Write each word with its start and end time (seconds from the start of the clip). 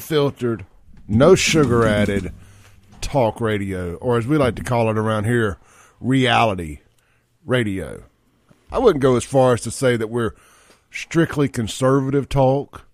unfiltered, 0.00 0.64
no 1.06 1.34
sugar 1.34 1.86
added 1.86 2.32
talk 3.02 3.38
radio, 3.38 3.96
or 3.96 4.16
as 4.16 4.26
we 4.26 4.38
like 4.38 4.54
to 4.54 4.64
call 4.64 4.88
it 4.88 4.96
around 4.96 5.24
here, 5.24 5.58
reality 6.00 6.80
radio. 7.44 8.02
I 8.72 8.78
wouldn't 8.78 9.02
go 9.02 9.16
as 9.16 9.24
far 9.24 9.52
as 9.52 9.60
to 9.62 9.70
say 9.70 9.98
that 9.98 10.08
we're 10.08 10.34
strictly 10.90 11.48
conservative 11.48 12.30
talk 12.30 12.86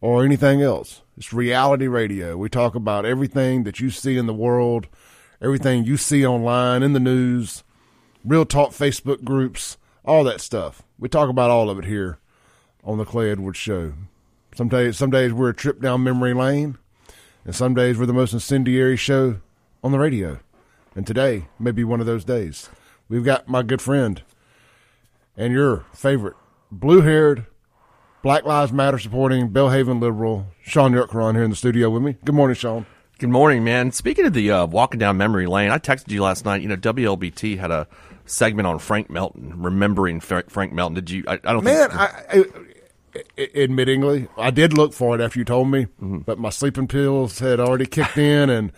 or 0.00 0.24
anything 0.24 0.60
else. 0.60 1.02
It's 1.16 1.32
reality 1.32 1.86
radio. 1.86 2.36
We 2.36 2.48
talk 2.48 2.74
about 2.74 3.06
everything 3.06 3.62
that 3.62 3.78
you 3.78 3.90
see 3.90 4.16
in 4.16 4.26
the 4.26 4.34
world, 4.34 4.88
everything 5.40 5.84
you 5.84 5.96
see 5.96 6.26
online, 6.26 6.82
in 6.82 6.94
the 6.94 7.00
news, 7.00 7.62
real 8.24 8.44
talk 8.44 8.70
Facebook 8.70 9.22
groups, 9.22 9.78
all 10.04 10.24
that 10.24 10.40
stuff. 10.40 10.82
We 10.98 11.08
talk 11.08 11.28
about 11.28 11.50
all 11.50 11.70
of 11.70 11.78
it 11.78 11.84
here 11.84 12.18
on 12.82 12.98
the 12.98 13.04
Clay 13.04 13.30
Edwards 13.30 13.58
Show. 13.58 13.92
Some 14.54 14.68
days, 14.68 14.96
some 14.96 15.10
days 15.10 15.32
we're 15.32 15.48
a 15.48 15.54
trip 15.54 15.80
down 15.80 16.04
memory 16.04 16.32
lane, 16.32 16.78
and 17.44 17.54
some 17.54 17.74
days 17.74 17.98
we're 17.98 18.06
the 18.06 18.12
most 18.12 18.32
incendiary 18.32 18.96
show 18.96 19.40
on 19.82 19.90
the 19.90 19.98
radio. 19.98 20.38
And 20.94 21.04
today 21.06 21.46
may 21.58 21.72
be 21.72 21.82
one 21.82 21.98
of 22.00 22.06
those 22.06 22.24
days. 22.24 22.68
We've 23.08 23.24
got 23.24 23.48
my 23.48 23.62
good 23.62 23.82
friend 23.82 24.22
and 25.36 25.52
your 25.52 25.84
favorite 25.92 26.36
blue 26.70 27.00
haired, 27.00 27.46
Black 28.22 28.44
Lives 28.44 28.72
Matter 28.72 28.98
supporting 28.98 29.50
Belhaven 29.50 30.00
liberal, 30.00 30.46
Shaun 30.62 30.92
Yurtkuran 30.92 31.34
here 31.34 31.42
in 31.42 31.50
the 31.50 31.56
studio 31.56 31.90
with 31.90 32.02
me. 32.02 32.16
Good 32.24 32.34
morning, 32.36 32.54
Shaun. 32.54 32.86
Good 33.18 33.30
morning, 33.30 33.64
man. 33.64 33.90
Speaking 33.90 34.24
of 34.24 34.32
the 34.34 34.50
uh, 34.52 34.66
walking 34.66 35.00
down 35.00 35.16
memory 35.16 35.46
lane, 35.46 35.70
I 35.70 35.78
texted 35.78 36.10
you 36.12 36.22
last 36.22 36.44
night. 36.44 36.62
You 36.62 36.68
know, 36.68 36.76
WLBT 36.76 37.58
had 37.58 37.72
a 37.72 37.88
segment 38.24 38.66
on 38.66 38.78
Frank 38.78 39.10
Melton, 39.10 39.60
remembering 39.62 40.20
Frank 40.20 40.72
Melton. 40.72 40.94
Did 40.94 41.10
you? 41.10 41.24
I, 41.26 41.34
I 41.34 41.52
don't 41.52 41.64
Man, 41.64 41.90
think. 41.90 42.00
I- 42.00 42.44
admittingly, 43.36 44.28
I 44.36 44.50
did 44.50 44.72
look 44.76 44.92
for 44.92 45.14
it 45.14 45.20
after 45.20 45.38
you 45.38 45.44
told 45.44 45.70
me, 45.70 45.84
Mm-hmm. 46.02 46.18
but 46.18 46.38
my 46.38 46.50
sleeping 46.50 46.88
pills 46.88 47.38
had 47.38 47.60
already 47.60 47.86
kicked 47.86 48.16
in, 48.18 48.50
and 48.50 48.72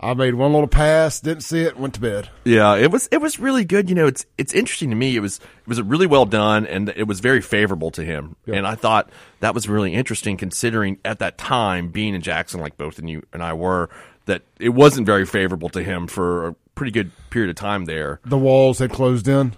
I 0.00 0.14
made 0.14 0.34
one 0.34 0.52
little 0.52 0.68
pass, 0.68 1.20
didn't 1.20 1.42
see 1.42 1.62
it, 1.62 1.76
went 1.76 1.94
to 1.94 2.00
bed. 2.00 2.28
Yeah, 2.44 2.76
it 2.76 2.90
was 2.90 3.08
it 3.10 3.20
was 3.20 3.38
really 3.40 3.64
good. 3.64 3.88
You 3.88 3.96
know, 3.96 4.06
it's 4.06 4.26
it's 4.36 4.52
interesting 4.54 4.90
to 4.90 4.96
me. 4.96 5.16
It 5.16 5.20
was 5.20 5.38
it 5.38 5.66
was 5.68 5.82
really 5.82 6.06
well 6.06 6.24
done, 6.26 6.66
and 6.66 6.88
it 6.90 7.04
was 7.08 7.20
very 7.20 7.40
favorable 7.40 7.90
to 7.92 8.04
him. 8.04 8.36
And 8.46 8.66
I 8.66 8.74
thought 8.76 9.10
that 9.40 9.54
was 9.54 9.68
really 9.68 9.94
interesting, 9.94 10.36
considering 10.36 10.98
at 11.04 11.18
that 11.18 11.36
time 11.38 11.88
being 11.88 12.14
in 12.14 12.20
Jackson, 12.20 12.60
like 12.60 12.76
both 12.76 12.98
of 12.98 13.08
you 13.08 13.22
and 13.32 13.42
I 13.42 13.54
were, 13.54 13.90
that 14.26 14.42
it 14.60 14.68
wasn't 14.70 15.06
very 15.06 15.26
favorable 15.26 15.68
to 15.70 15.82
him 15.82 16.06
for 16.06 16.48
a 16.48 16.54
pretty 16.78 16.92
good 16.92 17.10
period 17.30 17.50
of 17.50 17.56
time 17.56 17.84
there. 17.84 18.20
The 18.24 18.38
walls 18.38 18.78
had 18.78 18.90
closed 18.90 19.26
in. 19.28 19.52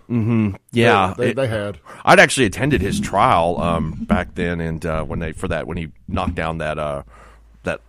Yeah, 0.73 1.15
they, 1.17 1.29
it- 1.31 1.37
they 1.37 1.47
had. 1.47 1.79
I'd 2.05 2.19
actually 2.19 2.47
attended 2.47 2.81
his 2.81 2.99
trial 3.01 3.61
um, 3.61 3.93
back 4.05 4.35
then, 4.35 4.61
and 4.61 4.85
uh, 4.85 5.05
when 5.05 5.19
they 5.19 5.33
for 5.33 5.47
that 5.49 5.67
when 5.67 5.77
he 5.77 5.93
knocked 6.09 6.35
down 6.35 6.59
that 6.59 6.79
uh, 6.79 7.03
that 7.65 7.81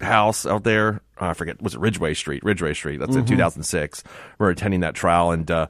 house 0.00 0.44
out 0.46 0.64
there, 0.64 1.00
uh, 1.20 1.26
I 1.28 1.34
forget 1.34 1.62
was 1.62 1.74
it 1.74 1.80
Ridgeway 1.80 2.14
Street, 2.14 2.42
Ridgeway 2.44 2.74
Street. 2.74 2.98
That's 2.98 3.14
in 3.16 3.24
2006. 3.24 4.02
We 4.38 4.46
are 4.46 4.50
attending 4.50 4.80
that 4.80 4.94
trial, 4.94 5.30
and 5.30 5.50
uh, 5.50 5.66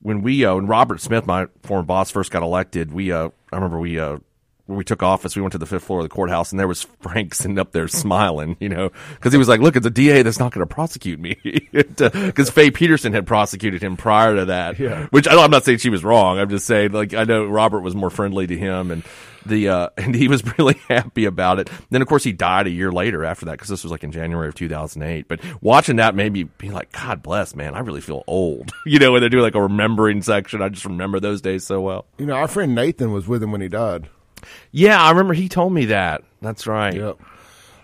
when 0.00 0.22
we 0.22 0.44
uh, 0.44 0.54
when 0.56 0.66
Robert 0.66 1.00
Smith, 1.00 1.26
my 1.26 1.46
former 1.62 1.84
boss, 1.84 2.10
first 2.10 2.30
got 2.32 2.42
elected, 2.42 2.92
we 2.92 3.12
uh, 3.12 3.28
I 3.52 3.56
remember 3.56 3.78
we. 3.78 3.98
Uh, 3.98 4.18
we 4.66 4.84
took 4.84 5.02
office, 5.02 5.36
we 5.36 5.42
went 5.42 5.52
to 5.52 5.58
the 5.58 5.66
fifth 5.66 5.84
floor 5.84 6.00
of 6.00 6.04
the 6.04 6.08
courthouse, 6.08 6.50
and 6.50 6.58
there 6.58 6.68
was 6.68 6.82
Frank 7.00 7.34
sitting 7.34 7.58
up 7.58 7.72
there 7.72 7.88
smiling, 7.88 8.56
you 8.60 8.68
know, 8.68 8.90
because 9.14 9.32
he 9.32 9.38
was 9.38 9.48
like, 9.48 9.60
"Look, 9.60 9.76
it's 9.76 9.86
a 9.86 9.90
DA 9.90 10.22
that's 10.22 10.38
not 10.38 10.52
going 10.52 10.66
to 10.66 10.74
prosecute 10.74 11.20
me," 11.20 11.36
because 11.72 12.50
Faye 12.50 12.70
Peterson 12.70 13.12
had 13.12 13.26
prosecuted 13.26 13.82
him 13.82 13.96
prior 13.96 14.36
to 14.36 14.44
that. 14.46 14.78
Yeah. 14.78 15.06
Which 15.10 15.28
I, 15.28 15.36
I'm 15.42 15.50
not 15.50 15.64
saying 15.64 15.78
she 15.78 15.90
was 15.90 16.04
wrong. 16.04 16.38
I'm 16.38 16.50
just 16.50 16.66
saying, 16.66 16.92
like, 16.92 17.14
I 17.14 17.24
know 17.24 17.46
Robert 17.46 17.80
was 17.80 17.94
more 17.94 18.10
friendly 18.10 18.46
to 18.46 18.56
him, 18.56 18.90
and 18.90 19.02
the 19.46 19.68
uh, 19.68 19.88
and 19.96 20.14
he 20.14 20.28
was 20.28 20.42
really 20.58 20.74
happy 20.88 21.24
about 21.24 21.58
it. 21.58 21.70
Then, 21.90 22.02
of 22.02 22.08
course, 22.08 22.24
he 22.24 22.32
died 22.32 22.66
a 22.66 22.70
year 22.70 22.92
later 22.92 23.24
after 23.24 23.46
that 23.46 23.52
because 23.52 23.68
this 23.68 23.82
was 23.82 23.90
like 23.90 24.04
in 24.04 24.12
January 24.12 24.48
of 24.48 24.54
2008. 24.54 25.28
But 25.28 25.40
watching 25.62 25.96
that 25.96 26.14
made 26.14 26.32
me 26.32 26.44
be 26.44 26.70
like, 26.70 26.92
God 26.92 27.22
bless, 27.22 27.54
man, 27.54 27.74
I 27.74 27.80
really 27.80 28.00
feel 28.00 28.24
old. 28.26 28.72
you 28.84 28.98
know, 28.98 29.12
when 29.12 29.20
they're 29.20 29.30
doing 29.30 29.42
like 29.44 29.54
a 29.54 29.62
remembering 29.62 30.22
section, 30.22 30.62
I 30.62 30.68
just 30.68 30.84
remember 30.84 31.20
those 31.20 31.40
days 31.40 31.64
so 31.64 31.80
well. 31.80 32.06
You 32.18 32.26
know, 32.26 32.34
our 32.34 32.48
friend 32.48 32.74
Nathan 32.74 33.12
was 33.12 33.28
with 33.28 33.42
him 33.42 33.52
when 33.52 33.60
he 33.60 33.68
died. 33.68 34.08
Yeah, 34.72 35.02
I 35.02 35.10
remember 35.10 35.34
he 35.34 35.48
told 35.48 35.72
me 35.72 35.86
that. 35.86 36.22
That's 36.42 36.66
right. 36.66 36.94
Yep. 36.94 37.18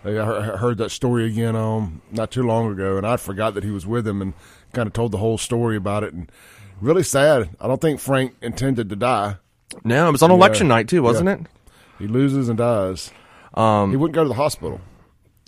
I 0.05 0.09
heard 0.09 0.77
that 0.79 0.89
story 0.89 1.25
again 1.27 1.55
um, 1.55 2.01
not 2.11 2.29
too 2.29 2.43
long 2.43 2.69
ago, 2.71 2.97
and 2.97 3.07
I 3.07 3.15
forgot 3.17 3.53
that 3.53 3.63
he 3.63 3.71
was 3.71 3.87
with 3.87 4.05
him 4.05 4.21
and 4.21 4.33
kind 4.73 4.85
of 4.87 4.93
told 4.93 5.11
the 5.13 5.17
whole 5.17 5.37
story 5.37 5.77
about 5.77 6.03
it. 6.03 6.13
And 6.13 6.29
really 6.81 7.03
sad. 7.03 7.55
I 7.61 7.67
don't 7.67 7.79
think 7.79 7.99
Frank 8.01 8.35
intended 8.41 8.89
to 8.89 8.95
die. 8.97 9.37
No, 9.83 10.09
it 10.09 10.11
was 10.11 10.21
on 10.21 10.29
election 10.31 10.67
night 10.67 10.87
too, 10.89 11.01
wasn't 11.01 11.27
Yeah. 11.29 11.35
it? 11.35 11.41
He 11.99 12.07
loses 12.07 12.49
and 12.49 12.57
dies. 12.57 13.11
Um, 13.53 13.91
he 13.91 13.95
wouldn't 13.97 14.15
go 14.15 14.23
to 14.23 14.27
the 14.27 14.33
hospital. 14.35 14.81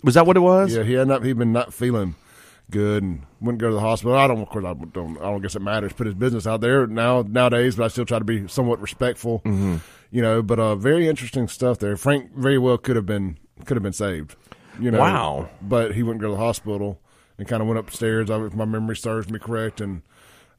Was 0.04 0.14
that 0.14 0.26
what 0.26 0.36
it 0.36 0.40
was? 0.40 0.74
Yeah, 0.74 0.84
he 0.84 0.96
ended 0.96 1.16
up 1.16 1.22
he'd 1.24 1.36
been 1.38 1.52
not 1.52 1.74
feeling 1.74 2.14
good 2.70 3.02
and 3.02 3.22
wouldn't 3.40 3.60
go 3.60 3.68
to 3.68 3.74
the 3.74 3.80
hospital. 3.80 4.16
I 4.16 4.26
don't, 4.26 4.40
of 4.40 4.48
course, 4.48 4.64
I 4.64 4.74
don't. 4.74 5.16
I 5.18 5.22
don't 5.30 5.40
guess 5.42 5.54
it 5.56 5.62
matters. 5.62 5.92
Put 5.92 6.06
his 6.06 6.14
business 6.14 6.46
out 6.46 6.60
there 6.60 6.86
now 6.86 7.22
nowadays, 7.22 7.76
but 7.76 7.84
I 7.84 7.88
still 7.88 8.04
try 8.04 8.18
to 8.18 8.24
be 8.24 8.48
somewhat 8.48 8.80
respectful. 8.80 9.40
Mm-hmm. 9.44 9.76
You 10.10 10.22
know, 10.22 10.42
but 10.42 10.58
uh, 10.58 10.76
very 10.76 11.08
interesting 11.08 11.48
stuff 11.48 11.78
there. 11.78 11.96
Frank 11.96 12.34
very 12.34 12.58
well 12.58 12.78
could 12.78 12.96
have 12.96 13.06
been 13.06 13.38
could 13.64 13.76
have 13.76 13.82
been 13.82 13.92
saved. 13.92 14.36
You 14.80 14.90
know, 14.90 14.98
Wow. 15.00 15.48
But 15.62 15.94
he 15.94 16.02
wouldn't 16.02 16.20
go 16.20 16.28
to 16.28 16.34
the 16.34 16.38
hospital 16.40 17.00
and 17.38 17.48
kind 17.48 17.62
of 17.62 17.68
went 17.68 17.78
upstairs. 17.78 18.30
I- 18.30 18.44
If 18.44 18.54
my 18.54 18.64
memory 18.66 18.96
serves 18.96 19.30
me 19.30 19.38
correct, 19.38 19.80
and 19.80 20.02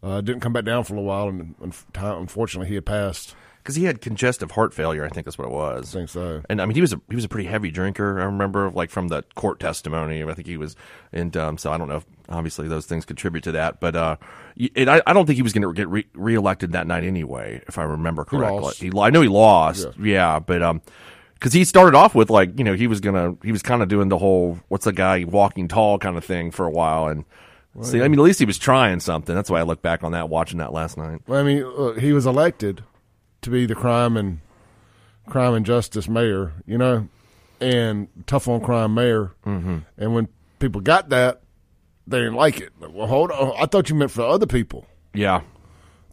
uh, 0.03 0.21
didn't 0.21 0.41
come 0.41 0.53
back 0.53 0.65
down 0.65 0.83
for 0.83 0.95
a 0.95 1.01
while. 1.01 1.27
And, 1.29 1.55
and 1.61 1.73
unfortunately, 1.95 2.67
he 2.69 2.75
had 2.75 2.85
passed. 2.85 3.35
Because 3.67 3.75
he 3.75 3.83
had 3.83 3.99
congestive 3.99 4.51
heart 4.51 4.73
failure. 4.73 5.03
I 5.03 5.09
think 5.09 5.25
that's 5.25 5.37
what 5.37 5.49
it 5.49 5.51
was. 5.51 5.93
I 5.93 5.99
think 5.99 6.09
so. 6.09 6.41
And 6.47 6.61
I 6.61 6.65
mean, 6.65 6.75
he 6.75 6.79
was 6.79 6.93
a 6.93 7.01
he 7.09 7.15
was 7.15 7.25
a 7.25 7.27
pretty 7.27 7.49
heavy 7.49 7.69
drinker. 7.69 8.17
I 8.17 8.23
remember, 8.23 8.71
like 8.71 8.89
from 8.89 9.09
the 9.09 9.23
court 9.35 9.59
testimony. 9.59 10.23
I 10.23 10.33
think 10.35 10.47
he 10.47 10.55
was, 10.55 10.77
and 11.11 11.35
um, 11.35 11.57
so 11.57 11.73
I 11.73 11.77
don't 11.77 11.89
know. 11.89 11.97
if 11.97 12.05
Obviously, 12.29 12.69
those 12.69 12.85
things 12.85 13.03
contribute 13.03 13.43
to 13.43 13.51
that. 13.51 13.81
But 13.81 13.97
uh, 13.97 14.15
and 14.73 14.89
I, 14.89 15.01
I 15.05 15.11
don't 15.11 15.25
think 15.25 15.35
he 15.35 15.41
was 15.41 15.51
going 15.51 15.63
to 15.63 15.73
get 15.73 15.89
re- 15.89 16.07
reelected 16.13 16.71
that 16.71 16.87
night 16.87 17.03
anyway, 17.03 17.61
if 17.67 17.77
I 17.77 17.83
remember 17.83 18.23
correctly. 18.23 18.61
lost. 18.61 18.81
He, 18.81 18.89
I 18.97 19.09
know 19.09 19.19
he 19.19 19.27
lost. 19.27 19.85
Yeah, 19.99 20.39
but 20.39 20.63
um, 20.63 20.81
because 21.33 21.51
he 21.51 21.65
started 21.65 21.93
off 21.93 22.15
with 22.15 22.29
like 22.29 22.57
you 22.57 22.63
know 22.63 22.73
he 22.73 22.87
was 22.87 23.01
gonna 23.01 23.35
he 23.43 23.51
was 23.51 23.63
kind 23.63 23.81
of 23.81 23.89
doing 23.89 24.07
the 24.07 24.17
whole 24.17 24.61
what's 24.69 24.85
the 24.85 24.93
guy 24.93 25.25
walking 25.25 25.67
tall 25.67 25.99
kind 25.99 26.15
of 26.15 26.23
thing 26.23 26.51
for 26.51 26.65
a 26.65 26.71
while 26.71 27.09
and. 27.09 27.25
See, 27.83 28.01
I 28.01 28.07
mean, 28.07 28.19
at 28.19 28.23
least 28.23 28.39
he 28.39 28.45
was 28.45 28.57
trying 28.57 28.99
something. 29.01 29.35
That's 29.35 29.51
why 29.51 29.59
I 29.59 29.61
look 29.61 29.83
back 29.83 30.03
on 30.03 30.13
that, 30.13 30.29
watching 30.29 30.57
that 30.57 30.73
last 30.73 30.97
night. 30.97 31.21
Well, 31.27 31.39
I 31.39 31.43
mean, 31.43 31.63
look, 31.63 31.99
he 31.99 32.11
was 32.11 32.25
elected 32.25 32.81
to 33.47 33.51
be 33.51 33.65
the 33.65 33.75
crime 33.75 34.17
and 34.17 34.39
crime 35.25 35.53
and 35.53 35.65
justice 35.65 36.09
mayor, 36.09 36.51
you 36.65 36.77
know, 36.77 37.07
and 37.61 38.09
tough 38.27 38.47
on 38.49 38.59
crime 38.59 38.93
mayor. 38.93 39.31
Mm-hmm. 39.45 39.77
And 39.97 40.13
when 40.13 40.27
people 40.59 40.81
got 40.81 41.09
that, 41.09 41.41
they 42.05 42.19
didn't 42.19 42.35
like 42.35 42.59
it. 42.59 42.73
Like, 42.79 42.91
well, 42.93 43.07
hold 43.07 43.31
on, 43.31 43.53
I 43.57 43.65
thought 43.65 43.89
you 43.89 43.95
meant 43.95 44.11
for 44.11 44.23
other 44.23 44.45
people. 44.45 44.85
Yeah, 45.13 45.41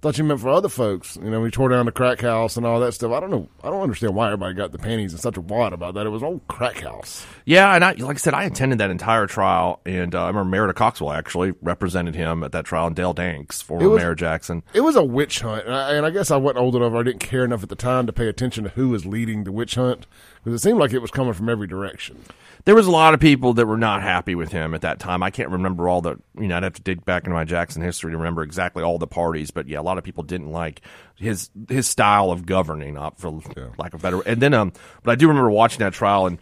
thought 0.04 0.19
you 0.19 0.25
meant 0.25 0.38
for 0.38 0.50
other 0.50 0.69
folks. 0.69 1.16
You 1.16 1.31
know, 1.31 1.41
we 1.41 1.50
tore 1.50 1.70
down 1.70 1.87
the 1.87 1.92
crack 1.92 2.20
house 2.20 2.59
and 2.59 2.66
all 2.66 2.78
that 2.81 2.92
stuff. 2.92 3.10
I 3.10 3.20
don't 3.20 3.31
know. 3.31 3.48
I 3.62 3.70
don't 3.70 3.81
understand 3.81 4.15
why 4.15 4.26
everybody 4.26 4.53
got 4.53 4.70
the 4.70 4.76
panties 4.76 5.15
in 5.15 5.19
such 5.19 5.38
a 5.38 5.41
wad 5.41 5.72
about 5.72 5.94
that. 5.94 6.04
It 6.04 6.10
was 6.10 6.20
an 6.20 6.28
old 6.28 6.47
crack 6.47 6.81
house. 6.81 7.25
Yeah, 7.47 7.75
and 7.75 7.82
I, 7.82 7.92
like 7.92 8.16
I 8.16 8.19
said, 8.19 8.34
I 8.34 8.44
attended 8.44 8.81
that 8.81 8.91
entire 8.91 9.26
trial, 9.26 9.81
and 9.87 10.14
uh, 10.14 10.25
I 10.25 10.26
remember 10.26 10.44
Merrida 10.50 10.75
Coxwell 10.75 11.10
actually 11.10 11.54
represented 11.62 12.14
him 12.14 12.44
at 12.44 12.53
that 12.53 12.66
trial, 12.66 12.87
and 12.87 12.94
Dale 12.94 13.14
Danks, 13.14 13.62
former 13.62 13.88
was- 13.88 14.03
Mayor 14.03 14.14
Jackson. 14.14 14.62
It 14.75 14.82
was 14.82 14.94
a 14.94 15.03
witch 15.03 15.41
hunt, 15.41 15.64
and 15.64 15.75
I, 15.75 15.94
and 15.94 16.04
I 16.04 16.10
guess 16.10 16.31
I 16.31 16.37
wasn't 16.37 16.59
old 16.59 16.76
enough. 16.76 16.93
Or 16.93 17.00
I 17.00 17.03
didn't 17.03 17.20
care 17.20 17.47
enough 17.47 17.62
at 17.62 17.70
the 17.70 17.75
time 17.75 18.06
to 18.06 18.12
pay 18.12 18.28
attention 18.28 18.64
to 18.64 18.70
who 18.70 18.91
was 18.91 19.06
leading 19.06 19.44
the 19.44 19.53
witch 19.53 19.76
hunt 19.76 20.06
because 20.44 20.60
it 20.60 20.62
seemed 20.62 20.78
like 20.78 20.93
it 20.93 20.98
was 21.00 21.10
coming 21.10 21.32
from 21.32 21.48
every 21.48 21.66
direction. 21.66 22.22
There 22.64 22.75
was 22.75 22.86
a 22.86 22.91
lot 22.91 23.12
of 23.14 23.20
people 23.20 23.54
that 23.54 23.66
were 23.66 23.76
not 23.76 24.02
happy 24.02 24.34
with 24.34 24.50
him 24.50 24.75
at 24.75 24.80
that 24.80 24.98
time. 24.98 25.22
I 25.22 25.30
can't 25.30 25.50
remember 25.50 25.88
all 25.88 26.00
the, 26.00 26.16
you 26.38 26.48
know, 26.48 26.56
I'd 26.56 26.62
have 26.62 26.72
to 26.75 26.82
dig 26.82 27.04
back 27.04 27.25
into 27.25 27.34
my 27.34 27.44
Jackson 27.44 27.82
history 27.82 28.12
to 28.12 28.16
remember 28.16 28.42
exactly 28.42 28.82
all 28.82 28.98
the 28.98 29.06
parties, 29.06 29.50
but 29.50 29.69
yeah, 29.69 29.80
a 29.80 29.82
lot 29.82 29.98
of 29.98 30.04
people 30.04 30.25
didn't 30.25 30.50
like 30.50 30.80
his 31.16 31.50
his 31.69 31.86
style 31.86 32.30
of 32.30 32.47
governing, 32.47 32.97
uh, 32.97 33.10
for 33.10 33.41
lack 33.76 33.92
of 33.92 34.00
better. 34.00 34.20
And 34.22 34.41
then, 34.41 34.54
um, 34.54 34.72
but 35.02 35.12
I 35.12 35.14
do 35.14 35.28
remember 35.28 35.50
watching 35.50 35.80
that 35.80 35.92
trial 35.92 36.26
and. 36.26 36.38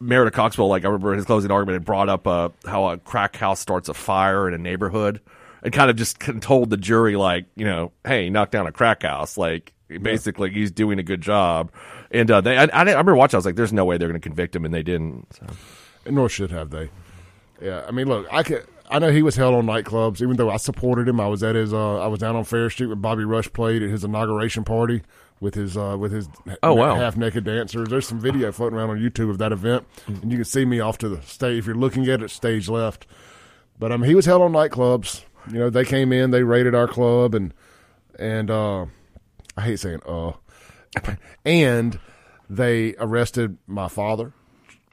Merrida 0.00 0.32
Coxwell, 0.32 0.66
like 0.66 0.82
I 0.84 0.88
remember 0.88 1.14
his 1.14 1.24
closing 1.24 1.52
argument, 1.52 1.76
had 1.76 1.84
brought 1.84 2.08
up 2.08 2.26
uh, 2.26 2.48
how 2.66 2.88
a 2.88 2.98
crack 2.98 3.36
house 3.36 3.60
starts 3.60 3.88
a 3.88 3.94
fire 3.94 4.48
in 4.48 4.54
a 4.54 4.58
neighborhood, 4.58 5.20
and 5.62 5.72
kind 5.72 5.88
of 5.88 5.94
just 5.94 6.18
told 6.40 6.70
the 6.70 6.76
jury, 6.76 7.14
like, 7.14 7.46
you 7.54 7.64
know, 7.64 7.92
hey, 8.04 8.28
knock 8.28 8.50
down 8.50 8.66
a 8.66 8.72
crack 8.72 9.04
house, 9.04 9.38
like 9.38 9.72
basically 10.02 10.50
he's 10.50 10.72
doing 10.72 10.98
a 10.98 11.04
good 11.04 11.20
job. 11.20 11.70
And 12.10 12.30
uh, 12.30 12.40
they, 12.40 12.56
I, 12.56 12.64
I, 12.64 12.68
I 12.72 12.82
remember 12.84 13.14
watching, 13.16 13.36
I 13.36 13.38
was 13.38 13.44
like, 13.46 13.56
there's 13.56 13.72
no 13.72 13.84
way 13.84 13.98
they're 13.98 14.08
going 14.08 14.20
to 14.20 14.26
convict 14.26 14.56
him, 14.56 14.64
and 14.64 14.72
they 14.72 14.82
didn't. 14.82 15.26
So. 15.34 15.46
nor 16.10 16.28
should 16.28 16.50
have 16.50 16.70
they. 16.70 16.88
Yeah, 17.60 17.84
I 17.86 17.90
mean, 17.90 18.06
look, 18.08 18.26
I 18.32 18.42
could. 18.42 18.66
I 18.90 18.98
know 18.98 19.10
he 19.10 19.20
was 19.20 19.36
held 19.36 19.54
on 19.54 19.66
nightclubs, 19.66 20.22
even 20.22 20.36
though 20.36 20.48
I 20.48 20.56
supported 20.56 21.06
him. 21.08 21.20
I 21.20 21.26
was 21.26 21.42
at 21.42 21.54
his. 21.54 21.74
Uh, 21.74 21.98
I 22.00 22.06
was 22.06 22.20
down 22.20 22.36
on 22.36 22.44
Farish 22.44 22.74
Street 22.74 22.86
when 22.86 23.00
Bobby 23.00 23.24
Rush 23.24 23.52
played 23.52 23.82
at 23.82 23.90
his 23.90 24.04
inauguration 24.04 24.64
party 24.64 25.02
with 25.40 25.54
his 25.54 25.76
uh, 25.76 25.96
with 25.98 26.10
his 26.12 26.28
Oh, 26.62 26.72
wow. 26.74 26.94
half 26.94 27.16
naked 27.16 27.44
dancers. 27.44 27.88
There's 27.88 28.06
some 28.08 28.18
video 28.20 28.50
floating 28.52 28.78
around 28.78 28.90
on 28.90 28.98
YouTube 28.98 29.28
of 29.28 29.36
that 29.38 29.52
event, 29.52 29.84
and 30.06 30.30
you 30.32 30.38
can 30.38 30.44
see 30.46 30.64
me 30.64 30.80
off 30.80 30.96
to 30.98 31.08
the 31.10 31.20
stage. 31.22 31.58
If 31.58 31.66
you're 31.66 31.74
looking 31.74 32.08
at 32.08 32.22
it, 32.22 32.30
stage 32.30 32.68
left. 32.70 33.06
But 33.78 33.92
um, 33.92 34.02
he 34.02 34.14
was 34.14 34.24
held 34.24 34.40
on 34.40 34.52
nightclubs. 34.52 35.24
You 35.52 35.58
know, 35.58 35.70
they 35.70 35.84
came 35.84 36.12
in, 36.12 36.30
they 36.30 36.42
raided 36.42 36.74
our 36.74 36.88
club, 36.88 37.34
and 37.34 37.52
and 38.18 38.50
uh, 38.50 38.86
I 39.56 39.60
hate 39.62 39.80
saying 39.80 40.00
uh, 40.06 40.32
and 41.44 41.98
they 42.50 42.94
arrested 42.98 43.58
my 43.66 43.88
father, 43.88 44.32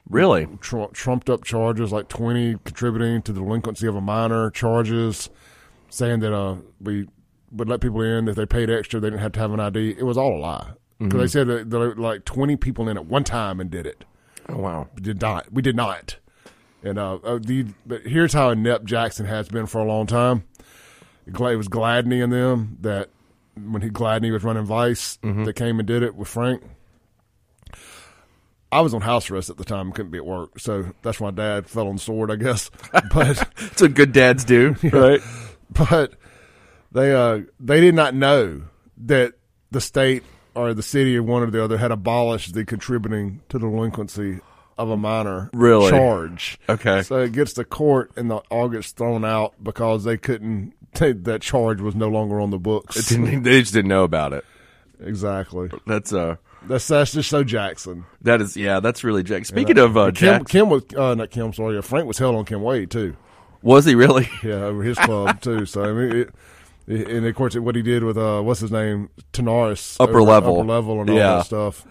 Really? 0.08 0.46
tr- 0.60 0.84
trumped 0.92 1.28
up 1.28 1.42
charges 1.44 1.92
like 1.92 2.08
20 2.08 2.58
contributing 2.64 3.22
to 3.22 3.32
the 3.32 3.40
delinquency 3.40 3.86
of 3.86 3.96
a 3.96 4.00
minor 4.00 4.50
charges 4.50 5.30
saying 5.88 6.20
that 6.20 6.32
uh 6.34 6.56
we 6.80 7.08
would 7.50 7.68
let 7.68 7.80
people 7.80 8.00
in 8.02 8.28
if 8.28 8.36
they 8.36 8.44
paid 8.46 8.68
extra 8.70 9.00
they 9.00 9.08
didn't 9.08 9.20
have 9.22 9.32
to 9.32 9.40
have 9.40 9.52
an 9.52 9.60
id 9.60 9.96
it 9.98 10.02
was 10.04 10.16
all 10.18 10.36
a 10.36 10.38
lie. 10.38 10.70
Because 10.98 11.20
they 11.20 11.26
said 11.26 11.46
that 11.48 11.70
there 11.70 11.80
were 11.80 11.94
like 11.96 12.24
20 12.24 12.56
people 12.56 12.88
in 12.88 12.96
at 12.96 13.04
one 13.06 13.24
time 13.24 13.60
and 13.60 13.70
did 13.70 13.86
it. 13.86 14.04
Oh 14.48 14.58
wow. 14.58 14.88
we 14.94 15.02
did 15.02 15.20
not. 15.20 15.52
We 15.52 15.60
did 15.62 15.76
not. 15.76 16.16
And 16.82 16.98
uh, 16.98 17.14
uh 17.16 17.38
the 17.42 17.66
but 17.84 18.02
here's 18.02 18.32
how 18.32 18.50
inept 18.50 18.84
jackson 18.84 19.26
has 19.26 19.48
been 19.48 19.66
for 19.66 19.80
a 19.80 19.84
long 19.84 20.06
time. 20.06 20.44
It 21.26 21.36
was 21.38 21.68
gladney 21.68 22.22
and 22.22 22.32
them 22.32 22.78
that 22.82 23.10
when 23.56 23.82
he 23.82 23.88
gladney 23.88 24.30
was 24.32 24.44
running 24.44 24.64
vice 24.64 25.18
they 25.22 25.52
came 25.52 25.78
and 25.78 25.86
did 25.88 26.02
it 26.02 26.14
with 26.14 26.28
frank 26.28 26.62
I 28.72 28.80
was 28.80 28.92
on 28.94 29.00
house 29.00 29.30
arrest 29.30 29.48
at 29.48 29.56
the 29.58 29.64
time, 29.64 29.92
couldn't 29.92 30.10
be 30.10 30.18
at 30.18 30.26
work, 30.26 30.58
so 30.58 30.86
that's 31.02 31.20
why 31.20 31.30
Dad 31.30 31.68
fell 31.68 31.86
on 31.86 31.94
the 31.96 32.00
sword, 32.00 32.30
I 32.32 32.36
guess. 32.36 32.68
But 33.14 33.48
It's 33.58 33.80
what 33.80 33.94
good 33.94 34.12
dads 34.12 34.44
do, 34.44 34.74
right? 34.92 35.20
but 35.70 36.14
they 36.92 37.14
uh 37.14 37.40
they 37.60 37.80
did 37.80 37.94
not 37.94 38.14
know 38.14 38.62
that 39.06 39.34
the 39.70 39.80
state 39.80 40.24
or 40.54 40.74
the 40.74 40.82
city 40.82 41.16
or 41.16 41.22
one 41.22 41.42
or 41.42 41.50
the 41.50 41.62
other 41.62 41.78
had 41.78 41.92
abolished 41.92 42.54
the 42.54 42.64
contributing 42.64 43.40
to 43.50 43.58
the 43.58 43.68
delinquency 43.68 44.40
of 44.78 44.90
a 44.90 44.96
minor 44.96 45.48
Really? 45.54 45.90
charge. 45.90 46.58
Okay. 46.68 47.02
So 47.02 47.20
it 47.20 47.32
gets 47.32 47.54
to 47.54 47.64
court 47.64 48.10
and 48.16 48.30
the 48.30 48.36
all 48.50 48.68
gets 48.68 48.90
thrown 48.92 49.24
out 49.24 49.54
because 49.62 50.04
they 50.04 50.16
couldn't 50.18 50.74
that 50.98 51.38
charge 51.42 51.80
was 51.80 51.94
no 51.94 52.08
longer 52.08 52.40
on 52.40 52.50
the 52.50 52.58
books. 52.58 53.08
Didn't- 53.08 53.42
they 53.42 53.60
just 53.60 53.72
didn't 53.72 53.88
know 53.88 54.04
about 54.04 54.32
it. 54.32 54.44
exactly. 55.00 55.70
That's 55.86 56.12
uh 56.12 56.36
That's 56.66 56.86
that's 56.88 57.12
just 57.12 57.28
so 57.30 57.44
Jackson. 57.44 58.04
that 58.22 58.40
is 58.40 58.56
yeah, 58.56 58.80
that's 58.80 59.04
really 59.04 59.22
Jack. 59.22 59.44
Speaking 59.46 59.78
of 59.78 59.96
uh, 59.96 60.06
Kim 60.06 60.14
Jack, 60.14 60.48
Kim 60.48 60.68
was 60.68 60.82
uh, 60.96 61.14
not 61.14 61.30
Kim, 61.30 61.52
sorry, 61.52 61.78
uh, 61.78 61.82
Frank 61.82 62.06
was 62.06 62.18
held 62.18 62.34
on 62.34 62.44
Kim 62.44 62.62
Wade 62.62 62.90
too. 62.90 63.16
was 63.62 63.84
he 63.84 63.94
really? 63.94 64.28
Yeah, 64.42 64.64
over 64.64 64.82
his 64.82 64.98
club 64.98 65.40
too. 65.40 65.66
So 65.66 65.84
I 65.84 65.92
mean, 65.92 66.16
it, 66.20 66.30
it, 66.88 67.08
and 67.08 67.26
of 67.26 67.34
course, 67.34 67.54
what 67.56 67.74
he 67.76 67.82
did 67.82 68.04
with 68.04 68.16
uh, 68.18 68.40
what's 68.40 68.60
his 68.60 68.70
name, 68.72 69.10
Tanaris, 69.32 69.96
Upper 70.00 70.20
over 70.20 70.22
level. 70.22 70.58
upper 70.60 70.68
level, 70.68 71.00
and 71.00 71.10
all 71.10 71.16
Yeah. 71.16 71.36
that 71.36 71.46
stuff. 71.46 71.84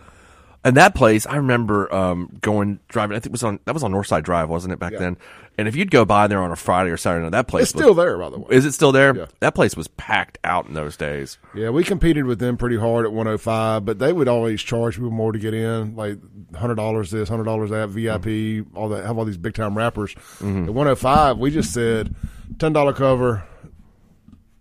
And 0.63 0.78
that 0.78 0.96
place, 0.96 1.28
I 1.28 1.36
remember 1.36 1.94
um, 1.94 2.38
going 2.42 2.80
driving. 2.88 3.16
I 3.16 3.19
think 3.19 3.28
it 3.28 3.31
was 3.34 3.44
on 3.44 3.60
that 3.66 3.74
was 3.74 3.84
on 3.84 3.92
Northside 3.92 4.24
Drive, 4.24 4.50
wasn't 4.50 4.74
it 4.74 4.80
back 4.80 4.94
Yeah. 4.94 5.00
then? 5.00 5.18
And 5.57 5.68
if 5.68 5.75
you'd 5.75 5.90
go 5.92 6.04
by 6.04 6.28
there 6.28 6.42
on 6.42 6.52
a 6.52 6.56
Friday 6.56 6.90
or 6.90 6.98
Saturday 6.98 7.24
night, 7.24 7.31
that 7.31 7.48
place 7.48 7.63
It's 7.63 7.75
was, 7.75 7.84
still 7.84 7.94
there, 7.94 8.18
by 8.18 8.30
the 8.30 8.40
way. 8.40 8.48
is 8.50 8.66
it 8.66 8.74
still 8.74 8.92
there? 8.92 9.16
Yeah. 9.16 9.25
That 9.40 9.56
place 9.56 9.78
was 9.78 9.88
packed 9.88 10.38
out 10.44 10.66
in 10.68 10.74
those 10.74 10.98
days. 10.98 11.38
Yeah, 11.56 11.69
we 11.69 11.84
competed 11.84 12.25
with 12.25 12.40
them 12.40 12.57
pretty 12.57 12.78
hard 12.78 13.06
at 13.06 13.13
105, 13.13 13.86
but 13.86 14.00
they 14.00 14.12
would 14.12 14.28
always 14.28 14.62
charge 14.62 14.96
people 14.96 15.12
more 15.12 15.31
to 15.31 15.40
get 15.40 15.54
in, 15.54 15.96
like 15.96 16.18
hundred 16.56 16.75
dollars 16.75 17.12
this, 17.12 17.30
hundred 17.30 17.46
dollars 17.46 17.69
that, 17.69 17.88
VIP, 17.90 18.68
all 18.75 18.90
that. 18.90 19.06
Have 19.06 19.18
all 19.18 19.25
these 19.25 19.38
big 19.38 19.54
time 19.54 19.78
rappers. 19.78 20.13
At 20.42 20.46
105, 20.46 21.38
we 21.38 21.52
just 21.52 21.74
said 21.74 22.13
ten 22.60 22.74
dollar 22.74 22.92
cover, 22.94 23.44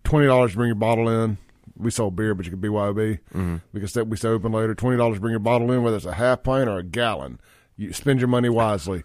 twenty 0.05 0.26
dollars 0.26 0.52
to 0.52 0.56
bring 0.56 0.69
your 0.69 0.75
bottle 0.76 1.08
in. 1.08 1.38
We 1.76 1.90
sold 1.90 2.14
beer, 2.14 2.35
but 2.37 2.44
you 2.47 2.52
could 2.52 2.61
BYOB. 2.61 3.19
Mm-hmm. 3.35 3.56
We 3.73 3.81
could 3.81 4.08
we 4.11 4.17
stay 4.17 4.29
open 4.29 4.52
later. 4.52 4.75
Twenty 4.76 4.97
dollars 4.97 5.17
to 5.17 5.20
bring 5.20 5.32
your 5.32 5.40
bottle 5.40 5.73
in, 5.73 5.82
whether 5.82 5.97
it's 5.97 6.06
a 6.06 6.12
half 6.14 6.44
pint 6.44 6.69
or 6.69 6.79
a 6.79 6.82
gallon. 6.85 7.40
You 7.76 7.93
spend 7.93 8.21
your 8.21 8.29
money 8.29 8.49
wisely, 8.49 9.03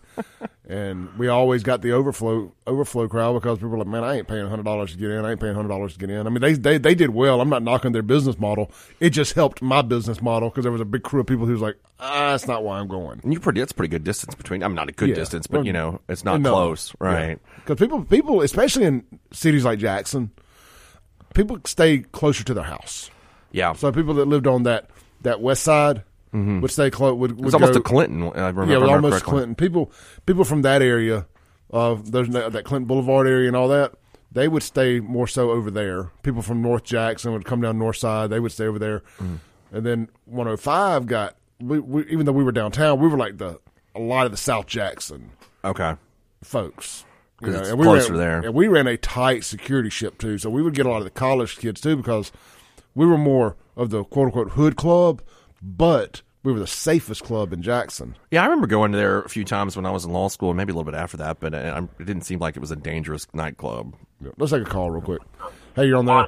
and 0.68 1.10
we 1.18 1.28
always 1.28 1.64
got 1.64 1.82
the 1.82 1.92
overflow 1.94 2.52
overflow 2.68 3.08
crowd 3.08 3.34
because 3.34 3.58
people 3.58 3.70
were 3.70 3.80
like, 3.80 3.88
"Man, 3.88 4.04
I 4.04 4.18
ain't 4.18 4.28
paying 4.28 4.48
hundred 4.48 4.64
dollars 4.66 4.92
to 4.92 4.98
get 5.00 5.10
in. 5.10 5.26
I 5.26 5.32
ain't 5.32 5.40
paying 5.40 5.56
hundred 5.56 5.70
dollars 5.70 5.94
to 5.94 6.00
get 6.00 6.12
in." 6.12 6.28
I 6.28 6.30
mean, 6.30 6.40
they 6.42 6.54
they 6.54 6.78
they 6.78 6.94
did 6.94 7.10
well. 7.10 7.42
I'm 7.42 7.50
not 7.50 7.64
knocking 7.64 7.94
their 7.94 8.04
business 8.04 8.38
model. 8.38 8.70
It 9.00 9.10
just 9.10 9.34
helped 9.34 9.64
my 9.64 9.82
business 9.82 10.22
model 10.22 10.50
because 10.50 10.64
there 10.66 10.72
was 10.72 10.82
a 10.82 10.86
big 10.86 11.02
crew 11.02 11.22
of 11.22 11.26
people 11.26 11.48
who 11.48 11.54
was 11.54 11.62
like, 11.62 11.78
"Ah, 12.00 12.32
that's 12.32 12.46
not 12.48 12.64
why 12.64 12.78
I'm 12.78 12.88
going." 12.88 13.20
And 13.24 13.34
you 13.34 13.40
pretty 13.40 13.60
that's 13.60 13.72
pretty 13.72 13.90
good 13.90 14.04
distance 14.04 14.36
between. 14.36 14.62
I'm 14.62 14.76
not 14.76 14.88
a 14.88 14.92
good 14.92 15.10
Yeah. 15.10 15.16
distance, 15.16 15.48
but 15.48 15.66
you 15.66 15.74
know 15.74 16.00
it's 16.08 16.24
not 16.24 16.40
No. 16.40 16.52
close, 16.52 16.94
right? 17.00 17.40
Because 17.56 17.80
people, 17.80 18.04
people, 18.04 18.42
especially 18.44 18.84
in 18.86 19.04
cities 19.32 19.66
like 19.66 19.80
Jackson, 19.80 20.30
people 21.34 21.58
stay 21.66 22.00
closer 22.12 22.44
to 22.44 22.54
their 22.54 22.66
house. 22.66 23.10
Yeah, 23.52 23.74
So 23.74 23.92
people 23.92 24.14
that 24.14 24.26
lived 24.28 24.46
on 24.46 24.62
that 24.64 24.92
that 25.24 25.42
west 25.42 25.64
side 25.64 26.04
would 26.32 26.72
stay 26.72 26.90
close. 26.92 27.16
Would, 27.18 27.38
would 27.38 27.46
it's 27.46 27.54
almost 27.54 27.74
go, 27.74 27.80
a 27.80 27.84
Clinton. 27.84 28.24
I 28.24 28.48
remember, 28.50 28.66
yeah, 28.66 28.78
it 28.78 28.82
was 28.82 28.90
almost 28.90 29.12
correctly. 29.14 29.30
Clinton. 29.32 29.56
People, 29.56 29.92
people 30.26 30.44
from 30.44 30.62
that 30.64 30.82
area, 30.82 31.26
uh, 31.74 31.96
there's 32.04 32.30
that 32.30 32.64
Clinton 32.66 32.86
Boulevard 32.86 33.28
area 33.28 33.48
and 33.48 33.56
all 33.56 33.68
that. 33.70 33.94
They 34.32 34.48
would 34.48 34.62
stay 34.62 35.00
more 35.00 35.28
so 35.28 35.50
over 35.50 35.72
there. 35.72 36.12
People 36.22 36.42
from 36.44 36.62
North 36.62 36.84
Jackson 36.84 37.34
would 37.34 37.46
come 37.46 37.62
down 37.62 37.80
North 37.80 37.98
Side. 37.98 38.30
They 38.30 38.40
would 38.40 38.52
stay 38.52 38.66
over 38.68 38.78
there, 38.78 39.02
Mm. 39.20 39.40
and 39.72 39.86
then 39.86 40.10
105 40.26 41.08
got. 41.08 41.36
We, 41.60 41.80
we, 41.80 42.06
even 42.08 42.26
though 42.26 42.32
we 42.32 42.44
were 42.44 42.52
downtown, 42.52 43.00
we 43.00 43.08
were 43.08 43.18
like 43.18 43.38
the 43.38 43.60
a 43.96 44.00
lot 44.00 44.26
of 44.26 44.32
the 44.32 44.38
South 44.38 44.68
Jackson 44.68 45.32
Okay, 45.66 45.96
folks. 46.44 47.06
'Cause 47.42 47.56
it's 47.56 47.70
and 47.70 47.80
we 47.80 47.86
closer 47.86 48.12
ran, 48.14 48.20
there. 48.20 48.40
And 48.42 48.54
we 48.54 48.68
ran 48.68 48.86
a 48.88 48.98
tight 48.98 49.44
security 49.46 49.90
ship 49.90 50.18
too, 50.18 50.38
so 50.38 50.50
we 50.50 50.62
would 50.62 50.74
get 50.76 50.86
a 50.86 50.90
lot 50.90 50.98
of 50.98 51.06
the 51.06 51.10
college 51.10 51.58
kids 51.58 51.80
too 51.82 51.96
because 51.96 52.32
we 52.96 53.06
were 53.06 53.18
more 53.18 53.56
of 53.78 53.90
the 53.92 54.04
quote 54.04 54.26
unquote 54.28 54.52
hood 54.52 54.76
club, 54.76 55.22
but 55.62 56.22
we 56.44 56.54
were 56.54 56.60
the 56.60 56.68
safest 56.68 57.24
club 57.24 57.52
in 57.52 57.62
Jackson. 57.62 58.16
yeah, 58.32 58.42
I 58.42 58.46
remember 58.46 58.68
going 58.68 58.92
there 58.94 59.20
a 59.20 59.30
few 59.30 59.44
times 59.44 59.76
when 59.76 59.86
I 59.86 59.92
was 59.92 60.06
in 60.06 60.12
law 60.14 60.30
school, 60.30 60.50
and 60.50 60.58
maybe 60.58 60.72
a 60.72 60.76
little 60.76 60.90
bit 60.90 60.98
after 60.98 61.18
that. 61.18 61.40
But 61.40 61.54
uh, 61.54 61.86
it 62.00 62.06
didn't 62.06 62.24
seem 62.24 62.40
like 62.40 62.56
it 62.56 62.60
was 62.60 62.72
a 62.72 62.76
dangerous 62.78 63.28
nightclub. 63.34 63.96
Yeah, 64.22 64.32
Let's 64.38 64.52
take 64.52 64.62
a 64.62 64.66
call 64.66 64.90
real 64.92 65.02
quick. 65.02 65.22
Hey, 65.76 65.88
you're 65.88 65.98
on 65.98 66.06
there. 66.06 66.16
uh, 66.16 66.28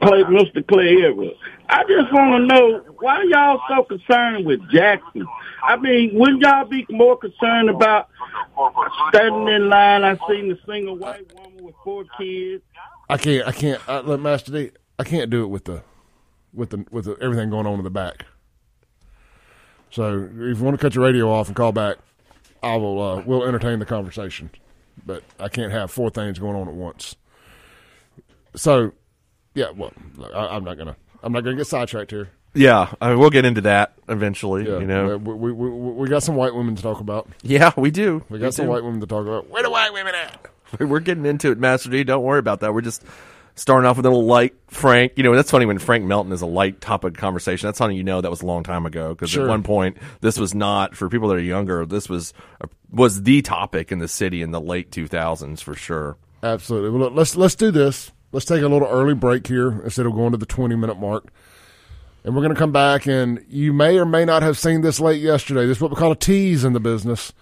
Clay, 0.00 0.22
Mr. 0.24 0.66
Clay 0.66 0.96
Edwards. 1.04 1.36
I 1.68 1.84
just 1.84 2.12
want 2.12 2.42
to 2.42 2.46
know 2.54 2.78
why 2.98 3.22
y'all 3.22 3.60
so 3.68 3.84
concerned 3.84 4.44
with 4.46 4.60
Jackson. 4.70 5.26
I 5.62 5.76
mean, 5.76 6.18
wouldn't 6.18 6.42
y'all 6.42 6.66
be 6.66 6.84
more 6.90 7.16
concerned 7.16 7.70
about 7.70 8.08
standing 9.08 9.48
in 9.48 9.68
line? 9.68 10.04
I 10.04 10.18
seen 10.28 10.50
a 10.50 10.56
single 10.66 10.96
white 10.96 11.32
woman 11.34 11.64
with 11.64 11.74
four 11.84 12.04
kids. 12.18 12.62
I 13.08 13.16
can't. 13.16 13.46
I 13.46 13.52
can't. 13.52 13.80
I, 13.88 14.00
look, 14.00 14.20
Master 14.20 14.52
D. 14.52 14.70
I 14.98 15.04
can't 15.04 15.30
do 15.30 15.44
it 15.44 15.48
with 15.48 15.64
the, 15.64 15.82
with 16.54 16.70
the 16.70 16.84
with 16.90 17.04
the, 17.06 17.16
everything 17.20 17.50
going 17.50 17.66
on 17.66 17.78
in 17.78 17.84
the 17.84 17.90
back. 17.90 18.26
So 19.90 20.28
if 20.32 20.58
you 20.58 20.64
want 20.64 20.78
to 20.78 20.82
cut 20.82 20.94
your 20.94 21.04
radio 21.04 21.30
off 21.30 21.48
and 21.48 21.56
call 21.56 21.72
back, 21.72 21.98
I 22.62 22.76
will. 22.76 23.00
Uh, 23.00 23.22
we'll 23.26 23.44
entertain 23.44 23.78
the 23.78 23.86
conversation, 23.86 24.50
but 25.04 25.22
I 25.38 25.48
can't 25.48 25.72
have 25.72 25.90
four 25.90 26.10
things 26.10 26.38
going 26.38 26.56
on 26.56 26.68
at 26.68 26.74
once. 26.74 27.16
So, 28.54 28.92
yeah. 29.54 29.70
Well, 29.70 29.92
look, 30.16 30.32
I, 30.34 30.46
I'm 30.48 30.64
not 30.64 30.78
gonna. 30.78 30.96
I'm 31.22 31.32
not 31.32 31.44
gonna 31.44 31.56
get 31.56 31.66
sidetracked 31.66 32.10
here. 32.10 32.30
Yeah, 32.54 32.92
I 33.00 33.10
mean, 33.10 33.18
we'll 33.18 33.30
get 33.30 33.46
into 33.46 33.62
that 33.62 33.94
eventually. 34.08 34.68
Yeah, 34.68 34.78
You 34.78 34.86
know, 34.86 35.16
we, 35.16 35.32
we, 35.34 35.52
we, 35.52 35.70
we 35.70 36.08
got 36.08 36.22
some 36.22 36.36
white 36.36 36.54
women 36.54 36.76
to 36.76 36.82
talk 36.82 37.00
about. 37.00 37.26
yeah, 37.42 37.72
we 37.78 37.90
do. 37.90 38.22
We 38.28 38.38
got 38.38 38.52
some 38.52 38.66
do. 38.66 38.70
white 38.70 38.84
women 38.84 39.00
to 39.00 39.06
talk 39.06 39.26
about. 39.26 39.48
Where 39.48 39.62
the 39.62 39.70
white 39.70 39.92
women 39.92 40.14
at? 40.14 40.48
We're 40.80 41.00
getting 41.00 41.24
into 41.24 41.50
it, 41.50 41.58
Master 41.58 41.88
D. 41.88 42.04
Don't 42.04 42.22
worry 42.22 42.38
about 42.38 42.60
that. 42.60 42.74
We're 42.74 42.82
just 42.82 43.04
starting 43.54 43.88
off 43.88 43.96
with 43.96 44.06
a 44.06 44.10
little 44.10 44.24
light 44.24 44.54
Frank. 44.68 45.12
You 45.16 45.22
know, 45.22 45.34
that's 45.34 45.50
funny 45.50 45.66
when 45.66 45.78
Frank 45.78 46.04
Melton 46.04 46.32
is 46.32 46.42
a 46.42 46.46
light 46.46 46.80
topic 46.80 47.16
conversation. 47.16 47.66
That's 47.68 47.78
how 47.78 47.88
you 47.88 48.02
know 48.04 48.20
that 48.20 48.30
was 48.30 48.42
a 48.42 48.46
long 48.46 48.62
time 48.62 48.86
ago 48.86 49.10
because 49.10 49.30
Sure. 49.30 49.44
at 49.44 49.48
one 49.48 49.62
point 49.62 49.96
this 50.20 50.38
was 50.38 50.54
not 50.54 50.96
for 50.96 51.08
people 51.08 51.28
that 51.28 51.34
are 51.36 51.40
younger. 51.40 51.84
This 51.86 52.08
was 52.08 52.32
was 52.90 53.22
the 53.22 53.42
topic 53.42 53.90
in 53.92 53.98
the 53.98 54.08
city 54.08 54.42
in 54.42 54.50
the 54.50 54.60
late 54.60 54.90
2000s 54.90 55.60
for 55.62 55.74
sure. 55.74 56.16
Absolutely. 56.42 56.90
Well, 56.90 57.00
look, 57.00 57.14
let's 57.14 57.36
let's 57.36 57.54
do 57.54 57.70
this. 57.70 58.10
Let's 58.32 58.46
take 58.46 58.62
a 58.62 58.68
little 58.68 58.88
early 58.88 59.14
break 59.14 59.46
here 59.46 59.80
instead 59.82 60.06
of 60.06 60.12
going 60.14 60.32
to 60.32 60.38
the 60.38 60.46
20 60.46 60.74
minute 60.76 60.98
mark. 60.98 61.26
And 62.24 62.34
we're 62.36 62.42
going 62.42 62.54
to 62.54 62.58
come 62.58 62.70
back, 62.72 63.06
and 63.06 63.44
you 63.48 63.72
may 63.72 63.98
or 63.98 64.04
may 64.06 64.24
not 64.24 64.42
have 64.42 64.56
seen 64.56 64.80
this 64.82 65.00
late 65.00 65.20
yesterday. 65.20 65.66
This 65.66 65.78
is 65.78 65.80
what 65.82 65.90
we 65.90 65.96
call 65.96 66.12
a 66.12 66.16
tease 66.16 66.62
in 66.62 66.72
the 66.72 66.78
business. 66.78 67.32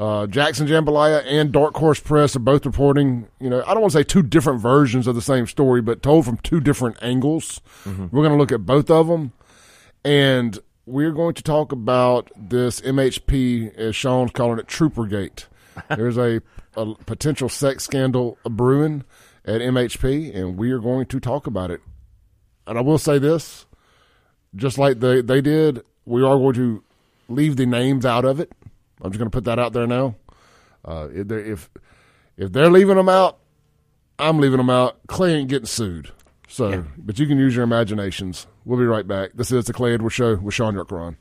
Uh, 0.00 0.26
Jackson 0.26 0.66
Jambalaya 0.66 1.22
and 1.26 1.52
Dark 1.52 1.76
Horse 1.76 2.00
Press 2.00 2.34
are 2.34 2.38
both 2.38 2.64
reporting, 2.64 3.28
you 3.38 3.50
know, 3.50 3.62
I 3.66 3.74
don't 3.74 3.82
want 3.82 3.92
to 3.92 3.98
say 3.98 4.02
two 4.02 4.22
different 4.22 4.58
versions 4.58 5.06
of 5.06 5.14
the 5.14 5.20
same 5.20 5.46
story, 5.46 5.82
but 5.82 6.02
told 6.02 6.24
from 6.24 6.38
two 6.38 6.58
different 6.58 6.96
angles. 7.02 7.60
We're 8.10 8.22
going 8.22 8.32
to 8.32 8.38
look 8.38 8.50
at 8.50 8.64
both 8.64 8.90
of 8.90 9.08
them. 9.08 9.32
And 10.02 10.58
we're 10.86 11.12
going 11.12 11.34
to 11.34 11.42
talk 11.42 11.70
about 11.70 12.30
this 12.34 12.80
MHP, 12.80 13.74
as 13.74 13.94
Shaun's 13.94 14.30
calling 14.32 14.58
it, 14.58 14.66
Troopergate. 14.66 15.44
There's 15.94 16.16
a, 16.16 16.40
a 16.78 16.94
potential 17.04 17.50
sex 17.50 17.84
scandal 17.84 18.38
brewing 18.44 19.04
at 19.44 19.60
MHP, 19.60 20.34
and 20.34 20.56
we 20.56 20.70
are 20.70 20.78
going 20.78 21.04
to 21.08 21.20
talk 21.20 21.46
about 21.46 21.70
it. 21.70 21.82
And 22.66 22.78
I 22.78 22.80
will 22.80 22.96
say 22.96 23.18
this, 23.18 23.66
just 24.56 24.78
like 24.78 25.00
they, 25.00 25.20
they 25.20 25.42
did, 25.42 25.82
we 26.06 26.22
are 26.22 26.38
going 26.38 26.54
to 26.54 26.82
leave 27.28 27.56
the 27.56 27.66
names 27.66 28.06
out 28.06 28.24
of 28.24 28.40
it. 28.40 28.50
I'm 29.02 29.10
just 29.10 29.18
going 29.18 29.30
to 29.30 29.34
put 29.34 29.44
that 29.44 29.58
out 29.58 29.72
there 29.72 29.86
now. 29.86 30.16
Uh, 30.84 31.08
if, 31.12 31.28
they're, 31.28 31.38
if 31.38 31.70
if 32.36 32.52
they're 32.52 32.70
leaving 32.70 32.96
them 32.96 33.08
out, 33.08 33.38
I'm 34.18 34.38
leaving 34.38 34.58
them 34.58 34.70
out. 34.70 34.98
Clay 35.06 35.34
ain't 35.34 35.48
getting 35.48 35.66
sued. 35.66 36.10
So, 36.48 36.84
but 36.98 37.18
you 37.18 37.26
can 37.26 37.38
use 37.38 37.54
your 37.54 37.64
imaginations. 37.64 38.46
We'll 38.64 38.78
be 38.78 38.84
right 38.84 39.06
back. 39.06 39.32
This 39.34 39.52
is 39.52 39.66
the 39.66 39.72
Clay 39.72 39.94
Edwards 39.94 40.14
Show 40.14 40.36
with 40.36 40.54
Shaun 40.54 40.74
Yurtkuran. 40.74 41.16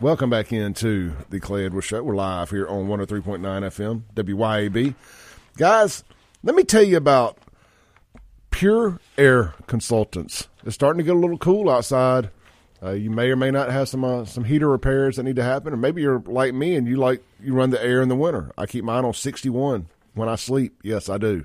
Welcome 0.00 0.28
back 0.28 0.52
into 0.52 1.14
the 1.30 1.40
Clay 1.40 1.64
Edwards 1.64 1.86
Show. 1.86 2.02
We're 2.02 2.14
live 2.14 2.50
here 2.50 2.68
on 2.68 2.86
103.9 2.88 3.40
FM, 3.40 4.02
WYAB. 4.14 4.94
Guys, 5.56 6.04
let 6.42 6.54
me 6.54 6.62
tell 6.62 6.82
you 6.82 6.96
about 6.96 7.38
Pure 8.50 9.00
Air 9.16 9.54
Consultants 9.66 10.48
it's 10.64 10.74
starting 10.74 10.98
to 10.98 11.04
get 11.04 11.14
a 11.14 11.18
little 11.18 11.38
cool 11.38 11.70
outside. 11.70 12.30
Uh, 12.82 12.90
you 12.90 13.10
may 13.10 13.30
or 13.30 13.36
may 13.36 13.50
not 13.50 13.70
have 13.70 13.88
some 13.88 14.04
uh, 14.04 14.24
some 14.24 14.44
heater 14.44 14.68
repairs 14.68 15.16
that 15.16 15.22
need 15.22 15.36
to 15.36 15.42
happen, 15.42 15.72
or 15.72 15.76
maybe 15.76 16.02
you're 16.02 16.22
like 16.26 16.52
me 16.54 16.74
and 16.74 16.86
you 16.86 16.96
like 16.96 17.22
you 17.40 17.54
run 17.54 17.70
the 17.70 17.82
air 17.82 18.02
in 18.02 18.08
the 18.08 18.16
winter. 18.16 18.52
I 18.58 18.66
keep 18.66 18.84
mine 18.84 19.04
on 19.04 19.14
61 19.14 19.88
when 20.14 20.28
I 20.28 20.34
sleep. 20.36 20.74
Yes, 20.82 21.08
I 21.08 21.18
do, 21.18 21.44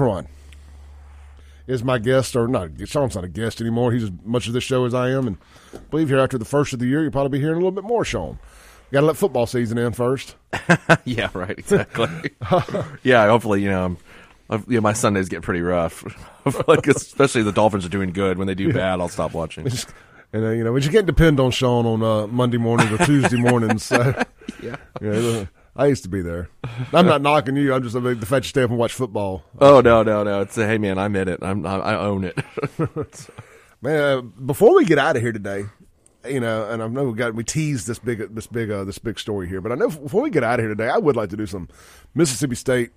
is 1.71 1.83
my 1.83 1.97
guest, 1.97 2.35
or 2.35 2.47
not, 2.47 2.69
Shaun's 2.85 3.15
not 3.15 3.23
a 3.23 3.29
guest 3.29 3.61
anymore. 3.61 3.91
He's 3.91 4.03
as 4.03 4.11
much 4.23 4.47
of 4.47 4.53
this 4.53 4.63
show 4.63 4.85
as 4.85 4.93
I 4.93 5.09
am, 5.09 5.27
and 5.27 5.37
I 5.73 5.77
believe 5.89 6.09
here 6.09 6.19
after 6.19 6.37
the 6.37 6.45
first 6.45 6.73
of 6.73 6.79
the 6.79 6.85
year, 6.85 7.01
you'll 7.01 7.11
probably 7.11 7.37
be 7.37 7.41
hearing 7.41 7.55
a 7.55 7.59
little 7.59 7.71
bit 7.71 7.83
more, 7.83 8.03
Shaun. 8.03 8.37
Got 8.91 9.01
to 9.01 9.05
let 9.05 9.15
football 9.15 9.47
season 9.47 9.77
in 9.77 9.93
first. 9.93 10.35
yeah, 11.05 11.29
right, 11.33 11.57
exactly. 11.57 12.09
yeah, 13.03 13.25
hopefully, 13.27 13.63
you 13.63 13.69
know, 13.69 13.95
yeah, 14.67 14.81
my 14.81 14.91
Sundays 14.91 15.29
get 15.29 15.43
pretty 15.43 15.61
rough. 15.61 16.03
like, 16.67 16.87
especially 16.87 17.43
the 17.43 17.53
Dolphins 17.53 17.85
are 17.85 17.89
doing 17.89 18.11
good. 18.11 18.37
When 18.37 18.47
they 18.47 18.55
do 18.55 18.73
bad, 18.73 18.99
I'll 18.99 19.07
stop 19.07 19.33
watching. 19.33 19.65
And 20.33 20.45
uh, 20.45 20.49
you 20.49 20.63
know, 20.63 20.73
but 20.73 20.83
you 20.83 20.91
can't 20.91 21.05
depend 21.05 21.39
on 21.39 21.51
Shaun 21.51 21.85
on 21.85 22.03
uh, 22.03 22.27
Monday 22.27 22.57
mornings 22.57 22.91
or 22.91 23.05
Tuesday 23.05 23.37
mornings. 23.37 23.83
So, 23.83 23.97
yeah. 24.61 24.75
You 25.01 25.09
know, 25.09 25.47
I 25.75 25.87
used 25.87 26.03
to 26.03 26.09
be 26.09 26.21
there. 26.21 26.49
I'm 26.93 27.05
not 27.05 27.21
knocking 27.21 27.55
you. 27.55 27.73
I'm 27.73 27.83
just 27.83 27.95
I 27.95 27.99
mean, 27.99 28.19
the 28.19 28.25
fact 28.25 28.45
you 28.45 28.49
stay 28.49 28.63
up 28.63 28.69
and 28.69 28.79
watch 28.79 28.93
football. 28.93 29.43
Oh 29.59 29.81
no, 29.81 30.03
no, 30.03 30.23
no! 30.23 30.41
It's 30.41 30.57
a, 30.57 30.67
hey 30.67 30.77
man, 30.77 30.97
I'm 30.97 31.15
in 31.15 31.27
it. 31.27 31.39
I'm 31.41 31.65
I 31.65 31.95
own 31.95 32.23
it. 32.25 32.37
man, 33.81 34.01
uh, 34.01 34.21
before 34.21 34.75
we 34.75 34.85
get 34.85 34.97
out 34.97 35.15
of 35.15 35.21
here 35.21 35.31
today, 35.31 35.65
you 36.27 36.39
know, 36.39 36.69
and 36.69 36.83
I 36.83 36.87
know 36.87 37.05
we 37.05 37.17
got 37.17 37.35
we 37.35 37.43
teased 37.43 37.87
this 37.87 37.99
big 37.99 38.35
this 38.35 38.47
big 38.47 38.69
uh, 38.69 38.83
this 38.83 38.99
big 38.99 39.17
story 39.17 39.47
here, 39.47 39.61
but 39.61 39.71
I 39.71 39.75
know 39.75 39.89
before 39.89 40.21
we 40.21 40.29
get 40.29 40.43
out 40.43 40.59
of 40.59 40.63
here 40.63 40.69
today, 40.69 40.89
I 40.89 40.97
would 40.97 41.15
like 41.15 41.29
to 41.29 41.37
do 41.37 41.45
some 41.45 41.69
Mississippi 42.13 42.55
State 42.55 42.91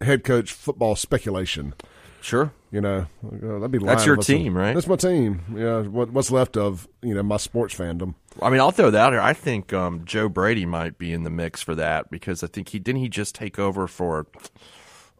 head 0.00 0.22
coach 0.22 0.52
football 0.52 0.96
speculation. 0.96 1.74
Sure. 2.20 2.52
You 2.70 2.82
know, 2.82 3.06
that'd 3.22 3.70
be 3.70 3.78
that's 3.78 4.04
your 4.04 4.16
team, 4.16 4.56
right? 4.56 4.74
That's 4.74 4.86
my 4.86 4.96
team. 4.96 5.40
Yeah, 5.56 5.80
what, 5.82 6.10
what's 6.10 6.30
left 6.30 6.56
of 6.56 6.86
you 7.00 7.14
know 7.14 7.22
my 7.22 7.38
sports 7.38 7.74
fandom. 7.74 8.14
I 8.42 8.50
mean, 8.50 8.60
I'll 8.60 8.72
throw 8.72 8.90
that 8.90 9.00
out 9.00 9.12
here. 9.12 9.22
I 9.22 9.32
think 9.32 9.72
um, 9.72 10.04
Joe 10.04 10.28
Brady 10.28 10.66
might 10.66 10.98
be 10.98 11.12
in 11.12 11.22
the 11.22 11.30
mix 11.30 11.62
for 11.62 11.74
that 11.76 12.10
because 12.10 12.42
I 12.42 12.46
think 12.46 12.68
he 12.68 12.78
didn't 12.78 13.00
he 13.00 13.08
just 13.08 13.34
take 13.34 13.58
over 13.58 13.86
for 13.86 14.26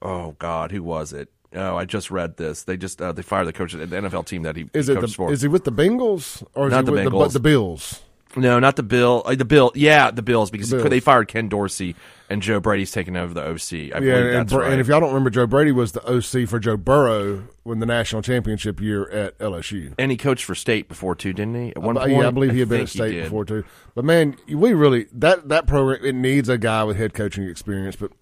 oh 0.03 0.37
God, 0.39 0.73
who 0.73 0.83
was 0.83 1.13
it? 1.13 1.31
Oh, 1.55 1.77
I 1.77 1.87
just 1.87 2.11
read 2.11 2.37
this. 2.37 2.65
They 2.65 2.77
just 2.77 3.01
uh, 3.01 3.13
they 3.13 3.23
fired 3.23 3.47
the 3.47 3.55
coach 3.55 3.73
of 3.73 3.89
the 3.89 3.97
NFL 3.97 4.27
team 4.27 4.43
that 4.43 4.57
he 4.57 4.69
is 4.75 4.91
it. 4.91 5.01
The, 5.01 5.09
for. 5.09 5.33
Is 5.33 5.41
he 5.41 5.49
with 5.49 5.65
the 5.65 5.73
Bengals 5.73 6.45
or 6.55 6.67
is 6.67 6.73
Not 6.73 6.81
he 6.81 6.87
the 6.87 6.93
with 6.93 7.07
Bengals. 7.07 7.27
The, 7.29 7.33
the 7.35 7.41
Bills? 7.41 8.03
No, 8.37 8.59
not 8.59 8.77
the 8.77 8.83
Bill. 8.83 9.23
Uh, 9.25 9.35
the 9.35 9.45
Bill, 9.45 9.73
yeah, 9.75 10.11
the 10.11 10.23
Bills 10.23 10.51
because 10.51 10.71
the 10.71 10.77
Bills. 10.77 10.91
they 10.91 11.01
fired 11.01 11.29
Ken 11.29 11.49
Dorsey 11.49 11.97
and 12.29 12.43
Joe 12.43 12.61
Brady's 12.61 12.91
taking 12.91 13.17
over 13.17 13.33
the 13.33 13.43
OC. 13.43 13.95
I 13.95 14.05
yeah, 14.05 14.41
and, 14.41 14.53
right. 14.53 14.73
and, 14.73 14.81
if 14.81 14.89
y'all 14.89 15.01
don't 15.01 15.11
remember, 15.11 15.31
Joe 15.31 15.47
Brady 15.47 15.73
was 15.73 15.93
the 15.93 16.05
OC 16.07 16.49
for 16.49 16.59
Joe 16.59 16.77
Burrow 16.77 17.45
when 17.63 17.79
the 17.81 17.87
national 17.87 18.23
championship 18.23 18.81
year 18.81 19.09
at 19.11 19.39
LSU. 19.39 19.95
And 19.99 20.11
he 20.11 20.17
coached 20.17 20.45
for 20.45 20.55
State 20.55 20.89
before 20.89 21.15
too, 21.15 21.33
didn't 21.33 21.55
he? 21.55 21.71
At 21.71 21.79
one 21.79 21.97
uh, 21.97 22.01
point, 22.01 22.13
yeah, 22.13 22.29
I 22.29 22.31
believe 22.31 22.53
he 22.53 22.61
had 22.61 22.69
been 22.69 22.83
at 22.83 22.89
State 22.89 23.23
before 23.25 23.45
too. 23.45 23.65
But 23.95 24.05
man, 24.05 24.37
we 24.49 24.75
really 24.75 25.07
that 25.13 25.49
that 25.49 25.67
program 25.67 26.05
it 26.05 26.15
needs 26.15 26.49
a 26.49 26.59
guy 26.59 26.85
with 26.85 26.97
head 26.97 27.15
coaching 27.15 27.45
experience, 27.49 27.97
but. 27.97 28.13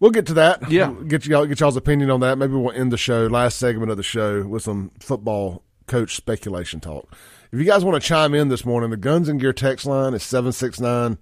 We'll 0.00 0.12
get 0.12 0.26
to 0.26 0.34
that. 0.34 0.70
Yeah, 0.70 0.90
we'll 0.90 1.06
get 1.06 1.26
y'all 1.26 1.44
get 1.44 1.58
y'all's 1.58 1.76
opinion 1.76 2.08
on 2.12 2.20
that. 2.20 2.38
Maybe 2.38 2.52
we'll 2.52 2.70
end 2.70 2.92
the 2.92 2.96
show, 2.96 3.26
last 3.26 3.58
segment 3.58 3.90
of 3.90 3.96
the 3.96 4.04
show, 4.04 4.46
with 4.46 4.62
some 4.62 4.92
football 5.00 5.64
coach 5.88 6.14
speculation 6.14 6.78
talk. 6.78 7.12
If 7.50 7.58
you 7.58 7.64
guys 7.64 7.82
want 7.82 8.00
to 8.00 8.06
chime 8.06 8.34
in 8.34 8.48
this 8.48 8.66
morning, 8.66 8.90
the 8.90 8.98
Guns 8.98 9.26
and 9.26 9.40
Gear 9.40 9.54
text 9.54 9.86
line 9.86 10.12
is 10.12 10.22
769 10.22 11.16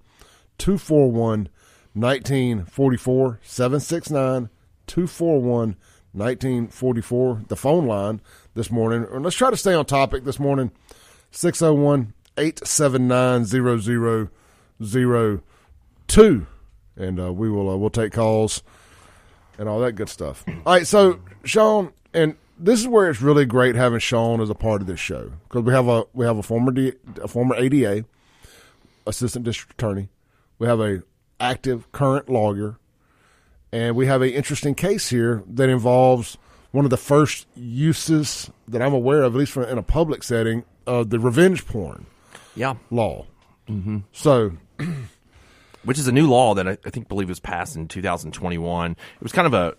241 0.59 1.49
1944. 1.95 3.39
769 3.43 4.51
241 4.89 5.77
1944. 6.11 7.43
The 7.47 7.55
phone 7.55 7.87
line 7.87 8.21
this 8.55 8.73
morning. 8.73 9.07
And 9.09 9.23
let's 9.23 9.37
try 9.37 9.51
to 9.51 9.57
stay 9.57 9.73
on 9.73 9.87
topic 9.87 10.25
this 10.25 10.41
morning 10.41 10.73
601 11.31 12.13
879 12.37 13.45
0002. 14.83 16.47
And 16.97 17.21
uh, 17.21 17.33
we 17.33 17.49
will 17.49 17.71
uh, 17.71 17.77
we'll 17.77 17.91
take 17.91 18.13
calls 18.13 18.65
and 19.59 19.69
all 19.69 19.79
that 19.79 19.93
good 19.93 20.09
stuff. 20.09 20.45
All 20.49 20.75
right, 20.75 20.85
so 20.87 21.21
Shaun, 21.45 21.93
and 22.13 22.35
this 22.59 22.81
is 22.81 22.89
where 22.89 23.11
it's 23.11 23.21
really 23.21 23.45
great 23.45 23.75
having 23.75 23.99
Shaun 23.99 24.41
as 24.41 24.51
a 24.51 24.55
part 24.55 24.81
of 24.81 24.87
this 24.87 25.01
show 25.01 25.33
because 25.49 25.63
we 25.63 25.73
have 25.73 25.89
a 25.89 26.05
we 26.13 26.27
have 26.27 26.39
a 26.39 26.43
former 26.43 26.73
D, 26.73 26.93
a 27.23 27.29
former 27.29 27.55
ADA, 27.55 28.05
assistant 29.07 29.45
district 29.45 29.73
attorney, 29.75 30.09
we 30.59 30.67
have 30.67 30.81
a 30.81 31.03
active 31.39 31.91
current 31.93 32.29
lawyer, 32.29 32.79
and 33.73 33.95
we 33.95 34.07
have 34.07 34.23
an 34.23 34.31
interesting 34.31 34.75
case 34.75 35.11
here 35.11 35.43
that 35.47 35.69
involves 35.69 36.39
one 36.73 36.85
of 36.85 36.91
the 36.91 36.97
first 36.97 37.47
uses 37.55 38.51
that 38.69 38.83
I'm 38.83 38.93
aware 38.93 39.23
of, 39.23 39.35
at 39.35 39.39
least 39.39 39.57
in 39.57 39.79
a 39.79 39.83
public 39.83 40.23
setting, 40.23 40.65
of 40.87 41.11
the 41.11 41.19
revenge 41.19 41.67
porn, 41.67 42.07
yeah, 42.55 42.75
law. 42.91 43.27
Mm-hmm. 43.69 43.99
So. 44.13 44.53
Which 45.85 46.01
is 46.01 46.09
a 46.09 46.13
new 46.13 46.29
law 46.29 46.55
that 46.55 46.67
I, 46.67 46.79
I 46.85 46.91
think 46.91 47.07
believe 47.07 47.29
was 47.29 47.39
passed 47.39 47.77
in 47.77 47.87
2021. 47.87 48.91
It 48.91 48.99
was 49.23 49.31
kind 49.31 49.47
of 49.47 49.55
a 49.55 49.77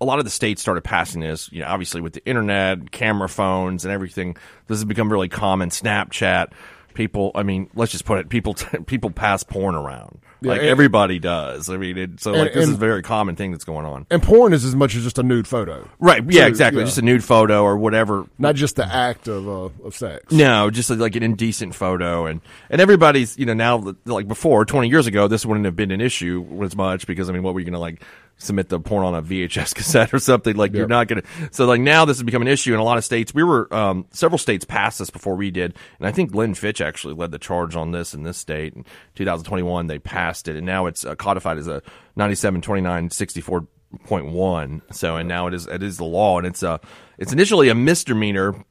a 0.00 0.04
lot 0.04 0.18
of 0.18 0.24
the 0.24 0.30
states 0.30 0.62
started 0.62 0.82
passing 0.82 1.20
this, 1.20 1.50
you 1.52 1.60
know, 1.60 1.68
obviously 1.68 2.00
with 2.00 2.12
the 2.12 2.24
internet, 2.26 2.90
camera 2.90 3.28
phones, 3.28 3.84
and 3.84 3.92
everything. 3.92 4.36
This 4.66 4.78
has 4.78 4.84
become 4.84 5.10
really 5.10 5.28
common. 5.28 5.70
Snapchat, 5.70 6.52
people. 6.94 7.30
I 7.34 7.44
mean, 7.44 7.70
let's 7.74 7.92
just 7.92 8.04
put 8.04 8.18
it: 8.18 8.28
people 8.28 8.54
people 8.86 9.10
pass 9.10 9.44
porn 9.44 9.74
around. 9.76 10.20
Yeah, 10.42 10.52
like 10.52 10.60
and, 10.60 10.68
everybody 10.68 11.18
does. 11.18 11.70
I 11.70 11.76
mean, 11.76 11.96
it, 11.96 12.20
so 12.20 12.32
like 12.32 12.52
and, 12.52 12.60
this 12.60 12.68
is 12.68 12.74
a 12.74 12.78
very 12.78 13.02
common 13.02 13.36
thing 13.36 13.52
that's 13.52 13.64
going 13.64 13.86
on. 13.86 14.06
And 14.10 14.22
porn 14.22 14.52
is 14.52 14.64
as 14.64 14.74
much 14.74 14.94
as 14.94 15.02
just 15.02 15.18
a 15.18 15.22
nude 15.22 15.48
photo, 15.48 15.88
right? 15.98 16.22
Yeah, 16.28 16.46
exactly. 16.46 16.80
Yeah. 16.80 16.86
Just 16.86 16.98
a 16.98 17.02
nude 17.02 17.24
photo 17.24 17.62
or 17.62 17.78
whatever. 17.78 18.26
Not 18.38 18.54
just 18.54 18.76
the 18.76 18.84
act 18.84 19.28
of 19.28 19.48
uh, 19.48 19.68
of 19.84 19.96
sex. 19.96 20.32
No, 20.32 20.70
just 20.70 20.90
like 20.90 21.16
an 21.16 21.22
indecent 21.22 21.74
photo, 21.74 22.26
and 22.26 22.40
and 22.68 22.80
everybody's 22.80 23.38
you 23.38 23.46
know 23.46 23.54
now 23.54 23.94
like 24.04 24.28
before 24.28 24.64
twenty 24.64 24.88
years 24.88 25.06
ago, 25.06 25.28
this 25.28 25.46
wouldn't 25.46 25.64
have 25.64 25.76
been 25.76 25.90
an 25.90 26.00
issue 26.00 26.46
as 26.62 26.76
much 26.76 27.06
because 27.06 27.30
I 27.30 27.32
mean, 27.32 27.42
what 27.42 27.54
were 27.54 27.60
you 27.60 27.66
going 27.66 27.72
to 27.72 27.78
like 27.78 28.02
submit 28.38 28.68
the 28.68 28.78
porn 28.78 29.04
on 29.04 29.14
a 29.14 29.22
VHS 29.22 29.74
cassette 29.74 30.12
or 30.12 30.18
something. 30.18 30.56
Like 30.56 30.72
yep. 30.72 30.78
you're 30.78 30.88
not 30.88 31.08
going 31.08 31.22
to. 31.22 31.28
So 31.52 31.66
like 31.66 31.80
now 31.80 32.04
this 32.04 32.18
has 32.18 32.22
become 32.22 32.42
an 32.42 32.48
issue 32.48 32.74
in 32.74 32.80
a 32.80 32.84
lot 32.84 32.98
of 32.98 33.04
states. 33.04 33.34
We 33.34 33.42
were 33.42 33.72
um, 33.74 34.06
several 34.10 34.38
states 34.38 34.64
passed 34.64 34.98
this 34.98 35.10
before 35.10 35.36
we 35.36 35.50
did, 35.50 35.74
and 35.98 36.06
I 36.06 36.12
think 36.12 36.34
Lynn 36.34 36.54
Fitch 36.54 36.80
actually 36.80 37.14
led 37.14 37.30
the 37.30 37.38
charge 37.38 37.76
on 37.76 37.92
this 37.92 38.14
in 38.14 38.22
this 38.22 38.38
state. 38.38 38.74
In 38.74 38.84
2021, 39.14 39.86
they 39.86 39.98
passed 39.98 40.48
it, 40.48 40.56
and 40.56 40.66
now 40.66 40.86
it's 40.86 41.04
uh, 41.04 41.14
codified 41.14 41.58
as 41.58 41.66
a 41.66 41.82
97, 42.16 42.60
29, 42.62 43.10
64 43.10 43.66
point 44.04 44.26
one. 44.26 44.82
So 44.90 45.16
and 45.16 45.28
now 45.28 45.46
it 45.46 45.54
is 45.54 45.66
it 45.66 45.82
is 45.82 45.96
the 45.96 46.04
law, 46.04 46.38
and 46.38 46.46
it's 46.46 46.62
a 46.62 46.80
it's 47.18 47.32
initially 47.32 47.68
a 47.68 47.74
misdemeanor, 47.74 48.64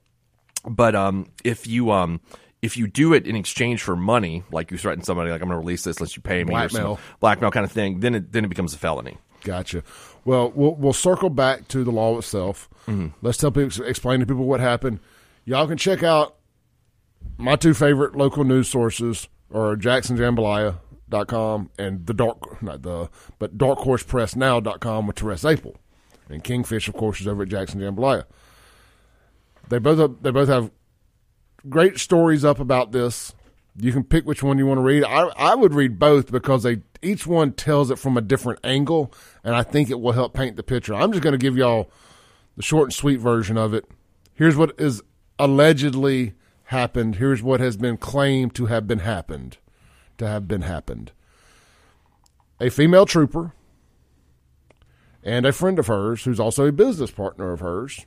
but 0.67 0.95
um 0.95 1.27
if 1.43 1.67
you 1.67 1.91
um 1.91 2.21
if 2.61 2.77
you 2.77 2.87
do 2.87 3.13
it 3.13 3.27
in 3.27 3.35
exchange 3.35 3.83
for 3.83 3.95
money, 3.95 4.43
like 4.51 4.71
you 4.71 4.77
threaten 4.77 5.03
somebody, 5.03 5.29
like 5.29 5.41
I'm 5.41 5.47
going 5.47 5.59
to 5.59 5.63
release 5.63 5.83
this 5.83 5.97
unless 5.97 6.15
you 6.15 6.23
pay 6.23 6.43
me, 6.43 6.49
blackmail, 6.49 6.93
or 6.93 6.95
some 6.95 7.03
blackmail 7.19 7.51
kind 7.51 7.63
of 7.63 7.71
thing, 7.71 7.99
then 7.99 8.15
it 8.15 8.31
then 8.31 8.43
it 8.43 8.47
becomes 8.47 8.73
a 8.73 8.77
felony. 8.77 9.17
Gotcha. 9.45 9.83
Well, 10.25 10.51
we'll 10.55 10.73
we'll 10.73 10.91
circle 10.91 11.29
back 11.29 11.67
to 11.69 11.83
the 11.83 11.91
law 11.91 12.17
itself. 12.17 12.67
Mm-hmm. 12.87 13.09
Let's 13.21 13.37
tell 13.37 13.51
people, 13.51 13.85
explain 13.85 14.19
to 14.19 14.25
people 14.25 14.45
what 14.45 14.59
happened. 14.59 14.99
Y'all 15.45 15.67
can 15.67 15.77
check 15.77 16.01
out 16.01 16.35
my 17.37 17.55
two 17.55 17.75
favorite 17.75 18.15
local 18.15 18.43
news 18.43 18.67
sources 18.67 19.27
are 19.53 19.75
jacksonjambalaya.com 19.75 21.69
and 21.77 22.07
the 22.07 22.13
dark 22.13 22.61
not 22.63 22.81
the 22.81 23.09
but 23.37 23.55
darkhorsepressnow.com 23.57 25.05
with 25.05 25.19
Therese 25.19 25.43
Apel. 25.43 25.75
And 26.27 26.43
Kingfish 26.43 26.87
of 26.87 26.95
course 26.95 27.21
is 27.21 27.27
over 27.27 27.43
at 27.43 27.49
Jackson 27.49 27.79
Jambalaya. 27.79 28.25
They 29.69 29.77
both 29.77 29.99
have, 29.99 30.23
they 30.23 30.31
both 30.31 30.47
have 30.47 30.71
great 31.69 31.99
stories 31.99 32.43
up 32.43 32.59
about 32.59 32.91
this. 32.91 33.33
You 33.77 33.91
can 33.91 34.03
pick 34.03 34.25
which 34.25 34.41
one 34.41 34.57
you 34.57 34.65
want 34.65 34.79
to 34.79 34.83
read. 34.83 35.03
I 35.03 35.27
I 35.37 35.53
would 35.53 35.75
read 35.75 35.99
both 35.99 36.31
because 36.31 36.63
they 36.63 36.77
each 37.05 37.27
one 37.27 37.53
tells 37.53 37.91
it 37.91 37.99
from 37.99 38.17
a 38.17 38.21
different 38.21 38.59
angle 38.63 39.13
and 39.43 39.55
I 39.55 39.63
think 39.63 39.89
it 39.89 39.99
will 39.99 40.13
help 40.13 40.33
paint 40.33 40.55
the 40.55 40.63
picture. 40.63 40.95
I'm 40.95 41.11
just 41.11 41.23
going 41.23 41.33
to 41.33 41.37
give 41.37 41.55
y'all 41.55 41.89
the 42.57 42.63
short 42.63 42.87
and 42.87 42.93
sweet 42.93 43.19
version 43.19 43.57
of 43.57 43.73
it. 43.73 43.85
Here's 44.33 44.55
what 44.55 44.73
is 44.79 45.01
allegedly 45.39 46.33
happened. 46.65 47.15
Here's 47.15 47.43
what 47.43 47.59
has 47.59 47.77
been 47.77 47.97
claimed 47.97 48.55
to 48.55 48.65
have 48.65 48.87
been 48.87 48.99
happened, 48.99 49.57
to 50.17 50.27
have 50.27 50.47
been 50.47 50.63
happened. 50.63 51.11
A 52.59 52.69
female 52.69 53.05
trooper 53.05 53.53
and 55.23 55.45
a 55.45 55.51
friend 55.51 55.79
of 55.79 55.87
hers, 55.87 56.23
who's 56.23 56.39
also 56.39 56.67
a 56.67 56.71
business 56.71 57.11
partner 57.11 57.51
of 57.51 57.59
hers. 57.59 58.05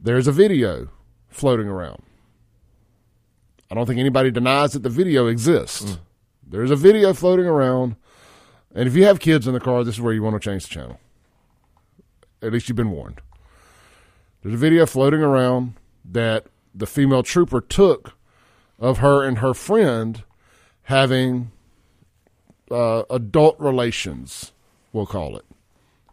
There's 0.00 0.26
a 0.26 0.32
video 0.32 0.88
floating 1.28 1.68
around. 1.68 2.02
I 3.70 3.74
don't 3.74 3.86
think 3.86 4.00
anybody 4.00 4.30
denies 4.30 4.72
that 4.72 4.82
the 4.82 4.88
video 4.88 5.26
exists. 5.26 5.82
Mm. 5.82 5.98
There's 6.50 6.70
a 6.70 6.76
video 6.76 7.12
floating 7.12 7.46
around, 7.46 7.96
and 8.74 8.88
if 8.88 8.94
you 8.94 9.04
have 9.04 9.20
kids 9.20 9.46
in 9.46 9.52
the 9.52 9.60
car, 9.60 9.84
this 9.84 9.96
is 9.96 10.00
where 10.00 10.14
you 10.14 10.22
want 10.22 10.34
to 10.34 10.40
change 10.40 10.66
the 10.66 10.74
channel. 10.74 10.98
At 12.40 12.52
least 12.52 12.68
you've 12.68 12.76
been 12.76 12.90
warned. 12.90 13.20
There's 14.42 14.54
a 14.54 14.58
video 14.58 14.86
floating 14.86 15.20
around 15.20 15.74
that 16.04 16.46
the 16.74 16.86
female 16.86 17.22
trooper 17.22 17.60
took 17.60 18.14
of 18.78 18.98
her 18.98 19.24
and 19.24 19.38
her 19.38 19.52
friend 19.52 20.22
having 20.84 21.50
uh, 22.70 23.02
adult 23.10 23.58
relations, 23.58 24.52
we'll 24.92 25.06
call 25.06 25.36
it. 25.36 25.44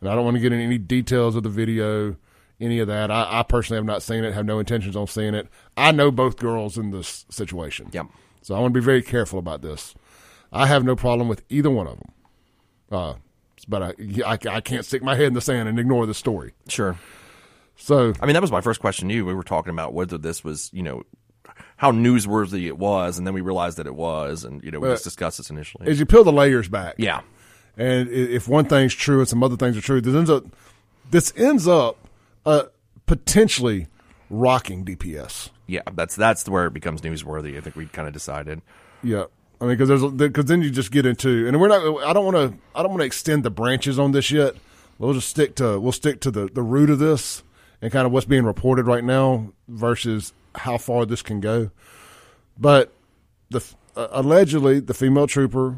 And 0.01 0.09
I 0.09 0.15
don't 0.15 0.25
want 0.25 0.35
to 0.35 0.41
get 0.41 0.51
into 0.51 0.65
any 0.65 0.77
details 0.77 1.35
of 1.35 1.43
the 1.43 1.49
video, 1.49 2.17
any 2.59 2.79
of 2.79 2.87
that. 2.87 3.09
I, 3.09 3.39
I, 3.39 3.43
personally 3.43 3.77
have 3.77 3.85
not 3.85 4.03
seen 4.03 4.23
it, 4.23 4.33
have 4.33 4.45
no 4.45 4.59
intentions 4.59 4.95
on 4.95 5.07
seeing 5.07 5.33
it. 5.33 5.47
I 5.77 5.91
know 5.91 6.11
both 6.11 6.37
girls 6.37 6.77
in 6.77 6.91
this 6.91 7.25
situation. 7.29 7.89
Yep. 7.93 8.07
So 8.41 8.55
I 8.55 8.59
want 8.59 8.73
to 8.73 8.79
be 8.79 8.83
very 8.85 9.01
careful 9.01 9.39
about 9.39 9.61
this. 9.61 9.95
I 10.55 10.67
have 10.67 10.83
no 10.83 10.95
problem 10.95 11.27
with 11.27 11.43
either 11.49 11.69
one 11.69 11.87
of 11.87 11.97
them. 11.97 12.11
Uh, 12.91 13.13
but 13.67 13.83
I, 13.83 13.93
I, 14.25 14.37
I 14.49 14.61
can't 14.61 14.85
stick 14.85 15.03
my 15.03 15.15
head 15.15 15.27
in 15.27 15.33
the 15.33 15.41
sand 15.41 15.67
and 15.67 15.79
ignore 15.79 16.05
the 16.05 16.13
story. 16.13 16.53
Sure. 16.67 16.97
So, 17.75 18.13
I 18.21 18.25
mean, 18.25 18.33
that 18.33 18.41
was 18.41 18.51
my 18.51 18.61
first 18.61 18.79
question 18.79 19.09
to 19.09 19.13
you. 19.13 19.25
We 19.25 19.33
were 19.33 19.43
talking 19.43 19.71
about 19.71 19.93
whether 19.93 20.17
this 20.17 20.43
was, 20.43 20.69
you 20.73 20.81
know, 20.81 21.03
how 21.77 21.91
newsworthy 21.91 22.67
it 22.67 22.77
was, 22.77 23.17
and 23.17 23.27
then 23.27 23.33
we 23.33 23.41
realized 23.41 23.77
that 23.77 23.87
it 23.87 23.95
was, 23.95 24.43
and 24.43 24.63
you 24.63 24.71
know, 24.71 24.79
we 24.79 24.87
just 24.89 25.03
discussed 25.03 25.37
this 25.37 25.49
initially. 25.49 25.87
As 25.87 25.99
you 25.99 26.05
peel 26.05 26.23
the 26.23 26.31
layers 26.31 26.69
back, 26.69 26.95
yeah, 26.97 27.21
and 27.77 28.09
if 28.09 28.47
one 28.47 28.65
thing's 28.65 28.93
true 28.93 29.19
and 29.19 29.27
some 29.27 29.43
other 29.43 29.57
things 29.57 29.77
are 29.77 29.81
true, 29.81 30.01
this 30.01 30.15
ends 30.15 30.29
up 30.29 30.45
this 31.11 31.33
ends 31.35 31.67
up 31.67 31.97
uh, 32.45 32.63
potentially 33.05 33.87
rocking 34.29 34.85
DPS. 34.85 35.49
Yeah, 35.67 35.81
that's 35.93 36.15
that's 36.15 36.47
where 36.47 36.65
it 36.67 36.73
becomes 36.73 37.01
newsworthy. 37.01 37.57
I 37.57 37.61
think 37.61 37.75
we 37.75 37.87
kind 37.87 38.07
of 38.07 38.13
decided. 38.13 38.61
Yeah, 39.03 39.25
I 39.61 39.65
mean, 39.65 39.77
because 39.77 39.89
there's 39.89 40.11
because 40.11 40.45
then 40.45 40.61
you 40.61 40.69
just 40.69 40.91
get 40.91 41.05
into, 41.05 41.47
and 41.47 41.59
we're 41.59 41.67
not. 41.67 42.03
I 42.03 42.13
don't 42.13 42.25
want 42.25 42.37
to. 42.37 42.59
I 42.73 42.81
don't 42.81 42.91
want 42.91 43.01
to 43.01 43.05
extend 43.05 43.43
the 43.43 43.49
branches 43.49 43.97
on 43.97 44.11
this 44.11 44.31
yet. 44.31 44.55
We'll 44.99 45.13
just 45.13 45.29
stick 45.29 45.55
to. 45.55 45.79
We'll 45.79 45.91
stick 45.91 46.19
to 46.21 46.31
the 46.31 46.47
the 46.47 46.63
root 46.63 46.89
of 46.89 46.99
this 46.99 47.43
and 47.81 47.91
kind 47.91 48.05
of 48.05 48.11
what's 48.11 48.25
being 48.25 48.45
reported 48.45 48.85
right 48.85 49.03
now 49.03 49.53
versus 49.67 50.33
how 50.55 50.77
far 50.77 51.05
this 51.05 51.21
can 51.21 51.39
go. 51.39 51.71
But 52.57 52.93
the 53.49 53.61
uh, 53.95 54.07
allegedly 54.11 54.79
the 54.79 54.93
female 54.93 55.27
trooper, 55.27 55.77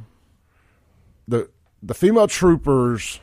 the 1.27 1.50
the 1.84 1.93
female 1.93 2.27
troopers 2.27 3.20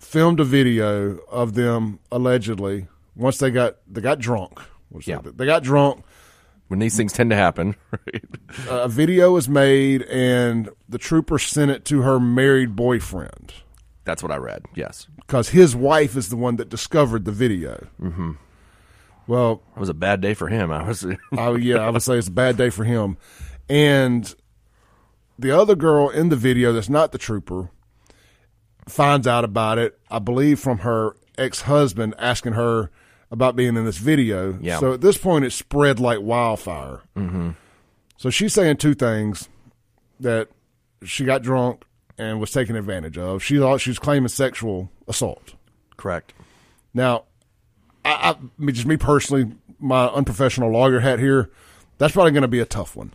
filmed 0.00 0.40
a 0.40 0.44
video 0.44 1.18
of 1.30 1.54
them 1.54 2.00
allegedly 2.10 2.88
once 3.14 3.38
they 3.38 3.50
got 3.50 3.76
they 3.88 4.00
got 4.00 4.18
drunk. 4.18 4.60
Yeah. 5.04 5.20
They 5.24 5.46
got 5.46 5.62
drunk 5.62 6.04
when 6.72 6.78
these 6.78 6.96
things 6.96 7.12
tend 7.12 7.28
to 7.28 7.36
happen. 7.36 7.76
Right? 7.92 8.24
A 8.68 8.88
video 8.88 9.32
was 9.32 9.48
made, 9.48 10.02
and 10.04 10.70
the 10.88 10.96
trooper 10.96 11.38
sent 11.38 11.70
it 11.70 11.84
to 11.86 12.00
her 12.00 12.18
married 12.18 12.74
boyfriend. 12.74 13.52
That's 14.04 14.22
what 14.22 14.32
I 14.32 14.36
read. 14.36 14.64
Yes, 14.74 15.06
because 15.18 15.50
his 15.50 15.76
wife 15.76 16.16
is 16.16 16.30
the 16.30 16.36
one 16.36 16.56
that 16.56 16.70
discovered 16.70 17.26
the 17.26 17.32
video. 17.32 17.86
Mm-hmm. 18.00 18.32
Well, 19.26 19.62
it 19.76 19.80
was 19.80 19.90
a 19.90 19.94
bad 19.94 20.22
day 20.22 20.32
for 20.32 20.48
him. 20.48 20.72
I 20.72 20.88
was. 20.88 21.04
oh 21.36 21.54
yeah, 21.54 21.78
I 21.78 21.90
would 21.90 22.02
say 22.02 22.16
it's 22.16 22.28
a 22.28 22.32
bad 22.32 22.56
day 22.56 22.70
for 22.70 22.84
him. 22.84 23.18
And 23.68 24.34
the 25.38 25.50
other 25.50 25.74
girl 25.76 26.08
in 26.08 26.30
the 26.30 26.36
video, 26.36 26.72
that's 26.72 26.88
not 26.88 27.12
the 27.12 27.18
trooper, 27.18 27.70
finds 28.88 29.26
out 29.26 29.44
about 29.44 29.76
it. 29.76 29.98
I 30.10 30.18
believe 30.18 30.58
from 30.58 30.78
her 30.78 31.14
ex 31.36 31.62
husband 31.62 32.14
asking 32.18 32.54
her 32.54 32.90
about 33.32 33.56
being 33.56 33.76
in 33.76 33.84
this 33.84 33.96
video. 33.96 34.56
Yeah. 34.60 34.78
So 34.78 34.92
at 34.92 35.00
this 35.00 35.16
point, 35.16 35.46
it 35.46 35.52
spread 35.52 35.98
like 35.98 36.20
wildfire. 36.20 37.00
Mm-hmm. 37.16 37.50
So 38.18 38.30
she's 38.30 38.52
saying 38.52 38.76
two 38.76 38.94
things 38.94 39.48
that 40.20 40.48
she 41.02 41.24
got 41.24 41.42
drunk 41.42 41.82
and 42.18 42.38
was 42.38 42.52
taken 42.52 42.76
advantage 42.76 43.16
of. 43.16 43.42
She 43.42 43.58
thought 43.58 43.80
she 43.80 43.90
was 43.90 43.98
claiming 43.98 44.28
sexual 44.28 44.92
assault. 45.08 45.54
Correct. 45.96 46.34
Now, 46.92 47.24
I, 48.04 48.36
I 48.36 48.70
just 48.70 48.86
me 48.86 48.98
personally, 48.98 49.50
my 49.80 50.06
unprofessional 50.08 50.70
lawyer 50.70 51.00
hat 51.00 51.18
here, 51.18 51.50
that's 51.96 52.12
probably 52.12 52.32
going 52.32 52.42
to 52.42 52.48
be 52.48 52.60
a 52.60 52.66
tough 52.66 52.94
one. 52.94 53.14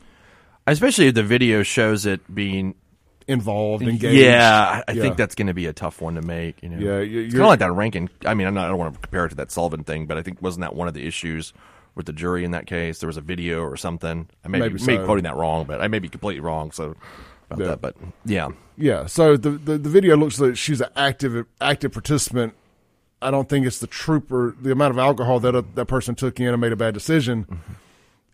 Especially 0.65 1.07
if 1.07 1.13
the 1.13 1.23
video 1.23 1.61
shows 1.61 2.05
it 2.07 2.33
being 2.33 2.73
involved, 3.27 3.83
engaged. 3.83 4.17
Yeah, 4.17 4.83
I 4.87 4.91
yeah. 4.91 5.01
think 5.01 5.17
that's 5.17 5.35
going 5.35 5.47
to 5.47 5.53
be 5.53 5.65
a 5.65 5.73
tough 5.73 6.01
one 6.01 6.15
to 6.15 6.21
make. 6.21 6.63
You 6.63 6.69
know, 6.69 6.77
yeah, 6.77 7.19
it's 7.25 7.33
kind 7.33 7.43
of 7.43 7.49
like 7.49 7.59
that 7.59 7.71
Rankin. 7.71 8.09
I 8.25 8.33
mean, 8.33 8.47
I'm 8.47 8.53
not, 8.53 8.65
I 8.65 8.69
don't 8.69 8.77
want 8.77 8.93
to 8.93 8.99
compare 8.99 9.25
it 9.25 9.29
to 9.29 9.35
that 9.35 9.51
Sullivan 9.51 9.83
thing, 9.83 10.05
but 10.05 10.17
I 10.17 10.21
think 10.23 10.41
wasn't 10.41 10.61
that 10.61 10.75
one 10.75 10.87
of 10.87 10.93
the 10.93 11.05
issues 11.05 11.53
with 11.95 12.05
the 12.05 12.13
jury 12.13 12.43
in 12.43 12.51
that 12.51 12.67
case? 12.67 12.99
There 12.99 13.07
was 13.07 13.17
a 13.17 13.21
video 13.21 13.61
or 13.61 13.75
something. 13.77 14.27
I 14.43 14.47
may, 14.47 14.59
Maybe 14.59 14.73
be, 14.73 14.79
so. 14.79 14.85
may 14.87 14.97
be 14.97 15.03
quoting 15.05 15.23
that 15.25 15.35
wrong, 15.35 15.65
but 15.65 15.81
I 15.81 15.87
may 15.87 15.99
be 15.99 16.09
completely 16.09 16.41
wrong. 16.41 16.71
So 16.71 16.95
about 17.49 17.59
Yeah. 17.59 17.67
that, 17.67 17.81
but 17.81 17.95
yeah, 18.25 18.49
Yeah. 18.77 19.05
So 19.07 19.37
the, 19.37 19.51
the 19.51 19.77
the 19.77 19.89
video 19.89 20.15
looks 20.17 20.39
like 20.39 20.57
she's 20.57 20.81
an 20.81 20.89
active 20.95 21.45
active 21.61 21.91
participant. 21.91 22.53
I 23.21 23.31
don't 23.31 23.49
think 23.49 23.65
it's 23.65 23.79
the 23.79 23.87
trooper. 23.87 24.55
The 24.61 24.71
amount 24.71 24.91
of 24.91 24.99
alcohol 24.99 25.39
that 25.39 25.55
a, 25.55 25.63
that 25.75 25.85
person 25.87 26.13
took 26.15 26.39
in 26.39 26.47
and 26.47 26.61
made 26.61 26.71
a 26.71 26.75
bad 26.75 26.93
decision 26.93 27.45
mm-hmm. 27.45 27.73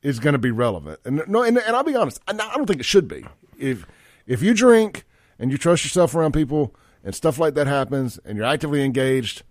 is 0.01 0.19
going 0.19 0.33
to 0.33 0.39
be 0.39 0.51
relevant. 0.51 0.99
And 1.05 1.23
no, 1.27 1.41
and, 1.43 1.57
and 1.57 1.75
I'll 1.75 1.83
be 1.83 1.95
honest, 1.95 2.19
I 2.27 2.31
I 2.33 2.55
don't 2.55 2.65
think 2.65 2.79
it 2.81 2.85
should 2.85 3.07
be. 3.07 3.25
If 3.57 3.85
if 4.27 4.41
you 4.41 4.53
drink 4.53 5.05
and 5.39 5.51
you 5.51 5.57
trust 5.57 5.83
yourself 5.83 6.15
around 6.15 6.33
people 6.33 6.75
and 7.03 7.13
stuff 7.13 7.37
like 7.39 7.53
that 7.55 7.67
happens, 7.67 8.19
and 8.25 8.37
you're 8.37 8.45
actively 8.45 8.83
engaged, 8.83 9.43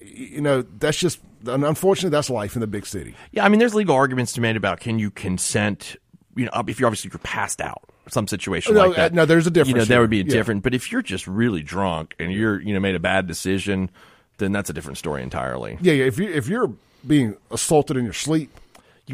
you 0.00 0.40
know 0.40 0.62
that's 0.62 0.98
just 0.98 1.20
unfortunately 1.46 2.10
that's 2.10 2.30
life 2.30 2.54
in 2.54 2.60
the 2.60 2.66
big 2.66 2.86
city. 2.86 3.14
yeah. 3.32 3.44
I 3.44 3.48
mean, 3.48 3.58
there's 3.60 3.74
legal 3.74 3.94
arguments 3.94 4.32
to 4.32 4.40
be 4.40 4.42
made 4.42 4.56
about 4.56 4.80
can 4.80 4.98
you 4.98 5.10
consent. 5.10 5.96
You 6.36 6.46
know, 6.46 6.52
if 6.68 6.78
you're 6.80 6.86
obviously 6.86 7.10
you're 7.12 7.18
passed 7.18 7.60
out, 7.60 7.82
some 8.08 8.26
situation 8.28 8.74
No, 8.74 8.86
like 8.86 8.96
that. 8.96 9.12
no, 9.14 9.24
there's 9.26 9.46
a 9.46 9.50
You 9.50 9.54
difference 9.54 9.88
know, 9.88 9.94
that 9.96 10.00
would 10.00 10.10
be 10.10 10.18
Yeah. 10.18 10.24
different. 10.24 10.62
But 10.62 10.74
if 10.74 10.90
you're 10.92 11.02
just 11.02 11.26
really 11.26 11.62
drunk 11.62 12.14
and 12.18 12.32
you're 12.32 12.60
you 12.60 12.72
know 12.72 12.80
made 12.80 12.94
a 12.94 13.00
bad 13.00 13.26
decision, 13.26 13.90
then 14.38 14.52
that's 14.52 14.70
a 14.70 14.72
different 14.72 14.96
story 14.98 15.22
entirely. 15.22 15.76
Yeah, 15.80 15.92
yeah. 15.94 16.04
If 16.06 16.18
you 16.18 16.28
if 16.30 16.46
you're 16.48 16.72
being 17.06 17.36
assaulted 17.50 17.96
in 17.96 18.04
your 18.04 18.12
sleep, 18.12 18.50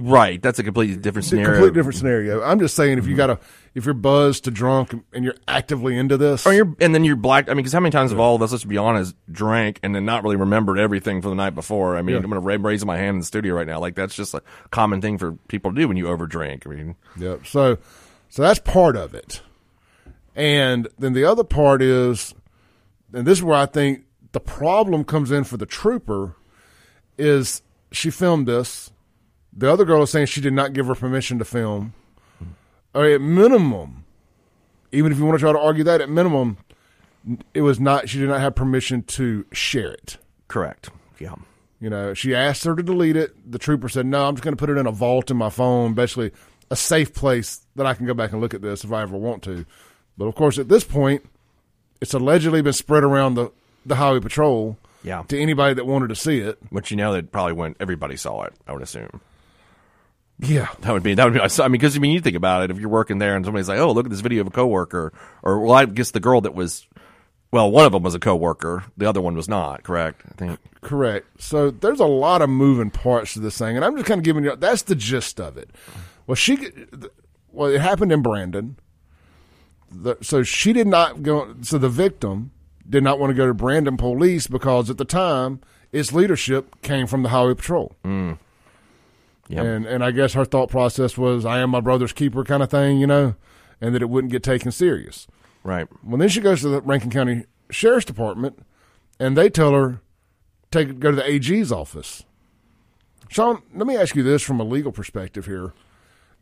Right, 0.00 0.40
that's 0.40 0.58
a 0.58 0.62
completely 0.62 0.96
different 0.96 1.26
scenario. 1.26 1.50
completely 1.50 1.78
different 1.78 1.98
scenario. 1.98 2.42
I'm 2.42 2.58
just 2.58 2.74
saying, 2.76 2.98
if 2.98 3.04
you 3.04 3.10
mm-hmm. 3.10 3.16
got 3.16 3.30
a, 3.30 3.38
if 3.74 3.84
you're 3.84 3.94
buzzed 3.94 4.44
to 4.44 4.50
drunk 4.50 4.94
and 5.12 5.24
you're 5.24 5.36
actively 5.46 5.96
into 5.98 6.16
this, 6.16 6.46
Or 6.46 6.52
you're, 6.52 6.74
and 6.80 6.94
then 6.94 7.04
you're 7.04 7.16
black. 7.16 7.48
I 7.48 7.50
mean, 7.50 7.58
because 7.58 7.72
how 7.72 7.80
many 7.80 7.90
times 7.90 8.10
have 8.10 8.20
all 8.20 8.34
of 8.34 8.42
us, 8.42 8.52
let's 8.52 8.64
be 8.64 8.78
honest, 8.78 9.14
drank 9.30 9.80
and 9.82 9.94
then 9.94 10.04
not 10.04 10.22
really 10.22 10.36
remembered 10.36 10.78
everything 10.78 11.22
from 11.22 11.30
the 11.30 11.36
night 11.36 11.54
before? 11.54 11.96
I 11.96 12.02
mean, 12.02 12.14
Yeah. 12.14 12.22
I'm 12.22 12.30
going 12.30 12.42
to 12.42 12.62
raise 12.62 12.84
my 12.84 12.96
hand 12.96 13.16
in 13.16 13.18
the 13.20 13.26
studio 13.26 13.54
right 13.54 13.66
now. 13.66 13.78
Like 13.78 13.94
that's 13.94 14.14
just 14.14 14.34
a 14.34 14.42
common 14.70 15.00
thing 15.00 15.18
for 15.18 15.32
people 15.48 15.72
to 15.72 15.80
do 15.80 15.88
when 15.88 15.96
you 15.96 16.06
overdrink. 16.06 16.66
I 16.66 16.70
mean, 16.70 16.96
Yep. 17.18 17.46
So, 17.46 17.78
so 18.28 18.42
that's 18.42 18.58
part 18.60 18.96
of 18.96 19.14
it, 19.14 19.42
and 20.34 20.88
then 20.98 21.12
the 21.12 21.24
other 21.24 21.44
part 21.44 21.80
is, 21.82 22.34
and 23.12 23.26
this 23.26 23.38
is 23.38 23.44
where 23.44 23.56
I 23.56 23.66
think 23.66 24.04
the 24.32 24.40
problem 24.40 25.04
comes 25.04 25.30
in 25.30 25.44
for 25.44 25.56
the 25.56 25.66
trooper, 25.66 26.36
is 27.16 27.62
she 27.92 28.10
filmed 28.10 28.46
this. 28.46 28.90
The 29.56 29.72
other 29.72 29.84
girl 29.84 30.02
is 30.02 30.10
saying 30.10 30.26
she 30.26 30.40
did 30.40 30.52
not 30.52 30.72
give 30.74 30.86
her 30.86 30.94
permission 30.94 31.38
to 31.38 31.44
film. 31.44 31.94
Or 32.94 33.04
at 33.04 33.20
minimum, 33.20 34.04
even 34.92 35.12
if 35.12 35.18
you 35.18 35.24
want 35.24 35.38
to 35.38 35.42
try 35.42 35.52
to 35.52 35.58
argue 35.58 35.84
that, 35.84 36.00
at 36.00 36.08
minimum, 36.10 36.58
it 37.54 37.62
was 37.62 37.80
not. 37.80 38.08
She 38.08 38.18
did 38.18 38.28
not 38.28 38.40
have 38.40 38.54
permission 38.54 39.02
to 39.04 39.44
share 39.52 39.92
it. 39.92 40.18
correct. 40.48 40.90
Yeah. 41.18 41.34
You 41.80 41.90
know, 41.90 42.14
she 42.14 42.34
asked 42.34 42.64
her 42.64 42.74
to 42.76 42.82
delete 42.82 43.16
it. 43.16 43.50
The 43.50 43.58
trooper 43.58 43.88
said, 43.88 44.06
"No, 44.06 44.26
I'm 44.28 44.34
just 44.34 44.44
going 44.44 44.54
to 44.54 44.58
put 44.58 44.70
it 44.70 44.78
in 44.78 44.86
a 44.86 44.90
vault 44.92 45.30
in 45.30 45.36
my 45.36 45.50
phone, 45.50 45.92
basically 45.94 46.30
a 46.70 46.76
safe 46.76 47.12
place 47.14 47.60
that 47.76 47.84
I 47.86 47.94
can 47.94 48.06
go 48.06 48.14
back 48.14 48.32
and 48.32 48.40
look 48.40 48.54
at 48.54 48.62
this 48.62 48.84
if 48.84 48.92
I 48.92 49.02
ever 49.02 49.16
want 49.16 49.42
to." 49.44 49.66
But 50.16 50.24
of 50.26 50.34
course, 50.34 50.58
at 50.58 50.68
this 50.68 50.84
point, 50.84 51.24
it's 52.00 52.14
allegedly 52.14 52.62
been 52.62 52.72
spread 52.72 53.04
around 53.04 53.34
the 53.34 53.50
the 53.84 53.96
highway 53.96 54.20
patrol 54.20 54.78
Yeah. 55.02 55.22
to 55.28 55.38
anybody 55.40 55.74
that 55.74 55.86
wanted 55.86 56.08
to 56.08 56.16
see 56.16 56.38
it. 56.40 56.58
Which 56.70 56.90
you 56.90 56.96
know 56.96 57.12
that 57.12 57.30
probably 57.32 57.52
when 57.54 57.76
everybody 57.78 58.16
saw 58.16 58.42
it, 58.44 58.54
I 58.66 58.72
would 58.72 58.82
assume. 58.82 59.20
Yeah. 60.38 60.68
That 60.80 60.92
would 60.92 61.02
be 61.02 61.14
that 61.14 61.24
would 61.24 61.34
be. 61.34 61.40
I 61.40 61.68
mean, 61.68 61.72
because 61.72 61.96
I 61.96 61.98
mean, 61.98 62.12
you 62.12 62.20
think 62.20 62.36
about 62.36 62.64
it. 62.64 62.70
If 62.70 62.78
you're 62.78 62.88
working 62.88 63.18
there 63.18 63.36
and 63.36 63.44
somebody's 63.44 63.68
like, 63.68 63.78
"Oh, 63.78 63.92
look 63.92 64.06
at 64.06 64.10
this 64.10 64.20
video 64.20 64.42
of 64.42 64.48
a 64.48 64.50
coworker," 64.50 65.12
or 65.42 65.60
well, 65.60 65.72
I 65.72 65.86
guess 65.86 66.10
the 66.10 66.20
girl 66.20 66.40
that 66.42 66.54
was, 66.54 66.86
well, 67.52 67.70
one 67.70 67.86
of 67.86 67.92
them 67.92 68.02
was 68.02 68.14
a 68.14 68.20
coworker. 68.20 68.84
The 68.96 69.06
other 69.06 69.20
one 69.20 69.34
was 69.34 69.48
not. 69.48 69.82
Correct. 69.82 70.22
I 70.28 70.34
think. 70.34 70.60
Correct. 70.82 71.40
So 71.40 71.70
there's 71.70 72.00
a 72.00 72.06
lot 72.06 72.42
of 72.42 72.50
moving 72.50 72.90
parts 72.90 73.32
to 73.34 73.40
this 73.40 73.56
thing, 73.56 73.76
and 73.76 73.84
I'm 73.84 73.96
just 73.96 74.06
kind 74.06 74.18
of 74.18 74.24
giving 74.24 74.44
you 74.44 74.54
that's 74.56 74.82
the 74.82 74.94
gist 74.94 75.40
of 75.40 75.56
it. 75.56 75.70
Well, 76.26 76.34
she, 76.34 76.70
well, 77.50 77.70
it 77.70 77.80
happened 77.80 78.12
in 78.12 78.20
Brandon. 78.22 78.76
The, 79.90 80.16
so 80.20 80.42
she 80.42 80.72
did 80.72 80.86
not 80.86 81.22
go. 81.22 81.54
So 81.62 81.78
the 81.78 81.88
victim 81.88 82.50
did 82.88 83.02
not 83.02 83.18
want 83.18 83.30
to 83.30 83.34
go 83.34 83.46
to 83.46 83.54
Brandon 83.54 83.96
police 83.96 84.46
because 84.46 84.90
at 84.90 84.98
the 84.98 85.04
time 85.04 85.60
its 85.92 86.12
leadership 86.12 86.82
came 86.82 87.06
from 87.06 87.22
the 87.22 87.30
highway 87.30 87.54
patrol. 87.54 87.96
Mm. 88.04 88.38
Yep. 89.48 89.64
And 89.64 89.86
and 89.86 90.04
I 90.04 90.10
guess 90.10 90.32
her 90.32 90.44
thought 90.44 90.70
process 90.70 91.16
was, 91.16 91.44
"I 91.44 91.58
am 91.60 91.70
my 91.70 91.80
brother's 91.80 92.12
keeper," 92.12 92.44
kind 92.44 92.62
of 92.62 92.70
thing, 92.70 92.98
you 92.98 93.06
know, 93.06 93.34
and 93.80 93.94
that 93.94 94.02
it 94.02 94.10
wouldn't 94.10 94.32
get 94.32 94.42
taken 94.42 94.72
serious. 94.72 95.26
Right. 95.62 95.86
Well, 96.04 96.18
then 96.18 96.28
she 96.28 96.40
goes 96.40 96.60
to 96.62 96.68
the 96.68 96.80
Rankin 96.80 97.10
County 97.10 97.44
Sheriff's 97.70 98.06
Department, 98.06 98.64
and 99.18 99.36
they 99.36 99.48
tell 99.50 99.72
her 99.72 100.00
take 100.70 100.98
go 100.98 101.10
to 101.10 101.16
the 101.16 101.28
AG's 101.28 101.70
office. 101.70 102.24
Shaun, 103.28 103.62
let 103.74 103.86
me 103.86 103.96
ask 103.96 104.14
you 104.14 104.22
this 104.22 104.42
from 104.42 104.60
a 104.60 104.64
legal 104.64 104.92
perspective 104.92 105.46
here: 105.46 105.72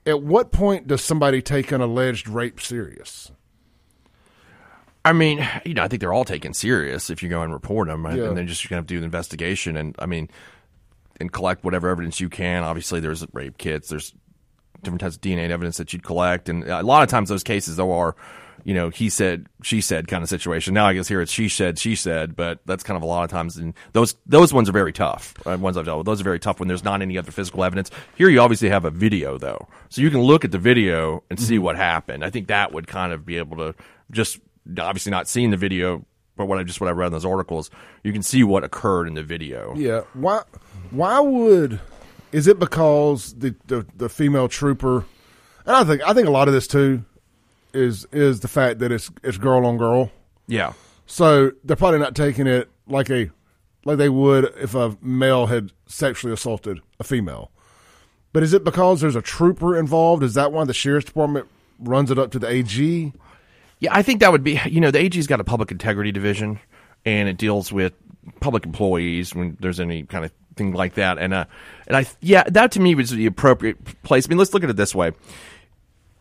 At 0.07 0.23
what 0.23 0.53
point 0.53 0.87
does 0.87 1.03
somebody 1.03 1.43
take 1.43 1.73
an 1.73 1.81
alleged 1.81 2.29
rape 2.29 2.61
serious? 2.61 3.33
I 5.07 5.13
mean, 5.13 5.47
you 5.67 5.75
know, 5.75 5.83
I 5.83 5.89
think 5.89 6.01
they're 6.01 6.15
all 6.15 6.25
taken 6.25 6.55
serious 6.55 7.11
if 7.11 7.23
you 7.23 7.29
go 7.29 7.43
and 7.43 7.53
report 7.53 7.89
them, 7.89 8.05
right? 8.07 8.17
Yeah. 8.17 8.25
and 8.25 8.37
then 8.37 8.47
just 8.47 8.65
you're 8.65 8.71
gonna 8.71 8.79
have 8.79 8.87
to 8.87 8.95
do 8.95 9.01
the 9.01 9.05
investigation, 9.05 9.77
and 9.77 9.95
I 9.99 10.07
mean, 10.07 10.31
and 11.21 11.33
collect 11.33 11.65
whatever 11.65 11.89
evidence 11.89 12.21
you 12.21 12.29
can. 12.29 12.63
Obviously, 12.63 13.01
there's 13.01 13.25
rape 13.33 13.59
kits, 13.59 13.89
there's 13.89 14.15
different 14.83 15.01
types 15.01 15.17
of 15.17 15.21
DNA 15.21 15.51
evidence 15.51 15.79
that 15.79 15.93
you'd 15.93 16.05
collect, 16.05 16.49
and 16.49 16.65
a 16.65 16.83
lot 16.83 17.03
of 17.03 17.09
times 17.09 17.29
those 17.29 17.43
cases 17.43 17.77
though 17.77 17.93
are, 17.93 18.15
you 18.65 18.75
know, 18.75 18.91
he 18.91 19.09
said, 19.09 19.47
she 19.63 19.81
said 19.81 20.09
kind 20.09 20.23
of 20.23 20.29
situation. 20.29 20.75
Now 20.75 20.87
I 20.87 20.95
guess 20.95 21.09
here 21.09 21.21
it's 21.21 21.33
she 21.33 21.49
said, 21.49 21.79
she 21.79 21.97
said, 21.97 22.37
but 22.37 22.61
that's 22.67 22.83
kind 22.83 22.97
of 22.97 23.03
a 23.03 23.07
lot 23.07 23.25
of 23.25 23.31
times, 23.31 23.57
and 23.57 23.75
those 23.93 24.15
those 24.27 24.53
ones 24.53 24.69
are 24.69 24.73
very 24.73 24.93
tough. 24.93 25.35
Uh, 25.47 25.57
ones 25.59 25.77
I've 25.77 25.87
dealt 25.87 25.99
with, 25.99 26.07
those 26.07 26.21
are 26.21 26.25
very 26.25 26.39
tough 26.39 26.61
when 26.61 26.69
there's 26.69 26.85
not 26.85 27.03
any 27.03 27.19
other 27.19 27.33
physical 27.33 27.65
evidence. 27.65 27.91
Here 28.17 28.29
you 28.29 28.41
obviously 28.41 28.69
have 28.69 28.85
a 28.85 28.91
video 28.91 29.39
though, 29.39 29.69
so 29.89 30.03
you 30.03 30.11
can 30.11 30.21
look 30.21 30.45
at 30.45 30.53
the 30.53 30.59
video 30.59 31.25
and 31.31 31.41
see 31.41 31.59
what 31.59 31.77
happened. 31.77 32.25
I 32.25 32.31
think 32.31 32.49
that 32.49 32.73
would 32.73 32.87
kind 32.87 33.13
of 33.13 33.25
be 33.25 33.39
able 33.39 33.57
to 33.59 33.75
just 34.11 34.39
obviously 34.79 35.11
not 35.11 35.29
seeing 35.29 35.51
the 35.51 35.57
video, 35.57 36.05
but 36.37 36.47
what 36.47 36.59
I 36.59 36.63
just 36.63 36.81
what 36.81 36.89
I 36.89 36.93
read 36.93 37.07
in 37.07 37.13
those 37.13 37.25
articles, 37.25 37.71
you 38.03 38.13
can 38.13 38.23
see 38.23 38.45
what 38.45 38.65
occurred 38.65 39.07
in 39.07 39.15
the 39.15 39.23
video. 39.23 39.75
Yeah. 39.77 40.03
Why? 40.15 40.43
Why 40.91 41.21
would? 41.21 41.81
Is 42.33 42.47
it 42.47 42.59
because 42.59 43.35
the 43.35 43.55
the, 43.67 43.87
the 43.97 44.09
female 44.09 44.49
trooper? 44.49 45.05
And 45.67 45.77
I 45.77 45.85
think 45.85 46.03
I 46.03 46.13
think 46.13 46.29
a 46.29 46.33
lot 46.33 46.49
of 46.49 46.55
this 46.55 46.67
too 46.67 47.05
is 47.73 48.07
is 48.13 48.41
the 48.41 48.49
fact 48.49 48.79
that 48.81 48.91
it's 48.93 49.11
it's 49.23 49.39
girl 49.39 49.67
on 49.67 49.77
girl. 49.77 50.11
Yeah. 50.47 50.73
So 51.07 51.53
they're 51.63 51.77
probably 51.77 52.01
not 52.01 52.15
taking 52.15 52.47
it 52.47 52.71
like 52.87 53.11
a 53.11 53.31
like 53.85 53.99
they 53.99 54.09
would 54.09 54.53
if 54.57 54.75
a 54.75 54.97
male 55.03 55.47
had 55.47 55.73
sexually 55.87 56.33
assaulted 56.33 56.81
a 56.99 57.05
female. 57.05 57.51
But 58.33 58.43
is 58.43 58.53
it 58.53 58.65
because 58.65 59.01
there's 59.01 59.17
a 59.17 59.23
trooper 59.23 59.77
involved? 59.77 60.23
Is 60.23 60.35
that 60.35 60.51
why 60.51 60.65
the 60.65 60.75
sheriff's 60.75 61.07
department 61.07 61.47
runs 61.79 62.11
it 62.11 62.19
up 62.19 62.33
to 62.33 62.39
the 62.39 62.49
AG? 62.49 63.13
Yeah, 63.85 63.95
I 63.95 64.03
think 64.03 64.21
that 64.21 64.33
would 64.33 64.45
be. 64.45 64.61
You 64.67 64.81
know, 64.81 64.91
the 64.91 64.99
AG's 64.99 65.27
got 65.27 65.41
a 65.41 65.45
public 65.45 65.71
integrity 65.71 66.13
division, 66.13 66.61
and 67.05 67.29
it 67.29 67.39
deals 67.39 67.73
with 67.73 67.93
public 68.41 68.65
employees 68.65 69.35
when 69.35 69.57
there's 69.61 69.81
any 69.81 70.05
kind 70.05 70.25
of 70.25 70.33
thing 70.57 70.73
like 70.73 70.95
that. 70.95 71.19
And 71.19 71.35
uh, 71.35 71.45
and 71.87 71.97
I 71.97 72.07
yeah, 72.21 72.45
that 72.49 72.73
to 72.73 72.81
me 72.81 72.95
was 72.95 73.11
the 73.11 73.27
appropriate 73.27 74.03
place. 74.03 74.27
I 74.27 74.29
mean, 74.29 74.39
let's 74.39 74.55
look 74.55 74.65
at 74.65 74.71
it 74.71 74.77
this 74.77 74.95
way. 74.95 75.13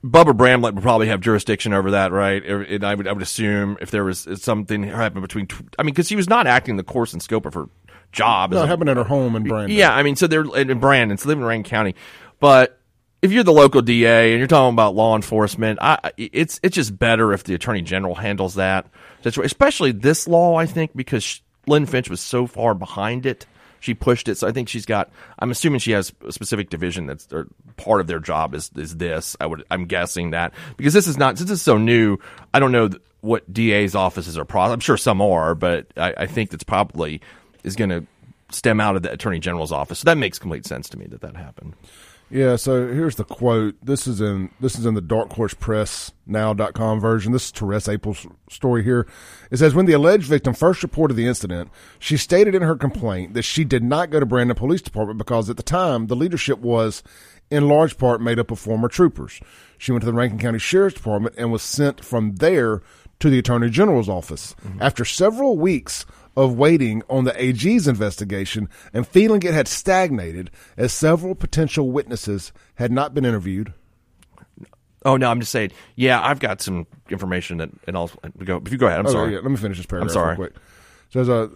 Bubba 0.04 0.36
Bramlett 0.36 0.76
would 0.76 0.84
probably 0.84 1.08
have 1.08 1.22
jurisdiction 1.22 1.72
over 1.72 1.92
that, 1.92 2.12
right? 2.12 2.44
And 2.46 2.84
I 2.84 2.94
would, 2.94 3.08
I 3.08 3.14
would 3.14 3.22
assume 3.22 3.78
if 3.80 3.90
there 3.90 4.04
was 4.04 4.28
something 4.36 4.84
happened 4.84 5.22
between, 5.22 5.48
I 5.80 5.84
mean, 5.84 5.94
because 5.94 6.10
he 6.10 6.18
was 6.18 6.28
not 6.28 6.46
acting 6.46 6.76
the 6.76 6.84
course 6.84 7.14
and 7.14 7.22
scope 7.22 7.46
of 7.46 7.54
her 7.54 7.70
job. 8.12 8.52
No, 8.52 8.64
it 8.64 8.68
happened 8.68 8.90
at 8.90 8.98
her 8.98 9.06
home 9.06 9.38
in 9.38 9.44
Brandon. 9.44 9.78
yeah, 9.78 9.96
I 9.96 10.04
mean, 10.04 10.18
so 10.18 10.28
they're 10.28 10.44
in 10.58 10.80
Brandon, 10.80 11.18
so 11.18 11.30
they 11.30 11.30
live 11.30 11.40
in 11.40 11.46
Rankin 11.46 11.70
County. 11.70 11.96
But 12.42 12.78
if 13.24 13.32
you're 13.32 13.46
the 13.46 13.54
local 13.54 13.82
DA 13.82 14.34
and 14.34 14.40
you're 14.40 14.48
talking 14.50 14.74
about 14.74 14.96
law 14.96 15.16
enforcement, 15.16 15.80
I, 15.82 16.12
it's 16.18 16.60
it's 16.62 16.76
just 16.76 17.00
better 17.00 17.32
if 17.32 17.46
the 17.46 17.54
attorney 17.56 17.82
general 17.82 18.16
handles 18.16 18.56
that. 18.56 18.86
Especially 19.24 19.94
this 19.94 20.28
law, 20.28 20.56
I 20.58 20.66
think, 20.66 20.92
because 20.94 21.42
Lynn 21.66 21.86
Fitch 21.86 22.10
was 22.10 22.20
so 22.20 22.46
far 22.46 22.74
behind 22.74 23.26
it. 23.26 23.46
She 23.80 23.94
pushed 23.94 24.28
it, 24.28 24.38
so 24.38 24.48
I 24.48 24.52
think 24.52 24.68
she's 24.68 24.86
got. 24.86 25.10
I'm 25.40 25.52
assuming 25.52 25.80
she 25.80 25.92
has 25.92 26.12
a 26.28 26.34
specific 26.34 26.70
division 26.70 27.06
that's 27.06 27.28
part 27.78 28.02
of 28.02 28.08
their 28.08 28.20
job 28.20 28.54
is 28.54 28.70
is 28.76 28.98
this. 28.98 29.38
I 29.40 29.46
would. 29.46 29.64
I'm 29.72 29.86
guessing 29.86 30.32
that 30.32 30.54
because 30.76 30.94
this 30.94 31.08
is 31.08 31.18
not 31.18 31.38
since 31.38 31.50
it's 31.50 31.62
so 31.62 31.78
new. 31.78 32.18
I 32.54 32.60
don't 32.60 32.74
know 32.74 32.90
what 33.22 33.52
DA's 33.52 33.96
offices 33.96 34.38
are. 34.38 34.44
Pro- 34.44 34.64
I'm 34.64 34.82
sure 34.82 34.98
some 34.98 35.22
are, 35.22 35.56
but 35.56 35.88
I, 35.96 36.14
I 36.18 36.28
think 36.28 36.50
that's 36.50 36.66
probably 36.66 37.22
is 37.64 37.78
going 37.78 37.90
to 37.90 38.06
stem 38.52 38.82
out 38.82 38.98
of 38.98 39.02
the 39.02 39.14
attorney 39.14 39.40
general's 39.40 39.72
office. 39.72 40.00
So 40.00 40.06
that 40.06 40.18
makes 40.18 40.40
complete 40.40 40.66
sense 40.66 40.90
to 40.90 41.00
me 41.00 41.06
that 41.06 41.22
that 41.22 41.38
happened. 41.38 41.76
Yeah, 42.34 42.56
so 42.56 42.88
here's 42.88 43.18
the 43.18 43.26
quote. 43.26 43.76
This 43.86 44.08
is 44.08 44.20
in 44.20 44.50
this 44.60 44.80
is 44.80 44.88
in 44.88 44.96
the 44.96 45.02
Dark 45.02 45.32
Horse 45.34 45.54
Press 45.54 46.12
now.com 46.26 47.00
version. 47.00 47.32
This 47.32 47.46
is 47.46 47.52
Therese 47.52 47.88
Apel's 47.88 48.26
story 48.50 48.84
here. 48.84 49.06
It 49.52 49.58
says 49.58 49.76
when 49.76 49.86
the 49.86 49.94
alleged 49.94 50.30
victim 50.30 50.56
first 50.56 50.82
reported 50.82 51.14
the 51.14 51.28
incident, 51.28 51.70
she 52.00 52.18
stated 52.18 52.56
in 52.56 52.64
her 52.64 52.76
complaint 52.76 53.36
that 53.36 53.44
she 53.44 53.64
did 53.64 53.84
not 53.84 54.10
go 54.10 54.20
to 54.20 54.26
Brandon 54.26 54.58
Police 54.58 54.82
Department 54.82 55.20
because 55.20 55.48
at 55.48 55.58
the 55.58 55.64
time 55.64 56.08
the 56.08 56.16
leadership 56.16 56.58
was 56.58 57.04
in 57.52 57.68
large 57.68 58.00
part 58.00 58.20
made 58.20 58.40
up 58.40 58.50
of 58.50 58.58
former 58.58 58.88
troopers. 58.88 59.40
She 59.78 59.92
went 59.92 60.02
to 60.02 60.08
the 60.08 60.14
Rankin 60.14 60.40
County 60.40 60.58
Sheriff's 60.58 60.96
Department 60.96 61.36
and 61.38 61.52
was 61.52 61.62
sent 61.62 62.04
from 62.04 62.38
there 62.38 62.82
to 63.20 63.30
the 63.30 63.38
Attorney 63.38 63.70
General's 63.70 64.10
office. 64.10 64.56
Mm-hmm. 64.66 64.82
After 64.82 65.06
several 65.06 65.56
weeks 65.60 66.08
of 66.36 66.56
waiting 66.58 67.04
on 67.10 67.26
the 67.26 67.42
AG's 67.44 67.88
investigation 67.88 68.68
and 68.94 69.08
feeling 69.08 69.44
it 69.44 69.54
had 69.54 69.68
stagnated 69.68 70.50
as 70.78 70.92
several 70.92 71.36
potential 71.36 71.92
witnesses 71.92 72.52
had 72.76 72.92
not 72.92 73.14
been 73.14 73.26
interviewed. 73.26 73.74
Oh 75.06 75.18
no, 75.18 75.30
I'm 75.30 75.40
just 75.40 75.52
saying. 75.52 75.72
Yeah, 75.96 76.22
I've 76.26 76.40
got 76.40 76.62
some 76.62 76.88
information 77.10 77.58
that, 77.58 77.70
and 77.88 77.98
I'll 77.98 78.10
go. 78.44 78.62
If 78.66 78.72
you 78.72 78.78
go 78.78 78.88
ahead, 78.88 79.00
I'm 79.00 79.08
Oh, 79.08 79.12
sorry. 79.12 79.34
yeah, 79.34 79.40
let 79.40 79.52
me 79.52 79.58
finish 79.58 79.78
this 79.78 79.86
paragraph. 79.86 80.10
I'm 80.12 80.14
sorry. 80.14 80.28
Real 80.30 80.36
quick. 80.38 80.54
Says 81.10 81.30
uh, 81.30 81.50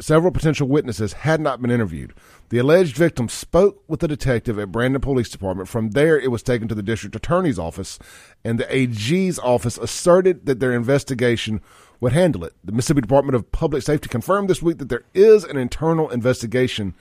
several 0.00 0.32
potential 0.32 0.66
witnesses 0.68 1.12
had 1.12 1.40
not 1.40 1.60
been 1.60 1.70
interviewed. 1.70 2.14
The 2.48 2.56
alleged 2.58 2.96
victim 2.96 3.28
spoke 3.28 3.82
with 3.88 4.00
the 4.00 4.08
detective 4.08 4.58
at 4.58 4.72
Brandon 4.72 5.02
Police 5.02 5.28
Department. 5.28 5.68
From 5.68 5.90
there, 5.90 6.18
it 6.18 6.30
was 6.30 6.42
taken 6.42 6.66
to 6.68 6.74
the 6.74 6.82
district 6.82 7.14
attorney's 7.14 7.58
office, 7.58 7.98
and 8.42 8.58
the 8.58 8.74
AG's 8.74 9.38
office 9.38 9.76
asserted 9.76 10.46
that 10.46 10.58
their 10.58 10.72
investigation 10.72 11.60
would 12.00 12.12
handle 12.12 12.44
it. 12.44 12.54
The 12.64 12.72
Mississippi 12.72 13.00
Department 13.00 13.34
of 13.34 13.50
Public 13.52 13.82
Safety 13.82 14.08
confirmed 14.08 14.48
this 14.48 14.62
week 14.62 14.78
that 14.78 14.88
there 14.88 15.04
is 15.14 15.44
an 15.44 15.56
internal 15.56 16.08
investigation 16.10 16.94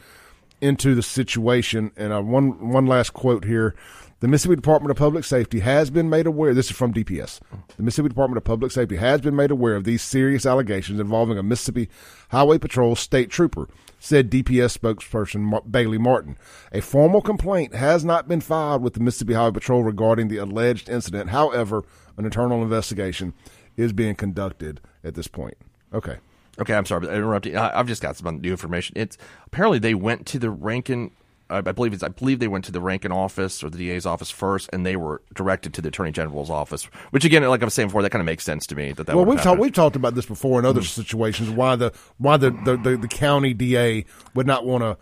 into 0.61 0.95
the 0.95 1.03
situation. 1.03 1.91
And 1.95 2.11
uh, 2.11 2.21
one 2.21 2.69
one 2.69 2.85
last 2.85 3.13
quote 3.13 3.45
here: 3.45 3.75
the 4.19 4.27
Mississippi 4.27 4.55
Department 4.55 4.89
of 4.89 4.97
Public 4.97 5.23
Safety 5.23 5.59
has 5.59 5.91
been 5.91 6.09
made 6.09 6.25
aware. 6.25 6.53
This 6.53 6.71
is 6.71 6.75
from 6.75 6.93
DPS. 6.93 7.39
The 7.75 7.83
Mississippi 7.83 8.09
Department 8.09 8.37
of 8.37 8.43
Public 8.43 8.71
Safety 8.71 8.95
has 8.95 9.21
been 9.21 9.35
made 9.35 9.51
aware 9.51 9.75
of 9.75 9.83
these 9.83 10.01
serious 10.01 10.45
allegations 10.45 10.99
involving 10.99 11.37
a 11.37 11.43
Mississippi 11.43 11.89
Highway 12.29 12.57
Patrol 12.57 12.95
state 12.95 13.29
trooper. 13.29 13.67
Said 13.99 14.29
DPS 14.29 14.77
spokesperson 14.77 15.71
Bailey 15.71 15.97
Martin. 15.97 16.37
A 16.71 16.81
formal 16.81 17.21
complaint 17.21 17.73
has 17.73 18.05
not 18.05 18.27
been 18.27 18.41
filed 18.41 18.83
with 18.83 18.93
the 18.93 18.99
Mississippi 18.99 19.33
Highway 19.33 19.53
Patrol 19.53 19.83
regarding 19.83 20.27
the 20.27 20.37
alleged 20.37 20.87
incident. 20.87 21.31
However, 21.31 21.83
an 22.15 22.25
internal 22.25 22.61
investigation 22.61 23.33
is 23.77 23.93
being 23.93 24.15
conducted 24.15 24.81
at 25.03 25.15
this 25.15 25.27
point. 25.27 25.55
Okay. 25.93 26.17
Okay, 26.59 26.73
I'm 26.73 26.85
sorry, 26.85 27.01
but 27.01 27.11
I 27.11 27.15
interrupted. 27.15 27.55
I, 27.55 27.71
I've 27.79 27.87
just 27.87 28.01
got 28.01 28.17
some 28.17 28.41
new 28.41 28.49
information. 28.51 28.93
It's 28.97 29.17
apparently 29.45 29.77
they 29.79 29.93
went 29.93 30.25
to 30.27 30.39
the 30.39 30.49
Rankin. 30.49 31.11
I 31.51 31.57
I 31.59 31.61
believe 31.61 31.93
it's. 31.93 32.01
I 32.01 32.07
believe 32.07 32.39
they 32.39 32.47
went 32.47 32.65
to 32.65 32.71
the 32.71 32.81
Rankin 32.81 33.11
office 33.11 33.63
or 33.63 33.69
the 33.69 33.77
DA's 33.77 34.07
office 34.07 34.31
first, 34.31 34.67
and 34.73 34.83
they 34.83 34.95
were 34.95 35.21
directed 35.35 35.75
to 35.75 35.81
the 35.83 35.89
Attorney 35.89 36.11
General's 36.11 36.49
office. 36.49 36.85
Which 37.11 37.23
again, 37.25 37.43
like 37.43 37.61
I 37.61 37.65
was 37.65 37.75
saying 37.75 37.89
before, 37.89 38.01
that 38.01 38.09
kind 38.09 38.21
of 38.21 38.25
makes 38.25 38.43
sense 38.43 38.65
to 38.67 38.75
me. 38.75 38.91
That 38.93 39.05
that 39.05 39.15
well, 39.15 39.23
we've 39.23 39.39
talked 39.41 39.59
we've 39.61 39.71
talked 39.71 39.95
about 39.95 40.15
this 40.15 40.25
before 40.25 40.57
in 40.59 40.65
other 40.65 40.81
Mm-hmm. 40.81 41.01
situations. 41.01 41.49
Why 41.51 41.75
the 41.75 41.93
why 42.17 42.37
the 42.37 42.49
the, 42.49 42.75
the, 42.75 42.97
the 42.97 43.07
county 43.07 43.53
DA 43.53 44.03
would 44.33 44.47
not 44.47 44.65
want 44.65 44.81
to 44.83 44.97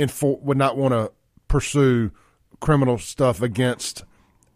infor- 0.00 0.40
would 0.42 0.56
not 0.58 0.76
want 0.76 0.92
to 0.94 1.10
pursue 1.48 2.12
criminal 2.60 2.98
stuff 2.98 3.42
against 3.42 4.04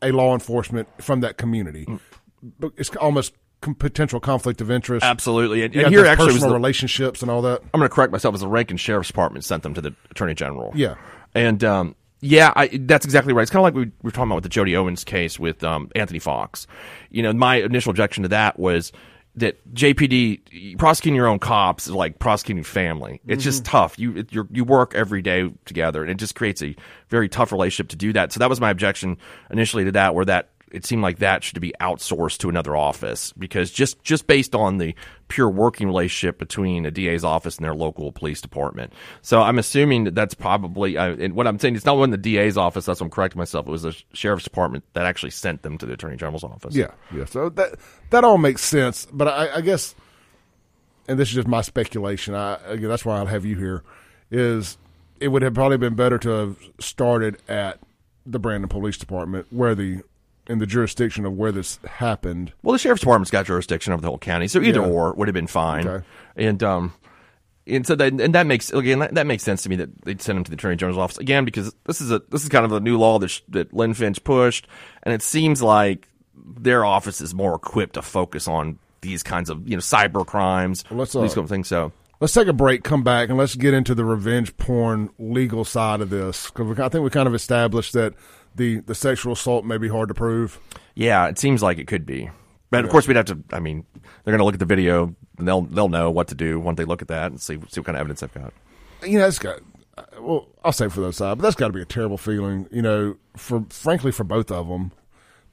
a 0.02 0.12
law 0.12 0.34
enforcement 0.34 0.86
from 1.02 1.20
that 1.22 1.36
community. 1.36 1.84
Mm. 1.86 2.00
It's 2.76 2.94
almost 2.96 3.34
potential 3.72 4.20
conflict 4.20 4.60
of 4.60 4.70
interest. 4.70 5.04
absolutely. 5.04 5.62
And, 5.62 5.74
and 5.74 5.88
here 5.88 6.04
actually 6.04 6.26
was 6.26 6.34
personal 6.34 6.50
the, 6.50 6.56
relationships 6.56 7.22
and 7.22 7.30
all 7.30 7.42
that. 7.42 7.62
I'm 7.72 7.80
going 7.80 7.88
to 7.88 7.94
correct 7.94 8.12
myself. 8.12 8.34
As 8.34 8.40
the 8.40 8.48
Rankin 8.48 8.76
Sheriff's 8.76 9.08
Department 9.08 9.44
sent 9.44 9.62
them 9.62 9.74
to 9.74 9.80
the 9.80 9.94
Attorney 10.10 10.34
General. 10.34 10.72
Yeah. 10.74 10.96
and 11.34 11.62
um, 11.64 11.94
yeah, 12.20 12.52
I, 12.56 12.68
that's 12.68 13.04
exactly 13.04 13.34
right. 13.34 13.42
It's 13.42 13.50
kind 13.50 13.60
of 13.60 13.64
like 13.64 13.74
we 13.74 13.92
were 14.02 14.10
talking 14.10 14.28
about 14.28 14.36
with 14.36 14.44
the 14.44 14.50
Jody 14.50 14.74
Owens 14.76 15.04
case 15.04 15.38
with 15.38 15.62
um, 15.62 15.90
Anthony 15.94 16.18
Fox. 16.18 16.66
You 17.10 17.22
know, 17.22 17.32
my 17.34 17.56
initial 17.56 17.90
objection 17.90 18.22
to 18.22 18.30
that 18.30 18.58
was 18.58 18.92
that 19.36 19.74
JPD 19.74 20.78
prosecuting 20.78 21.16
your 21.16 21.26
own 21.26 21.38
cops 21.38 21.86
is 21.86 21.92
like 21.92 22.18
prosecuting 22.18 22.62
family. 22.62 23.20
It's 23.26 23.44
just 23.44 23.64
tough. 23.64 23.98
You 23.98 24.18
it, 24.18 24.32
you're, 24.32 24.48
you 24.50 24.64
work 24.64 24.94
every 24.94 25.22
day 25.22 25.50
together, 25.64 26.02
and 26.02 26.10
it 26.10 26.16
just 26.16 26.34
creates 26.34 26.62
a 26.62 26.74
very 27.08 27.28
tough 27.28 27.52
relationship 27.52 27.90
to 27.90 27.96
do 27.96 28.12
that. 28.12 28.32
So 28.32 28.38
that 28.38 28.48
was 28.48 28.60
my 28.60 28.70
objection 28.70 29.18
initially 29.50 29.84
to 29.84 29.92
that, 29.92 30.14
where 30.14 30.24
that 30.24 30.50
it 30.74 30.84
seemed 30.84 31.02
like 31.02 31.18
that 31.18 31.44
should 31.44 31.60
be 31.60 31.72
outsourced 31.80 32.38
to 32.38 32.48
another 32.48 32.76
office 32.76 33.32
because 33.38 33.70
just 33.70 34.02
just 34.02 34.26
based 34.26 34.54
on 34.54 34.78
the 34.78 34.94
pure 35.28 35.48
working 35.48 35.86
relationship 35.86 36.38
between 36.38 36.84
a 36.84 36.90
DA's 36.90 37.22
office 37.22 37.56
and 37.56 37.64
their 37.64 37.74
local 37.74 38.10
police 38.10 38.40
department. 38.40 38.92
So 39.22 39.40
I'm 39.40 39.58
assuming 39.58 40.04
that 40.04 40.14
that's 40.14 40.34
probably 40.34 40.96
uh, 40.96 41.14
and 41.16 41.34
what 41.34 41.46
I'm 41.46 41.58
saying. 41.58 41.76
It's 41.76 41.84
not 41.84 41.96
one 41.96 42.10
the 42.10 42.16
DA's 42.16 42.56
office. 42.56 42.86
That's 42.86 43.00
what 43.00 43.06
I'm 43.06 43.10
correcting 43.10 43.38
myself. 43.38 43.68
It 43.68 43.70
was 43.70 43.82
the 43.82 43.96
sheriff's 44.12 44.44
department 44.44 44.84
that 44.94 45.06
actually 45.06 45.30
sent 45.30 45.62
them 45.62 45.78
to 45.78 45.86
the 45.86 45.92
attorney 45.92 46.16
general's 46.16 46.44
office. 46.44 46.74
Yeah, 46.74 46.90
yeah. 47.14 47.24
So 47.24 47.48
that 47.50 47.76
that 48.10 48.24
all 48.24 48.38
makes 48.38 48.62
sense, 48.62 49.06
but 49.12 49.28
I, 49.28 49.56
I 49.56 49.60
guess, 49.60 49.94
and 51.06 51.18
this 51.18 51.28
is 51.28 51.34
just 51.34 51.48
my 51.48 51.62
speculation. 51.62 52.34
I 52.34 52.58
again, 52.66 52.88
that's 52.88 53.04
why 53.04 53.18
I'll 53.18 53.26
have 53.26 53.44
you 53.44 53.56
here. 53.56 53.84
Is 54.30 54.76
it 55.20 55.28
would 55.28 55.42
have 55.42 55.54
probably 55.54 55.78
been 55.78 55.94
better 55.94 56.18
to 56.18 56.28
have 56.28 56.56
started 56.80 57.38
at 57.48 57.78
the 58.26 58.38
Brandon 58.38 58.68
Police 58.68 58.96
Department, 58.96 59.46
where 59.50 59.74
the 59.74 60.02
in 60.46 60.58
the 60.58 60.66
jurisdiction 60.66 61.24
of 61.24 61.32
where 61.34 61.52
this 61.52 61.78
happened. 61.86 62.52
Well, 62.62 62.72
the 62.72 62.78
sheriff's 62.78 63.00
department's 63.00 63.30
got 63.30 63.46
jurisdiction 63.46 63.92
over 63.92 64.02
the 64.02 64.08
whole 64.08 64.18
county, 64.18 64.48
so 64.48 64.60
either 64.60 64.80
Yeah. 64.80 64.86
or 64.86 65.12
would 65.14 65.28
have 65.28 65.34
been 65.34 65.46
fine. 65.46 65.86
Okay. 65.86 66.04
And 66.36 66.62
um, 66.62 66.92
and 67.66 67.86
so 67.86 67.94
that 67.94 68.12
and 68.20 68.34
that 68.34 68.46
makes 68.46 68.70
again 68.72 68.98
that, 68.98 69.14
that 69.14 69.26
makes 69.26 69.42
sense 69.42 69.62
to 69.62 69.68
me 69.68 69.76
that 69.76 70.02
they'd 70.02 70.20
send 70.20 70.36
him 70.38 70.44
to 70.44 70.50
the 70.50 70.56
attorney 70.56 70.76
general's 70.76 70.98
office 70.98 71.18
again 71.18 71.44
because 71.44 71.74
this 71.84 72.00
is 72.00 72.10
a 72.10 72.20
this 72.30 72.42
is 72.42 72.48
kind 72.48 72.64
of 72.64 72.72
a 72.72 72.80
new 72.80 72.98
law 72.98 73.18
that 73.18 73.28
sh- 73.28 73.40
that 73.48 73.72
Lynn 73.72 73.94
Fitch 73.94 74.22
pushed, 74.24 74.66
and 75.02 75.14
it 75.14 75.22
seems 75.22 75.62
like 75.62 76.08
their 76.36 76.84
office 76.84 77.20
is 77.20 77.34
more 77.34 77.54
equipped 77.54 77.94
to 77.94 78.02
focus 78.02 78.46
on 78.48 78.78
these 79.00 79.22
kinds 79.22 79.48
of 79.50 79.66
you 79.68 79.76
know 79.76 79.80
cyber 79.80 80.26
crimes, 80.26 80.84
let's, 80.90 81.12
these 81.12 81.32
uh, 81.32 81.34
kind 81.34 81.38
of 81.44 81.48
things. 81.48 81.68
So 81.68 81.92
Let's 82.20 82.32
take 82.32 82.46
a 82.48 82.52
break, 82.54 82.84
come 82.84 83.02
back, 83.02 83.28
and 83.28 83.36
let's 83.36 83.54
get 83.54 83.74
into 83.74 83.94
the 83.94 84.04
revenge 84.04 84.56
porn 84.56 85.10
legal 85.18 85.64
side 85.64 86.00
of 86.00 86.10
this 86.10 86.48
because 86.50 86.78
I 86.78 86.88
think 86.88 87.02
we 87.04 87.10
kind 87.10 87.26
of 87.26 87.34
established 87.34 87.92
that 87.94 88.14
the 88.54 88.80
the 88.80 88.94
sexual 88.94 89.32
assault 89.32 89.64
may 89.64 89.78
be 89.78 89.88
hard 89.88 90.08
to 90.08 90.14
prove. 90.14 90.60
yeah, 90.94 91.26
it 91.28 91.38
seems 91.38 91.62
like 91.62 91.78
it 91.78 91.86
could 91.86 92.06
be. 92.06 92.30
But 92.70 92.84
of 92.84 92.90
course, 92.90 93.06
we'd 93.06 93.16
have 93.16 93.26
to. 93.26 93.38
I 93.52 93.60
mean, 93.60 93.86
they're 93.92 94.32
going 94.32 94.38
to 94.38 94.44
look 94.44 94.54
at 94.54 94.60
the 94.60 94.66
video, 94.66 95.14
and 95.38 95.46
they'll 95.46 95.62
they'll 95.62 95.88
know 95.88 96.10
what 96.10 96.28
to 96.28 96.34
do 96.34 96.58
once 96.58 96.76
they 96.76 96.84
look 96.84 97.02
at 97.02 97.08
that 97.08 97.30
and 97.30 97.40
see 97.40 97.58
see 97.68 97.80
what 97.80 97.86
kind 97.86 97.96
of 97.96 98.00
evidence 98.00 98.20
they've 98.20 98.34
got. 98.34 98.52
you 99.04 99.18
know, 99.18 99.26
it's 99.26 99.38
got. 99.38 99.60
Well, 100.18 100.48
I'll 100.64 100.72
say 100.72 100.88
for 100.88 101.00
those 101.00 101.16
side, 101.16 101.38
but 101.38 101.42
that's 101.42 101.54
got 101.54 101.68
to 101.68 101.72
be 101.72 101.82
a 101.82 101.84
terrible 101.84 102.18
feeling. 102.18 102.66
You 102.72 102.82
know, 102.82 103.16
for 103.36 103.64
frankly, 103.70 104.10
for 104.10 104.24
both 104.24 104.50
of 104.50 104.68
them, 104.68 104.90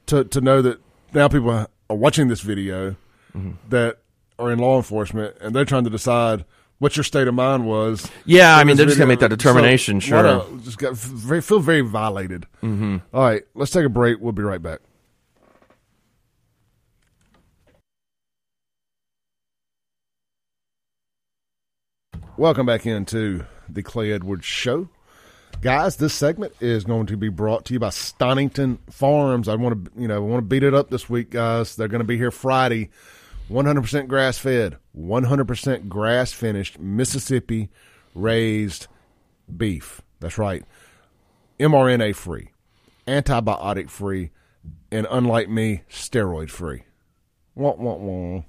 to 0.06 0.24
to 0.24 0.40
know 0.40 0.62
that 0.62 0.80
now 1.14 1.28
people 1.28 1.50
are 1.50 1.68
watching 1.88 2.28
this 2.28 2.40
video 2.40 2.96
mm-hmm. 3.34 3.52
that 3.68 3.98
are 4.38 4.50
in 4.50 4.58
law 4.58 4.76
enforcement 4.76 5.36
and 5.40 5.54
they're 5.54 5.64
trying 5.64 5.84
to 5.84 5.90
decide 5.90 6.44
what 6.82 6.96
your 6.96 7.04
state 7.04 7.28
of 7.28 7.34
mind 7.34 7.64
was. 7.64 8.10
Yeah, 8.24 8.56
I 8.56 8.64
mean, 8.64 8.76
they're 8.76 8.86
just 8.86 8.98
gonna 8.98 9.06
make 9.06 9.20
that 9.20 9.28
determination, 9.28 10.00
So, 10.00 10.06
sure. 10.08 10.58
just 10.64 10.78
got 10.78 10.94
very 10.96 11.40
feel 11.40 11.60
very 11.60 11.80
violated. 11.80 12.44
Mm-hmm. 12.60 12.96
right, 13.16 13.44
let's 13.54 13.70
take 13.70 13.86
a 13.86 13.88
break. 13.88 14.18
We'll 14.20 14.32
be 14.32 14.42
right 14.42 14.60
back. 14.60 14.80
Welcome 22.36 22.66
back 22.66 22.84
into 22.84 23.44
the 23.68 23.84
Clay 23.84 24.10
Edwards 24.10 24.44
Show. 24.44 24.88
Guys, 25.60 25.98
this 25.98 26.14
segment 26.14 26.52
is 26.58 26.82
going 26.82 27.06
to 27.06 27.16
be 27.16 27.28
brought 27.28 27.64
to 27.66 27.74
you 27.74 27.78
by 27.78 27.90
Stonington 27.90 28.80
Farms. 28.90 29.46
I 29.46 29.54
want 29.54 29.84
to, 29.84 30.00
you 30.00 30.08
know, 30.08 30.16
I 30.16 30.18
want 30.18 30.38
to 30.38 30.48
beat 30.48 30.64
it 30.64 30.74
up 30.74 30.90
this 30.90 31.08
week, 31.08 31.30
guys. 31.30 31.76
They're 31.76 31.86
going 31.86 32.00
to 32.00 32.04
be 32.04 32.16
here 32.16 32.32
Friday. 32.32 32.90
100% 33.50 34.08
grass 34.08 34.38
fed, 34.38 34.76
100% 34.98 35.88
grass 35.88 36.32
finished, 36.32 36.78
Mississippi 36.78 37.68
raised 38.14 38.86
beef. 39.54 40.00
That's 40.20 40.38
right. 40.38 40.64
mRNA 41.58 42.14
free, 42.14 42.50
antibiotic 43.06 43.90
free, 43.90 44.30
and 44.90 45.06
unlike 45.10 45.48
me, 45.48 45.82
steroid 45.90 46.50
free. 46.50 46.84
Wah, 47.54 47.74
wah, 47.74 47.94
wah. 47.94 48.42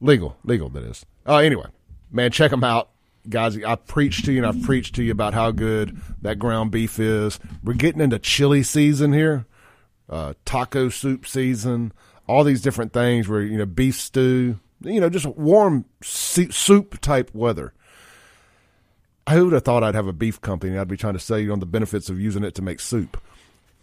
Legal, 0.00 0.36
legal 0.44 0.68
that 0.70 0.82
is. 0.82 1.06
Uh, 1.26 1.38
anyway, 1.38 1.66
man, 2.10 2.30
check 2.30 2.50
them 2.50 2.64
out, 2.64 2.90
guys. 3.28 3.62
I 3.62 3.76
preached 3.76 4.24
to 4.26 4.32
you, 4.32 4.44
and 4.44 4.46
I've 4.46 4.62
preached 4.64 4.94
to 4.96 5.02
you 5.02 5.12
about 5.12 5.34
how 5.34 5.50
good 5.50 6.00
that 6.22 6.38
ground 6.38 6.70
beef 6.70 6.98
is. 6.98 7.38
We're 7.62 7.74
getting 7.74 8.00
into 8.00 8.18
chili 8.18 8.62
season 8.62 9.12
here, 9.12 9.46
uh, 10.08 10.34
taco 10.44 10.88
soup 10.88 11.26
season, 11.26 11.92
all 12.26 12.44
these 12.44 12.62
different 12.62 12.92
things. 12.92 13.28
Where 13.28 13.42
you 13.42 13.58
know 13.58 13.66
beef 13.66 13.96
stew, 13.96 14.58
you 14.82 15.00
know, 15.00 15.08
just 15.08 15.26
warm 15.26 15.84
soup 16.02 17.00
type 17.00 17.30
weather. 17.34 17.72
Who 19.28 19.46
would 19.46 19.54
have 19.54 19.64
thought 19.64 19.82
I'd 19.82 19.96
have 19.96 20.06
a 20.06 20.12
beef 20.12 20.40
company? 20.40 20.78
I'd 20.78 20.86
be 20.86 20.96
trying 20.96 21.14
to 21.14 21.20
sell 21.20 21.38
you 21.38 21.52
on 21.52 21.60
the 21.60 21.66
benefits 21.66 22.08
of 22.08 22.20
using 22.20 22.44
it 22.44 22.54
to 22.56 22.62
make 22.62 22.78
soup 22.78 23.16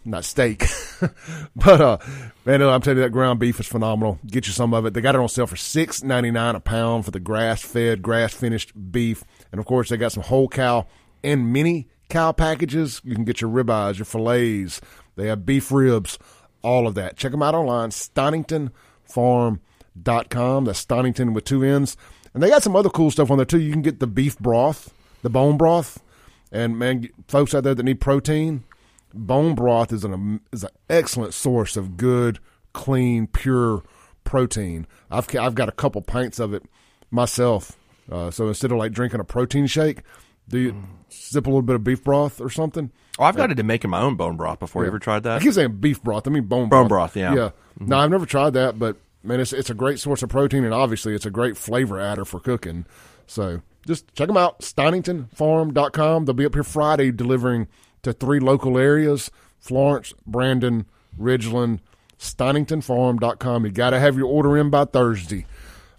not 0.04 0.24
steak. 0.24 0.64
but 1.56 1.80
uh 1.80 1.98
man, 2.44 2.62
I'm 2.62 2.80
telling 2.80 2.98
you 2.98 3.04
that 3.04 3.10
ground 3.10 3.40
beef 3.40 3.58
is 3.60 3.66
phenomenal. 3.66 4.18
Get 4.26 4.46
you 4.46 4.52
some 4.52 4.74
of 4.74 4.86
it. 4.86 4.94
They 4.94 5.00
got 5.00 5.14
it 5.14 5.20
on 5.20 5.28
sale 5.28 5.46
for 5.46 5.56
six 5.56 6.02
ninety 6.02 6.30
nine 6.30 6.54
a 6.54 6.60
pound 6.60 7.04
for 7.04 7.10
the 7.10 7.20
grass 7.20 7.62
fed, 7.62 8.02
grass 8.02 8.34
finished 8.34 8.72
beef. 8.92 9.24
And 9.52 9.58
of 9.58 9.66
course 9.66 9.88
they 9.88 9.96
got 9.96 10.12
some 10.12 10.22
whole 10.22 10.48
cow 10.48 10.86
and 11.22 11.52
mini 11.52 11.88
cow 12.08 12.32
packages. 12.32 13.00
You 13.04 13.14
can 13.14 13.24
get 13.24 13.40
your 13.40 13.50
ribeyes, 13.50 13.98
your 13.98 14.04
fillets. 14.04 14.80
They 15.16 15.28
have 15.28 15.46
beef 15.46 15.70
ribs, 15.70 16.18
all 16.64 16.88
of 16.88 16.94
that. 16.94 17.16
Check 17.16 17.30
them 17.30 17.42
out 17.42 17.54
online, 17.54 17.90
StoningtonFarm.com. 17.90 20.64
That's 20.64 20.78
Stonington 20.78 21.34
with 21.34 21.44
two 21.44 21.62
N's. 21.62 21.96
And 22.32 22.42
they 22.42 22.48
got 22.48 22.64
some 22.64 22.74
other 22.74 22.90
cool 22.90 23.12
stuff 23.12 23.30
on 23.30 23.36
there 23.36 23.44
too. 23.44 23.60
You 23.60 23.70
can 23.70 23.82
get 23.82 24.00
the 24.00 24.08
beef 24.08 24.36
broth, 24.38 24.92
the 25.22 25.30
bone 25.30 25.56
broth. 25.56 26.02
And 26.50 26.76
man, 26.78 27.08
folks 27.28 27.54
out 27.54 27.62
there 27.64 27.74
that 27.74 27.82
need 27.82 28.00
protein, 28.00 28.64
bone 29.12 29.54
broth 29.54 29.92
is 29.92 30.04
an 30.04 30.40
is 30.52 30.64
an 30.64 30.70
excellent 30.88 31.34
source 31.34 31.76
of 31.76 31.96
good, 31.96 32.38
clean, 32.72 33.28
pure 33.28 33.82
protein. 34.24 34.86
I've 35.10 35.34
I've 35.36 35.54
got 35.54 35.68
a 35.68 35.72
couple 35.72 36.00
pints 36.02 36.40
of 36.40 36.54
it 36.54 36.64
myself. 37.10 37.78
Uh, 38.10 38.30
so 38.30 38.48
instead 38.48 38.72
of 38.72 38.78
like 38.78 38.92
drinking 38.92 39.20
a 39.20 39.24
protein 39.24 39.66
shake, 39.66 40.02
do 40.48 40.58
you 40.58 40.82
sip 41.08 41.46
a 41.46 41.50
little 41.50 41.62
bit 41.62 41.76
of 41.76 41.84
beef 41.84 42.02
broth 42.02 42.40
or 42.40 42.50
something? 42.50 42.90
Oh, 43.18 43.24
I've 43.24 43.36
got 43.36 43.50
into 43.50 43.62
making 43.62 43.90
my 43.90 44.00
own 44.00 44.16
bone 44.16 44.36
broth 44.36 44.58
before. 44.58 44.82
You 44.82 44.88
ever 44.88 44.98
tried 44.98 45.22
that? 45.22 45.36
I 45.36 45.40
keep 45.40 45.52
saying 45.52 45.76
beef 45.76 46.02
broth. 46.02 46.26
I 46.26 46.30
mean 46.30 46.44
bone 46.44 46.68
Bone 46.68 46.88
broth. 46.88 47.14
broth, 47.14 47.16
yeah. 47.16 47.34
Yeah. 47.34 47.50
No, 47.78 47.98
I've 47.98 48.10
never 48.10 48.26
tried 48.26 48.54
that, 48.54 48.78
but 48.78 48.96
man, 49.22 49.40
it's 49.40 49.52
it's 49.52 49.70
a 49.70 49.74
great 49.74 49.98
source 50.00 50.22
of 50.22 50.28
protein, 50.30 50.64
and 50.64 50.74
obviously 50.74 51.14
it's 51.14 51.26
a 51.26 51.30
great 51.30 51.56
flavor 51.56 52.00
adder 52.00 52.24
for 52.24 52.40
cooking. 52.40 52.86
So 53.26 53.62
just 53.86 54.12
check 54.14 54.26
them 54.26 54.36
out, 54.36 54.60
StoningtonFarm.com. 54.60 56.24
They'll 56.24 56.34
be 56.34 56.46
up 56.46 56.54
here 56.54 56.62
Friday 56.64 57.10
delivering 57.12 57.68
to 58.02 58.12
three 58.12 58.40
local 58.40 58.78
areas: 58.78 59.30
Florence, 59.58 60.12
Brandon, 60.26 60.86
Ridgeland. 61.18 61.80
StoningtonFarm.com. 62.18 63.64
You 63.66 63.72
got 63.72 63.90
to 63.90 64.00
have 64.00 64.16
your 64.16 64.26
order 64.26 64.56
in 64.56 64.70
by 64.70 64.84
Thursday. 64.84 65.46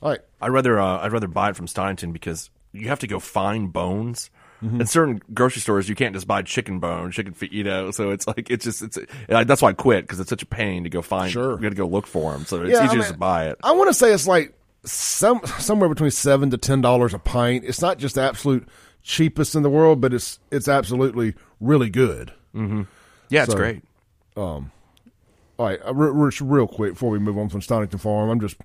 All 0.02 0.10
right. 0.12 0.20
I'd 0.42 0.50
rather 0.50 0.80
uh, 0.80 1.00
I'd 1.00 1.12
rather 1.12 1.28
buy 1.28 1.50
it 1.50 1.56
from 1.56 1.68
Stonington 1.68 2.12
because 2.14 2.50
you 2.72 2.88
have 2.88 3.00
to 3.00 3.08
go 3.08 3.20
find 3.20 3.72
bones. 3.72 4.30
Mm-hmm. 4.64 4.82
In 4.82 4.88
certain 4.88 5.22
grocery 5.34 5.62
stores, 5.62 5.90
you 5.90 5.96
can't 5.96 6.16
just 6.16 6.28
buy 6.28 6.42
chicken 6.42 6.80
bone, 6.80 7.12
chicken 7.12 7.34
feet, 7.34 7.52
you 7.52 7.64
know. 7.64 7.92
So 7.92 8.12
it's 8.12 8.26
like 8.26 8.50
it's 8.50 8.64
just 8.64 8.82
it's 8.82 8.98
uh, 8.98 9.44
that's 9.44 9.62
why 9.62 9.70
I 9.70 9.74
quit 9.74 10.06
because 10.06 10.20
it's 10.20 10.30
such 10.30 10.42
a 10.44 10.46
pain 10.48 10.84
to 10.86 10.90
go 10.90 11.02
find. 11.02 11.32
Sure. 11.32 11.52
you 11.56 11.62
got 11.62 11.70
to 11.70 11.76
go 11.76 11.86
look 11.88 12.08
for 12.08 12.32
them. 12.32 12.46
So 12.46 12.62
it's 12.64 12.72
Yeah, 12.72 12.80
I 12.80 12.86
easier 12.86 12.94
mean, 12.96 13.02
just 13.02 13.14
to 13.14 13.18
buy 13.20 13.50
it. 13.50 13.58
I 13.64 13.74
want 13.74 13.90
to 13.90 13.94
say 13.94 14.14
it's 14.14 14.28
like 14.28 14.54
some 14.86 15.42
somewhere 15.60 15.90
between 15.90 16.12
seven 16.12 16.50
to 16.52 16.58
ten 16.58 16.82
dollars 16.82 17.14
a 17.14 17.20
pint. 17.20 17.66
It's 17.66 17.82
not 17.82 17.98
just 17.98 18.16
the 18.16 18.22
absolute 18.22 18.68
cheapest 19.04 19.56
in 19.56 19.62
the 19.64 19.70
world, 19.70 20.00
but 20.02 20.14
it's 20.14 20.40
it's 20.52 20.68
absolutely 20.68 21.36
really 21.60 21.90
good. 21.90 22.32
Yeah, 22.54 23.44
it's 23.44 23.52
so- 23.52 23.58
great. 23.58 23.84
All 25.58 25.66
right, 25.68 25.80
uh, 25.86 25.94
re- 25.94 26.12
re- 26.12 26.32
real 26.42 26.68
quick 26.68 26.94
before 26.94 27.10
we 27.10 27.20
move 27.20 27.38
on 27.38 27.50
from 27.50 27.62
Stonington 27.62 28.00
Farm, 28.00 28.30
I'm 28.30 28.40
just 28.42 28.58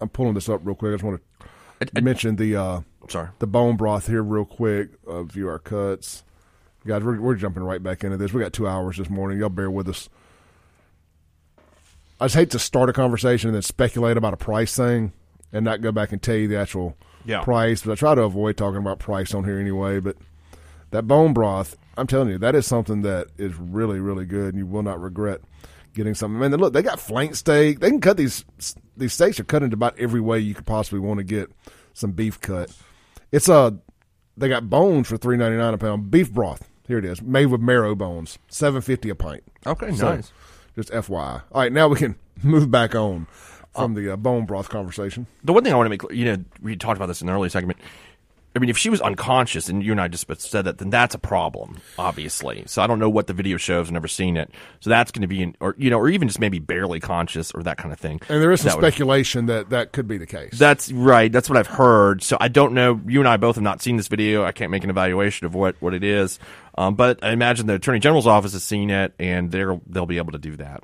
I'm 0.00 0.08
pulling 0.08 0.34
this 0.34 0.48
up 0.48 0.60
real 0.64 0.74
quick. 0.74 0.90
I 0.90 0.94
just 0.94 1.04
want 1.04 1.22
to 1.80 2.02
mention 2.02 2.36
the 2.36 2.56
uh, 2.56 2.80
Sorry. 3.08 3.28
the 3.38 3.46
bone 3.46 3.76
broth 3.76 4.06
here 4.06 4.22
real 4.22 4.44
quick. 4.44 4.90
Uh, 5.06 5.22
view 5.22 5.48
our 5.48 5.58
cuts, 5.58 6.24
guys. 6.86 7.02
We're 7.02 7.20
we're 7.20 7.34
jumping 7.34 7.62
right 7.62 7.82
back 7.82 8.04
into 8.04 8.16
this. 8.16 8.32
We 8.32 8.40
got 8.42 8.52
two 8.52 8.68
hours 8.68 8.96
this 8.98 9.10
morning. 9.10 9.38
Y'all 9.38 9.48
bear 9.48 9.70
with 9.70 9.88
us. 9.88 10.08
I 12.20 12.24
just 12.26 12.34
hate 12.34 12.50
to 12.50 12.58
start 12.58 12.88
a 12.88 12.92
conversation 12.92 13.48
and 13.48 13.54
then 13.54 13.62
speculate 13.62 14.16
about 14.16 14.34
a 14.34 14.38
price 14.38 14.76
thing 14.76 15.12
and 15.52 15.64
not 15.64 15.80
go 15.80 15.92
back 15.92 16.12
and 16.12 16.20
tell 16.20 16.34
you 16.34 16.48
the 16.48 16.58
actual 16.58 16.96
Yeah. 17.24 17.42
price. 17.42 17.82
But 17.82 17.92
I 17.92 17.94
try 17.94 18.14
to 18.14 18.22
avoid 18.22 18.56
talking 18.56 18.78
about 18.78 18.98
price 18.98 19.34
on 19.34 19.44
here 19.44 19.58
anyway. 19.58 20.00
But 20.00 20.16
that 20.90 21.06
bone 21.06 21.32
broth, 21.32 21.76
I'm 21.96 22.06
telling 22.08 22.28
you, 22.30 22.38
that 22.38 22.54
is 22.54 22.66
something 22.66 23.02
that 23.02 23.28
is 23.38 23.54
really, 23.56 24.00
really 24.00 24.24
good, 24.26 24.54
and 24.54 24.58
you 24.58 24.66
will 24.66 24.82
not 24.82 25.00
regret 25.00 25.40
getting 25.94 26.14
something. 26.14 26.38
Man, 26.40 26.50
look, 26.52 26.72
they 26.72 26.82
got 26.82 26.98
flank 27.00 27.34
steak. 27.36 27.78
They 27.80 27.90
can 27.90 28.00
cut 28.00 28.16
these 28.16 28.44
these 28.96 29.12
steaks 29.12 29.38
are 29.38 29.44
cut 29.44 29.62
into 29.62 29.74
about 29.74 29.96
every 29.98 30.20
way 30.20 30.40
you 30.40 30.54
could 30.54 30.66
possibly 30.66 30.98
want 30.98 31.18
to 31.18 31.24
get 31.24 31.50
some 31.94 32.10
beef 32.12 32.40
cut. 32.40 32.70
It's 33.32 33.48
a 33.48 33.78
they 34.36 34.48
got 34.48 34.70
bones 34.70 35.08
for 35.08 35.16
three 35.16 35.36
ninety 35.36 35.56
nine 35.56 35.74
a 35.74 35.78
pound. 35.78 36.10
Beef 36.10 36.32
broth, 36.32 36.68
here 36.86 36.98
it 36.98 37.04
is, 37.04 37.20
made 37.22 37.46
with 37.46 37.60
marrow 37.60 37.94
bones, 37.94 38.38
seven 38.48 38.80
fifty 38.80 39.10
a 39.10 39.14
pint. 39.14 39.42
Okay, 39.66 39.92
So, 39.94 40.14
nice. 40.16 40.32
Just 40.76 40.90
FYI. 40.90 41.42
All 41.52 41.60
right, 41.60 41.72
now 41.72 41.88
we 41.88 41.96
can 41.96 42.16
move 42.42 42.70
back 42.70 42.94
on. 42.94 43.26
from 43.74 43.94
the 43.94 44.12
uh, 44.12 44.16
bone 44.16 44.44
broth 44.46 44.68
conversation. 44.68 45.26
the 45.44 45.52
one 45.52 45.62
thing 45.62 45.72
I 45.72 45.76
want 45.76 45.86
to 45.86 45.90
make 45.90 46.02
you 46.16 46.24
know, 46.24 46.44
we 46.62 46.74
talked 46.76 46.96
about 46.96 47.06
this 47.06 47.20
in 47.20 47.26
the 47.26 47.32
earlier 47.32 47.50
segment. 47.50 47.78
I 48.58 48.60
mean, 48.60 48.70
if 48.70 48.76
she 48.76 48.90
was 48.90 49.00
unconscious, 49.00 49.68
and 49.68 49.84
you 49.84 49.92
and 49.92 50.00
I 50.00 50.08
just 50.08 50.26
said 50.40 50.64
that, 50.64 50.78
then 50.78 50.90
that's 50.90 51.14
a 51.14 51.18
problem, 51.18 51.78
obviously. 51.96 52.64
So 52.66 52.82
I 52.82 52.88
don't 52.88 52.98
know 52.98 53.08
what 53.08 53.28
the 53.28 53.32
video 53.32 53.56
shows. 53.56 53.86
I've 53.86 53.92
never 53.92 54.08
seen 54.08 54.36
it. 54.36 54.50
So 54.80 54.90
that's 54.90 55.12
going 55.12 55.22
to 55.22 55.28
be, 55.28 55.42
in, 55.44 55.56
or 55.60 55.76
you 55.78 55.90
know, 55.90 55.98
or 55.98 56.08
even 56.08 56.26
just 56.26 56.40
maybe 56.40 56.58
barely 56.58 56.98
conscious, 56.98 57.52
or 57.52 57.62
that 57.62 57.78
kind 57.78 57.92
of 57.92 58.00
thing. 58.00 58.20
And 58.28 58.42
there 58.42 58.50
is 58.50 58.62
some 58.62 58.70
That 58.70 58.76
would- 58.78 58.92
speculation 58.92 59.46
that 59.46 59.70
that 59.70 59.92
could 59.92 60.08
be 60.08 60.18
the 60.18 60.26
case. 60.26 60.58
That's 60.58 60.90
right. 60.90 61.30
That's 61.30 61.48
what 61.48 61.56
I've 61.56 61.68
heard. 61.68 62.22
So 62.22 62.36
I 62.40 62.48
don't 62.48 62.74
know. 62.74 63.00
You 63.06 63.20
and 63.20 63.28
I 63.28 63.36
both 63.36 63.54
have 63.54 63.62
not 63.62 63.80
seen 63.80 63.96
this 63.96 64.08
video. 64.08 64.44
I 64.44 64.50
can't 64.50 64.72
make 64.72 64.82
an 64.82 64.90
evaluation 64.90 65.46
of 65.46 65.54
what, 65.54 65.76
what 65.80 65.94
it 65.94 66.02
is. 66.02 66.40
Um, 66.76 66.96
but 66.96 67.22
I 67.22 67.30
imagine 67.30 67.66
the 67.66 67.74
attorney 67.74 68.00
general's 68.00 68.26
office 68.26 68.52
has 68.54 68.64
seen 68.64 68.90
it, 68.90 69.14
and 69.18 69.52
they're 69.52 69.80
they'll 69.86 70.06
be 70.06 70.18
able 70.18 70.32
to 70.32 70.38
do 70.38 70.56
that. 70.56 70.82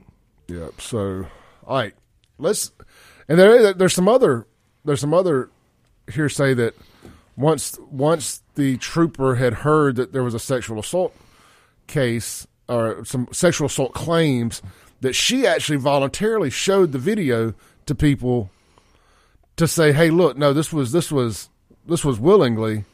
Yep. 0.48 0.80
So, 0.80 1.26
all 1.66 1.76
right, 1.76 1.94
let's. 2.38 2.70
And 3.28 3.38
there, 3.38 3.72
there's 3.72 3.94
some 3.94 4.06
other, 4.08 4.46
there's 4.84 5.00
some 5.00 5.14
other 5.14 5.48
hearsay 6.12 6.52
that 6.54 6.74
once, 7.36 7.78
once 7.90 8.42
the 8.54 8.76
trooper 8.78 9.34
had 9.36 9.54
heard 9.54 9.96
that 9.96 10.12
there 10.12 10.22
was 10.22 10.34
a 10.34 10.38
sexual 10.38 10.78
assault 10.78 11.14
case 11.86 12.46
or 12.68 13.04
some 13.04 13.28
sexual 13.32 13.66
assault 13.66 13.92
claims, 13.92 14.62
that 15.00 15.14
she 15.14 15.46
actually 15.46 15.76
voluntarily 15.76 16.50
showed 16.50 16.92
the 16.92 16.98
video 16.98 17.54
to 17.86 17.94
people 17.94 18.50
to 19.56 19.68
say, 19.68 19.92
"Hey, 19.92 20.10
look, 20.10 20.36
no, 20.36 20.52
this 20.52 20.72
was 20.72 20.92
this 20.92 21.12
was 21.12 21.50
this 21.86 22.04
was 22.04 22.18
willingly," 22.18 22.84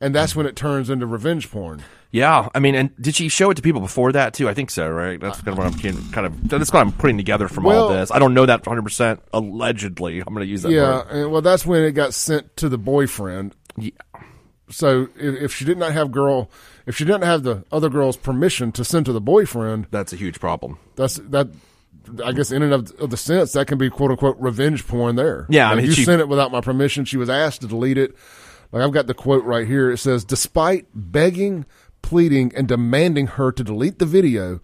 and 0.00 0.14
that's 0.14 0.36
when 0.36 0.46
it 0.46 0.54
turns 0.54 0.88
into 0.90 1.06
revenge 1.06 1.50
porn. 1.50 1.82
Yeah, 2.12 2.48
I 2.54 2.60
mean, 2.60 2.74
and 2.74 2.90
did 3.00 3.16
she 3.16 3.28
show 3.28 3.50
it 3.50 3.56
to 3.56 3.62
people 3.62 3.80
before 3.80 4.12
that 4.12 4.32
too? 4.32 4.48
I 4.48 4.54
think 4.54 4.70
so, 4.70 4.88
right? 4.88 5.20
That's 5.20 5.40
kind 5.40 5.48
of 5.48 5.58
what 5.58 5.66
I'm 5.66 6.12
kind 6.12 6.26
of 6.26 6.48
that's 6.48 6.72
what 6.72 6.80
I'm 6.80 6.92
putting 6.92 7.16
together 7.16 7.48
from 7.48 7.66
all 7.66 7.88
this. 7.88 8.10
I 8.10 8.18
don't 8.18 8.32
know 8.32 8.46
that 8.46 8.64
100 8.64 8.82
percent 8.82 9.20
allegedly. 9.32 10.20
I'm 10.20 10.32
going 10.32 10.46
to 10.46 10.50
use 10.50 10.62
that. 10.62 10.70
Yeah, 10.70 10.98
word. 10.98 11.06
and 11.10 11.32
well, 11.32 11.42
that's 11.42 11.66
when 11.66 11.82
it 11.82 11.92
got 11.92 12.14
sent 12.14 12.56
to 12.58 12.68
the 12.68 12.78
boyfriend. 12.78 13.54
Yeah. 13.78 13.90
So 14.68 15.08
if, 15.16 15.54
she 15.54 15.64
did 15.64 15.78
not 15.78 15.92
have 15.92 16.10
girl, 16.10 16.50
if 16.86 16.96
she 16.96 17.04
didn't 17.04 17.22
have 17.22 17.44
the 17.44 17.64
other 17.70 17.88
girl's 17.88 18.16
permission 18.16 18.72
to 18.72 18.84
send 18.84 19.06
to 19.06 19.12
the 19.12 19.20
boyfriend, 19.20 19.86
that's 19.92 20.12
a 20.12 20.16
huge 20.16 20.40
problem. 20.40 20.78
that's 20.96 21.16
that. 21.16 21.48
I 22.24 22.30
guess 22.30 22.52
in 22.52 22.62
and 22.62 22.72
of, 22.72 23.10
the 23.10 23.16
sense 23.16 23.52
that 23.54 23.66
can 23.66 23.78
be 23.78 23.90
quote 23.90 24.12
unquote 24.12 24.36
revenge 24.38 24.86
porn. 24.86 25.16
There, 25.16 25.46
Yeah, 25.48 25.70
I 25.70 25.74
mean, 25.74 25.86
you 25.86 25.92
she- 25.92 26.04
sent 26.04 26.20
it 26.20 26.28
without 26.28 26.52
my 26.52 26.60
permission. 26.60 27.04
She 27.04 27.16
was 27.16 27.28
asked 27.28 27.62
to 27.62 27.66
delete 27.66 27.98
it. 27.98 28.14
Like 28.70 28.82
I've 28.84 28.92
got 28.92 29.06
the 29.08 29.14
quote 29.14 29.44
right 29.44 29.66
here. 29.66 29.90
It 29.90 29.98
says, 29.98 30.24
despite 30.24 30.86
begging, 30.94 31.66
pleading, 32.02 32.52
and 32.56 32.68
demanding 32.68 33.26
her 33.26 33.50
to 33.50 33.64
delete 33.64 33.98
the 33.98 34.06
video, 34.06 34.60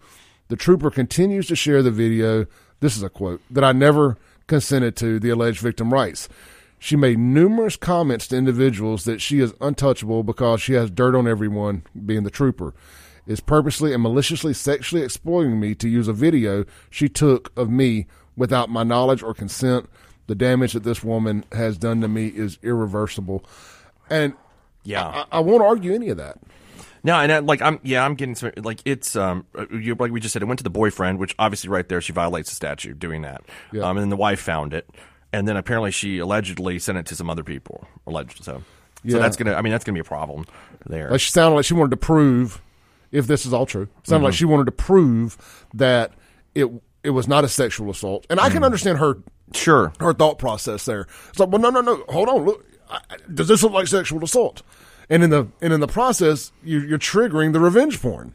the 0.47 0.55
trooper 0.55 0.89
continues 0.89 1.47
to 1.47 1.55
share 1.57 1.81
the 1.83 1.91
video. 1.91 2.45
This 2.79 2.95
is 2.95 3.03
a 3.03 3.09
quote 3.09 3.41
that 3.51 3.63
I 3.65 3.73
never 3.73 4.17
consented 4.47 4.95
to. 4.97 5.19
The 5.19 5.29
alleged 5.29 5.59
victim 5.59 5.93
writes. 5.93 6.29
She 6.83 6.97
made 6.97 7.17
numerous 7.17 7.77
comments 7.77 8.27
to 8.27 8.35
individuals 8.35 9.05
that 9.05 9.21
she 9.21 9.39
is 9.39 9.53
untouchable 9.61 10.21
because 10.21 10.61
she 10.61 10.73
has 10.73 10.91
dirt 10.91 11.15
on 11.15 11.29
everyone, 11.29 11.83
being 12.05 12.23
the 12.23 12.29
trooper. 12.29 12.73
Is 13.25 13.39
purposely 13.39 13.93
and 13.93 14.03
maliciously 14.03 14.53
sexually 14.53 15.01
exploiting 15.01 15.61
me 15.61 15.75
to 15.75 15.87
use 15.87 16.09
a 16.09 16.13
video 16.13 16.65
she 16.89 17.07
took 17.07 17.57
of 17.57 17.69
me 17.69 18.07
without 18.35 18.69
my 18.69 18.83
knowledge 18.83 19.23
or 19.23 19.33
consent. 19.33 19.89
The 20.27 20.35
damage 20.35 20.73
that 20.73 20.83
this 20.83 21.05
woman 21.05 21.45
has 21.53 21.77
done 21.77 22.01
to 22.01 22.09
me 22.09 22.27
is 22.27 22.59
irreversible. 22.61 23.45
And 24.09 24.33
Yeah. 24.83 25.07
I, 25.31 25.37
I 25.37 25.39
won't 25.39 25.63
argue 25.63 25.93
any 25.93 26.09
of 26.09 26.17
that. 26.17 26.37
No, 27.01 27.15
and 27.15 27.31
I, 27.31 27.39
like 27.39 27.61
I'm, 27.61 27.79
yeah, 27.83 28.03
I'm 28.03 28.15
getting 28.15 28.35
some, 28.35 28.51
like 28.57 28.81
it's 28.83 29.15
um, 29.15 29.45
you, 29.71 29.95
like 29.95 30.11
we 30.11 30.19
just 30.19 30.33
said, 30.33 30.41
it 30.41 30.45
went 30.47 30.59
to 30.59 30.65
the 30.65 30.69
boyfriend, 30.69 31.17
which 31.17 31.33
obviously 31.39 31.69
right 31.69 31.87
there 31.87 32.01
she 32.01 32.11
violates 32.11 32.49
the 32.49 32.55
statute 32.57 32.99
doing 32.99 33.21
that. 33.21 33.41
Yeah. 33.71 33.83
Um, 33.83 33.95
and 33.95 34.03
then 34.03 34.09
the 34.09 34.17
wife 34.17 34.41
found 34.41 34.73
it, 34.73 34.89
and 35.33 35.47
then 35.47 35.57
apparently 35.57 35.91
she 35.91 36.19
allegedly 36.19 36.79
sent 36.79 36.97
it 36.97 37.05
to 37.07 37.15
some 37.15 37.29
other 37.29 37.43
people, 37.43 37.85
alleged. 38.07 38.43
So, 38.43 38.63
Yeah. 39.03 39.13
so 39.13 39.19
that's 39.19 39.35
gonna, 39.35 39.53
I 39.55 39.61
mean, 39.61 39.71
that's 39.71 39.83
gonna 39.83 39.95
be 39.95 39.99
a 39.99 40.03
problem 40.05 40.45
there. 40.85 41.09
Like 41.09 41.19
she 41.19 41.31
sounded 41.31 41.55
like 41.55 41.65
she 41.65 41.73
wanted 41.73 41.91
to 41.91 41.97
prove, 41.97 42.61
if 43.11 43.27
this 43.27 43.45
is 43.45 43.53
all 43.53 43.65
true, 43.65 43.87
sounded 44.03 44.19
Mm-hmm. 44.19 44.25
like 44.25 44.33
she 44.35 44.45
wanted 44.45 44.65
to 44.65 44.71
prove 44.71 45.65
that 45.73 46.11
it 46.55 46.67
it 47.03 47.09
was 47.09 47.27
not 47.27 47.43
a 47.43 47.49
sexual 47.49 47.89
assault. 47.91 48.25
And 48.29 48.39
I 48.39 48.47
Mm. 48.47 48.53
can 48.53 48.63
understand 48.63 48.97
her 48.99 49.17
sure. 49.53 49.91
her 49.99 50.13
thought 50.13 50.39
process 50.39 50.85
there. 50.85 51.05
It's 51.29 51.39
like, 51.39 51.49
well, 51.49 51.59
no, 51.59 51.69
no, 51.69 51.81
no, 51.81 52.03
hold 52.07 52.29
on, 52.29 52.45
look, 52.45 52.65
I, 52.89 52.99
does 53.33 53.49
this 53.49 53.61
look 53.63 53.73
like 53.73 53.87
sexual 53.87 54.23
assault? 54.23 54.61
And 55.09 55.21
in 55.23 55.29
the 55.31 55.47
and 55.61 55.73
in 55.73 55.79
the 55.81 55.87
process, 55.87 56.51
you, 56.63 56.79
you're 56.79 56.97
triggering 56.99 57.51
the 57.51 57.59
revenge 57.59 58.01
porn. 58.01 58.33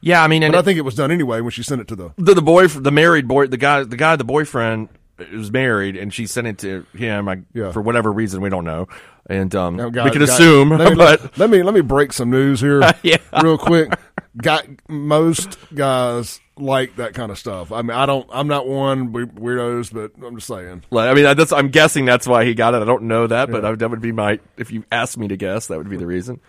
Yeah, 0.00 0.22
I 0.22 0.28
mean, 0.28 0.44
and 0.44 0.52
But 0.52 0.58
I 0.60 0.62
think 0.62 0.78
it 0.78 0.82
was 0.82 0.94
done 0.94 1.10
anyway 1.10 1.40
when 1.40 1.50
she 1.50 1.64
sent 1.64 1.80
it 1.80 1.88
to 1.88 1.96
the. 1.96 2.10
the 2.16 2.34
the 2.34 2.42
boy, 2.42 2.68
the 2.68 2.92
married 2.92 3.26
boy, 3.26 3.48
the 3.48 3.56
guy, 3.56 3.82
the 3.82 3.96
guy, 3.96 4.14
the 4.14 4.22
boyfriend 4.24 4.88
was 5.32 5.50
married, 5.50 5.96
and 5.96 6.12
she 6.12 6.26
sent 6.26 6.46
it 6.46 6.58
to 6.58 6.86
him 6.96 7.28
I, 7.28 7.42
Yeah. 7.54 7.72
for 7.72 7.80
whatever 7.80 8.12
reason 8.12 8.40
we 8.40 8.50
don't 8.50 8.64
know, 8.64 8.88
and 9.28 9.54
um, 9.54 9.76
Now, 9.76 9.88
we 9.88 10.10
can 10.10 10.22
assume, 10.22 10.70
Let 10.70 10.90
me, 10.90 10.96
but 10.96 11.38
let 11.38 11.50
me 11.50 11.62
let 11.62 11.74
me 11.74 11.80
break 11.80 12.12
some 12.12 12.30
news 12.30 12.60
here, 12.60 12.80
Yeah. 13.02 13.16
real 13.42 13.58
quick. 13.58 13.92
Got 14.36 14.66
most 14.88 15.56
guys 15.74 16.40
like 16.58 16.96
that 16.96 17.14
kind 17.14 17.30
of 17.32 17.38
stuff. 17.38 17.72
I 17.72 17.80
mean, 17.80 17.96
I 17.96 18.04
don't. 18.04 18.28
I'm 18.30 18.48
not 18.48 18.68
one 18.68 19.12
we- 19.12 19.24
weirdos, 19.24 19.90
but 19.92 20.12
I'm 20.22 20.34
just 20.36 20.46
saying. 20.46 20.84
Like, 20.90 21.08
I 21.08 21.14
mean, 21.14 21.24
that's, 21.36 21.52
I'm 21.52 21.68
guessing 21.70 22.04
that's 22.04 22.26
why 22.26 22.44
he 22.44 22.52
got 22.52 22.74
it. 22.74 22.82
I 22.82 22.84
don't 22.84 23.04
know 23.04 23.26
that, 23.26 23.50
but 23.50 23.64
I, 23.64 23.74
that 23.74 23.88
would 23.88 24.02
be 24.02 24.12
my. 24.12 24.38
If 24.58 24.70
you 24.72 24.84
asked 24.92 25.16
me 25.16 25.28
to 25.28 25.38
guess, 25.38 25.68
that 25.68 25.78
would 25.78 25.88
be 25.88 25.96
the 25.96 26.06
reason. 26.06 26.40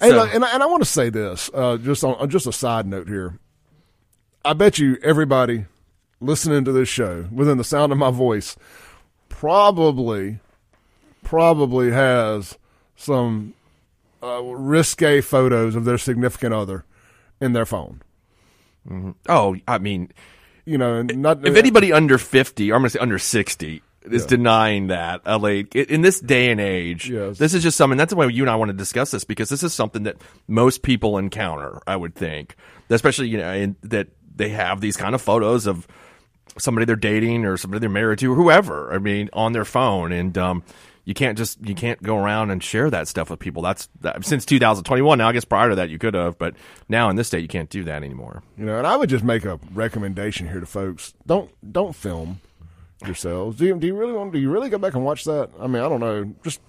And, 0.00 0.10
So- 0.10 0.20
uh, 0.22 0.28
and, 0.34 0.44
I- 0.44 0.50
and 0.52 0.62
I 0.64 0.66
want 0.66 0.82
to 0.82 0.88
say 0.88 1.10
this, 1.10 1.48
uh, 1.54 1.76
just 1.76 2.02
on 2.02 2.28
just 2.28 2.48
a 2.48 2.52
side 2.52 2.86
note 2.88 3.06
here. 3.06 3.38
I 4.44 4.54
bet 4.54 4.78
you 4.78 4.96
everybody 5.02 5.66
listening 6.20 6.64
to 6.64 6.72
this 6.72 6.88
show, 6.88 7.26
within 7.32 7.58
the 7.58 7.64
sound 7.64 7.92
of 7.92 7.98
my 7.98 8.10
voice, 8.10 8.56
probably, 9.28 10.38
probably 11.22 11.90
has 11.90 12.58
some 12.96 13.54
uh, 14.22 14.42
risque 14.42 15.20
photos 15.20 15.74
of 15.74 15.84
their 15.84 15.98
significant 15.98 16.54
other 16.54 16.84
in 17.40 17.52
their 17.52 17.66
phone. 17.66 18.02
Oh, 19.28 19.56
I 19.68 19.78
mean, 19.78 20.10
You 20.64 20.78
know, 20.78 21.02
not 21.02 21.46
if 21.46 21.56
anybody 21.56 21.92
under 21.92 22.18
50, 22.18 22.70
or 22.70 22.74
I'm 22.74 22.82
going 22.82 22.86
to 22.88 22.90
say 22.90 22.98
under 22.98 23.18
60, 23.18 23.82
is 24.10 24.24
denying 24.26 24.86
that, 24.88 25.20
uh, 25.26 25.38
like, 25.38 25.74
in 25.74 26.00
this 26.00 26.20
day 26.20 26.50
and 26.50 26.60
age, 26.60 27.08
Yes. 27.10 27.38
this 27.38 27.52
is 27.54 27.62
just 27.62 27.76
something, 27.76 27.98
that's 27.98 28.14
why 28.14 28.26
you 28.26 28.42
and 28.42 28.50
I 28.50 28.56
want 28.56 28.70
to 28.70 28.76
discuss 28.76 29.10
this, 29.10 29.24
because 29.24 29.48
this 29.50 29.62
is 29.62 29.74
something 29.74 30.04
that 30.04 30.16
most 30.48 30.82
people 30.82 31.18
encounter, 31.18 31.80
I 31.86 31.96
would 31.96 32.14
think. 32.14 32.56
Especially, 32.88 33.28
you 33.28 33.38
know, 33.38 33.52
in, 33.52 33.76
that 33.82 34.08
they 34.34 34.48
have 34.50 34.80
these 34.80 34.96
kind 34.96 35.14
of 35.14 35.20
photos 35.22 35.66
of 35.66 35.86
somebody 36.58 36.84
they're 36.84 36.96
dating 36.96 37.44
or 37.44 37.56
somebody 37.56 37.80
they're 37.80 37.90
married 37.90 38.18
to 38.20 38.32
or 38.32 38.34
whoever, 38.34 38.92
I 38.92 38.98
mean, 38.98 39.30
on 39.32 39.52
their 39.52 39.64
phone. 39.64 40.12
And, 40.12 40.36
um, 40.36 40.62
you 41.04 41.14
can't 41.14 41.36
just 41.36 41.58
you 41.66 41.74
can't 41.74 42.00
go 42.02 42.16
around 42.16 42.50
and 42.50 42.62
share 42.62 42.90
that 42.90 43.08
stuff 43.08 43.30
with 43.30 43.40
people. 43.40 43.62
That's 43.62 43.88
that, 44.02 44.24
since 44.24 44.44
2021. 44.44 45.18
Now 45.18 45.28
I 45.28 45.32
guess 45.32 45.44
prior 45.44 45.70
to 45.70 45.74
that 45.74 45.90
you 45.90 45.98
could 45.98 46.14
have, 46.14 46.38
but 46.38 46.54
now 46.88 47.08
in 47.10 47.16
this 47.16 47.26
state 47.26 47.42
you 47.42 47.48
can't 47.48 47.70
do 47.70 47.82
that 47.84 48.02
anymore. 48.02 48.42
You 48.56 48.66
know, 48.66 48.78
and 48.78 48.86
I 48.86 48.96
would 48.96 49.08
just 49.08 49.24
make 49.24 49.44
a 49.44 49.58
recommendation 49.72 50.48
here 50.48 50.60
to 50.60 50.66
folks: 50.66 51.14
don't 51.26 51.50
don't 51.72 51.96
film 51.96 52.40
yourselves. 53.04 53.56
Do 53.56 53.66
you, 53.66 53.76
do 53.76 53.86
you 53.86 53.96
really 53.96 54.12
want? 54.12 54.32
Do 54.32 54.38
you 54.38 54.50
really 54.50 54.68
go 54.68 54.78
back 54.78 54.94
and 54.94 55.04
watch 55.04 55.24
that? 55.24 55.50
I 55.58 55.66
mean, 55.66 55.82
I 55.82 55.88
don't 55.88 56.00
know. 56.00 56.34
Just 56.44 56.60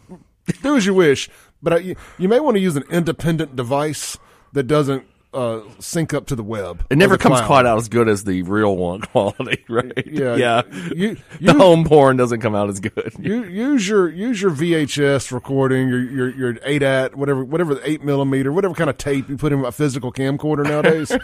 do 0.64 0.76
as 0.76 0.86
you 0.86 0.94
wish, 0.94 1.30
but 1.62 1.74
I, 1.74 1.78
you, 1.78 1.96
you 2.18 2.30
may 2.30 2.40
want 2.40 2.56
to 2.56 2.62
use 2.62 2.76
an 2.76 2.86
independent 2.90 3.56
device 3.56 4.18
that 4.54 4.64
doesn't 4.64 5.06
uh, 5.34 5.62
sync 5.80 6.14
up 6.14 6.28
to 6.28 6.36
the 6.36 6.44
web. 6.44 6.86
It 6.90 6.98
never 6.98 7.18
comes 7.18 7.38
cloud. 7.38 7.48
quite 7.48 7.66
out 7.66 7.78
as 7.78 7.88
good 7.90 8.10
as 8.10 8.24
the 8.24 8.42
real 8.44 8.76
one 8.76 9.02
quality, 9.14 9.64
right? 9.70 9.92
Yeah, 10.06 10.36
yeah. 10.36 10.62
You, 10.94 11.18
the 11.40 11.54
home 11.54 11.86
porn 11.86 12.18
doesn't 12.18 12.42
come 12.42 12.56
out 12.56 12.70
as 12.70 12.80
good. 12.80 13.14
you 13.20 13.44
use 13.46 13.88
your 13.88 14.10
use 14.10 14.42
your 14.42 14.52
VHS 14.52 15.32
recording, 15.32 15.88
your 15.88 16.02
your 16.02 16.30
your 16.30 16.58
eight 16.64 16.84
at 16.84 17.16
whatever 17.16 17.44
whatever 17.44 17.76
the 17.76 17.90
eight 17.90 18.04
millimeter, 18.04 18.52
whatever 18.52 18.74
kind 18.74 18.90
of 18.90 18.98
tape 18.98 19.30
you 19.30 19.38
put 19.38 19.54
in 19.54 19.64
a 19.64 19.72
physical 19.72 20.12
camcorder 20.12 20.64
nowadays. 20.64 21.12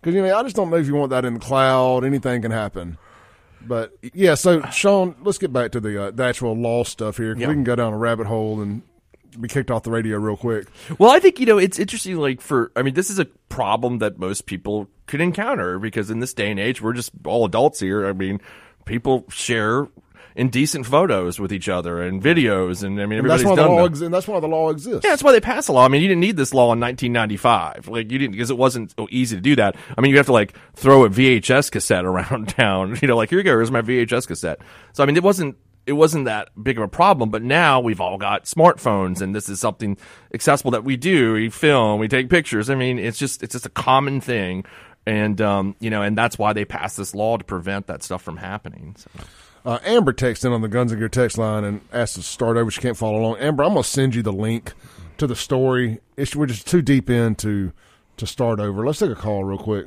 Because 0.00 0.14
you 0.14 0.22
know, 0.22 0.34
I 0.34 0.42
just 0.42 0.56
don't 0.56 0.70
know 0.70 0.76
if 0.76 0.86
you 0.86 0.94
want 0.94 1.10
that 1.10 1.26
in 1.26 1.34
the 1.34 1.40
cloud. 1.40 2.04
Anything 2.06 2.40
can 2.40 2.50
happen. 2.50 2.96
But 3.60 3.94
yeah, 4.14 4.34
so 4.34 4.62
Shaun, 4.70 5.14
let's 5.22 5.36
get 5.36 5.52
back 5.52 5.72
to 5.72 5.80
the 5.80 6.04
uh, 6.04 6.10
the 6.10 6.22
actual 6.22 6.54
law 6.54 6.84
stuff 6.84 7.18
here. 7.18 7.34
We 7.34 7.44
can 7.44 7.64
go 7.64 7.76
down 7.76 7.92
a 7.92 7.98
rabbit 7.98 8.26
hole 8.26 8.62
and 8.62 8.80
be 9.38 9.48
kicked 9.48 9.70
off 9.70 9.82
the 9.82 9.90
radio 9.90 10.16
real 10.18 10.36
quick. 10.36 10.66
Well, 10.98 11.10
I 11.10 11.20
think 11.20 11.38
you 11.40 11.46
know 11.46 11.58
it's 11.58 11.78
interesting. 11.78 12.16
Like 12.16 12.40
for, 12.40 12.72
I 12.76 12.82
mean, 12.82 12.94
this 12.94 13.10
is 13.10 13.18
a 13.18 13.26
problem 13.48 13.98
that 13.98 14.18
most 14.18 14.46
people 14.46 14.88
could 15.06 15.20
encounter 15.20 15.78
because 15.78 16.10
in 16.10 16.20
this 16.20 16.32
day 16.34 16.50
and 16.50 16.58
age, 16.60 16.80
we're 16.80 16.92
just 16.92 17.10
all 17.24 17.44
adults 17.44 17.80
here. 17.80 18.06
I 18.06 18.12
mean, 18.12 18.40
people 18.84 19.24
share 19.28 19.88
indecent 20.36 20.86
photos 20.86 21.40
with 21.40 21.52
each 21.52 21.68
other 21.68 22.00
and 22.00 22.22
videos, 22.22 22.84
and 22.84 23.00
I 23.00 23.06
mean, 23.06 23.18
And 23.18 23.28
that's 23.28 23.42
everybody's 23.42 23.44
why 23.44 23.56
the 23.56 23.62
done 23.62 23.70
law 23.72 23.82
them. 23.82 23.92
ex- 23.92 24.00
and 24.00 24.14
that's 24.14 24.28
why 24.28 24.40
the 24.40 24.46
law 24.46 24.70
exists. 24.70 25.04
Yeah, 25.04 25.10
that's 25.10 25.24
why 25.24 25.32
they 25.32 25.40
passed 25.40 25.68
a 25.68 25.72
law. 25.72 25.84
I 25.84 25.88
mean, 25.88 26.02
you 26.02 26.08
didn't 26.08 26.20
need 26.20 26.36
this 26.36 26.54
law 26.54 26.72
in 26.72 26.78
1995. 26.80 27.88
Like, 27.88 28.10
you 28.12 28.18
didn't, 28.18 28.32
because 28.32 28.48
it 28.48 28.56
wasn't 28.56 28.94
easy 29.10 29.34
to 29.36 29.42
do 29.42 29.56
that. 29.56 29.74
I 29.98 30.00
mean, 30.00 30.12
you 30.12 30.16
have 30.18 30.26
to, 30.26 30.32
like, 30.32 30.54
throw 30.74 31.04
a 31.04 31.10
VHS 31.10 31.70
cassette 31.72 32.04
around 32.06 32.48
town. 32.50 32.96
You 33.02 33.08
know, 33.08 33.16
like, 33.16 33.28
here 33.30 33.38
you 33.38 33.44
go, 33.44 33.50
here's 33.50 33.72
my 33.72 33.82
VHS 33.82 34.28
cassette. 34.28 34.60
So, 34.92 35.02
I 35.02 35.06
mean, 35.06 35.16
it 35.16 35.24
wasn't, 35.24 35.56
it 35.86 35.92
wasn't 35.94 36.26
that 36.26 36.50
big 36.62 36.76
of 36.78 36.84
a 36.84 36.88
problem, 36.88 37.30
but 37.30 37.42
now 37.42 37.80
we've 37.80 38.00
all 38.00 38.18
got 38.18 38.44
smartphones 38.44 39.20
and 39.20 39.34
this 39.34 39.48
is 39.48 39.60
something 39.60 39.96
accessible 40.34 40.70
that 40.72 40.84
we 40.84 40.96
do. 40.96 41.32
We 41.34 41.50
film, 41.50 41.98
we 42.00 42.08
take 42.08 42.28
pictures. 42.30 42.70
I 42.70 42.74
mean, 42.74 42.98
it's 42.98 43.18
just, 43.18 43.42
it's 43.42 43.52
just 43.52 43.66
a 43.66 43.70
common 43.70 44.20
thing. 44.20 44.64
and 45.06 45.40
um, 45.40 45.74
you 45.80 45.90
know, 45.90 46.02
and 46.02 46.16
that's 46.16 46.38
why 46.38 46.52
they 46.52 46.64
passed 46.64 46.96
this 46.96 47.14
law 47.14 47.36
to 47.36 47.44
prevent 47.44 47.86
that 47.86 48.02
stuff 48.02 48.22
from 48.22 48.36
happening. 48.36 48.94
So. 48.98 49.10
Uh, 49.64 49.78
Amber 49.84 50.12
texted 50.12 50.46
in 50.46 50.52
on 50.52 50.62
the 50.62 50.68
Guns 50.68 50.90
and 50.92 50.98
Gear 50.98 51.08
text 51.08 51.36
line 51.36 51.64
and 51.64 51.80
asked 51.92 52.16
us 52.18 52.24
to 52.24 52.30
start 52.30 52.56
over. 52.56 52.70
She 52.70 52.80
can't 52.80 52.96
follow 52.96 53.18
along. 53.20 53.38
Amber, 53.38 53.62
I'm 53.64 53.72
going 53.72 53.82
to 53.82 53.88
send 53.88 54.14
you 54.14 54.22
the 54.22 54.32
link 54.32 54.72
to 55.18 55.26
the 55.26 55.36
story. 55.36 56.00
It's, 56.16 56.34
we're 56.34 56.46
just 56.46 56.66
too 56.66 56.80
deep 56.80 57.10
in 57.10 57.34
to, 57.36 57.72
to 58.16 58.26
start 58.26 58.58
over. 58.58 58.86
Let's 58.86 59.00
take 59.00 59.10
a 59.10 59.14
call 59.14 59.44
real 59.44 59.58
quick. 59.58 59.86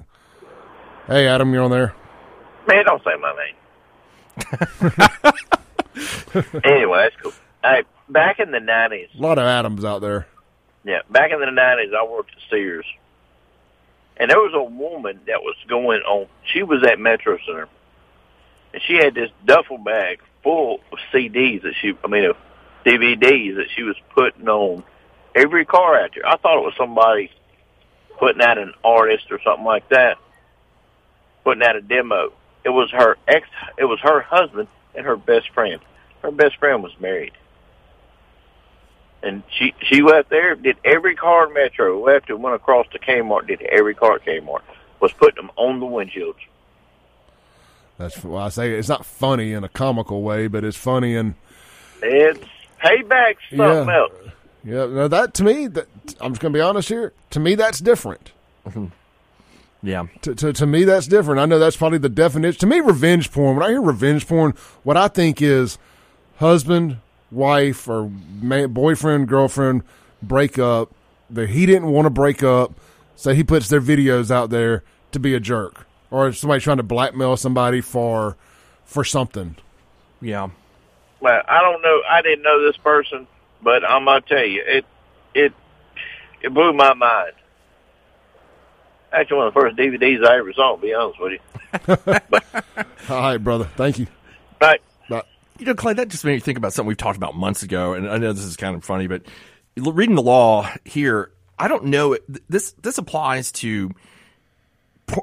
Hey, 1.07 1.27
Adam, 1.27 1.51
you're 1.53 1.63
on 1.63 1.71
there. 1.71 1.95
Man, 2.67 2.85
don't 2.85 3.03
say 3.03 3.11
my 3.19 3.33
name. 3.35 5.33
anyway, 6.63 7.09
that's 7.09 7.15
cool. 7.21 7.33
Hey, 7.63 7.83
back 8.09 8.39
in 8.39 8.51
the 8.51 8.59
nineties, 8.59 9.09
A 9.17 9.21
lot 9.21 9.37
of 9.37 9.45
Adams 9.45 9.85
out 9.85 9.99
there. 10.01 10.27
yeah, 10.83 10.99
back 11.09 11.31
in 11.31 11.39
the 11.39 11.51
nineties, 11.51 11.91
I 11.97 12.05
worked 12.05 12.31
at 12.31 12.37
Sears, 12.49 12.85
and 14.17 14.29
there 14.29 14.39
was 14.39 14.53
a 14.55 14.63
woman 14.63 15.19
that 15.27 15.41
was 15.41 15.55
going 15.67 16.01
on. 16.01 16.27
She 16.45 16.63
was 16.63 16.83
at 16.83 16.99
Metro 16.99 17.37
Center, 17.45 17.67
and 18.73 18.81
she 18.85 18.95
had 18.95 19.13
this 19.15 19.29
duffel 19.45 19.77
bag 19.77 20.19
full 20.43 20.81
of 20.91 20.97
CDs 21.13 21.61
that 21.63 21.73
she, 21.81 21.93
I 22.03 22.07
mean, 22.07 22.25
of 22.25 22.37
DVDs 22.85 23.55
that 23.55 23.67
she 23.75 23.83
was 23.83 23.95
putting 24.13 24.47
on 24.49 24.83
every 25.35 25.65
car 25.65 25.99
out 25.99 26.11
there. 26.13 26.27
I 26.27 26.35
thought 26.37 26.57
it 26.57 26.65
was 26.65 26.73
somebody 26.77 27.31
putting 28.19 28.41
out 28.41 28.57
an 28.57 28.73
artist 28.83 29.31
or 29.31 29.39
something 29.43 29.65
like 29.65 29.87
that, 29.89 30.17
putting 31.43 31.63
out 31.63 31.75
a 31.75 31.81
demo. 31.81 32.33
It 32.65 32.69
was 32.69 32.91
her 32.91 33.17
ex. 33.27 33.47
It 33.77 33.85
was 33.85 33.99
her 34.01 34.21
husband 34.21 34.67
and 34.95 35.05
her 35.05 35.15
best 35.15 35.49
friend. 35.51 35.79
Her 36.21 36.31
best 36.31 36.57
friend 36.57 36.81
was 36.83 36.91
married, 36.99 37.33
and 39.21 39.43
she 39.57 39.73
she 39.81 40.01
left 40.01 40.29
there. 40.29 40.55
Did 40.55 40.77
every 40.85 41.15
car 41.15 41.47
in 41.47 41.53
Metro. 41.53 42.01
Left 42.03 42.29
and 42.29 42.41
went 42.41 42.55
across 42.55 42.87
to 42.93 42.99
Kmart. 42.99 43.47
Did 43.47 43.61
every 43.63 43.93
car 43.95 44.15
at 44.15 44.25
Kmart. 44.25 44.61
Was 44.99 45.11
putting 45.13 45.35
them 45.35 45.51
on 45.57 45.79
the 45.79 45.85
windshields. 45.85 46.35
That's 47.97 48.23
why 48.23 48.45
I 48.45 48.49
say 48.49 48.71
it's 48.73 48.89
not 48.89 49.05
funny 49.05 49.53
in 49.53 49.63
a 49.63 49.69
comical 49.69 50.23
way, 50.23 50.47
but 50.47 50.63
it's 50.63 50.77
funny 50.77 51.15
and 51.15 51.35
It's 52.01 52.39
payback 52.81 53.35
something 53.49 53.87
Yeah. 53.87 53.97
else. 53.97 54.13
yeah. 54.63 54.85
now 54.87 55.07
that 55.09 55.33
to 55.35 55.43
me, 55.43 55.67
that 55.67 55.87
I'm 56.21 56.31
just 56.31 56.41
going 56.41 56.53
to 56.53 56.57
be 56.57 56.61
honest 56.61 56.87
here. 56.89 57.13
To 57.31 57.39
me, 57.39 57.55
that's 57.55 57.79
different. 57.79 58.31
Mm-hmm. 58.67 58.85
Yeah, 59.85 60.05
To, 60.21 60.33
to 60.33 60.53
to 60.53 60.65
me, 60.65 60.85
that's 60.85 61.07
different. 61.07 61.41
I 61.41 61.45
know 61.45 61.59
that's 61.59 61.75
probably 61.75 61.97
the 61.97 62.07
definition. 62.07 62.57
To 62.61 62.67
me, 62.67 62.79
revenge 62.79 63.31
porn. 63.31 63.57
When 63.57 63.65
I 63.65 63.69
hear 63.71 63.81
revenge 63.81 64.25
porn, 64.25 64.53
what 64.83 64.95
I 64.95 65.09
think 65.09 65.41
is 65.41 65.77
husband, 66.37 66.97
wife, 67.31 67.89
or 67.89 68.09
man, 68.41 68.71
boyfriend, 68.71 69.27
girlfriend 69.27 69.83
break 70.21 70.57
up. 70.57 70.89
That 71.29 71.49
he 71.49 71.65
didn't 71.65 71.87
want 71.91 72.05
to 72.05 72.09
break 72.09 72.43
up, 72.43 72.73
so 73.17 73.33
he 73.33 73.43
puts 73.43 73.67
their 73.67 73.81
videos 73.81 74.31
out 74.31 74.51
there 74.51 74.83
to 75.11 75.19
be 75.19 75.33
a 75.33 75.39
jerk, 75.39 75.85
or 76.11 76.31
somebody 76.31 76.61
trying 76.61 76.77
to 76.77 76.83
blackmail 76.83 77.35
somebody 77.35 77.81
for 77.81 78.37
for 78.85 79.03
something. 79.03 79.57
yeah. 80.21 80.49
Well, 81.19 81.41
I 81.47 81.61
don't 81.61 81.81
know. 81.81 82.01
I 82.09 82.21
didn't 82.21 82.43
know 82.43 82.65
this 82.65 82.77
person, 82.77 83.27
but 83.61 83.83
I'm 83.83 84.05
gonna 84.05 84.21
tell 84.21 84.45
you, 84.45 84.63
it 84.65 84.85
it 85.33 85.53
it 86.41 86.53
blew 86.53 86.71
my 86.71 86.93
mind. 86.93 87.33
Actually, 89.13 89.37
one 89.37 89.47
of 89.47 89.53
the 89.53 89.59
first 89.59 89.75
DVDs 89.77 90.25
I 90.25 90.37
ever 90.37 90.53
saw. 90.53 90.75
To 90.75 90.81
be 90.81 90.93
honest 90.93 91.19
with 91.19 91.33
you, 91.33 91.39
All 93.09 93.21
right, 93.21 93.37
brother. 93.37 93.65
Thank 93.75 93.99
you. 93.99 94.07
right? 94.61 94.81
But 95.09 95.27
You 95.59 95.65
know, 95.65 95.75
Clay, 95.75 95.93
that 95.93 96.07
just 96.09 96.25
made 96.25 96.33
me 96.33 96.39
think 96.39 96.57
about 96.57 96.73
something 96.73 96.87
we've 96.87 96.97
talked 96.97 97.17
about 97.17 97.35
months 97.35 97.63
ago, 97.63 97.93
and 97.93 98.09
I 98.09 98.17
know 98.17 98.33
this 98.33 98.43
is 98.43 98.57
kind 98.57 98.75
of 98.75 98.83
funny, 98.83 99.07
but 99.07 99.23
reading 99.77 100.15
the 100.15 100.21
law 100.21 100.69
here, 100.85 101.31
I 101.59 101.67
don't 101.67 101.85
know. 101.85 102.17
This 102.49 102.73
this 102.81 102.97
applies 102.97 103.51
to 103.53 103.91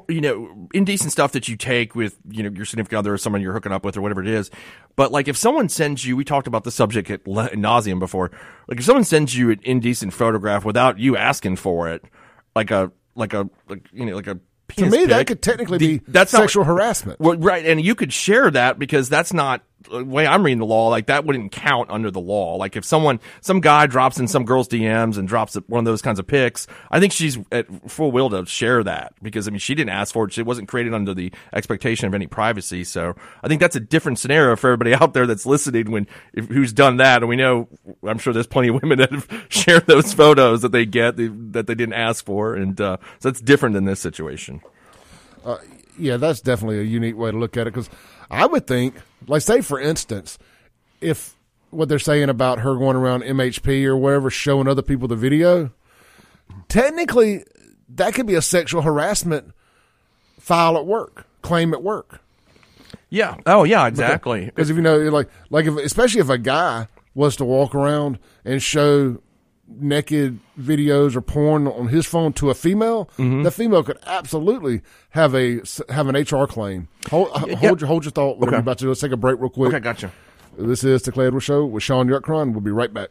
you 0.07 0.21
know 0.21 0.67
indecent 0.73 1.11
stuff 1.11 1.33
that 1.33 1.47
you 1.47 1.57
take 1.57 1.95
with 1.95 2.17
you 2.29 2.43
know 2.43 2.49
your 2.51 2.65
significant 2.65 2.99
other 2.99 3.13
or 3.13 3.17
someone 3.17 3.41
you're 3.41 3.53
hooking 3.53 3.71
up 3.71 3.83
with 3.83 3.97
or 3.97 4.01
whatever 4.01 4.21
it 4.21 4.27
is. 4.27 4.49
But 4.95 5.11
like 5.11 5.27
if 5.27 5.35
someone 5.35 5.69
sends 5.69 6.05
you, 6.05 6.15
we 6.15 6.23
talked 6.23 6.47
about 6.47 6.63
the 6.63 6.71
subject 6.71 7.09
at 7.09 7.27
le- 7.27 7.49
nauseum 7.49 7.99
before. 7.99 8.31
Like 8.67 8.79
if 8.79 8.85
someone 8.85 9.03
sends 9.03 9.35
you 9.35 9.49
an 9.51 9.59
indecent 9.63 10.13
photograph 10.13 10.63
without 10.65 10.99
you 10.99 11.17
asking 11.17 11.57
for 11.57 11.89
it, 11.89 12.05
like 12.55 12.71
a 12.71 12.91
like 13.15 13.33
a 13.33 13.49
like 13.69 13.87
you 13.91 14.05
know 14.05 14.15
like 14.15 14.27
a 14.27 14.39
to 14.77 14.85
me, 14.89 15.05
that 15.05 15.27
could 15.27 15.41
technically 15.41 15.77
the- 15.79 15.97
be 15.97 16.03
that's 16.07 16.31
not- 16.31 16.39
sexual 16.43 16.63
harassment. 16.63 17.19
well, 17.19 17.35
right, 17.37 17.65
and 17.65 17.81
you 17.83 17.93
could 17.93 18.13
share 18.13 18.49
that 18.51 18.79
because 18.79 19.09
that's 19.09 19.33
not 19.33 19.63
way 19.89 20.27
I'm 20.27 20.43
reading 20.43 20.59
the 20.59 20.65
law. 20.65 20.89
Like 20.89 21.07
that 21.07 21.25
wouldn't 21.25 21.51
count 21.51 21.89
under 21.89 22.11
the 22.11 22.19
law. 22.19 22.55
Like 22.55 22.75
if 22.75 22.85
someone, 22.85 23.19
some 23.41 23.61
guy 23.61 23.87
drops 23.87 24.19
in 24.19 24.27
some 24.27 24.45
girl's 24.45 24.67
DMs 24.67 25.17
and 25.17 25.27
drops 25.27 25.55
one 25.67 25.79
of 25.79 25.85
those 25.85 26.01
kinds 26.01 26.19
of 26.19 26.27
pics, 26.27 26.67
I 26.89 26.99
think 26.99 27.13
she's 27.13 27.37
at 27.51 27.67
full 27.89 28.11
will 28.11 28.29
to 28.29 28.45
share 28.45 28.83
that 28.83 29.13
because 29.21 29.47
I 29.47 29.51
mean 29.51 29.59
she 29.59 29.75
didn't 29.75 29.91
ask 29.91 30.13
for 30.13 30.27
it. 30.27 30.37
It 30.37 30.45
wasn't 30.45 30.67
created 30.67 30.93
under 30.93 31.13
the 31.13 31.31
expectation 31.53 32.07
of 32.07 32.13
any 32.13 32.27
privacy. 32.27 32.83
So 32.83 33.15
I 33.43 33.47
think 33.47 33.61
that's 33.61 33.75
a 33.75 33.79
different 33.79 34.19
scenario 34.19 34.55
for 34.55 34.71
everybody 34.71 34.93
out 35.01 35.13
there 35.13 35.27
that's 35.27 35.45
listening. 35.45 35.91
When 35.91 36.07
if, 36.33 36.47
who's 36.47 36.73
done 36.73 36.97
that, 36.97 37.21
and 37.21 37.29
we 37.29 37.35
know, 37.35 37.67
I'm 38.03 38.17
sure 38.17 38.33
there's 38.33 38.47
plenty 38.47 38.69
of 38.69 38.81
women 38.81 38.99
that 38.99 39.11
have 39.11 39.45
shared 39.49 39.87
those 39.87 40.13
photos 40.13 40.61
that 40.61 40.71
they 40.71 40.85
get 40.85 41.17
that 41.17 41.67
they 41.67 41.75
didn't 41.75 41.93
ask 41.93 42.25
for, 42.25 42.55
and 42.55 42.79
uh, 42.79 42.97
so 43.19 43.29
that's 43.29 43.41
different 43.41 43.73
than 43.73 43.85
this 43.85 43.99
situation. 43.99 44.61
yeah, 45.97 46.17
that's 46.17 46.41
definitely 46.41 46.79
a 46.79 46.83
unique 46.83 47.17
way 47.17 47.31
to 47.31 47.37
look 47.37 47.57
at 47.57 47.67
it 47.67 47.73
because 47.73 47.89
I 48.29 48.45
would 48.45 48.65
think, 48.65 48.95
like, 49.27 49.41
say 49.41 49.61
for 49.61 49.79
instance, 49.79 50.37
if 50.99 51.35
what 51.69 51.89
they're 51.89 51.99
saying 51.99 52.29
about 52.29 52.59
her 52.59 52.75
going 52.75 52.95
around 52.95 53.23
MHP 53.23 53.85
or 53.85 53.95
wherever 53.95 54.29
showing 54.29 54.67
other 54.67 54.81
people 54.81 55.07
the 55.07 55.15
video, 55.15 55.71
technically 56.67 57.43
that 57.89 58.13
could 58.13 58.27
be 58.27 58.35
a 58.35 58.41
sexual 58.41 58.81
harassment 58.81 59.53
file 60.39 60.77
at 60.77 60.85
work, 60.85 61.25
claim 61.41 61.73
at 61.73 61.83
work. 61.83 62.21
Yeah. 63.09 63.37
Oh 63.45 63.63
yeah. 63.63 63.87
Exactly. 63.87 64.45
Because 64.45 64.69
if 64.69 64.75
you 64.75 64.81
know, 64.81 64.97
like, 64.97 65.29
like 65.49 65.65
if 65.65 65.77
especially 65.77 66.21
if 66.21 66.29
a 66.29 66.37
guy 66.37 66.87
was 67.13 67.35
to 67.37 67.45
walk 67.45 67.75
around 67.75 68.19
and 68.45 68.61
show 68.63 69.21
naked 69.79 70.39
videos 70.59 71.15
or 71.15 71.21
porn 71.21 71.67
on 71.67 71.87
his 71.87 72.05
phone 72.05 72.33
to 72.33 72.49
a 72.49 72.53
female, 72.53 73.05
Mm-hmm. 73.17 73.43
the 73.43 73.51
female 73.51 73.83
could 73.83 73.97
absolutely 74.05 74.81
have 75.11 75.33
a 75.35 75.61
have 75.89 76.07
an 76.07 76.15
HR 76.15 76.45
claim. 76.47 76.87
Hold, 77.09 77.29
hold 77.31 77.81
your 77.81 77.87
hold 77.87 78.05
your 78.05 78.11
thought. 78.11 78.37
What 78.37 78.47
Okay. 78.47 78.57
we're 78.57 78.61
about 78.61 78.77
to 78.79 78.85
do? 78.85 78.87
Let's 78.89 79.01
take 79.01 79.11
a 79.11 79.17
break 79.17 79.39
real 79.39 79.49
quick. 79.49 79.69
Okay, 79.73 79.79
gotcha. 79.79 80.11
This 80.57 80.83
is 80.83 81.01
the 81.03 81.11
Clay 81.11 81.27
Edwards 81.27 81.45
Show 81.45 81.65
with 81.65 81.81
Shaun 81.83 82.07
Yurtkuran. 82.09 82.51
We'll 82.51 82.61
be 82.61 82.71
right 82.71 82.93
back. 82.93 83.09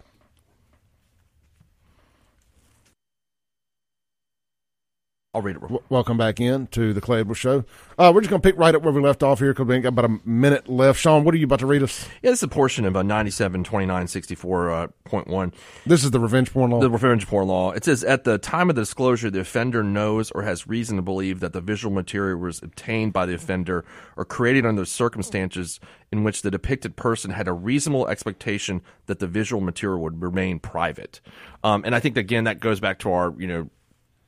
I'll 5.33 5.43
read 5.43 5.55
it. 5.55 5.63
W- 5.63 5.83
welcome 5.89 6.17
back 6.17 6.41
in 6.41 6.67
to 6.69 6.93
the 6.93 7.01
Clay 7.01 7.21
Edwards 7.21 7.39
Show. 7.39 7.65
Uh, 7.97 8.11
we're 8.13 8.21
just 8.21 8.31
going 8.31 8.43
to 8.43 8.49
pick 8.49 8.59
right 8.59 8.75
up 8.75 8.83
where 8.83 8.93
we 8.93 9.01
left 9.01 9.23
off 9.23 9.39
here 9.39 9.53
because 9.53 9.65
we 9.65 9.77
ain't 9.77 9.85
got 9.85 9.91
about 9.91 10.07
a 10.07 10.19
minute 10.25 10.69
left. 10.69 10.99
Shaun, 10.99 11.23
what 11.23 11.33
are 11.35 11.37
you 11.37 11.45
about 11.45 11.61
to 11.61 11.67
read 11.67 11.85
us? 11.85 12.09
Yeah, 12.21 12.31
this 12.31 12.41
is 12.41 12.43
a 12.43 12.49
portion 12.49 12.85
of 12.85 12.97
uh, 12.97 13.05
97 13.05 13.63
29 13.63 14.09
uh, 14.09 14.87
point 15.05 15.29
one. 15.29 15.53
This 15.87 16.03
is 16.03 16.11
the 16.11 16.19
revenge 16.19 16.53
porn 16.53 16.73
law. 16.73 16.81
The 16.81 16.91
revenge 16.91 17.29
porn 17.29 17.47
law. 17.47 17.71
It 17.71 17.85
says 17.85 18.03
at 18.03 18.25
the 18.25 18.39
time 18.39 18.71
of 18.71 18.77
the 18.77 18.83
disclosure, 18.83 19.31
the 19.31 19.39
offender 19.39 19.85
knows 19.85 20.33
or 20.33 20.43
has 20.43 20.67
reason 20.67 20.97
to 20.97 21.03
believe 21.03 21.39
that 21.39 21.53
the 21.53 21.61
visual 21.61 21.95
material 21.95 22.37
was 22.41 22.61
obtained 22.61 23.13
by 23.13 23.25
the 23.25 23.35
offender 23.35 23.85
or 24.17 24.25
created 24.25 24.67
under 24.67 24.85
circumstances 24.85 25.79
in 26.11 26.25
which 26.25 26.43
the 26.43 26.51
depicted 26.51 26.97
person 26.97 27.31
had 27.31 27.47
a 27.47 27.53
reasonable 27.53 28.09
expectation 28.09 28.83
that 29.07 29.21
the 29.21 29.29
visual 29.29 29.63
material 29.63 30.01
would 30.01 30.21
remain 30.21 30.59
private. 30.59 31.21
Um, 31.63 31.85
and 31.85 31.95
I 31.95 32.01
think 32.01 32.17
again 32.17 32.43
that 32.45 32.59
goes 32.59 32.81
back 32.81 32.99
to 33.01 33.13
our 33.13 33.33
you 33.39 33.47
know 33.47 33.71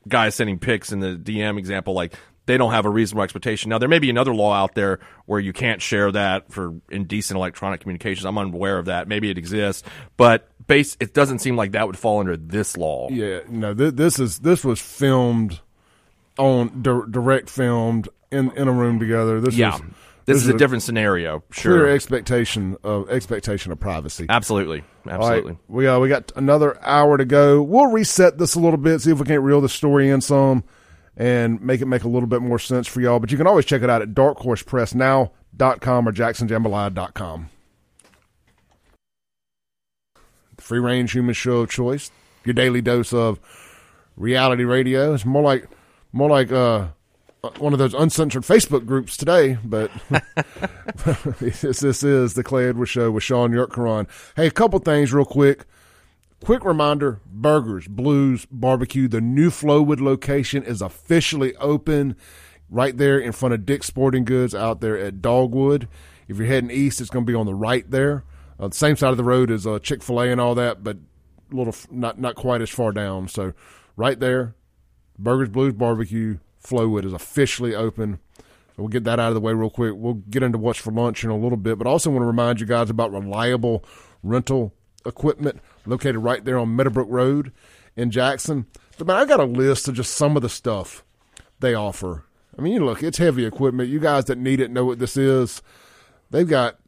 guys 0.09 0.35
sending 0.35 0.59
pics 0.59 0.93
in 0.93 1.01
the 1.01 1.17
DM 1.17 1.59
example, 1.59 1.95
like 1.95 2.15
they 2.47 2.57
don't 2.59 2.73
have 2.73 2.87
a 2.87 2.91
reasonable 2.91 3.23
expectation. 3.23 3.69
Now 3.71 3.79
there 3.79 3.89
may 3.89 3.99
be 4.01 4.11
another 4.11 4.35
law 4.35 4.53
out 4.55 4.75
there 4.75 4.99
where 5.27 5.39
you 5.41 5.53
can't 5.53 5.81
share 5.81 6.11
that 6.13 6.51
for 6.53 6.75
indecent 6.91 7.37
electronic 7.37 7.81
communications. 7.81 8.25
I'm 8.25 8.37
unaware 8.39 8.79
of 8.79 8.87
that. 8.87 9.07
Maybe 9.09 9.31
it 9.31 9.39
exists, 9.39 9.89
but 10.17 10.49
base 10.67 10.97
it 11.01 11.15
doesn't 11.15 11.39
seem 11.41 11.57
like 11.57 11.73
that 11.73 11.87
would 11.87 11.99
fall 11.99 12.21
under 12.21 12.37
this 12.37 12.77
law. 12.77 13.09
Yeah, 13.11 13.41
no, 13.49 13.75
th- 13.75 13.95
this 13.95 14.19
is 14.19 14.41
this 14.41 14.65
was 14.65 14.81
filmed 14.81 15.61
on 16.39 16.83
di- 16.83 17.03
direct 17.11 17.49
filmed 17.51 18.09
in 18.31 18.51
in 18.57 18.67
a 18.69 18.73
room 18.73 18.99
together. 18.99 19.41
This 19.41 19.55
Yeah. 19.55 19.77
is 19.77 19.83
This, 20.35 20.43
is 20.45 20.49
a 20.49 20.57
different 20.59 20.83
scenario. 20.83 21.41
clear 21.51 21.79
Sure. 21.79 21.89
expectation 21.91 22.77
of 22.85 23.09
expectation 23.11 23.73
of 23.73 23.81
privacy. 23.81 24.27
Absolutely. 24.29 24.81
All 25.07 25.13
right, 25.19 25.21
Absolutely. 25.39 25.59
we 25.69 25.87
uh, 25.87 25.99
we 25.99 26.09
got 26.09 26.33
another 26.37 26.79
hour 26.85 27.17
to 27.17 27.25
go. 27.25 27.63
We'll 27.63 27.87
reset 27.91 28.39
this 28.39 28.55
a 28.55 28.61
little 28.61 28.79
bit, 28.79 29.01
see 29.01 29.11
if 29.11 29.19
we 29.19 29.27
can't 29.27 29.43
reel 29.43 29.61
the 29.61 29.69
story 29.69 30.09
in 30.09 30.21
some, 30.21 30.65
and 31.17 31.61
make 31.61 31.81
it 31.81 31.87
make 31.87 32.05
a 32.05 32.09
little 32.09 32.29
bit 32.29 32.41
more 32.43 32.59
sense 32.59 32.87
for 32.87 33.01
y'all. 33.01 33.19
But 33.19 33.31
you 33.33 33.39
can 33.39 33.47
always 33.47 33.65
check 33.65 33.83
it 33.83 33.91
out 33.91 34.01
at 34.03 34.11
darkhorsepressnow.com 34.15 36.09
or 36.09 36.13
jacksonjambalaya.com. 36.13 37.49
The 40.57 40.63
free 40.63 40.79
range 40.79 41.13
human 41.13 41.35
show 41.35 41.59
of 41.61 41.71
choice, 41.71 42.11
your 42.45 42.55
daily 42.55 42.81
dose 42.83 43.13
of 43.13 43.41
reality 44.17 44.65
radio. 44.65 45.15
It's 45.15 45.25
more 45.25 45.43
like 45.43 45.69
more 46.13 46.29
like 46.31 46.53
uh, 46.53 46.89
one 47.59 47.73
of 47.73 47.81
those 47.81 47.93
uncensored 47.93 48.45
Facebook 48.45 48.87
groups 48.87 49.17
today, 49.17 49.59
but 49.65 49.91
this, 51.41 51.61
this 51.81 52.05
is 52.05 52.35
the 52.35 52.45
Clay 52.45 52.69
Edwards 52.69 52.93
Show 52.93 53.11
with 53.11 53.25
Shaun 53.25 53.51
Yurtkuran. 53.51 54.07
Hey, 54.37 54.47
a 54.47 54.51
couple 54.53 54.79
things 54.79 55.13
real 55.13 55.25
quick. 55.25 55.65
Quick 56.45 56.65
reminder 56.65 57.21
Burgers, 57.27 57.89
Blues, 57.89 58.47
Barbecue. 58.49 59.09
The 59.09 59.21
new 59.21 59.51
Flowwood 59.51 60.01
location 60.01 60.63
is 60.63 60.81
officially 60.81 61.57
open. 61.57 62.15
right 62.71 62.97
there 62.97 63.19
in 63.19 63.33
front 63.33 63.55
of 63.55 63.67
Dick's 63.67 63.89
Sporting 63.89 64.25
Goods 64.25 64.55
out 64.55 64.81
there 64.81 64.97
at 64.97 65.21
Dogwood. 65.21 65.89
If 66.29 66.37
you're 66.37 66.47
heading 66.47 66.71
east, 66.71 67.01
it's 67.01 67.11
going 67.11 67.27
to 67.27 67.31
be 67.31 67.37
on 67.37 67.47
the 67.47 67.57
right 67.57 67.91
there, 67.91 68.23
uh, 68.61 68.69
the 68.69 68.77
same 68.77 68.95
side 68.95 69.11
of 69.11 69.17
the 69.17 69.25
road 69.25 69.51
as 69.51 69.67
uh, 69.67 69.81
Chick 69.81 70.05
Fil 70.05 70.21
A 70.21 70.31
and 70.31 70.41
all 70.41 70.55
that, 70.55 70.85
but 70.85 70.97
a 71.51 71.57
little 71.57 71.75
not 71.91 72.21
not 72.21 72.37
quite 72.37 72.63
as 72.63 72.71
far 72.71 72.93
down. 72.93 73.27
So 73.27 73.53
right 73.97 74.21
there, 74.21 74.55
Burgers 75.19 75.49
Blues 75.49 75.73
Barbecue 75.73 76.39
Flowwood 76.63 77.05
is 77.05 77.13
officially 77.13 77.75
open. 77.75 78.19
We'll 78.77 78.89
get 78.89 79.05
that 79.05 79.21
out 79.21 79.29
of 79.29 79.35
the 79.35 79.41
way 79.41 79.53
real 79.53 79.71
quick. 79.71 79.95
We'll 79.95 80.15
get 80.15 80.43
into 80.43 80.59
what's 80.59 80.79
for 80.79 80.93
lunch 80.93 81.25
in 81.25 81.31
a 81.31 81.37
little 81.37 81.59
bit, 81.59 81.79
but 81.79 81.87
also 81.87 82.11
want 82.11 82.23
to 82.23 82.27
remind 82.27 82.61
you 82.61 82.67
guys 82.67 82.91
about 82.91 83.13
reliable 83.13 83.85
rental 84.23 84.73
equipment 85.05 85.61
located 85.87 86.19
right 86.19 86.45
there 86.45 86.59
on 86.59 86.75
Meadowbrook 86.75 87.09
Road 87.11 87.53
in 87.97 88.11
Jackson. 88.11 88.67
But 88.99 89.07
man, 89.07 89.17
I 89.17 89.25
got 89.25 89.41
a 89.41 89.45
list 89.45 89.89
of 89.89 89.95
just 89.95 90.15
some 90.15 90.37
of 90.37 90.43
the 90.43 90.49
stuff 90.49 91.05
they 91.61 91.75
offer. 91.75 92.25
I 92.59 92.63
mean, 92.63 92.85
look, 92.85 93.03
it's 93.03 93.19
heavy 93.19 93.45
equipment. 93.45 93.89
You 93.89 94.01
guys 94.01 94.27
that 94.27 94.39
need 94.39 94.61
it 94.61 94.71
know 94.71 94.85
what 94.85 94.99
this 94.99 95.17
is. 95.17 95.63
They've 96.31 96.49
got 96.49 96.79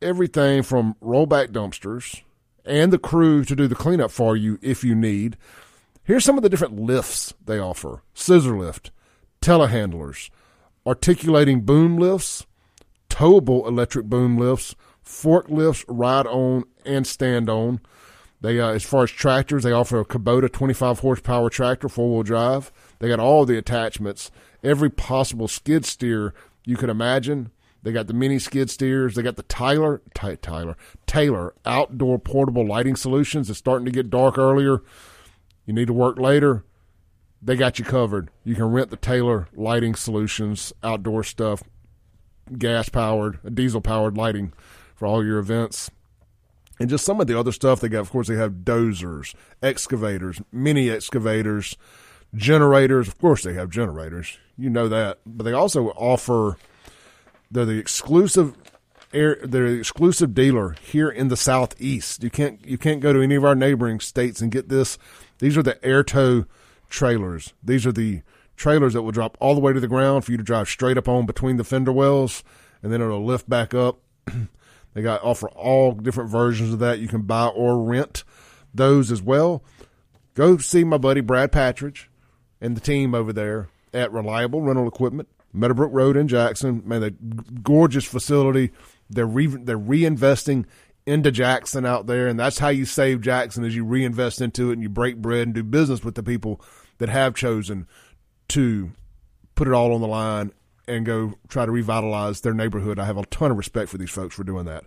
everything 0.00 0.62
from 0.62 0.96
rollback 1.02 1.48
dumpsters 1.48 2.22
and 2.64 2.92
the 2.92 2.98
crew 2.98 3.44
to 3.44 3.56
do 3.56 3.66
the 3.66 3.74
cleanup 3.74 4.10
for 4.10 4.36
you 4.36 4.58
if 4.62 4.84
you 4.84 4.94
need. 4.94 5.36
Here's 6.06 6.24
some 6.24 6.36
of 6.36 6.44
the 6.44 6.48
different 6.48 6.78
lifts 6.78 7.34
they 7.44 7.58
offer 7.58 8.04
scissor 8.14 8.56
lift, 8.56 8.92
telehandlers, 9.42 10.30
articulating 10.86 11.62
boom 11.62 11.98
lifts, 11.98 12.46
towable 13.10 13.66
electric 13.66 14.06
boom 14.06 14.38
lifts, 14.38 14.76
forklifts, 15.04 15.84
ride 15.88 16.28
on 16.28 16.62
and 16.84 17.04
stand 17.08 17.50
on. 17.50 17.80
They, 18.40 18.60
uh, 18.60 18.68
as 18.68 18.84
far 18.84 19.02
as 19.02 19.10
tractors, 19.10 19.64
they 19.64 19.72
offer 19.72 19.98
a 19.98 20.04
Kubota 20.04 20.52
25 20.52 21.00
horsepower 21.00 21.50
tractor, 21.50 21.88
four 21.88 22.08
wheel 22.12 22.22
drive. 22.22 22.70
They 23.00 23.08
got 23.08 23.18
all 23.18 23.44
the 23.44 23.58
attachments, 23.58 24.30
every 24.62 24.90
possible 24.90 25.48
skid 25.48 25.84
steer 25.84 26.34
you 26.64 26.76
could 26.76 26.88
imagine. 26.88 27.50
They 27.82 27.90
got 27.90 28.06
the 28.06 28.14
mini 28.14 28.38
skid 28.38 28.70
steers. 28.70 29.16
They 29.16 29.22
got 29.22 29.34
the 29.34 29.42
Tyler, 29.42 30.02
Ty, 30.14 30.36
Tyler, 30.36 30.76
Taylor 31.06 31.54
outdoor 31.64 32.20
portable 32.20 32.66
lighting 32.66 32.94
solutions. 32.94 33.50
It's 33.50 33.58
starting 33.58 33.86
to 33.86 33.92
get 33.92 34.08
dark 34.08 34.38
earlier. 34.38 34.82
You 35.66 35.74
need 35.74 35.88
to 35.88 35.92
work 35.92 36.18
later. 36.18 36.64
They 37.42 37.56
got 37.56 37.78
you 37.78 37.84
covered. 37.84 38.30
You 38.44 38.54
can 38.54 38.64
rent 38.64 38.90
the 38.90 38.96
Taylor 38.96 39.48
lighting 39.54 39.94
solutions, 39.94 40.72
outdoor 40.82 41.22
stuff, 41.22 41.62
gas 42.56 42.88
powered, 42.88 43.54
diesel 43.54 43.80
powered 43.80 44.16
lighting 44.16 44.52
for 44.94 45.06
all 45.06 45.24
your 45.24 45.38
events. 45.38 45.90
And 46.78 46.88
just 46.88 47.04
some 47.04 47.20
of 47.20 47.26
the 47.26 47.38
other 47.38 47.52
stuff 47.52 47.80
they 47.80 47.88
got, 47.88 48.00
of 48.00 48.10
course, 48.10 48.28
they 48.28 48.36
have 48.36 48.64
dozers, 48.64 49.34
excavators, 49.62 50.40
mini 50.52 50.90
excavators, 50.90 51.76
generators. 52.34 53.08
Of 53.08 53.18
course, 53.18 53.42
they 53.42 53.54
have 53.54 53.70
generators. 53.70 54.38
You 54.58 54.70
know 54.70 54.88
that. 54.88 55.18
But 55.24 55.44
they 55.44 55.52
also 55.52 55.88
offer, 55.90 56.58
they're 57.50 57.64
the 57.64 57.78
exclusive 57.78 58.54
air, 59.12 59.38
they're 59.42 59.70
the 59.70 59.78
exclusive 59.78 60.34
dealer 60.34 60.76
here 60.82 61.08
in 61.08 61.28
the 61.28 61.36
southeast. 61.36 62.22
You 62.22 62.30
can't 62.30 62.64
you 62.66 62.76
can't 62.78 63.00
go 63.00 63.12
to 63.12 63.22
any 63.22 63.36
of 63.36 63.44
our 63.44 63.54
neighboring 63.54 64.00
states 64.00 64.40
and 64.40 64.50
get 64.50 64.68
this. 64.68 64.98
These 65.38 65.56
are 65.56 65.62
the 65.62 65.84
air 65.84 66.02
tow 66.02 66.46
trailers. 66.88 67.52
These 67.62 67.86
are 67.86 67.92
the 67.92 68.22
trailers 68.56 68.94
that 68.94 69.02
will 69.02 69.12
drop 69.12 69.36
all 69.40 69.54
the 69.54 69.60
way 69.60 69.72
to 69.72 69.80
the 69.80 69.88
ground 69.88 70.24
for 70.24 70.32
you 70.32 70.38
to 70.38 70.44
drive 70.44 70.68
straight 70.68 70.98
up 70.98 71.08
on 71.08 71.26
between 71.26 71.56
the 71.56 71.64
fender 71.64 71.92
wells, 71.92 72.42
and 72.82 72.92
then 72.92 73.02
it'll 73.02 73.24
lift 73.24 73.48
back 73.48 73.74
up. 73.74 73.98
they 74.94 75.02
got 75.02 75.22
offer 75.22 75.48
all 75.50 75.92
different 75.92 76.30
versions 76.30 76.72
of 76.72 76.78
that. 76.80 76.98
You 76.98 77.08
can 77.08 77.22
buy 77.22 77.46
or 77.46 77.82
rent 77.82 78.24
those 78.74 79.10
as 79.10 79.22
well. 79.22 79.62
Go 80.34 80.58
see 80.58 80.84
my 80.84 80.98
buddy 80.98 81.20
Brad 81.20 81.52
Patridge 81.52 82.06
and 82.60 82.76
the 82.76 82.80
team 82.80 83.14
over 83.14 83.32
there 83.32 83.68
at 83.94 84.12
Reliable 84.12 84.60
Rental 84.60 84.86
Equipment, 84.86 85.28
Meadowbrook 85.52 85.90
Road 85.92 86.16
in 86.16 86.28
Jackson. 86.28 86.82
Man, 86.84 87.00
the 87.00 87.10
gorgeous 87.62 88.04
facility. 88.04 88.70
They're 89.08 89.26
re- 89.26 89.46
they're 89.46 89.78
reinvesting 89.78 90.66
into 91.06 91.30
Jackson 91.30 91.86
out 91.86 92.06
there, 92.06 92.26
and 92.26 92.38
that's 92.38 92.58
how 92.58 92.68
you 92.68 92.84
save 92.84 93.20
Jackson 93.20 93.64
as 93.64 93.74
you 93.74 93.84
reinvest 93.84 94.40
into 94.40 94.70
it 94.70 94.74
and 94.74 94.82
you 94.82 94.88
break 94.88 95.16
bread 95.16 95.46
and 95.46 95.54
do 95.54 95.62
business 95.62 96.04
with 96.04 96.16
the 96.16 96.22
people 96.22 96.60
that 96.98 97.08
have 97.08 97.34
chosen 97.34 97.86
to 98.48 98.90
put 99.54 99.68
it 99.68 99.74
all 99.74 99.94
on 99.94 100.00
the 100.00 100.06
line 100.08 100.52
and 100.88 101.06
go 101.06 101.34
try 101.48 101.64
to 101.64 101.72
revitalize 101.72 102.40
their 102.40 102.54
neighborhood. 102.54 102.98
I 102.98 103.04
have 103.04 103.16
a 103.16 103.26
ton 103.26 103.50
of 103.50 103.56
respect 103.56 103.88
for 103.88 103.98
these 103.98 104.10
folks 104.10 104.34
for 104.34 104.44
doing 104.44 104.66
that. 104.66 104.84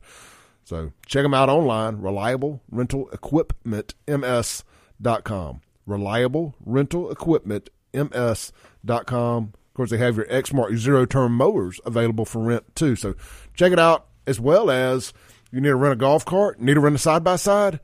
So 0.63 0.91
check 1.05 1.23
them 1.23 1.33
out 1.33 1.49
online, 1.49 1.97
reliable 1.97 2.61
rental 2.69 3.09
equipment 3.09 3.95
ms.com. 4.07 5.61
Reliable 5.85 6.55
rental 6.63 7.11
equipment 7.11 7.69
ms.com. 7.93 9.43
Of 9.53 9.73
course, 9.73 9.89
they 9.89 9.97
have 9.97 10.17
your 10.17 10.25
Exmark 10.27 10.77
zero 10.77 11.05
turn 11.05 11.31
mowers 11.31 11.79
available 11.85 12.25
for 12.25 12.43
rent 12.43 12.75
too. 12.75 12.95
So 12.95 13.15
check 13.55 13.71
it 13.71 13.79
out 13.79 14.07
as 14.27 14.39
well 14.39 14.69
as 14.69 15.11
you 15.51 15.61
need 15.61 15.69
to 15.69 15.75
rent 15.75 15.93
a 15.93 15.95
golf 15.95 16.25
cart, 16.25 16.59
need 16.59 16.75
to 16.75 16.79
rent 16.79 16.95
a 16.95 16.99
side 16.99 17.23
by 17.23 17.35
side. 17.35 17.79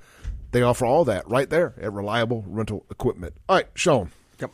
They 0.51 0.61
offer 0.61 0.85
all 0.85 1.05
that 1.05 1.27
right 1.29 1.49
there 1.49 1.73
at 1.81 1.91
Reliable 1.91 2.43
Rental 2.47 2.85
Equipment. 2.89 3.33
All 3.49 3.57
right, 3.57 3.67
Shaun. 3.73 4.11
Yep. 4.39 4.51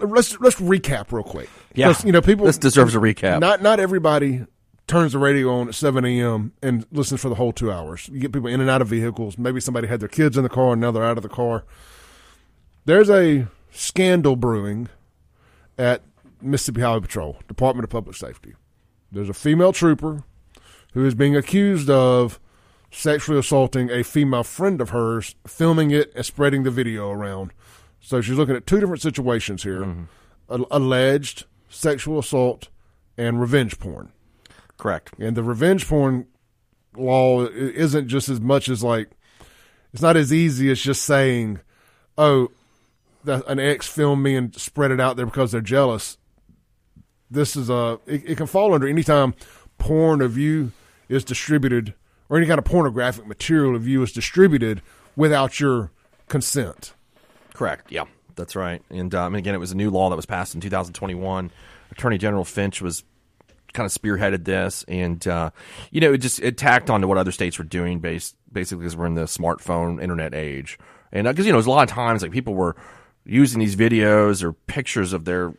Let's 0.00 0.38
let's 0.40 0.56
recap 0.56 1.12
real 1.12 1.22
quick. 1.22 1.48
Yeah. 1.74 1.94
you 2.04 2.12
know 2.12 2.20
people. 2.20 2.46
This 2.46 2.58
deserves 2.58 2.94
a 2.94 2.98
recap. 2.98 3.40
Not 3.40 3.62
not 3.62 3.80
everybody 3.80 4.46
turns 4.86 5.12
the 5.12 5.18
radio 5.18 5.50
on 5.54 5.68
at 5.68 5.74
seven 5.74 6.04
a.m. 6.04 6.52
and 6.62 6.86
listens 6.90 7.20
for 7.20 7.28
the 7.28 7.34
whole 7.34 7.52
two 7.52 7.70
hours. 7.72 8.08
You 8.12 8.20
get 8.20 8.32
people 8.32 8.48
in 8.48 8.60
and 8.60 8.68
out 8.68 8.82
of 8.82 8.88
vehicles. 8.88 9.38
Maybe 9.38 9.60
somebody 9.60 9.88
had 9.88 10.00
their 10.00 10.08
kids 10.08 10.36
in 10.36 10.42
the 10.42 10.48
car 10.48 10.72
and 10.72 10.80
now 10.80 10.90
they're 10.90 11.04
out 11.04 11.16
of 11.16 11.22
the 11.22 11.28
car. 11.28 11.64
There's 12.84 13.08
a 13.08 13.46
scandal 13.70 14.36
brewing 14.36 14.88
at 15.78 16.02
Mississippi 16.40 16.80
Highway 16.80 17.00
Patrol, 17.00 17.38
Department 17.48 17.84
of 17.84 17.90
Public 17.90 18.16
Safety. 18.16 18.54
There's 19.10 19.28
a 19.28 19.34
female 19.34 19.72
trooper 19.72 20.24
who 20.92 21.04
is 21.04 21.14
being 21.14 21.36
accused 21.36 21.90
of 21.90 22.38
sexually 22.90 23.38
assaulting 23.38 23.90
a 23.90 24.04
female 24.04 24.44
friend 24.44 24.80
of 24.80 24.90
hers, 24.90 25.34
filming 25.46 25.90
it 25.90 26.12
and 26.14 26.24
spreading 26.24 26.62
the 26.62 26.70
video 26.70 27.10
around. 27.10 27.52
So 28.00 28.20
she's 28.20 28.36
looking 28.36 28.56
at 28.56 28.66
two 28.66 28.80
different 28.80 29.02
situations 29.02 29.62
here 29.62 29.80
mm-hmm. 29.80 30.04
a- 30.48 30.66
alleged 30.70 31.46
sexual 31.68 32.18
assault 32.18 32.68
and 33.16 33.40
revenge 33.40 33.78
porn. 33.78 34.12
Correct. 34.76 35.14
And 35.18 35.36
the 35.36 35.42
revenge 35.42 35.88
porn 35.88 36.26
law 36.96 37.46
isn't 37.46 38.08
just 38.08 38.28
as 38.28 38.40
much 38.40 38.68
as 38.68 38.84
like, 38.84 39.10
it's 39.92 40.02
not 40.02 40.16
as 40.16 40.32
easy 40.32 40.70
as 40.70 40.80
just 40.80 41.02
saying, 41.02 41.60
oh, 42.18 42.50
that 43.24 43.46
an 43.46 43.60
ex 43.60 43.86
filmed 43.86 44.22
me 44.22 44.34
and 44.34 44.54
spread 44.56 44.90
it 44.90 45.00
out 45.00 45.16
there 45.16 45.26
because 45.26 45.52
they're 45.52 45.60
jealous. 45.60 46.18
This 47.30 47.56
is 47.56 47.70
a, 47.70 47.98
it, 48.06 48.22
it 48.26 48.36
can 48.36 48.46
fall 48.46 48.74
under 48.74 48.88
any 48.88 49.02
time 49.02 49.34
porn 49.78 50.20
of 50.20 50.36
you 50.36 50.72
is 51.08 51.24
distributed 51.24 51.94
or 52.28 52.38
any 52.38 52.46
kind 52.46 52.58
of 52.58 52.64
pornographic 52.64 53.26
material 53.26 53.76
of 53.76 53.86
you 53.86 54.02
is 54.02 54.12
distributed 54.12 54.80
without 55.16 55.60
your 55.60 55.90
consent. 56.28 56.94
Correct. 57.52 57.92
Yeah, 57.92 58.04
that's 58.36 58.56
right. 58.56 58.82
And 58.88 59.14
um, 59.14 59.34
again, 59.34 59.54
it 59.54 59.58
was 59.58 59.72
a 59.72 59.76
new 59.76 59.90
law 59.90 60.08
that 60.08 60.16
was 60.16 60.26
passed 60.26 60.54
in 60.54 60.60
2021. 60.60 61.50
Attorney 61.90 62.18
General 62.18 62.44
Fitch 62.44 62.80
was 62.80 63.04
kind 63.74 63.86
of 63.86 63.92
spearheaded 63.92 64.44
this, 64.44 64.84
and 64.88 65.26
uh, 65.26 65.50
you 65.90 66.00
know, 66.00 66.12
it 66.14 66.18
just 66.18 66.40
it 66.40 66.56
tacked 66.56 66.90
on 66.90 67.00
to 67.02 67.06
what 67.06 67.18
other 67.18 67.32
states 67.32 67.58
were 67.58 67.64
doing, 67.64 68.00
based 68.00 68.36
basically 68.50 68.82
because 68.82 68.96
we're 68.96 69.06
in 69.06 69.14
the 69.14 69.24
smartphone 69.24 70.02
internet 70.02 70.34
age, 70.34 70.78
and 71.12 71.26
because 71.26 71.46
you 71.46 71.52
know, 71.52 71.58
there's 71.58 71.66
a 71.66 71.70
lot 71.70 71.88
of 71.88 71.94
times 71.94 72.22
like 72.22 72.32
people 72.32 72.54
were 72.54 72.76
using 73.24 73.60
these 73.60 73.76
videos 73.76 74.42
or 74.42 74.52
pictures 74.52 75.12
of 75.12 75.24
their 75.24 75.54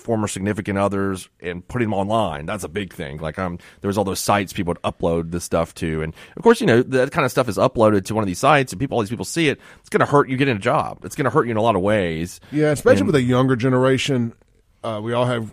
former 0.00 0.26
significant 0.26 0.78
others 0.78 1.28
and 1.40 1.66
putting 1.66 1.90
them 1.90 1.94
online. 1.94 2.46
That's 2.46 2.64
a 2.64 2.68
big 2.68 2.92
thing. 2.92 3.18
Like 3.18 3.38
um, 3.38 3.58
there 3.80 3.88
was 3.88 3.98
all 3.98 4.04
those 4.04 4.20
sites 4.20 4.52
people 4.52 4.72
would 4.72 4.82
upload 4.82 5.30
this 5.30 5.44
stuff 5.44 5.74
to, 5.76 6.02
and 6.02 6.14
of 6.36 6.42
course, 6.42 6.60
you 6.60 6.66
know 6.66 6.82
that 6.82 7.12
kind 7.12 7.24
of 7.24 7.30
stuff 7.30 7.48
is 7.48 7.56
uploaded 7.56 8.04
to 8.06 8.14
one 8.14 8.22
of 8.22 8.26
these 8.26 8.38
sites, 8.38 8.72
and 8.72 8.80
people, 8.80 8.96
all 8.96 9.02
these 9.02 9.10
people 9.10 9.24
see 9.24 9.48
it. 9.48 9.60
It's 9.80 9.88
going 9.88 10.00
to 10.00 10.06
hurt 10.06 10.28
you 10.28 10.36
getting 10.36 10.56
a 10.56 10.60
job. 10.60 11.04
It's 11.04 11.14
going 11.14 11.24
to 11.24 11.30
hurt 11.30 11.44
you 11.44 11.52
in 11.52 11.56
a 11.56 11.62
lot 11.62 11.76
of 11.76 11.82
ways. 11.82 12.40
Yeah, 12.50 12.70
especially 12.70 13.04
with 13.04 13.14
a 13.14 13.22
younger 13.22 13.56
generation. 13.56 14.32
Uh, 14.82 15.00
we 15.02 15.12
all 15.12 15.26
have. 15.26 15.52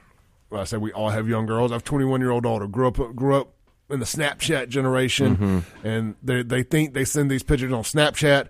Well, 0.50 0.62
I 0.62 0.64
say 0.64 0.78
we 0.78 0.94
all 0.94 1.10
have 1.10 1.28
young 1.28 1.46
girls. 1.46 1.72
I 1.72 1.76
have 1.76 1.82
a 1.82 1.86
21 1.86 2.22
year 2.22 2.32
old 2.32 2.44
daughter. 2.44 2.68
Grew 2.68 2.88
up 2.88 3.16
grew 3.16 3.36
up 3.36 3.54
in 3.90 4.00
the 4.00 4.06
Snapchat 4.06 4.70
generation, 4.70 5.66
and 5.84 6.16
they 6.24 6.44
they 6.44 6.64
think 6.64 6.94
they 6.94 7.06
send 7.06 7.30
these 7.30 7.44
pictures 7.44 7.72
on 7.72 7.84
Snapchat, 7.84 8.48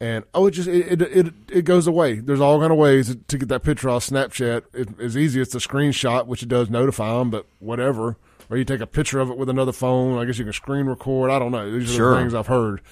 and 0.00 0.24
oh, 0.34 0.46
it 0.46 0.52
just 0.52 0.68
it 0.68 1.00
it 1.00 1.02
it, 1.02 1.34
it 1.50 1.64
goes 1.64 1.86
away. 1.86 2.14
There's 2.16 2.40
all 2.40 2.58
kind 2.60 2.72
of 2.72 2.78
ways 2.78 3.16
to 3.28 3.38
get 3.38 3.48
that 3.48 3.62
picture 3.62 3.88
off 3.88 4.06
Snapchat. 4.06 4.62
It, 4.72 4.88
it's 4.98 5.16
easy. 5.16 5.40
It's 5.40 5.54
a 5.54 5.58
screenshot, 5.58 6.26
which 6.26 6.42
it 6.42 6.48
does 6.48 6.68
notify 6.70 7.18
them, 7.18 7.30
but 7.30 7.46
whatever. 7.60 8.16
Or 8.50 8.56
you 8.56 8.64
take 8.64 8.80
a 8.80 8.86
picture 8.86 9.20
of 9.20 9.30
it 9.30 9.38
with 9.38 9.48
another 9.48 9.72
phone. 9.72 10.18
I 10.18 10.26
guess 10.26 10.38
you 10.38 10.44
can 10.44 10.52
screen 10.52 10.86
record. 10.86 11.30
I 11.30 11.38
don't 11.38 11.52
know. 11.52 11.70
These 11.70 11.90
are 11.92 11.94
Sure. 11.94 12.14
the 12.14 12.20
things 12.20 12.34
I've 12.34 12.48
heard, 12.48 12.82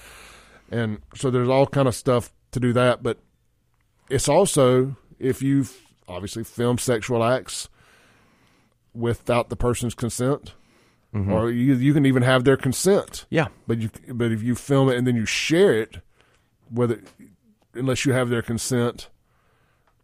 and 0.71 0.99
so 1.15 1.29
there's 1.29 1.49
all 1.49 1.67
kind 1.67 1.87
of 1.87 1.95
stuff 1.95 2.31
to 2.51 2.59
do 2.59 2.73
that, 2.73 3.03
but 3.03 3.19
it's 4.09 4.29
also 4.29 4.95
if 5.19 5.41
you 5.41 5.65
obviously 6.07 6.43
film 6.43 6.77
sexual 6.77 7.23
acts 7.23 7.69
without 8.93 9.49
the 9.49 9.55
person's 9.55 9.93
consent, 9.93 10.53
mm-hmm. 11.13 11.31
or 11.31 11.49
you 11.49 11.73
you 11.75 11.93
can 11.93 12.05
even 12.05 12.23
have 12.23 12.43
their 12.43 12.57
consent. 12.57 13.25
Yeah. 13.29 13.47
But 13.67 13.79
you 13.79 13.89
but 14.09 14.31
if 14.31 14.41
you 14.41 14.55
film 14.55 14.89
it 14.89 14.97
and 14.97 15.05
then 15.05 15.15
you 15.15 15.25
share 15.25 15.73
it, 15.73 15.97
whether 16.69 17.01
unless 17.73 18.05
you 18.05 18.13
have 18.13 18.29
their 18.29 18.41
consent, 18.41 19.09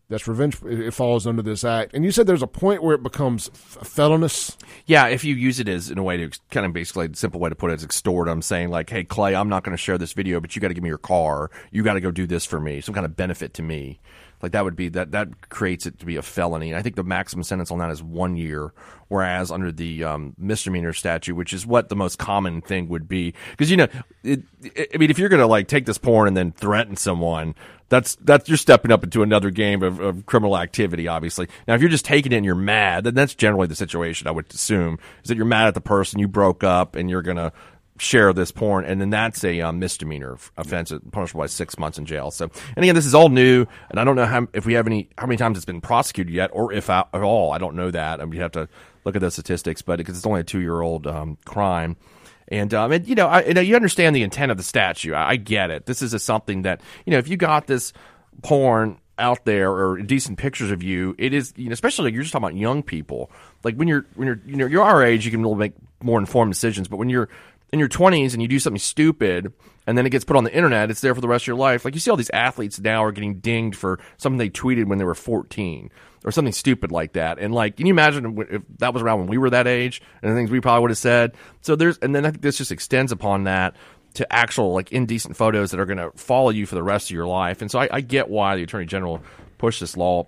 that's 0.09 0.27
revenge. 0.27 0.57
It 0.63 0.91
falls 0.91 1.27
under 1.27 1.43
this 1.43 1.63
act. 1.63 1.93
And 1.93 2.03
you 2.03 2.11
said 2.11 2.25
there's 2.25 2.41
a 2.41 2.47
point 2.47 2.81
where 2.81 2.95
it 2.95 3.03
becomes 3.03 3.49
felonious. 3.53 4.57
Yeah, 4.87 5.07
if 5.07 5.23
you 5.23 5.35
use 5.35 5.59
it 5.59 5.69
as 5.69 5.91
in 5.91 5.99
a 5.99 6.03
way 6.03 6.17
to 6.17 6.31
kind 6.49 6.65
of 6.65 6.73
basically 6.73 7.09
simple 7.13 7.39
way 7.39 7.49
to 7.49 7.55
put 7.55 7.69
it 7.69 7.75
is 7.75 7.83
extort. 7.83 8.27
I'm 8.27 8.41
saying 8.41 8.69
like, 8.69 8.89
hey 8.89 9.03
Clay, 9.03 9.35
I'm 9.35 9.49
not 9.49 9.63
going 9.63 9.77
to 9.77 9.81
share 9.81 9.99
this 9.99 10.13
video, 10.13 10.39
but 10.39 10.55
you 10.55 10.61
got 10.61 10.69
to 10.69 10.73
give 10.73 10.83
me 10.83 10.89
your 10.89 10.97
car. 10.97 11.51
You 11.71 11.83
got 11.83 11.93
to 11.93 12.01
go 12.01 12.09
do 12.09 12.25
this 12.25 12.43
for 12.43 12.59
me, 12.59 12.81
some 12.81 12.95
kind 12.95 13.05
of 13.05 13.15
benefit 13.15 13.53
to 13.55 13.61
me. 13.61 13.99
Like 14.41 14.53
that 14.53 14.63
would 14.63 14.75
be 14.75 14.89
that 14.89 15.11
that 15.11 15.49
creates 15.49 15.85
it 15.85 15.99
to 15.99 16.05
be 16.05 16.15
a 16.15 16.21
felony. 16.21 16.69
And 16.69 16.77
I 16.77 16.81
think 16.81 16.95
the 16.95 17.03
maximum 17.03 17.43
sentence 17.43 17.71
on 17.71 17.79
that 17.79 17.91
is 17.91 18.01
one 18.01 18.37
year, 18.37 18.73
whereas 19.07 19.51
under 19.51 19.71
the 19.71 20.03
um, 20.03 20.33
misdemeanor 20.37 20.93
statute, 20.93 21.35
which 21.35 21.53
is 21.53 21.65
what 21.65 21.89
the 21.89 21.95
most 21.95 22.17
common 22.17 22.61
thing 22.61 22.87
would 22.89 23.07
be, 23.07 23.33
because 23.51 23.69
you 23.69 23.77
know, 23.77 23.87
it, 24.23 24.43
it, 24.63 24.91
I 24.93 24.97
mean, 24.97 25.09
if 25.09 25.19
you're 25.19 25.29
to 25.29 25.45
like 25.45 25.67
take 25.67 25.85
this 25.85 25.97
porn 25.97 26.27
and 26.27 26.37
then 26.37 26.51
threaten 26.51 26.95
someone, 26.95 27.53
that's 27.89 28.15
that's 28.21 28.47
you're 28.47 28.57
stepping 28.57 28.91
up 28.91 29.03
into 29.03 29.23
another 29.23 29.49
game 29.49 29.83
of, 29.83 29.99
of 29.99 30.25
criminal 30.25 30.57
activity. 30.57 31.07
Obviously, 31.07 31.47
now 31.67 31.73
if 31.73 31.81
you're 31.81 31.89
just 31.89 32.05
taking 32.05 32.31
it 32.31 32.37
and 32.37 32.45
you're 32.45 32.55
mad, 32.55 33.03
then 33.03 33.15
that's 33.15 33.35
generally 33.35 33.67
the 33.67 33.75
situation. 33.75 34.27
I 34.27 34.31
would 34.31 34.51
assume 34.53 34.99
is 35.23 35.29
that 35.29 35.35
you're 35.35 35.45
mad 35.45 35.67
at 35.67 35.73
the 35.73 35.81
person 35.81 36.19
you 36.19 36.27
broke 36.27 36.63
up 36.63 36.95
and 36.95 37.09
you're 37.09 37.23
gonna 37.23 37.51
share 37.99 38.33
this 38.33 38.51
porn, 38.51 38.85
and 38.85 38.99
then 38.99 39.09
that's 39.09 39.43
a 39.43 39.61
um, 39.61 39.79
misdemeanor 39.79 40.37
offense, 40.57 40.91
punishable 41.11 41.41
by 41.41 41.47
six 41.47 41.77
months 41.77 41.97
in 41.97 42.05
jail. 42.05 42.31
So, 42.31 42.49
and 42.75 42.83
again, 42.83 42.95
this 42.95 43.05
is 43.05 43.13
all 43.13 43.29
new, 43.29 43.65
and 43.89 43.99
I 43.99 44.03
don't 44.03 44.15
know 44.15 44.25
how 44.25 44.47
if 44.53 44.65
we 44.65 44.73
have 44.73 44.87
any 44.87 45.09
how 45.17 45.27
many 45.27 45.37
times 45.37 45.57
it's 45.57 45.65
been 45.65 45.81
prosecuted 45.81 46.33
yet, 46.33 46.49
or 46.53 46.73
if 46.73 46.89
at 46.89 47.13
all. 47.13 47.51
I 47.51 47.57
don't 47.57 47.75
know 47.75 47.91
that. 47.91 48.21
I 48.21 48.25
mean, 48.25 48.33
you 48.33 48.41
have 48.41 48.53
to 48.53 48.67
look 49.05 49.15
at 49.15 49.21
the 49.21 49.31
statistics, 49.31 49.81
but 49.81 49.97
because 49.97 50.17
it's 50.17 50.25
only 50.25 50.41
a 50.41 50.45
two 50.45 50.61
year 50.61 50.81
old 50.81 51.05
um, 51.07 51.37
crime. 51.45 51.97
And, 52.51 52.73
um, 52.73 52.91
and 52.91 53.07
you 53.07 53.13
know, 53.13 53.27
I, 53.27 53.43
you 53.43 53.61
you 53.61 53.75
understand 53.75 54.15
the 54.15 54.23
intent 54.23 54.51
of 54.51 54.57
the 54.57 54.63
statute. 54.63 55.13
I, 55.13 55.31
I 55.31 55.35
get 55.35 55.69
it. 55.69 55.85
This 55.85 56.01
is 56.01 56.13
a, 56.13 56.19
something 56.19 56.63
that 56.63 56.81
you 57.05 57.11
know, 57.11 57.19
if 57.19 57.27
you 57.27 57.37
got 57.37 57.67
this 57.67 57.93
porn 58.41 58.99
out 59.19 59.45
there 59.45 59.71
or 59.71 60.01
decent 60.01 60.39
pictures 60.39 60.71
of 60.71 60.81
you, 60.81 61.13
it 61.19 61.33
is, 61.33 61.53
you 61.57 61.65
know, 61.65 61.73
especially 61.73 62.05
like 62.05 62.13
you're 62.13 62.23
just 62.23 62.31
talking 62.31 62.47
about 62.47 62.57
young 62.57 62.81
people. 62.81 63.29
Like 63.63 63.75
when 63.75 63.87
you're 63.87 64.05
when 64.15 64.27
you're 64.27 64.41
you 64.45 64.55
know 64.55 64.65
you're 64.65 64.83
our 64.83 65.03
age, 65.03 65.25
you 65.25 65.31
can 65.31 65.57
make 65.57 65.73
more 66.01 66.19
informed 66.19 66.51
decisions. 66.51 66.87
But 66.87 66.97
when 66.97 67.09
you're 67.09 67.29
in 67.71 67.79
your 67.79 67.89
20s 67.89 68.33
and 68.33 68.41
you 68.41 68.47
do 68.47 68.59
something 68.59 68.79
stupid 68.79 69.53
and 69.87 69.97
then 69.97 70.05
it 70.05 70.09
gets 70.11 70.25
put 70.25 70.35
on 70.35 70.43
the 70.43 70.53
internet, 70.53 70.91
it's 70.91 71.01
there 71.01 71.15
for 71.15 71.21
the 71.21 71.27
rest 71.27 71.43
of 71.43 71.47
your 71.47 71.55
life. 71.55 71.85
Like 71.85 71.93
you 71.93 71.99
see 71.99 72.11
all 72.11 72.17
these 72.17 72.29
athletes 72.31 72.79
now 72.79 73.03
are 73.03 73.11
getting 73.11 73.39
dinged 73.39 73.77
for 73.77 73.99
something 74.17 74.37
they 74.37 74.49
tweeted 74.49 74.85
when 74.85 74.97
they 74.97 75.03
were 75.03 75.15
14 75.15 75.89
or 76.23 76.31
something 76.31 76.53
stupid 76.53 76.91
like 76.91 77.13
that. 77.13 77.39
And 77.39 77.53
like, 77.53 77.77
can 77.77 77.85
you 77.85 77.93
imagine 77.93 78.37
if 78.49 78.61
that 78.79 78.93
was 78.93 79.01
around 79.01 79.19
when 79.19 79.27
we 79.29 79.37
were 79.37 79.49
that 79.49 79.67
age 79.67 80.01
and 80.21 80.31
the 80.31 80.35
things 80.35 80.51
we 80.51 80.59
probably 80.59 80.81
would 80.81 80.91
have 80.91 80.97
said? 80.97 81.35
So 81.61 81.75
there's, 81.75 81.97
and 81.99 82.13
then 82.13 82.25
I 82.25 82.31
think 82.31 82.41
this 82.41 82.57
just 82.57 82.71
extends 82.71 83.11
upon 83.11 83.45
that 83.45 83.75
to 84.15 84.31
actual 84.31 84.73
like 84.73 84.91
indecent 84.91 85.35
photos 85.35 85.71
that 85.71 85.79
are 85.79 85.85
going 85.85 85.97
to 85.97 86.11
follow 86.15 86.49
you 86.49 86.65
for 86.65 86.75
the 86.75 86.83
rest 86.83 87.09
of 87.09 87.15
your 87.15 87.27
life. 87.27 87.61
And 87.61 87.71
so 87.71 87.79
I, 87.79 87.89
I 87.91 88.01
get 88.01 88.29
why 88.29 88.55
the 88.55 88.63
attorney 88.63 88.85
general 88.85 89.21
pushed 89.57 89.79
this 89.79 89.95
law. 89.95 90.27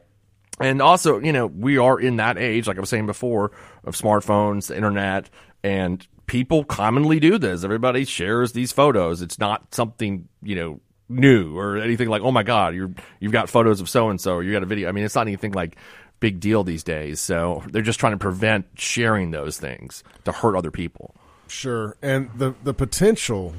And 0.60 0.82
also, 0.82 1.20
you 1.20 1.34
know, 1.34 1.48
we 1.48 1.78
are 1.78 2.00
in 2.00 2.18
that 2.18 2.38
age, 2.38 2.68
like 2.68 2.78
I 2.78 2.80
was 2.80 2.90
saying 2.90 3.08
before, 3.08 3.52
of 3.84 3.96
smartphones, 3.96 4.68
the 4.68 4.76
internet, 4.76 5.30
and 5.64 6.06
people 6.28 6.64
commonly 6.64 7.20
do 7.20 7.38
this. 7.38 7.64
Everybody 7.64 8.06
shares 8.06 8.54
these 8.54 8.72
photos. 8.72 9.22
It's 9.22 9.40
not 9.40 9.74
something, 9.74 10.28
you 10.42 10.56
know, 10.56 10.80
new 11.10 11.58
or 11.58 11.78
anything 11.78 12.08
like, 12.08 12.22
oh 12.22 12.32
my 12.32 12.44
God, 12.44 12.74
you're, 12.74 12.92
you've 13.20 13.32
got 13.32 13.50
photos 13.50 13.82
of 13.82 13.90
so 13.90 14.10
and 14.10 14.20
so, 14.20 14.36
or 14.36 14.44
you 14.44 14.52
got 14.54 14.64
a 14.64 14.68
video. 14.68 14.88
I 14.88 14.92
mean, 14.92 15.04
it's 15.04 15.16
not 15.16 15.28
anything 15.28 15.52
like 15.52 15.76
big 16.22 16.40
deal 16.40 16.64
these 16.64 16.84
days. 16.84 17.20
So 17.20 17.64
they're 17.70 17.82
just 17.82 18.00
trying 18.00 18.14
to 18.14 18.18
prevent 18.18 18.68
sharing 18.76 19.32
those 19.32 19.60
things 19.60 20.06
to 20.24 20.32
hurt 20.32 20.56
other 20.56 20.72
people. 20.72 21.16
Sure, 21.48 21.98
and 22.02 22.30
the 22.34 22.56
the 22.64 22.74
potential 22.74 23.54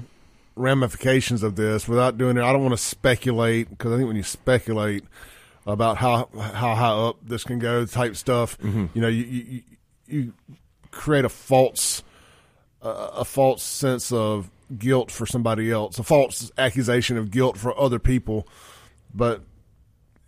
ramifications 0.56 1.42
of 1.42 1.56
this, 1.56 1.86
without 1.86 2.16
doing 2.16 2.38
it, 2.38 2.42
I 2.42 2.50
don't 2.50 2.62
want 2.62 2.72
to 2.72 2.82
speculate 2.82 3.68
because 3.68 3.92
I 3.92 3.96
think 3.96 4.06
when 4.06 4.16
you 4.16 4.22
speculate 4.22 5.04
about 5.66 5.98
how 5.98 6.30
how 6.34 6.74
high 6.74 6.92
up 6.92 7.16
this 7.22 7.44
can 7.44 7.58
go, 7.58 7.84
type 7.84 8.16
stuff, 8.16 8.56
mm-hmm. 8.58 8.86
you 8.94 9.02
know, 9.02 9.08
you 9.08 9.24
you, 9.24 9.62
you 10.06 10.32
create 10.90 11.26
a 11.26 11.28
false 11.28 12.02
a 12.82 13.24
false 13.24 13.62
sense 13.62 14.12
of 14.12 14.50
guilt 14.78 15.10
for 15.10 15.26
somebody 15.26 15.70
else, 15.70 15.98
a 15.98 16.02
false 16.02 16.50
accusation 16.58 17.16
of 17.16 17.30
guilt 17.30 17.56
for 17.56 17.78
other 17.78 17.98
people, 17.98 18.46
but 19.14 19.42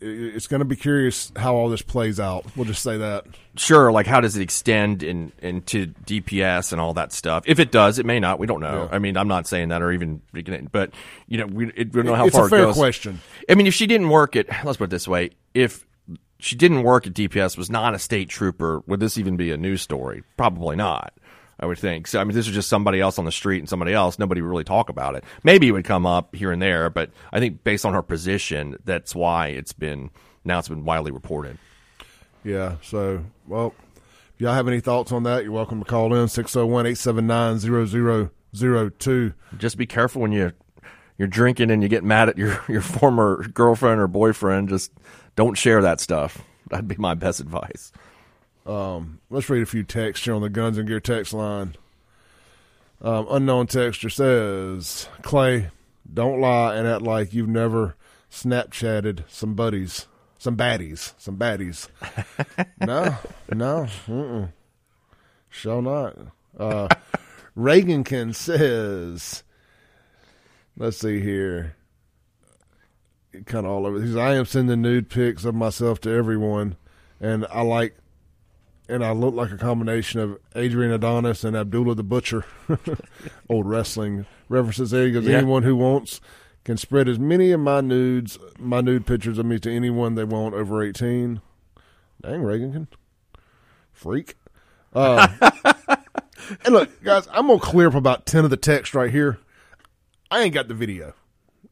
it's 0.00 0.46
going 0.46 0.60
to 0.60 0.66
be 0.66 0.76
curious 0.76 1.32
how 1.36 1.54
all 1.54 1.68
this 1.68 1.80
plays 1.80 2.20
out. 2.20 2.44
We'll 2.56 2.66
just 2.66 2.82
say 2.82 2.98
that. 2.98 3.26
Sure, 3.56 3.90
like 3.90 4.06
how 4.06 4.20
does 4.20 4.36
it 4.36 4.42
extend 4.42 5.02
in 5.02 5.32
into 5.40 5.86
DPS 5.86 6.72
and 6.72 6.80
all 6.80 6.94
that 6.94 7.12
stuff? 7.12 7.44
If 7.46 7.58
it 7.58 7.72
does, 7.72 7.98
it 7.98 8.06
may 8.06 8.20
not. 8.20 8.38
We 8.38 8.46
don't 8.46 8.60
know. 8.60 8.88
Yeah. 8.90 8.96
I 8.96 8.98
mean, 8.98 9.16
I'm 9.16 9.28
not 9.28 9.46
saying 9.46 9.68
that 9.68 9.82
or 9.82 9.92
even, 9.92 10.20
but 10.70 10.90
you 11.26 11.38
know, 11.38 11.46
we, 11.46 11.68
it, 11.68 11.94
we 11.94 12.02
don't 12.02 12.06
know 12.06 12.14
how 12.14 12.26
it's 12.26 12.36
far 12.36 12.46
a 12.46 12.50
fair 12.50 12.58
it 12.60 12.66
goes. 12.66 12.76
question. 12.76 13.20
I 13.48 13.54
mean, 13.54 13.66
if 13.66 13.74
she 13.74 13.86
didn't 13.86 14.10
work 14.10 14.36
at, 14.36 14.46
let's 14.64 14.76
put 14.76 14.84
it 14.84 14.90
this 14.90 15.08
way, 15.08 15.30
if 15.54 15.86
she 16.38 16.56
didn't 16.56 16.82
work 16.82 17.06
at 17.06 17.14
DPS, 17.14 17.56
was 17.56 17.70
not 17.70 17.94
a 17.94 17.98
state 17.98 18.28
trooper, 18.28 18.82
would 18.86 19.00
this 19.00 19.16
even 19.16 19.36
be 19.36 19.52
a 19.52 19.56
news 19.56 19.80
story? 19.80 20.22
Probably 20.36 20.76
not. 20.76 21.14
I 21.58 21.66
would 21.66 21.78
think. 21.78 22.06
So, 22.06 22.20
I 22.20 22.24
mean, 22.24 22.34
this 22.34 22.48
is 22.48 22.54
just 22.54 22.68
somebody 22.68 23.00
else 23.00 23.18
on 23.18 23.24
the 23.24 23.32
street 23.32 23.58
and 23.58 23.68
somebody 23.68 23.92
else. 23.92 24.18
Nobody 24.18 24.42
would 24.42 24.48
really 24.48 24.64
talk 24.64 24.88
about 24.88 25.14
it. 25.14 25.24
Maybe 25.42 25.68
it 25.68 25.72
would 25.72 25.84
come 25.84 26.06
up 26.06 26.34
here 26.34 26.50
and 26.52 26.60
there, 26.60 26.90
but 26.90 27.10
I 27.32 27.38
think 27.38 27.62
based 27.64 27.86
on 27.86 27.94
her 27.94 28.02
position, 28.02 28.76
that's 28.84 29.14
why 29.14 29.48
it's 29.48 29.72
been 29.72 30.10
now 30.44 30.58
it's 30.58 30.68
been 30.68 30.84
widely 30.84 31.10
reported. 31.10 31.58
Yeah. 32.42 32.76
So, 32.82 33.24
well, 33.46 33.74
if 34.34 34.40
y'all 34.40 34.54
have 34.54 34.68
any 34.68 34.80
thoughts 34.80 35.12
on 35.12 35.22
that, 35.22 35.44
you're 35.44 35.52
welcome 35.52 35.78
to 35.78 35.84
call 35.84 36.14
in 36.14 36.28
601 36.28 36.86
879 36.86 38.30
0002. 38.54 39.34
Just 39.56 39.76
be 39.76 39.86
careful 39.86 40.22
when 40.22 40.32
you 40.32 40.52
you're 41.16 41.28
drinking 41.28 41.70
and 41.70 41.82
you 41.82 41.88
get 41.88 42.04
mad 42.04 42.28
at 42.28 42.36
your 42.36 42.62
your 42.68 42.82
former 42.82 43.46
girlfriend 43.48 44.00
or 44.00 44.08
boyfriend. 44.08 44.68
Just 44.68 44.92
don't 45.36 45.56
share 45.56 45.82
that 45.82 46.00
stuff. 46.00 46.42
That'd 46.68 46.88
be 46.88 46.96
my 46.96 47.14
best 47.14 47.40
advice. 47.40 47.92
Let's 48.66 49.50
read 49.50 49.62
a 49.62 49.66
few 49.66 49.82
texts 49.82 50.24
here 50.24 50.34
on 50.34 50.42
the 50.42 50.48
Guns 50.48 50.78
and 50.78 50.86
Gear 50.86 51.00
text 51.00 51.32
line. 51.32 51.74
Um, 53.02 53.26
unknown 53.28 53.66
texture 53.66 54.08
says, 54.08 55.08
Clay, 55.22 55.70
don't 56.12 56.40
lie 56.40 56.76
and 56.76 56.86
act 56.86 57.02
like 57.02 57.34
you've 57.34 57.48
never 57.48 57.96
Snapchatted 58.34 59.22
some 59.28 59.54
buddies, 59.54 60.08
some 60.38 60.56
baddies, 60.56 61.14
some 61.18 61.36
baddies. 61.36 61.88
no, 62.80 63.16
no, 63.52 63.86
mm-mm. 64.08 64.52
shall 65.48 65.80
not. 65.80 66.16
Uh, 66.58 66.88
Reagankin 67.56 68.34
says, 68.34 69.44
let's 70.76 70.98
see 70.98 71.20
here. 71.20 71.76
Kind 73.46 73.66
of 73.66 73.72
all 73.72 73.86
over. 73.86 74.00
He 74.00 74.08
says, 74.08 74.16
I 74.16 74.34
am 74.34 74.46
sending 74.46 74.82
nude 74.82 75.10
pics 75.10 75.44
of 75.44 75.54
myself 75.54 76.00
to 76.00 76.10
everyone, 76.10 76.76
and 77.20 77.46
I 77.50 77.62
like 77.62 77.96
and 78.88 79.04
I 79.04 79.12
look 79.12 79.34
like 79.34 79.50
a 79.50 79.56
combination 79.56 80.20
of 80.20 80.38
Adrian 80.54 80.92
Adonis 80.92 81.44
and 81.44 81.56
Abdullah 81.56 81.94
the 81.94 82.02
Butcher. 82.02 82.44
Old 83.48 83.66
wrestling 83.68 84.26
references 84.48 84.90
there. 84.90 85.06
He 85.06 85.12
goes, 85.12 85.24
Yeah. 85.24 85.38
anyone 85.38 85.62
who 85.62 85.76
wants 85.76 86.20
can 86.64 86.76
spread 86.76 87.08
as 87.08 87.18
many 87.18 87.50
of 87.52 87.60
my 87.60 87.80
nudes, 87.80 88.38
my 88.58 88.80
nude 88.80 89.06
pictures 89.06 89.38
of 89.38 89.46
me 89.46 89.58
to 89.58 89.70
anyone 89.74 90.14
they 90.14 90.24
want 90.24 90.54
over 90.54 90.82
18. 90.82 91.40
Dang, 92.22 92.42
Reagan 92.42 92.72
can. 92.72 92.88
Freak. 93.92 94.36
Uh, 94.94 95.28
and 96.64 96.74
look, 96.74 97.02
guys, 97.02 97.28
I'm 97.32 97.46
going 97.46 97.60
to 97.60 97.64
clear 97.64 97.88
up 97.88 97.94
about 97.94 98.26
10 98.26 98.44
of 98.44 98.50
the 98.50 98.56
text 98.56 98.94
right 98.94 99.10
here. 99.10 99.38
I 100.30 100.40
ain't 100.40 100.54
got 100.54 100.68
the 100.68 100.74
video. 100.74 101.14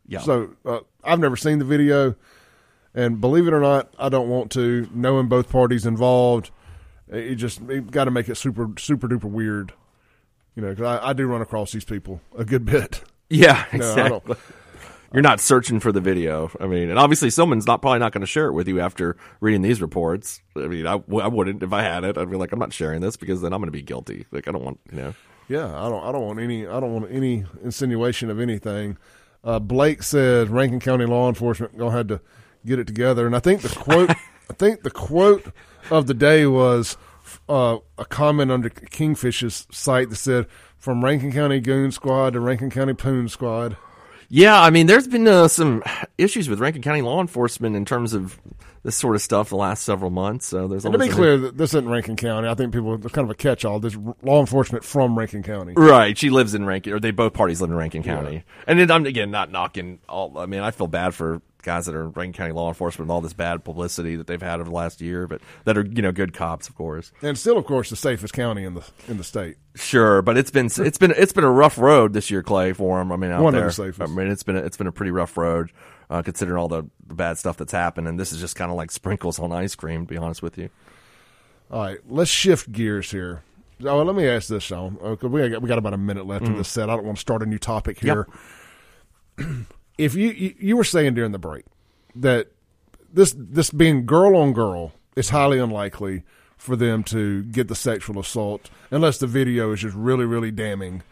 Yeah. 0.07 0.21
So 0.21 0.51
uh, 0.65 0.81
I've 1.03 1.21
never 1.21 1.37
seen 1.37 1.59
the 1.59 1.65
video, 1.65 2.17
and 2.95 3.21
believe 3.21 3.47
it 3.47 3.55
or 3.55 3.61
not, 3.61 3.95
I 3.99 4.09
don't 4.09 4.29
want 4.29 4.51
to. 4.53 4.89
Knowing 4.93 5.29
both 5.29 5.49
parties 5.49 5.87
involved, 5.87 6.51
it 7.13 7.37
just 7.37 7.61
got 7.91 8.05
to 8.05 8.11
make 8.11 8.29
it 8.29 8.37
super 8.37 8.71
super 8.79 9.09
duper 9.09 9.25
weird. 9.25 9.73
You 10.55 10.63
know, 10.63 10.71
because 10.71 10.85
I, 10.85 11.11
I 11.11 11.13
do 11.13 11.27
run 11.27 11.41
across 11.41 11.73
these 11.73 11.85
people 11.85 12.21
a 12.37 12.45
good 12.45 12.65
bit. 12.65 13.03
Yeah, 13.31 13.65
No, 13.73 13.73
I 13.73 13.77
exactly. 13.77 14.37
You're 15.11 15.23
not 15.23 15.41
searching 15.41 15.81
for 15.81 15.91
the 15.91 16.03
video. 16.03 16.51
I 16.61 16.67
mean, 16.67 16.91
and 16.91 16.99
obviously 16.99 17.31
someone's 17.31 17.67
not 17.67 17.81
probably 17.81 18.01
not 18.01 18.13
going 18.13 18.21
to 18.21 18.27
share 18.27 18.49
it 18.49 18.53
with 18.53 18.69
you 18.69 18.79
after 18.79 19.17
reading 19.41 19.63
these 19.63 19.81
reports. 19.81 20.43
I 20.55 20.67
mean, 20.67 20.87
I 20.87 20.97
wouldn't 20.97 21.63
if 21.63 21.73
I 21.73 21.81
had 21.81 22.05
it. 22.05 22.19
I'd 22.19 22.31
be 22.31 22.37
like, 22.37 22.53
I'm 22.53 22.59
not 22.59 22.75
sharing 22.75 23.01
this 23.01 23.17
because 23.17 23.41
then 23.41 23.55
I'm 23.55 23.61
going 23.61 23.69
to 23.69 23.73
be 23.73 23.81
guilty. 23.81 24.27
Like, 24.33 24.49
I 24.49 24.53
don't 24.53 24.63
want, 24.63 24.81
you 24.91 24.99
know. 24.99 25.15
Yeah, 25.49 25.67
I 25.67 25.89
don't. 25.89 26.03
I 26.05 26.13
don't 26.13 26.27
want 26.27 26.41
any. 26.41 26.67
I 26.67 26.79
don't 26.81 26.93
want 26.93 27.11
any 27.11 27.45
insinuation 27.63 28.31
of 28.31 28.39
anything. 28.41 28.97
Uh, 29.45 29.59
Blake 29.59 30.03
said 30.03 30.51
Rankin 30.51 30.81
County 30.81 31.05
law 31.05 31.29
enforcement 31.29 31.77
gonna 31.77 31.97
have 31.97 32.09
to 32.09 32.21
get 32.65 32.79
it 32.79 32.87
together, 32.87 33.27
and 33.27 33.35
I 33.35 33.41
think 33.41 33.63
the 33.63 33.69
quote. 33.69 34.11
I 34.51 34.55
think 34.55 34.83
the 34.83 34.91
quote 34.91 35.47
of 35.91 36.07
the 36.07 36.15
day 36.15 36.47
was 36.47 36.97
uh, 37.49 37.79
a 37.99 38.05
comment 38.05 38.51
under 38.51 38.71
Kingfish's 38.71 39.67
site 39.71 40.11
that 40.11 40.17
said, 40.17 40.47
"From 40.79 41.05
Rankin 41.05 41.33
County 41.33 41.61
Goon 41.61 41.93
Squad 41.93 42.35
to 42.35 42.41
Rankin 42.41 42.71
County 42.71 42.95
Poon 42.95 43.29
Squad." 43.29 43.77
Yeah, 44.35 44.59
I 44.59 44.71
mean, 44.71 44.87
there's 44.87 45.07
been 45.07 45.29
uh, 45.29 45.47
some 45.49 45.83
issues 46.17 46.49
with 46.49 46.59
Rankin 46.59 46.81
County 46.81 47.03
law 47.03 47.21
enforcement 47.21 47.77
in 47.77 47.85
terms 47.85 48.15
of 48.15 48.41
this 48.83 48.97
sort 48.97 49.15
of 49.15 49.21
stuff 49.21 49.51
the 49.51 49.57
last 49.57 49.85
several 49.85 50.11
months. 50.11 50.47
So 50.47 50.67
there's 50.67 50.87
And 50.87 50.93
to 50.95 50.99
be 50.99 51.09
clear, 51.09 51.37
that 51.37 51.59
this 51.59 51.75
isn't 51.75 51.89
Rankin 51.89 52.17
County. 52.17 52.49
I 52.49 52.55
think 52.55 52.73
people 52.73 52.95
it's 52.95 53.13
kind 53.13 53.27
of 53.27 53.31
a 53.31 53.35
catch-all. 53.35 53.79
This 53.79 53.95
law 54.23 54.41
enforcement 54.41 54.85
from 54.85 55.19
Rankin 55.19 55.43
County. 55.43 55.75
Right, 55.77 56.17
she 56.17 56.31
lives 56.31 56.55
in 56.55 56.65
Rankin, 56.65 56.95
or 56.95 57.01
they 57.01 57.11
both 57.11 57.35
parties 57.35 57.61
live 57.61 57.71
in 57.71 57.77
Rankin 57.77 58.03
County. 58.03 58.45
And 58.67 58.79
then 58.79 58.91
I'm 58.91 59.05
again 59.05 59.31
not 59.31 59.51
knocking 59.51 60.01
all. 60.09 60.39
I 60.39 60.47
mean, 60.47 60.61
I 60.61 60.71
feel 60.71 60.89
bad 60.89 61.15
for 61.15 61.43
guys 61.63 61.87
that 61.87 61.95
are 61.95 62.03
in 62.03 62.11
Rankin 62.13 62.33
County 62.33 62.53
law 62.53 62.69
enforcement 62.69 63.09
with 63.09 63.15
all 63.15 63.21
this 63.21 63.33
bad 63.33 63.65
publicity 63.65 64.17
that 64.17 64.27
they've 64.27 64.43
had 64.43 64.57
over 64.61 64.65
the 64.69 64.75
last 64.75 65.01
year, 65.01 65.27
but 65.27 65.41
that 65.65 65.79
are 65.79 65.85
you 65.85 66.03
know 66.03 66.13
good 66.13 66.33
cops, 66.33 66.69
of 66.69 66.75
course. 66.75 67.13
and 67.23 67.39
still, 67.39 67.57
of 67.57 67.65
course, 67.65 67.89
the 67.91 67.97
safest 67.97 68.35
county 68.35 68.65
in 68.65 68.75
the 68.75 68.85
in 69.09 69.17
the 69.19 69.25
state. 69.25 69.57
Sure, 69.75 70.21
but 70.23 70.37
it's 70.37 70.51
been 70.51 70.67
it's 70.67 70.99
been 70.99 71.13
it's 71.17 71.33
been 71.33 71.45
a 71.45 71.51
rough 71.51 71.79
road 71.79 72.13
this 72.13 72.31
year, 72.31 72.43
Clay, 72.43 72.73
for 72.73 72.99
them. 72.99 73.11
I 73.13 73.17
mean, 73.17 73.31
out 73.31 73.43
One 73.43 73.55
of 73.55 73.65
the 73.65 73.73
safest. 73.73 74.01
I 74.03 74.07
mean, 74.07 74.29
it's 74.29 74.43
been 74.43 74.57
a, 74.57 74.61
it's 74.61 74.77
been 74.77 74.87
a 74.87 74.93
pretty 74.93 75.13
rough 75.13 75.37
road 75.37 75.71
uh, 76.11 76.21
considering 76.23 76.59
all 76.59 76.69
the, 76.69 76.85
the 77.07 77.15
bad 77.15 77.39
stuff 77.39 77.57
that's 77.57 77.73
happened, 77.73 78.07
and 78.09 78.21
this 78.21 78.33
is 78.33 78.41
just 78.41 78.57
kind 78.57 78.71
of 78.71 78.77
like 78.77 78.91
sprinkles 78.91 79.39
on 79.39 79.53
ice 79.53 79.75
cream. 79.75 80.07
To 80.07 80.11
be 80.13 80.19
honest 80.19 80.43
with 80.43 80.59
you. 80.59 80.69
All 81.71 81.81
right, 81.83 81.99
let's 82.09 82.31
shift 82.31 82.71
gears 82.71 83.11
here. 83.11 83.43
Oh, 83.85 84.03
let 84.03 84.15
me 84.15 84.29
ask 84.29 84.49
this, 84.49 84.63
Shaun. 84.63 84.99
Okay, 85.03 85.27
we 85.27 85.49
got 85.49 85.63
we 85.63 85.69
got 85.69 85.79
about 85.79 85.95
a 85.95 85.99
minute 85.99 86.27
left 86.27 86.45
Mm-hmm. 86.45 86.53
of 86.53 86.59
this 86.59 86.69
set. 86.69 86.91
I 86.91 86.97
don't 86.97 87.05
want 87.07 87.17
to 87.17 87.21
start 87.23 87.43
a 87.43 87.47
new 87.47 87.59
topic 87.59 87.99
here. 87.99 88.27
if 90.05 90.15
you, 90.15 90.31
you 90.31 90.55
you 90.59 90.77
were 90.77 90.85
saying 90.85 91.15
during 91.15 91.33
the 91.33 91.39
break 91.39 91.65
that 92.17 92.49
this 93.13 93.35
this 93.37 93.71
being 93.71 94.05
girl 94.07 94.37
on 94.37 94.53
girl 94.53 94.93
is 95.17 95.31
highly 95.31 95.59
unlikely 95.59 96.23
for 96.57 96.77
them 96.77 97.03
to 97.05 97.43
get 97.45 97.69
the 97.69 97.75
sexual 97.75 98.19
assault 98.19 98.71
unless 98.91 99.19
the 99.19 99.27
video 99.27 99.73
is 99.73 99.81
just 99.81 99.97
really 99.97 100.25
really 100.25 100.51
damning. 100.51 101.03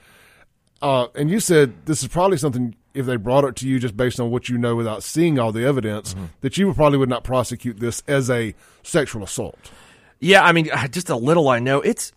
Uh, 0.83 1.09
and 1.15 1.31
you 1.31 1.41
said 1.41 1.87
this 1.87 2.03
is 2.03 2.09
probably 2.09 2.39
something 2.39 2.75
if 2.95 3.07
they 3.07 3.17
brought 3.17 3.45
it 3.45 3.55
to 3.57 3.69
you 3.69 3.79
just 3.79 3.97
based 3.97 4.19
on 4.19 4.31
what 4.31 4.49
you 4.49 4.59
know 4.59 4.75
without 4.75 5.03
seeing 5.03 5.39
all 5.39 5.53
the 5.53 5.65
evidence 5.65 6.17
that 6.41 6.59
you 6.59 6.73
probably 6.75 6.99
would 6.99 7.09
not 7.09 7.23
prosecute 7.23 7.79
this 7.79 8.03
as 8.09 8.29
a 8.31 8.55
sexual 8.83 9.23
assault. 9.23 9.71
Yeah, 10.19 10.45
I 10.45 10.53
mean, 10.53 10.69
just 10.91 11.09
a 11.09 11.17
little 11.17 11.49
I 11.49 11.61
know. 11.61 11.81
It's 11.81 12.13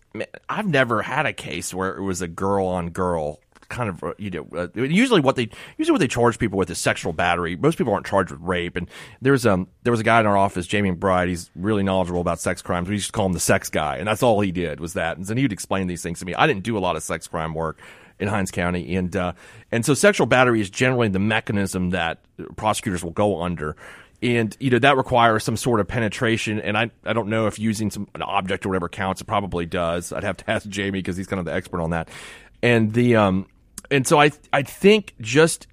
I've 0.48 0.66
never 0.66 1.02
had 1.02 1.26
a 1.26 1.32
case 1.32 1.72
where 1.72 1.96
it 1.96 2.02
was 2.02 2.20
a 2.20 2.28
girl 2.28 2.66
on 2.66 2.90
girl 2.90 3.40
kind 3.68 3.88
of 3.88 4.02
uh, 4.02 4.14
you 4.18 4.30
know 4.30 4.46
uh, 4.56 4.68
usually 4.74 5.20
what 5.20 5.36
they 5.36 5.48
usually 5.78 5.92
what 5.92 6.00
they 6.00 6.08
charge 6.08 6.38
people 6.38 6.58
with 6.58 6.70
is 6.70 6.78
sexual 6.78 7.12
battery. 7.12 7.56
Most 7.56 7.78
people 7.78 7.92
aren't 7.92 8.06
charged 8.06 8.30
with 8.30 8.40
rape. 8.40 8.76
And 8.76 8.88
there's 9.20 9.46
um 9.46 9.68
there 9.82 9.90
was 9.90 10.00
a 10.00 10.04
guy 10.04 10.20
in 10.20 10.26
our 10.26 10.36
office, 10.36 10.66
Jamie 10.66 10.92
McBride. 10.92 11.28
He's 11.28 11.50
really 11.54 11.82
knowledgeable 11.82 12.20
about 12.20 12.40
sex 12.40 12.62
crimes. 12.62 12.88
We 12.88 12.94
used 12.94 13.06
to 13.06 13.12
call 13.12 13.26
him 13.26 13.32
the 13.32 13.40
sex 13.40 13.70
guy, 13.70 13.96
and 13.96 14.06
that's 14.06 14.22
all 14.22 14.40
he 14.40 14.52
did 14.52 14.80
was 14.80 14.94
that. 14.94 15.16
And 15.16 15.26
then 15.26 15.36
he'd 15.36 15.52
explain 15.52 15.86
these 15.86 16.02
things 16.02 16.20
to 16.20 16.24
me. 16.24 16.34
I 16.34 16.46
didn't 16.46 16.64
do 16.64 16.76
a 16.76 16.80
lot 16.80 16.96
of 16.96 17.02
sex 17.02 17.26
crime 17.26 17.54
work 17.54 17.80
in 18.18 18.28
Hinds 18.28 18.50
County, 18.50 18.94
and 18.96 19.14
uh, 19.16 19.32
and 19.72 19.84
so 19.84 19.94
sexual 19.94 20.26
battery 20.26 20.60
is 20.60 20.70
generally 20.70 21.08
the 21.08 21.18
mechanism 21.18 21.90
that 21.90 22.20
prosecutors 22.56 23.02
will 23.02 23.10
go 23.10 23.42
under 23.42 23.76
and 24.24 24.56
you 24.58 24.70
know 24.70 24.78
that 24.78 24.96
requires 24.96 25.44
some 25.44 25.56
sort 25.56 25.80
of 25.80 25.86
penetration 25.86 26.60
and 26.60 26.76
i 26.78 26.90
i 27.04 27.12
don't 27.12 27.28
know 27.28 27.46
if 27.46 27.58
using 27.58 27.90
some 27.90 28.08
an 28.14 28.22
object 28.22 28.64
or 28.64 28.70
whatever 28.70 28.88
counts 28.88 29.20
it 29.20 29.26
probably 29.26 29.66
does 29.66 30.12
i'd 30.12 30.24
have 30.24 30.36
to 30.36 30.50
ask 30.50 30.68
jamie 30.68 30.98
because 30.98 31.16
he's 31.16 31.26
kind 31.26 31.38
of 31.38 31.46
the 31.46 31.52
expert 31.52 31.80
on 31.80 31.90
that 31.90 32.08
and 32.62 32.92
the 32.94 33.14
um 33.14 33.46
and 33.90 34.06
so 34.06 34.20
i 34.20 34.30
i 34.52 34.62
think 34.62 35.14
just 35.20 35.66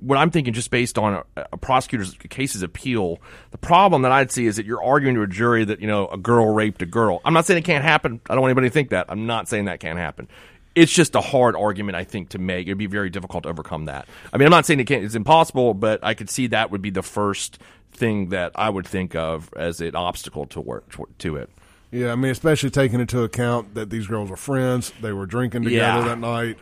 what 0.00 0.16
i'm 0.16 0.30
thinking 0.30 0.52
just 0.54 0.70
based 0.70 0.98
on 0.98 1.22
a, 1.36 1.46
a 1.52 1.56
prosecutor's 1.56 2.14
case's 2.30 2.62
appeal 2.62 3.20
the 3.50 3.58
problem 3.58 4.02
that 4.02 4.12
i'd 4.12 4.30
see 4.32 4.46
is 4.46 4.56
that 4.56 4.64
you're 4.66 4.82
arguing 4.82 5.14
to 5.14 5.22
a 5.22 5.26
jury 5.26 5.64
that 5.64 5.80
you 5.80 5.86
know 5.86 6.08
a 6.08 6.16
girl 6.16 6.52
raped 6.52 6.80
a 6.82 6.86
girl 6.86 7.20
i'm 7.24 7.34
not 7.34 7.44
saying 7.46 7.58
it 7.58 7.64
can't 7.64 7.84
happen 7.84 8.20
i 8.30 8.34
don't 8.34 8.40
want 8.42 8.50
anybody 8.50 8.68
to 8.68 8.72
think 8.72 8.90
that 8.90 9.06
i'm 9.08 9.26
not 9.26 9.48
saying 9.48 9.66
that 9.66 9.80
can't 9.80 9.98
happen 9.98 10.28
it's 10.76 10.92
just 10.92 11.14
a 11.14 11.20
hard 11.20 11.54
argument, 11.54 11.94
I 11.94 12.02
think, 12.02 12.30
to 12.30 12.38
make. 12.40 12.66
It'd 12.66 12.76
be 12.76 12.86
very 12.86 13.08
difficult 13.08 13.44
to 13.44 13.48
overcome 13.48 13.84
that. 13.84 14.08
I 14.32 14.38
mean, 14.38 14.46
I'm 14.46 14.50
not 14.50 14.66
saying 14.66 14.80
it 14.80 14.86
can't, 14.88 15.04
it's 15.04 15.14
impossible, 15.14 15.72
but 15.72 16.02
I 16.02 16.14
could 16.14 16.28
see 16.28 16.48
that 16.48 16.72
would 16.72 16.82
be 16.82 16.90
the 16.90 17.00
first 17.04 17.60
thing 17.92 18.30
that 18.30 18.50
I 18.56 18.70
would 18.70 18.84
think 18.84 19.14
of 19.14 19.54
as 19.54 19.80
an 19.80 19.94
obstacle 19.94 20.46
to 20.46 20.60
work 20.60 20.92
to 21.18 21.36
it. 21.36 21.48
Yeah, 21.92 22.10
I 22.10 22.16
mean, 22.16 22.32
especially 22.32 22.70
taking 22.70 22.98
into 22.98 23.22
account 23.22 23.74
that 23.74 23.90
these 23.90 24.08
girls 24.08 24.30
were 24.30 24.36
friends, 24.36 24.92
they 25.00 25.12
were 25.12 25.26
drinking 25.26 25.62
together 25.62 26.00
Yeah. 26.00 26.08
that 26.08 26.18
night. 26.18 26.58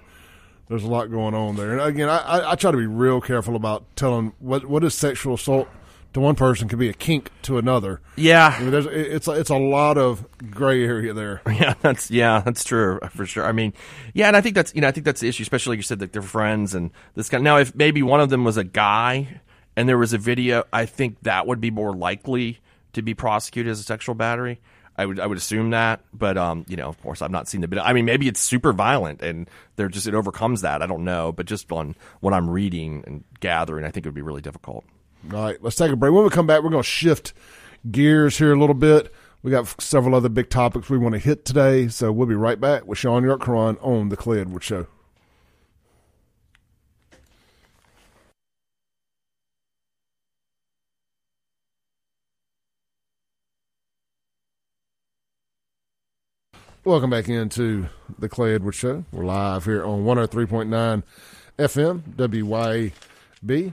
There's 0.69 0.85
a 0.85 0.89
lot 0.89 1.11
going 1.11 1.35
on 1.35 1.57
there, 1.57 1.73
and 1.73 1.81
again, 1.81 2.09
I, 2.09 2.19
I, 2.19 2.53
I 2.53 2.55
try 2.55 2.71
to 2.71 2.77
be 2.77 2.87
real 2.87 3.21
careful 3.21 3.57
about 3.57 3.85
telling 3.97 4.33
what 4.39 4.65
what 4.67 4.83
is 4.85 4.95
sexual 4.95 5.35
assault 5.35 5.69
to 6.15 6.21
one 6.21 6.35
person 6.35 6.69
can 6.69 6.79
be 6.79 6.89
a 6.89 6.93
kink 6.95 7.31
to 7.43 7.59
another. 7.59 8.01
I 8.17 8.21
Yeah. 8.21 8.57
mean, 8.61 8.71
there's 8.71 8.87
it- 8.87 8.93
it's 9.13 9.29
a, 9.29 9.33
it's 9.33 9.51
a 9.51 9.57
lot 9.57 9.99
of 9.99 10.25
gray 10.51 10.85
area 10.85 11.13
there. 11.13 11.43
Yeah, 11.51 11.75
that's 11.83 12.11
yeah, 12.11 12.41
that's 12.45 12.65
true 12.65 13.01
for 13.11 13.27
sure. 13.27 13.45
I 13.45 13.53
mean, 13.53 13.73
yeah, 14.15 14.29
and 14.29 14.37
I 14.37 14.41
think 14.41 14.55
that's 14.55 14.75
you 14.75 14.81
know 14.81 14.89
I 14.89 14.93
think 14.93 15.05
that's 15.05 15.21
the 15.21 15.29
issue, 15.29 15.43
especially 15.43 15.73
like 15.73 15.79
you 15.79 15.83
said 15.85 15.99
that 15.99 16.13
they're 16.13 16.23
friends 16.23 16.75
and 16.75 16.91
this 17.15 17.29
kind. 17.29 17.43
Now, 17.45 17.59
if 17.59 17.75
maybe 17.75 18.03
one 18.03 18.21
of 18.21 18.31
them 18.31 18.45
was 18.45 18.57
a 18.57 18.65
guy 18.65 19.41
and 19.77 19.89
there 19.89 19.99
was 19.99 20.13
a 20.13 20.19
video, 20.19 20.65
I 20.73 20.87
think 20.87 21.17
that 21.23 21.47
would 21.47 21.61
be 21.61 21.71
more 21.71 21.93
likely 21.95 22.61
to 22.95 23.03
be 23.03 23.15
prosecuted 23.15 23.71
as 23.71 23.81
a 23.81 23.85
sexual 23.85 24.15
battery. 24.15 24.61
I 25.03 25.07
would 25.07 25.19
I 25.19 25.27
would 25.27 25.37
assume 25.37 25.71
that, 25.71 26.01
but 26.15 26.39
um, 26.39 26.65
you 26.69 26.77
know, 26.77 26.89
of 26.89 27.01
course, 27.03 27.23
I've 27.23 27.33
not 27.33 27.49
seen 27.49 27.61
the 27.61 27.67
video. 27.67 27.83
I 27.83 27.93
mean, 27.93 28.05
maybe 28.05 28.29
it's 28.29 28.41
super 28.41 28.73
violent 28.73 29.21
and 29.21 29.51
they're 29.75 29.89
just 29.89 30.07
it 30.07 30.15
overcomes 30.15 30.61
that. 30.61 30.81
I 30.81 30.87
don't 30.87 31.05
know, 31.05 31.33
but 31.33 31.47
just 31.47 31.71
on 31.73 31.97
what 32.21 32.33
I'm 32.33 32.49
reading 32.49 33.03
and 33.07 33.25
gathering, 33.41 33.85
I 33.85 33.91
think 33.91 34.07
it 34.07 34.09
would 34.09 34.15
be 34.15 34.23
really 34.23 34.41
difficult. 34.41 34.85
All 35.33 35.43
right, 35.43 35.61
let's 35.61 35.77
take 35.77 35.91
a 35.91 35.97
break. 35.97 36.13
When 36.13 36.23
we 36.23 36.31
come 36.31 36.47
back, 36.47 36.63
we're 36.63 36.71
going 36.71 36.83
to 36.83 36.89
shift 36.89 37.33
gears 37.91 38.39
here 38.39 38.53
a 38.53 38.59
little 38.59 38.75
bit. 38.75 39.13
We 39.43 39.51
got 39.51 39.81
several 39.81 40.15
other 40.15 40.29
big 40.29 40.51
topics 40.51 40.89
we 40.89 40.99
want 40.99 41.15
to 41.15 41.19
hit 41.19 41.45
today, 41.45 41.89
so 41.89 42.13
we'll 42.13 42.29
be 42.29 42.37
right 42.37 42.61
back 42.61 42.87
with 42.87 42.99
Shaun 42.99 43.25
Yurtkuran 43.25 43.77
on 43.85 44.09
the 44.09 44.17
Edwards 44.41 44.65
Show. 44.65 44.87
Welcome 56.85 57.11
back 57.11 57.29
into 57.29 57.89
the 58.19 58.29
Clay 58.29 58.57
Edwards 58.57 58.77
Show. 58.77 59.05
We're 59.13 59.25
live 59.25 59.67
here 59.67 59.85
on 59.85 60.03
103.9 60.03 61.05
FM, 61.57 62.03
WYAB. 62.17 63.73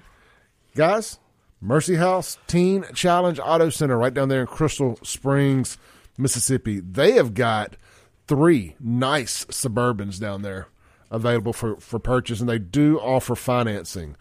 Guys, 0.76 1.18
Mercy 1.60 1.95
House 1.95 2.38
Teen 2.45 2.86
Challenge 2.93 3.39
Auto 3.39 3.72
Center 3.72 3.97
right 3.97 4.14
down 4.14 4.30
there 4.30 4.41
in 4.41 4.45
Crystal 4.45 4.99
Springs, 5.01 5.80
Mississippi. 6.20 6.82
They 6.82 7.14
have 7.14 7.34
got 7.34 7.78
three 8.28 8.76
nice 8.80 9.43
Suburbans 9.45 10.20
down 10.20 10.43
there 10.43 10.68
available 11.10 11.51
for, 11.51 11.78
for 11.78 11.97
purchase, 11.97 12.39
and 12.39 12.47
they 12.47 12.60
do 12.60 12.99
offer 12.99 13.34
financing. 13.34 14.18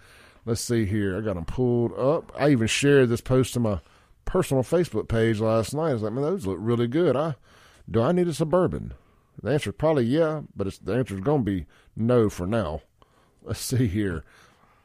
Let's 0.46 0.62
see 0.62 0.86
here. 0.86 1.18
I 1.18 1.20
got 1.20 1.34
them 1.34 1.44
pulled 1.44 1.92
up. 1.92 2.32
I 2.34 2.48
even 2.52 2.68
shared 2.68 3.10
this 3.10 3.20
post 3.20 3.52
to 3.52 3.60
my 3.60 3.80
personal 4.24 4.62
Facebook 4.62 5.08
page 5.08 5.40
last 5.40 5.74
night. 5.74 5.90
I 5.90 5.92
was 5.92 6.02
like, 6.02 6.14
man, 6.14 6.24
those 6.24 6.46
look 6.46 6.56
really 6.58 6.86
good. 6.86 7.16
I 7.16 7.34
do 7.90 8.02
I 8.02 8.12
need 8.12 8.28
a 8.28 8.34
Suburban? 8.34 8.92
The 9.42 9.52
answer 9.52 9.70
is 9.70 9.76
probably 9.78 10.04
yeah, 10.04 10.42
but 10.54 10.78
the 10.82 10.94
answer 10.94 11.14
is 11.14 11.20
going 11.20 11.44
to 11.44 11.50
be 11.50 11.64
no 11.96 12.28
for 12.28 12.46
now. 12.46 12.82
Let's 13.42 13.60
see 13.60 13.86
here. 13.86 14.24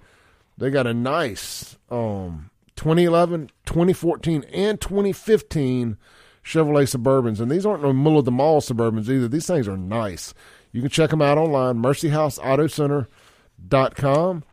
they 0.58 0.70
got 0.70 0.88
a 0.88 0.94
nice 0.94 1.78
um 1.90 2.50
2011, 2.76 3.52
2014, 3.66 4.44
and 4.54 4.82
2015 4.82 5.98
Chevrolet 6.44 6.84
Suburbans, 6.84 7.40
and 7.40 7.50
these 7.50 7.66
aren't 7.66 7.82
no 7.82 7.94
middle 7.94 8.20
of 8.20 8.26
the 8.26 8.32
mall 8.32 8.62
Suburbans 8.62 9.10
either. 9.10 9.28
These 9.28 9.48
things 9.48 9.68
are 9.68 9.78
nice. 9.78 10.36
You 10.72 10.82
can 10.82 10.92
check 10.92 11.10
them 11.10 11.22
out 11.22 11.38
online, 11.38 11.82
mercyhouseautocenter.com, 11.82 14.44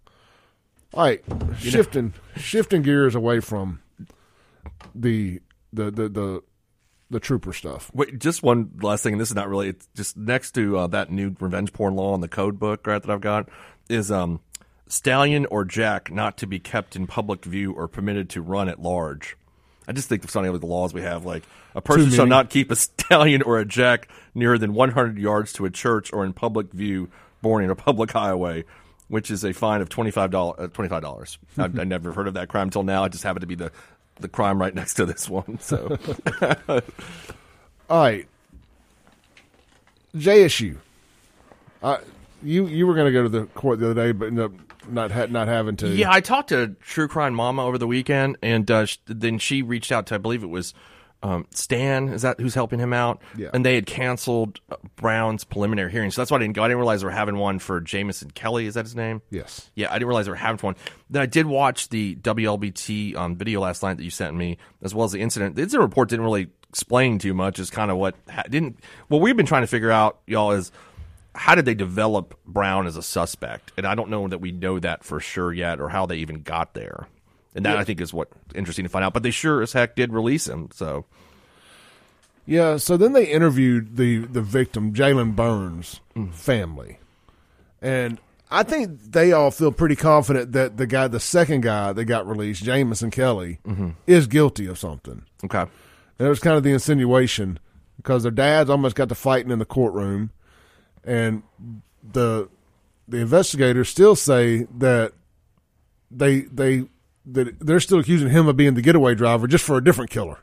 All 0.91 1.03
right, 1.03 1.23
shifting 1.59 2.15
shifting 2.35 2.81
gears 2.81 3.13
away 3.13 3.41
from 3.41 3.79
the 4.95 5.39
the 5.71 5.91
the 5.91 6.09
the, 6.09 6.41
the 7.11 7.19
trooper 7.19 7.53
stuff. 7.53 7.91
Wait, 7.93 8.17
just 8.17 8.41
one 8.41 8.71
last 8.81 9.03
thing, 9.03 9.13
and 9.13 9.21
this 9.21 9.29
is 9.29 9.35
not 9.35 9.49
really. 9.49 9.69
It's 9.69 9.87
just 9.95 10.17
next 10.17 10.53
to 10.53 10.79
uh, 10.79 10.87
that 10.87 11.11
new 11.11 11.35
revenge 11.39 11.73
porn 11.73 11.95
law 11.95 12.15
in 12.15 12.21
the 12.21 12.27
code 12.27 12.57
book, 12.57 12.87
right? 12.87 12.99
That 12.99 13.11
I've 13.11 13.21
got 13.21 13.49
is 13.87 14.11
um, 14.11 14.39
stallion 14.89 15.45
or 15.45 15.63
jack 15.63 16.11
not 16.11 16.37
to 16.37 16.47
be 16.47 16.59
kept 16.59 16.95
in 16.95 17.07
public 17.07 17.45
view 17.45 17.71
or 17.71 17.87
permitted 17.87 18.29
to 18.31 18.41
run 18.41 18.67
at 18.67 18.81
large. 18.81 19.37
I 19.87 19.93
just 19.93 20.09
think 20.09 20.23
of 20.23 20.29
something 20.29 20.51
like 20.51 20.61
the 20.61 20.67
laws 20.67 20.93
we 20.93 21.01
have, 21.01 21.25
like 21.25 21.43
a 21.73 21.81
person 21.81 22.11
shall 22.11 22.27
not 22.27 22.49
keep 22.49 22.69
a 22.69 22.75
stallion 22.75 23.41
or 23.41 23.57
a 23.59 23.65
jack 23.65 24.09
nearer 24.35 24.57
than 24.57 24.73
100 24.73 25.17
yards 25.17 25.53
to 25.53 25.65
a 25.65 25.69
church 25.69 26.11
or 26.11 26.25
in 26.25 26.33
public 26.33 26.71
view, 26.71 27.09
born 27.41 27.63
in 27.63 27.69
a 27.69 27.75
public 27.75 28.11
highway, 28.11 28.65
which 29.07 29.31
is 29.31 29.43
a 29.43 29.53
fine 29.53 29.81
of 29.81 29.89
twenty 29.89 30.11
five 30.11 30.31
dollars. 30.31 30.57
Uh, 30.59 30.67
twenty 30.67 30.89
five 30.89 31.01
dollars. 31.01 31.37
I, 31.57 31.63
I 31.63 31.83
never 31.85 32.11
heard 32.11 32.27
of 32.27 32.35
that 32.35 32.49
crime 32.49 32.67
until 32.67 32.83
now. 32.83 33.05
It 33.05 33.11
just 33.11 33.23
happened 33.23 33.41
to 33.41 33.47
be 33.47 33.55
the 33.55 33.71
the 34.19 34.27
crime 34.27 34.59
right 34.59 34.73
next 34.73 34.95
to 34.95 35.05
this 35.05 35.29
one. 35.29 35.59
So. 35.59 35.97
All 37.89 38.01
right, 38.01 38.27
JSU. 40.15 40.77
Uh, 41.81 41.97
you 42.43 42.67
you 42.67 42.85
were 42.85 42.93
going 42.93 43.07
to 43.07 43.11
go 43.11 43.23
to 43.23 43.29
the 43.29 43.45
court 43.47 43.79
the 43.79 43.89
other 43.91 44.07
day, 44.07 44.11
but 44.11 44.27
ended 44.27 44.45
up 44.45 44.68
not 44.87 45.11
ha- 45.11 45.27
not 45.29 45.47
having 45.47 45.75
to. 45.77 45.89
Yeah, 45.89 46.11
I 46.11 46.21
talked 46.21 46.49
to 46.49 46.75
True 46.81 47.07
Crime 47.07 47.33
Mama 47.33 47.65
over 47.65 47.77
the 47.77 47.87
weekend, 47.87 48.37
and 48.41 48.69
uh, 48.69 48.85
sh- 48.85 48.97
then 49.05 49.39
she 49.39 49.61
reached 49.61 49.91
out 49.91 50.07
to, 50.07 50.15
I 50.15 50.17
believe 50.17 50.43
it 50.43 50.49
was 50.49 50.73
um, 51.21 51.47
Stan 51.53 52.09
is 52.09 52.21
that 52.21 52.39
who's 52.39 52.53
helping 52.53 52.79
him 52.79 52.93
out? 52.93 53.21
Yeah. 53.37 53.49
And 53.53 53.65
they 53.65 53.75
had 53.75 53.85
canceled 53.85 54.61
Brown's 54.95 55.43
preliminary 55.43 55.91
hearing, 55.91 56.11
so 56.11 56.21
that's 56.21 56.31
why 56.31 56.37
I 56.37 56.39
didn't 56.39 56.53
go. 56.55 56.63
I 56.63 56.67
didn't 56.67 56.77
realize 56.77 57.01
they 57.01 57.05
were 57.07 57.11
having 57.11 57.37
one 57.37 57.59
for 57.59 57.81
Jameson 57.81 58.31
Kelly. 58.31 58.67
Is 58.67 58.75
that 58.75 58.85
his 58.85 58.95
name? 58.95 59.21
Yes. 59.29 59.69
Yeah, 59.75 59.89
I 59.89 59.95
didn't 59.95 60.07
realize 60.07 60.27
they 60.27 60.31
were 60.31 60.37
having 60.37 60.59
one. 60.59 60.75
Then 61.09 61.21
I 61.21 61.25
did 61.25 61.45
watch 61.45 61.89
the 61.89 62.15
WLBT 62.15 63.15
um, 63.17 63.35
video 63.35 63.59
last 63.59 63.83
night 63.83 63.97
that 63.97 64.03
you 64.03 64.09
sent 64.11 64.35
me, 64.35 64.57
as 64.81 64.95
well 64.95 65.05
as 65.05 65.11
the 65.11 65.19
incident. 65.19 65.55
The 65.55 65.63
incident 65.63 65.89
report 65.89 66.07
didn't 66.09 66.23
really 66.23 66.47
explain 66.69 67.19
too 67.19 67.33
much. 67.33 67.59
Is 67.59 67.69
kind 67.69 67.91
of 67.91 67.97
what 67.97 68.15
ha- 68.29 68.43
didn't. 68.49 68.79
What 69.09 69.19
we've 69.19 69.35
been 69.35 69.45
trying 69.45 69.63
to 69.63 69.67
figure 69.67 69.91
out, 69.91 70.19
y'all, 70.25 70.51
is 70.51 70.71
how 71.35 71.55
did 71.55 71.65
they 71.65 71.75
develop 71.75 72.37
Brown 72.45 72.87
as 72.87 72.97
a 72.97 73.03
suspect? 73.03 73.71
And 73.77 73.85
I 73.85 73.95
don't 73.95 74.09
know 74.09 74.27
that 74.27 74.41
we 74.41 74.51
know 74.51 74.79
that 74.79 75.03
for 75.03 75.19
sure 75.19 75.53
yet, 75.53 75.79
or 75.79 75.89
how 75.89 76.05
they 76.05 76.17
even 76.17 76.41
got 76.41 76.73
there. 76.73 77.07
And 77.55 77.65
that 77.65 77.77
I 77.77 77.83
think 77.83 77.99
is 77.99 78.13
what 78.13 78.29
interesting 78.53 78.83
to 78.83 78.89
find 78.89 79.03
out. 79.03 79.13
But 79.13 79.23
they 79.23 79.31
sure 79.31 79.61
as 79.61 79.73
heck 79.73 79.95
did 79.95 80.13
release 80.13 80.47
him. 80.47 80.69
So 80.73 81.05
Yeah, 82.45 82.77
so 82.77 82.95
then 82.95 83.13
they 83.13 83.25
interviewed 83.25 83.97
the 83.97 84.19
the 84.19 84.41
victim, 84.41 84.93
Jalen 84.93 85.35
Burns' 85.35 85.99
mm. 86.15 86.33
family, 86.33 86.99
and 87.81 88.19
I 88.51 88.63
think 88.63 88.99
they 89.11 89.31
all 89.31 89.51
feel 89.51 89.71
pretty 89.71 89.95
confident 89.95 90.53
that 90.53 90.77
the 90.77 90.87
guy, 90.87 91.07
the 91.07 91.19
second 91.19 91.61
guy 91.61 91.93
that 91.93 92.05
got 92.05 92.27
released, 92.27 92.63
Jamison 92.63 93.11
Kelly, 93.11 93.59
mm-hmm. 93.65 93.89
is 94.07 94.25
guilty 94.27 94.65
of 94.65 94.79
something. 94.79 95.23
okay, 95.43 95.61
And 96.17 96.25
it 96.25 96.29
was 96.29 96.39
kind 96.39 96.57
of 96.57 96.63
the 96.63 96.71
insinuation 96.71 97.59
because 97.97 98.23
their 98.23 98.31
dads 98.31 98.69
almost 98.69 98.95
got 98.95 99.09
to 99.09 99.15
fighting 99.15 99.51
in 99.51 99.59
the 99.59 99.65
courtroom, 99.65 100.31
and 101.03 101.43
the 102.03 102.49
the 103.07 103.17
investigators 103.17 103.89
still 103.89 104.15
say 104.15 104.67
that 104.77 105.13
they 106.11 106.41
they 106.41 106.85
that 107.25 107.59
they're 107.59 107.79
still 107.79 107.99
accusing 107.99 108.29
him 108.29 108.47
of 108.47 108.57
being 108.57 108.73
the 108.73 108.81
getaway 108.81 109.15
driver 109.15 109.47
just 109.47 109.63
for 109.63 109.77
a 109.77 109.83
different 109.83 110.09
killer. 110.09 110.39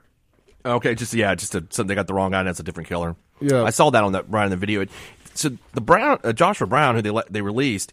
Okay, 0.64 0.94
just 0.94 1.14
yeah, 1.14 1.34
just 1.34 1.54
a, 1.54 1.64
so 1.70 1.82
they 1.82 1.94
got 1.94 2.06
the 2.06 2.14
wrong 2.14 2.32
guy. 2.32 2.40
and 2.40 2.48
That's 2.48 2.60
a 2.60 2.64
different 2.64 2.88
killer. 2.88 3.16
Yeah. 3.40 3.62
I 3.62 3.70
saw 3.70 3.90
that 3.90 4.02
on 4.02 4.12
that 4.12 4.28
right 4.28 4.44
in 4.44 4.50
the 4.50 4.56
video. 4.56 4.80
It, 4.80 4.90
so 5.34 5.50
the 5.74 5.80
Brown, 5.80 6.18
uh, 6.24 6.32
Joshua 6.32 6.66
Brown, 6.66 6.96
who 6.96 7.02
they 7.02 7.10
let, 7.10 7.32
they 7.32 7.42
released, 7.42 7.92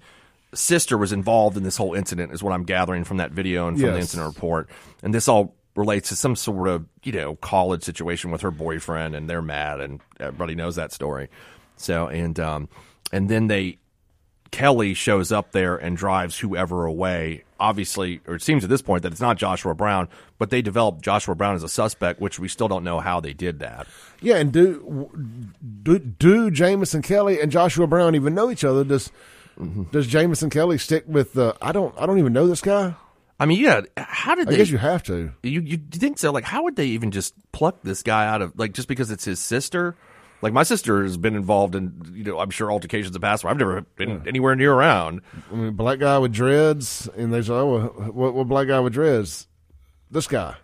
sister 0.53 0.97
was 0.97 1.11
involved 1.11 1.57
in 1.57 1.63
this 1.63 1.77
whole 1.77 1.93
incident, 1.93 2.31
is 2.31 2.41
what 2.41 2.53
I'm 2.53 2.63
gathering 2.63 3.03
from 3.03 3.17
that 3.17 3.31
video 3.31 3.67
and 3.67 3.79
from 3.79 3.91
the 3.91 3.99
incident 3.99 4.33
report. 4.33 4.69
And 5.03 5.13
this 5.13 5.27
all 5.27 5.55
relates 5.75 6.09
to 6.09 6.15
some 6.15 6.35
sort 6.35 6.67
of 6.67 6.85
you 7.03 7.11
know 7.11 7.35
college 7.35 7.83
situation 7.83 8.31
with 8.31 8.41
her 8.41 8.51
boyfriend, 8.51 9.15
and 9.15 9.29
they're 9.29 9.41
mad, 9.41 9.79
and 9.79 10.01
everybody 10.19 10.55
knows 10.55 10.75
that 10.75 10.91
story. 10.91 11.29
So 11.77 12.07
and 12.07 12.39
um 12.39 12.69
and 13.11 13.29
then 13.29 13.47
they 13.47 13.77
Kelly 14.51 14.93
shows 14.93 15.31
up 15.31 15.51
there 15.51 15.75
and 15.75 15.97
drives 15.97 16.37
whoever 16.39 16.85
away. 16.85 17.43
Obviously, 17.59 18.21
or 18.27 18.35
it 18.35 18.41
seems 18.41 18.63
at 18.63 18.69
this 18.69 18.81
point 18.81 19.01
that 19.03 19.11
it's 19.11 19.21
not 19.21 19.37
Joshua 19.37 19.73
Brown, 19.73 20.09
but 20.37 20.49
they 20.51 20.61
developed 20.61 21.01
Joshua 21.01 21.33
Brown 21.33 21.55
as 21.55 21.63
a 21.63 21.69
suspect, 21.69 22.19
which 22.19 22.37
we 22.37 22.47
still 22.47 22.67
don't 22.67 22.83
know 22.83 22.99
how 22.99 23.19
they 23.19 23.33
did 23.33 23.59
that. 23.59 23.87
Yeah, 24.21 24.35
and 24.35 24.51
do 24.51 25.09
do, 25.83 25.97
do 25.97 26.51
Jameson 26.51 27.01
Kelly 27.01 27.39
and 27.39 27.51
Joshua 27.51 27.87
Brown 27.87 28.15
even 28.15 28.35
know 28.35 28.51
each 28.51 28.63
other? 28.63 28.83
Does 28.83 29.11
does 29.91 30.07
Jameson 30.07 30.49
Kelly 30.49 30.77
stick 30.77 31.05
with 31.07 31.33
the? 31.33 31.55
I 31.61 31.71
don't. 31.71 31.95
I 31.97 32.05
don't 32.05 32.19
even 32.19 32.33
know 32.33 32.47
this 32.47 32.61
guy. 32.61 32.95
I 33.39 33.45
mean, 33.45 33.59
yeah, 33.59 33.81
how 33.97 34.35
did 34.35 34.47
I 34.47 34.51
they? 34.51 34.57
guess 34.57 34.69
you 34.69 34.77
have 34.77 35.03
to. 35.03 35.31
you 35.41 35.61
you 35.61 35.77
think 35.77 36.19
so? 36.19 36.31
Like, 36.31 36.43
how 36.43 36.63
would 36.63 36.75
they 36.75 36.87
even 36.87 37.11
just 37.11 37.33
pluck 37.51 37.81
this 37.81 38.03
guy 38.03 38.27
out 38.27 38.41
of 38.41 38.57
like 38.57 38.73
just 38.73 38.87
because 38.87 39.09
it's 39.09 39.25
his 39.25 39.39
sister? 39.39 39.95
Like, 40.43 40.53
my 40.53 40.63
sister 40.63 41.01
has 41.03 41.17
been 41.17 41.35
involved 41.35 41.73
in 41.73 42.11
you 42.13 42.23
know 42.25 42.39
I'm 42.39 42.49
sure 42.51 42.71
altercations 42.71 43.07
in 43.07 43.13
the 43.13 43.19
past 43.19 43.43
where 43.43 43.51
I've 43.51 43.57
never 43.57 43.81
been 43.95 44.27
anywhere 44.27 44.55
near 44.55 44.73
around. 44.73 45.21
I 45.51 45.55
mean, 45.55 45.73
black 45.73 45.99
guy 45.99 46.17
with 46.19 46.33
dreads, 46.33 47.09
and 47.17 47.33
they 47.33 47.41
say, 47.41 47.53
"Oh, 47.53 47.65
well, 47.97 48.11
what, 48.11 48.33
what 48.35 48.47
black 48.47 48.67
guy 48.67 48.79
with 48.79 48.93
dreads? 48.93 49.47
This 50.11 50.27
guy." 50.27 50.55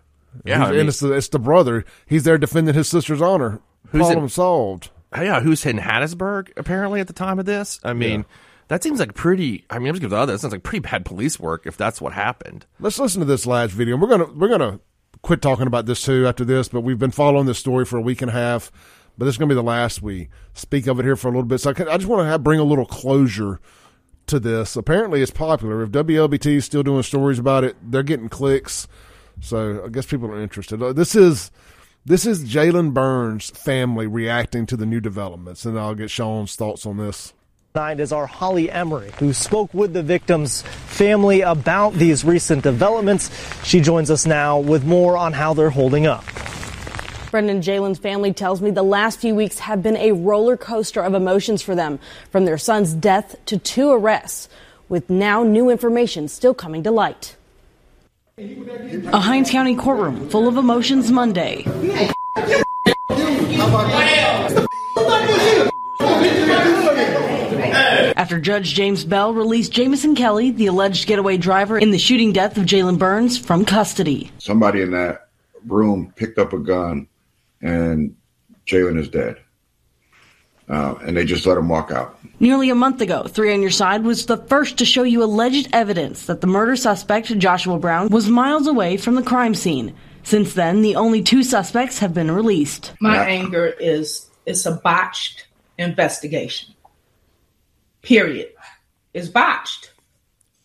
Yeah, 0.44 0.64
I 0.66 0.70
mean- 0.70 0.80
and 0.80 0.88
it's 0.90 1.00
the, 1.00 1.12
it's 1.12 1.28
the 1.28 1.38
brother. 1.40 1.84
He's 2.06 2.22
there 2.24 2.38
defending 2.38 2.74
his 2.74 2.86
sister's 2.88 3.20
honor. 3.20 3.60
Who's 3.88 4.02
Problem 4.02 4.26
it- 4.26 4.28
solved. 4.30 4.90
yeah, 5.16 5.40
who's 5.40 5.66
in 5.66 5.78
Hattiesburg 5.78 6.50
apparently 6.56 7.00
at 7.00 7.08
the 7.08 7.12
time 7.12 7.38
of 7.40 7.46
this? 7.46 7.80
I 7.82 7.92
mean, 7.94 8.24
that 8.68 8.82
seems 8.82 9.00
like 9.00 9.14
pretty. 9.14 9.64
I 9.70 9.78
mean, 9.80 9.88
I'm 9.88 9.94
just 9.96 10.08
the 10.08 10.16
other. 10.16 10.32
That 10.32 10.38
sounds 10.38 10.52
like 10.52 10.62
pretty 10.62 10.80
bad 10.80 11.04
police 11.04 11.40
work 11.40 11.66
if 11.66 11.76
that's 11.76 12.00
what 12.00 12.12
happened. 12.12 12.66
Let's 12.78 12.98
listen 13.00 13.20
to 13.20 13.24
this 13.26 13.46
last 13.46 13.72
video. 13.72 13.96
We're 13.96 14.08
gonna 14.08 14.32
we're 14.32 14.48
gonna 14.48 14.78
quit 15.22 15.42
talking 15.42 15.66
about 15.66 15.86
this 15.86 16.02
too 16.02 16.26
after 16.28 16.44
this, 16.44 16.68
but 16.68 16.82
we've 16.82 16.98
been 16.98 17.10
following 17.10 17.46
this 17.46 17.58
story 17.58 17.84
for 17.84 17.96
a 17.96 18.02
week 18.02 18.22
and 18.22 18.30
a 18.30 18.34
half. 18.34 18.70
But 19.18 19.26
this 19.26 19.34
is 19.34 19.38
gonna 19.38 19.48
be 19.48 19.54
the 19.54 19.62
last 19.62 20.02
we 20.02 20.28
speak 20.54 20.86
of 20.86 20.98
it 20.98 21.04
here 21.04 21.16
for 21.16 21.28
a 21.28 21.30
little 21.30 21.44
bit. 21.44 21.60
So 21.60 21.70
I, 21.70 21.72
can, 21.74 21.88
I 21.88 21.96
just 21.96 22.08
want 22.08 22.22
to 22.22 22.26
have 22.26 22.42
bring 22.42 22.60
a 22.60 22.64
little 22.64 22.86
closure 22.86 23.60
to 24.26 24.40
this. 24.40 24.76
Apparently, 24.76 25.22
it's 25.22 25.30
popular. 25.30 25.82
If 25.82 25.90
WLBT 25.90 26.46
is 26.56 26.64
still 26.64 26.82
doing 26.82 27.02
stories 27.02 27.38
about 27.38 27.64
it, 27.64 27.76
they're 27.82 28.02
getting 28.02 28.28
clicks. 28.28 28.88
So 29.40 29.84
I 29.84 29.88
guess 29.88 30.06
people 30.06 30.30
are 30.30 30.40
interested. 30.40 30.82
Uh, 30.82 30.92
This 30.92 31.14
is 31.14 31.50
this 32.06 32.24
is 32.24 32.44
Jalen 32.44 32.94
Burns' 32.94 33.50
family 33.50 34.06
reacting 34.06 34.64
to 34.66 34.76
the 34.76 34.86
new 34.86 35.00
developments, 35.00 35.66
and 35.66 35.78
I'll 35.78 35.94
get 35.94 36.10
Shaun's 36.10 36.56
thoughts 36.56 36.86
on 36.86 36.96
this. 36.96 37.34
Tonight 37.74 38.00
is 38.00 38.10
our 38.10 38.26
Holly 38.26 38.70
Emery, 38.70 39.12
who 39.18 39.32
spoke 39.32 39.72
with 39.74 39.92
the 39.92 40.02
victim's 40.02 40.62
family 40.62 41.42
about 41.42 41.92
these 41.92 42.24
recent 42.24 42.62
developments. 42.64 43.30
She 43.64 43.80
joins 43.80 44.10
us 44.10 44.26
now 44.26 44.58
with 44.58 44.84
more 44.84 45.16
on 45.16 45.32
how 45.34 45.54
they're 45.54 45.70
holding 45.70 46.06
up. 46.06 46.24
Brendan 47.30 47.62
Jalen's 47.62 47.98
family 47.98 48.32
tells 48.32 48.60
me 48.60 48.72
the 48.72 48.82
last 48.82 49.20
few 49.20 49.36
weeks 49.36 49.60
have 49.60 49.84
been 49.84 49.96
a 49.96 50.10
roller 50.10 50.56
coaster 50.56 51.00
of 51.00 51.14
emotions 51.14 51.62
for 51.62 51.76
them, 51.76 52.00
from 52.30 52.44
their 52.44 52.58
son's 52.58 52.92
death 52.92 53.36
to 53.46 53.56
two 53.56 53.92
arrests, 53.92 54.48
with 54.88 55.08
now 55.08 55.44
new 55.44 55.70
information 55.70 56.26
still 56.26 56.54
coming 56.54 56.82
to 56.82 56.90
light. 56.90 57.36
A 58.36 59.20
Hinds 59.20 59.50
County 59.50 59.76
courtroom 59.76 60.28
full 60.28 60.48
of 60.48 60.56
emotions 60.56 61.12
Monday. 61.12 61.64
After 68.16 68.40
Judge 68.40 68.74
James 68.74 69.04
Bell 69.04 69.32
released 69.32 69.70
Jameson 69.72 70.16
Kelly, 70.16 70.50
the 70.50 70.66
alleged 70.66 71.06
getaway 71.06 71.36
driver 71.36 71.78
in 71.78 71.92
the 71.92 71.98
shooting 71.98 72.32
death 72.32 72.56
of 72.58 72.64
Jalen 72.64 72.98
Burns, 72.98 73.38
from 73.38 73.64
custody. 73.64 74.32
somebody 74.38 74.82
in 74.82 74.90
that 74.90 75.28
room 75.66 76.12
picked 76.16 76.38
up 76.38 76.52
a 76.52 76.58
gun 76.58 77.06
and 77.60 78.14
Jalen 78.66 78.98
is 78.98 79.08
dead. 79.08 79.36
Uh, 80.68 80.94
and 81.02 81.16
they 81.16 81.24
just 81.24 81.46
let 81.46 81.58
him 81.58 81.68
walk 81.68 81.90
out. 81.90 82.16
Nearly 82.38 82.70
a 82.70 82.76
month 82.76 83.00
ago, 83.00 83.24
Three 83.24 83.52
on 83.52 83.60
Your 83.60 83.72
Side 83.72 84.04
was 84.04 84.26
the 84.26 84.36
first 84.36 84.78
to 84.78 84.84
show 84.84 85.02
you 85.02 85.22
alleged 85.24 85.68
evidence 85.72 86.26
that 86.26 86.40
the 86.40 86.46
murder 86.46 86.76
suspect, 86.76 87.36
Joshua 87.38 87.76
Brown, 87.78 88.08
was 88.08 88.28
miles 88.28 88.68
away 88.68 88.96
from 88.96 89.16
the 89.16 89.22
crime 89.22 89.54
scene. 89.56 89.94
Since 90.22 90.54
then, 90.54 90.82
the 90.82 90.94
only 90.94 91.22
two 91.22 91.42
suspects 91.42 91.98
have 91.98 92.14
been 92.14 92.30
released. 92.30 92.92
My 93.00 93.16
Yeah. 93.16 93.22
anger 93.24 93.74
is 93.80 94.26
it's 94.46 94.64
a 94.64 94.72
botched 94.72 95.48
investigation. 95.76 96.72
Period. 98.02 98.50
It's 99.12 99.28
botched. 99.28 99.89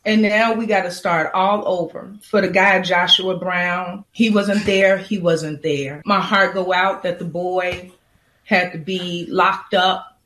And 0.06 0.22
now 0.22 0.54
we 0.54 0.68
got 0.68 0.84
to 0.84 0.92
start 0.92 1.32
all 1.34 1.68
over. 1.68 2.14
For 2.22 2.40
the 2.40 2.48
guy 2.48 2.80
Joshua 2.82 3.38
Brown, 3.38 4.06
he 4.12 4.30
wasn't 4.30 4.66
there, 4.66 4.98
he 4.98 5.18
wasn't 5.18 5.64
there. 5.64 6.04
My 6.06 6.20
heart 6.20 6.54
go 6.54 6.72
out 6.72 7.04
that 7.04 7.18
the 7.18 7.26
boy 7.26 7.92
had 8.44 8.72
to 8.74 8.78
be 8.78 9.26
locked 9.30 9.74
up 9.74 10.20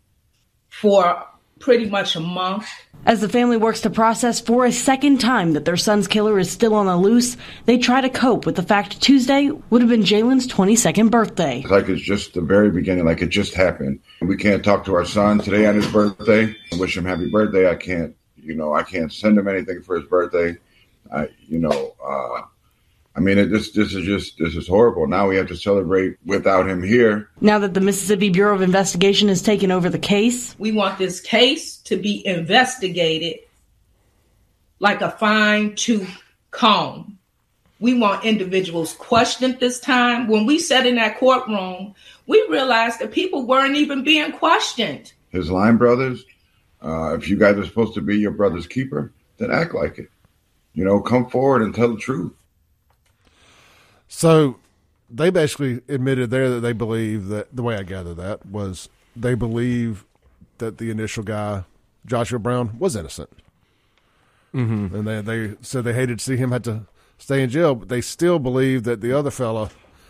for 0.69 1.25
pretty 1.59 1.89
much 1.89 2.15
a 2.15 2.19
month. 2.19 2.67
As 3.05 3.21
the 3.21 3.29
family 3.29 3.55
works 3.55 3.81
to 3.81 3.89
process 3.89 4.41
for 4.41 4.65
a 4.65 4.71
second 4.71 5.19
time 5.19 5.53
that 5.53 5.63
their 5.63 5.77
son's 5.77 6.07
killer 6.07 6.37
is 6.37 6.51
still 6.51 6.73
on 6.73 6.85
the 6.85 6.97
loose, 6.97 7.37
they 7.65 7.77
try 7.77 8.01
to 8.01 8.09
cope 8.09 8.45
with 8.45 8.55
the 8.55 8.63
fact 8.63 9.01
Tuesday 9.01 9.49
would 9.69 9.81
have 9.81 9.89
been 9.89 10.03
Jalen's 10.03 10.47
22nd 10.47 11.09
birthday. 11.09 11.61
It's 11.61 11.71
like 11.71 11.87
it's 11.87 12.01
just 12.01 12.33
the 12.33 12.41
very 12.41 12.71
beginning, 12.71 13.05
like 13.05 13.21
it 13.21 13.29
just 13.29 13.53
happened. 13.53 13.99
We 14.21 14.35
can't 14.35 14.63
talk 14.63 14.83
to 14.85 14.95
our 14.95 15.05
son 15.05 15.39
today 15.39 15.65
on 15.65 15.75
his 15.75 15.87
birthday 15.87 16.53
and 16.71 16.79
wish 16.79 16.97
him 16.97 17.05
happy 17.05 17.29
birthday. 17.29 17.69
I 17.69 17.75
can't, 17.75 18.15
you 18.49 18.55
know, 18.55 18.73
I 18.73 18.81
can't 18.81 19.13
send 19.13 19.37
him 19.37 19.47
anything 19.47 19.83
for 19.83 19.95
his 19.95 20.09
birthday. 20.09 20.57
I, 21.13 21.29
you 21.47 21.59
know, 21.59 21.93
uh, 22.03 22.41
I 23.15 23.19
mean, 23.19 23.37
it, 23.37 23.51
this 23.51 23.71
this 23.71 23.93
is 23.93 24.05
just 24.05 24.39
this 24.39 24.55
is 24.55 24.67
horrible. 24.67 25.07
Now 25.07 25.27
we 25.27 25.35
have 25.35 25.47
to 25.49 25.55
celebrate 25.55 26.17
without 26.25 26.67
him 26.67 26.81
here. 26.81 27.29
Now 27.41 27.59
that 27.59 27.75
the 27.75 27.79
Mississippi 27.79 28.29
Bureau 28.29 28.55
of 28.55 28.61
Investigation 28.63 29.27
has 29.27 29.43
taken 29.43 29.71
over 29.71 29.87
the 29.87 29.99
case, 29.99 30.55
We 30.57 30.71
want 30.71 30.97
this 30.97 31.21
case 31.21 31.77
to 31.83 31.95
be 31.95 32.25
investigated 32.25 33.39
like 34.79 35.01
a 35.01 35.11
fine 35.11 35.75
tooth 35.75 36.21
comb. 36.49 37.19
We 37.79 37.93
want 37.93 38.25
individuals 38.25 38.93
questioned 38.95 39.59
this 39.59 39.79
time. 39.79 40.27
When 40.27 40.45
we 40.45 40.57
sat 40.57 40.87
in 40.87 40.95
that 40.95 41.19
courtroom, 41.19 41.93
we 42.25 42.45
realized 42.49 42.99
that 42.99 43.11
people 43.11 43.45
weren't 43.45 43.75
even 43.75 44.03
being 44.03 44.31
questioned. 44.31 45.13
His 45.29 45.51
line 45.51 45.77
brothers, 45.77 46.25
uh, 46.83 47.15
if 47.15 47.27
you 47.27 47.37
guys 47.37 47.57
are 47.57 47.65
supposed 47.65 47.93
to 47.95 48.01
be 48.01 48.17
your 48.17 48.31
brother's 48.31 48.67
keeper, 48.67 49.11
then 49.37 49.51
act 49.51 49.73
like 49.73 49.97
it. 49.97 50.09
You 50.73 50.85
know, 50.85 51.01
come 51.01 51.29
forward 51.29 51.61
and 51.61 51.73
tell 51.73 51.89
the 51.89 51.97
truth. 51.97 52.31
So 54.07 54.57
they 55.09 55.29
basically 55.29 55.81
admitted 55.87 56.29
there 56.29 56.49
that 56.49 56.61
they 56.61 56.73
believe 56.73 57.27
that 57.27 57.55
the 57.55 57.63
way 57.63 57.75
I 57.75 57.83
gather 57.83 58.13
that 58.15 58.45
was 58.45 58.89
they 59.15 59.35
believe 59.35 60.05
that 60.59 60.77
the 60.77 60.89
initial 60.89 61.23
guy, 61.23 61.63
Joshua 62.05 62.39
Brown, 62.39 62.77
was 62.79 62.95
innocent. 62.95 63.29
Mm-hmm. 64.53 64.95
And 64.95 65.07
they 65.07 65.21
they 65.21 65.55
said 65.61 65.83
they 65.83 65.93
hated 65.93 66.19
to 66.19 66.25
see 66.25 66.37
him 66.37 66.51
had 66.51 66.63
to 66.65 66.85
stay 67.17 67.43
in 67.43 67.49
jail, 67.49 67.75
but 67.75 67.89
they 67.89 68.01
still 68.01 68.39
believe 68.39 68.83
that 68.83 69.01
the 69.01 69.11
other 69.11 69.31
fella 69.31 69.69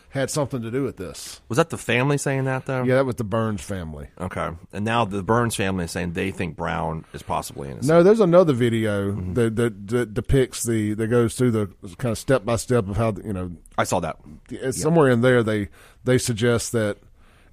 had 0.10 0.30
something 0.32 0.62
to 0.64 0.72
do 0.72 0.84
with 0.84 0.98
this. 0.98 1.40
Was 1.50 1.58
that 1.58 1.70
the 1.70 1.78
family 1.78 2.18
saying 2.18 2.46
that 2.46 2.66
though? 2.66 2.84
Yeah, 2.84 2.96
that 2.96 3.06
was 3.06 3.16
the 3.16 3.24
Burns 3.24 3.62
family. 3.62 4.08
Okay. 4.20 4.50
And 4.74 4.84
now 4.84 5.06
the 5.06 5.22
Burns 5.22 5.56
family 5.56 5.86
is 5.86 5.92
saying 5.92 6.14
they 6.14 6.32
think 6.32 6.56
Brown 6.56 7.06
is 7.14 7.22
possibly 7.22 7.70
innocent. 7.70 7.88
No, 7.88 8.02
there's 8.04 8.20
another 8.20 8.54
video 8.54 9.12
Mm-hmm. 9.12 9.34
that, 9.36 9.56
that 9.56 9.88
that 9.90 10.14
depicts 10.14 10.64
the 10.64 10.94
that 10.96 11.08
goes 11.08 11.36
through 11.36 11.52
the 11.52 11.68
kind 11.98 12.12
of 12.12 12.18
step 12.18 12.44
by 12.46 12.56
step 12.56 12.88
of 12.90 12.98
how 12.98 13.14
you 13.24 13.34
know 13.34 13.52
I 13.78 13.84
saw 13.84 14.00
that. 14.00 14.18
it's 14.50 14.82
somewhere 14.82 15.10
in 15.10 15.22
there 15.22 15.44
they 15.44 15.70
they 16.04 16.18
suggest 16.18 16.72
that 16.72 16.98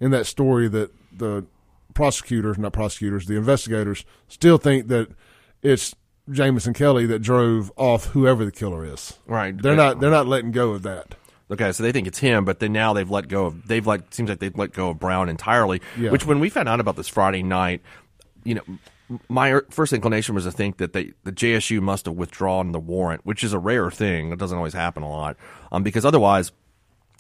in 0.01 0.11
that 0.13 0.27
story 0.27 0.69
that 0.69 0.91
the 1.17 1.45
prosecutors, 1.95 2.59
not 2.59 2.73
prosecutors, 2.73 3.27
the 3.27 3.37
investigators 3.37 4.05
still 4.29 4.59
think 4.59 4.89
that 4.89 5.09
it's 5.63 5.95
Jameson 6.31 6.75
Kelly 6.75 7.07
that 7.07 7.21
drove 7.21 7.73
off 7.77 8.07
whoever 8.07 8.45
the 8.45 8.53
killer 8.53 8.85
is. 8.85 9.19
Right. 9.27 9.57
They're 9.57 9.77
not 9.77 10.01
they're 10.01 10.11
not 10.11 10.27
letting 10.27 10.53
go 10.53 10.71
of 10.73 10.83
that. 10.83 11.15
Okay, 11.51 11.71
so 11.73 11.83
they 11.83 11.93
think 11.93 12.07
it's 12.07 12.19
him, 12.19 12.45
but 12.45 12.59
then 12.59 12.73
now 12.73 12.93
they've 12.93 13.11
let 13.11 13.29
go 13.29 13.47
of 13.47 13.69
they've 13.69 13.87
let 13.87 14.13
seems 14.13 14.29
like 14.29 14.41
they've 14.41 14.57
let 14.57 14.73
go 14.73 14.91
of 14.91 14.99
Brown 14.99 15.29
entirely. 15.29 15.81
Yeah. 15.97 16.11
Which 16.11 16.27
when 16.27 16.41
we 16.41 16.49
found 16.49 16.69
out 16.69 16.81
about 16.81 16.97
this 16.97 17.09
Friday 17.09 17.43
night, 17.43 17.83
you 18.43 18.57
know, 18.57 18.63
my 19.29 19.61
first 19.71 19.93
inclination 19.93 20.35
was 20.35 20.45
to 20.45 20.51
think 20.51 20.79
that 20.79 20.93
they 20.93 21.13
the 21.23 21.33
JSU 21.33 21.81
must 21.81 22.07
have 22.07 22.15
withdrawn 22.15 22.73
the 22.73 22.81
warrant, 22.81 23.25
which 23.25 23.45
is 23.45 23.53
a 23.53 23.59
rare 23.59 23.91
thing. 23.91 24.33
It 24.33 24.39
doesn't 24.39 24.57
always 24.57 24.75
happen 24.75 25.05
a 25.05 25.09
lot, 25.09 25.37
um, 25.71 25.85
because 25.85 26.05
otherwise 26.05 26.51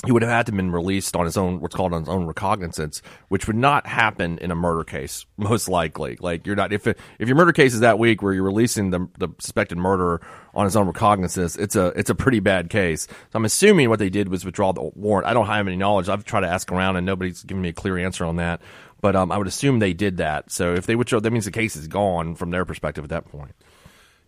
he 0.04 0.12
would 0.12 0.22
have 0.22 0.30
had 0.30 0.46
to 0.46 0.52
have 0.52 0.56
been 0.56 0.70
released 0.70 1.16
on 1.16 1.24
his 1.24 1.36
own 1.36 1.60
what's 1.60 1.74
called 1.74 1.94
on 1.94 2.02
his 2.02 2.08
own 2.08 2.26
recognizance, 2.26 3.00
which 3.28 3.46
would 3.46 3.56
not 3.56 3.86
happen 3.86 4.38
in 4.38 4.50
a 4.50 4.54
murder 4.54 4.84
case, 4.84 5.24
most 5.36 5.68
likely. 5.68 6.18
Like 6.20 6.46
you're 6.46 6.56
not 6.56 6.72
if 6.72 6.86
it, 6.86 6.98
if 7.18 7.28
your 7.28 7.36
murder 7.36 7.52
case 7.52 7.72
is 7.72 7.80
that 7.80 7.98
week 7.98 8.22
where 8.22 8.32
you're 8.32 8.44
releasing 8.44 8.90
the 8.90 9.08
the 9.18 9.28
suspected 9.38 9.78
murderer 9.78 10.20
on 10.54 10.64
his 10.64 10.76
own 10.76 10.86
recognizance, 10.86 11.56
it's 11.56 11.76
a 11.76 11.86
it's 11.96 12.10
a 12.10 12.14
pretty 12.14 12.40
bad 12.40 12.68
case. 12.68 13.06
So 13.06 13.16
I'm 13.34 13.44
assuming 13.44 13.88
what 13.88 13.98
they 13.98 14.10
did 14.10 14.28
was 14.28 14.44
withdraw 14.44 14.72
the 14.72 14.82
warrant. 14.82 15.26
I 15.26 15.32
don't 15.32 15.46
have 15.46 15.66
any 15.66 15.76
knowledge. 15.76 16.08
I've 16.08 16.24
tried 16.24 16.40
to 16.40 16.48
ask 16.48 16.70
around 16.70 16.96
and 16.96 17.06
nobody's 17.06 17.42
given 17.42 17.62
me 17.62 17.70
a 17.70 17.74
clear 17.74 17.96
answer 17.96 18.24
on 18.24 18.36
that. 18.36 18.60
But 19.00 19.14
um, 19.14 19.30
I 19.30 19.38
would 19.38 19.46
assume 19.46 19.78
they 19.78 19.92
did 19.92 20.18
that. 20.18 20.50
So 20.50 20.74
if 20.74 20.86
they 20.86 20.96
withdraw, 20.96 21.20
that 21.20 21.30
means 21.30 21.44
the 21.44 21.50
case 21.50 21.76
is 21.76 21.86
gone 21.86 22.34
from 22.34 22.50
their 22.50 22.64
perspective 22.64 23.04
at 23.04 23.10
that 23.10 23.26
point. 23.26 23.54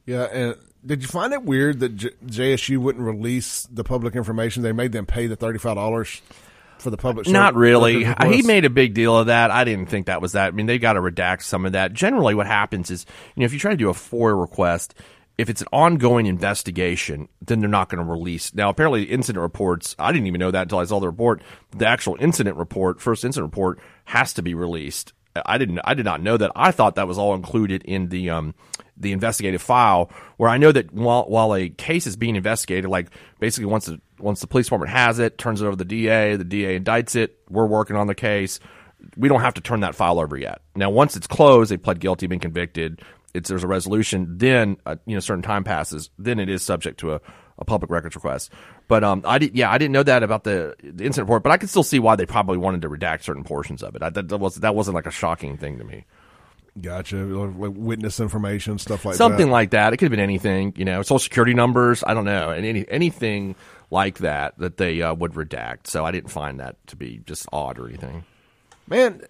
Yeah, 0.04 0.24
and 0.24 0.56
did 0.88 1.02
you 1.02 1.08
find 1.08 1.32
it 1.34 1.42
weird 1.42 1.80
that 1.80 1.96
J- 1.96 2.10
JSU 2.24 2.78
wouldn't 2.78 3.04
release 3.04 3.68
the 3.70 3.84
public 3.84 4.16
information? 4.16 4.62
They 4.62 4.72
made 4.72 4.92
them 4.92 5.04
pay 5.06 5.26
the 5.26 5.36
thirty 5.36 5.58
five 5.58 5.76
dollars 5.76 6.22
for 6.78 6.90
the 6.90 6.96
public. 6.96 7.28
Not 7.28 7.54
really. 7.54 8.04
He 8.04 8.42
made 8.42 8.64
a 8.64 8.70
big 8.70 8.94
deal 8.94 9.16
of 9.16 9.26
that. 9.26 9.50
I 9.50 9.64
didn't 9.64 9.86
think 9.86 10.06
that 10.06 10.22
was 10.22 10.32
that. 10.32 10.48
I 10.48 10.50
mean, 10.52 10.66
they 10.66 10.78
got 10.78 10.94
to 10.94 11.00
redact 11.00 11.42
some 11.42 11.66
of 11.66 11.72
that. 11.72 11.92
Generally, 11.92 12.36
what 12.36 12.46
happens 12.46 12.90
is, 12.90 13.04
you 13.34 13.40
know, 13.40 13.44
if 13.44 13.52
you 13.52 13.58
try 13.58 13.72
to 13.72 13.76
do 13.76 13.90
a 13.90 13.94
FOIA 13.94 14.40
request, 14.40 14.94
if 15.36 15.50
it's 15.50 15.60
an 15.60 15.68
ongoing 15.72 16.26
investigation, 16.26 17.28
then 17.42 17.60
they're 17.60 17.68
not 17.68 17.90
going 17.90 18.04
to 18.04 18.10
release. 18.10 18.54
Now, 18.54 18.70
apparently, 18.70 19.04
incident 19.04 19.42
reports, 19.42 19.94
I 19.98 20.12
didn't 20.12 20.26
even 20.26 20.38
know 20.38 20.50
that 20.50 20.62
until 20.62 20.78
I 20.78 20.84
saw 20.84 21.00
the 21.00 21.08
report. 21.08 21.42
The 21.76 21.86
actual 21.86 22.16
incident 22.18 22.56
report, 22.56 23.00
first 23.00 23.24
incident 23.24 23.52
report, 23.52 23.78
has 24.06 24.32
to 24.34 24.42
be 24.42 24.54
released. 24.54 25.12
I 25.44 25.58
didn't. 25.58 25.80
I 25.84 25.94
did 25.94 26.04
not 26.04 26.22
know 26.22 26.36
that. 26.36 26.52
I 26.56 26.70
thought 26.70 26.94
that 26.94 27.06
was 27.06 27.18
all 27.18 27.34
included 27.34 27.82
in 27.84 28.08
the 28.08 28.30
um, 28.30 28.54
the 28.98 29.12
investigative 29.12 29.62
file. 29.62 30.10
Where 30.36 30.50
I 30.50 30.58
know 30.58 30.72
that 30.72 30.92
while 30.92 31.24
while 31.24 31.54
a 31.54 31.68
case 31.68 32.06
is 32.06 32.16
being 32.16 32.36
investigated, 32.36 32.90
like 32.90 33.10
basically 33.38 33.66
once 33.66 33.86
the 33.86 34.00
once 34.18 34.40
the 34.40 34.46
police 34.46 34.66
department 34.66 34.92
has 34.92 35.18
it, 35.18 35.38
turns 35.38 35.62
it 35.62 35.64
over 35.64 35.72
to 35.72 35.76
the 35.76 35.84
DA, 35.84 36.36
the 36.36 36.44
DA 36.44 36.78
indicts 36.78 37.16
it. 37.16 37.38
We're 37.48 37.66
working 37.66 37.96
on 37.96 38.06
the 38.06 38.14
case. 38.14 38.60
We 39.16 39.28
don't 39.28 39.40
have 39.40 39.54
to 39.54 39.60
turn 39.60 39.80
that 39.80 39.94
file 39.94 40.18
over 40.18 40.36
yet. 40.36 40.60
Now, 40.74 40.90
once 40.90 41.16
it's 41.16 41.28
closed, 41.28 41.70
they 41.70 41.76
pled 41.76 42.00
guilty, 42.00 42.26
been 42.26 42.40
convicted. 42.40 43.00
It's 43.34 43.48
there's 43.48 43.64
a 43.64 43.68
resolution. 43.68 44.38
Then 44.38 44.76
uh, 44.86 44.96
you 45.06 45.14
know 45.14 45.20
certain 45.20 45.42
time 45.42 45.64
passes. 45.64 46.10
Then 46.18 46.40
it 46.40 46.48
is 46.48 46.62
subject 46.62 47.00
to 47.00 47.14
a, 47.14 47.20
a 47.58 47.64
public 47.64 47.90
records 47.90 48.16
request. 48.16 48.52
But 48.88 49.04
um, 49.04 49.22
I 49.24 49.38
did 49.38 49.54
yeah 49.54 49.70
I 49.70 49.78
didn't 49.78 49.92
know 49.92 50.02
that 50.02 50.22
about 50.22 50.44
the, 50.44 50.74
the 50.82 51.04
incident 51.04 51.28
report. 51.28 51.42
But 51.42 51.52
I 51.52 51.58
could 51.58 51.70
still 51.70 51.82
see 51.82 51.98
why 51.98 52.16
they 52.16 52.26
probably 52.26 52.58
wanted 52.58 52.82
to 52.82 52.88
redact 52.88 53.22
certain 53.22 53.44
portions 53.44 53.82
of 53.82 53.94
it. 53.94 54.02
I, 54.02 54.10
that, 54.10 54.28
that 54.28 54.38
was 54.38 54.56
that 54.56 54.74
wasn't 54.74 54.94
like 54.94 55.06
a 55.06 55.10
shocking 55.10 55.56
thing 55.56 55.78
to 55.78 55.84
me. 55.84 56.06
Gotcha. 56.80 57.16
Like 57.16 57.72
witness 57.74 58.20
information, 58.20 58.78
stuff 58.78 59.04
like 59.04 59.16
something 59.16 59.46
that. 59.46 59.52
like 59.52 59.70
that. 59.70 59.92
It 59.92 59.96
could 59.96 60.06
have 60.06 60.10
been 60.12 60.20
anything, 60.20 60.72
you 60.76 60.84
know, 60.84 61.02
social 61.02 61.18
security 61.18 61.54
numbers. 61.54 62.04
I 62.06 62.14
don't 62.14 62.24
know, 62.24 62.50
and 62.50 62.64
any 62.64 62.84
anything 62.88 63.56
like 63.90 64.18
that 64.18 64.58
that 64.58 64.76
they 64.76 65.02
uh, 65.02 65.14
would 65.14 65.32
redact. 65.32 65.86
So 65.86 66.04
I 66.04 66.10
didn't 66.10 66.30
find 66.30 66.60
that 66.60 66.76
to 66.88 66.96
be 66.96 67.20
just 67.26 67.46
odd 67.52 67.78
or 67.78 67.88
anything. 67.88 68.24
Man, 68.86 69.22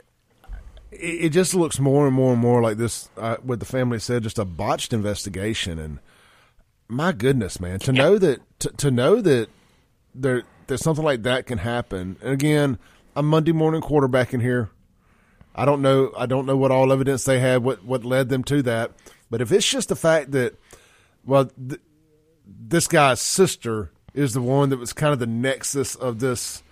it, 0.91 0.97
it 0.97 1.29
just 1.31 1.55
looks 1.55 1.79
more 1.79 2.07
and 2.07 2.15
more 2.15 2.33
and 2.33 2.41
more 2.41 2.63
like 2.63 2.77
this. 2.77 3.09
Uh, 3.17 3.37
what 3.43 3.61
the 3.61 3.67
family 3.67 3.99
said, 3.99 4.23
just 4.23 4.39
a 4.39 4.45
botched 4.45 4.93
investigation. 4.93 5.79
And 5.79 6.01
my 6.89 7.13
goodness, 7.13 7.61
man, 7.61 7.79
to 7.81 7.93
know 7.93 8.19
that 8.19 8.41
to, 8.61 8.71
to 8.71 8.91
know 8.91 9.21
that 9.21 9.49
there 10.15 10.43
that 10.67 10.79
something 10.79 11.05
like 11.05 11.23
that 11.23 11.47
can 11.47 11.59
happen. 11.59 12.17
And 12.23 12.33
again, 12.33 12.79
I'm 13.17 13.27
Monday 13.27 13.53
morning 13.53 13.81
quarterback 13.81 14.35
in 14.35 14.41
here. 14.41 14.71
I 15.59 15.65
don't 15.65 15.83
know. 15.83 16.13
I 16.17 16.27
don't 16.27 16.47
know 16.47 16.57
what 16.57 16.71
all 16.71 16.93
evidence 16.93 17.25
they 17.25 17.41
had. 17.41 17.65
What 17.65 17.85
what 17.85 18.05
led 18.05 18.29
them 18.29 18.45
to 18.45 18.63
that. 18.63 18.93
But 19.29 19.41
if 19.41 19.51
it's 19.53 19.69
just 19.69 19.89
the 19.89 19.97
fact 19.97 20.31
that, 20.31 20.55
well, 21.25 21.47
th- 21.47 21.81
this 22.47 22.87
guy's 22.87 23.21
sister 23.21 23.91
is 24.15 24.33
the 24.35 24.41
one 24.41 24.71
that 24.71 24.79
was 24.79 24.93
kind 24.93 25.13
of 25.13 25.19
the 25.19 25.27
nexus 25.27 25.95
of 25.95 26.21
this, 26.21 26.63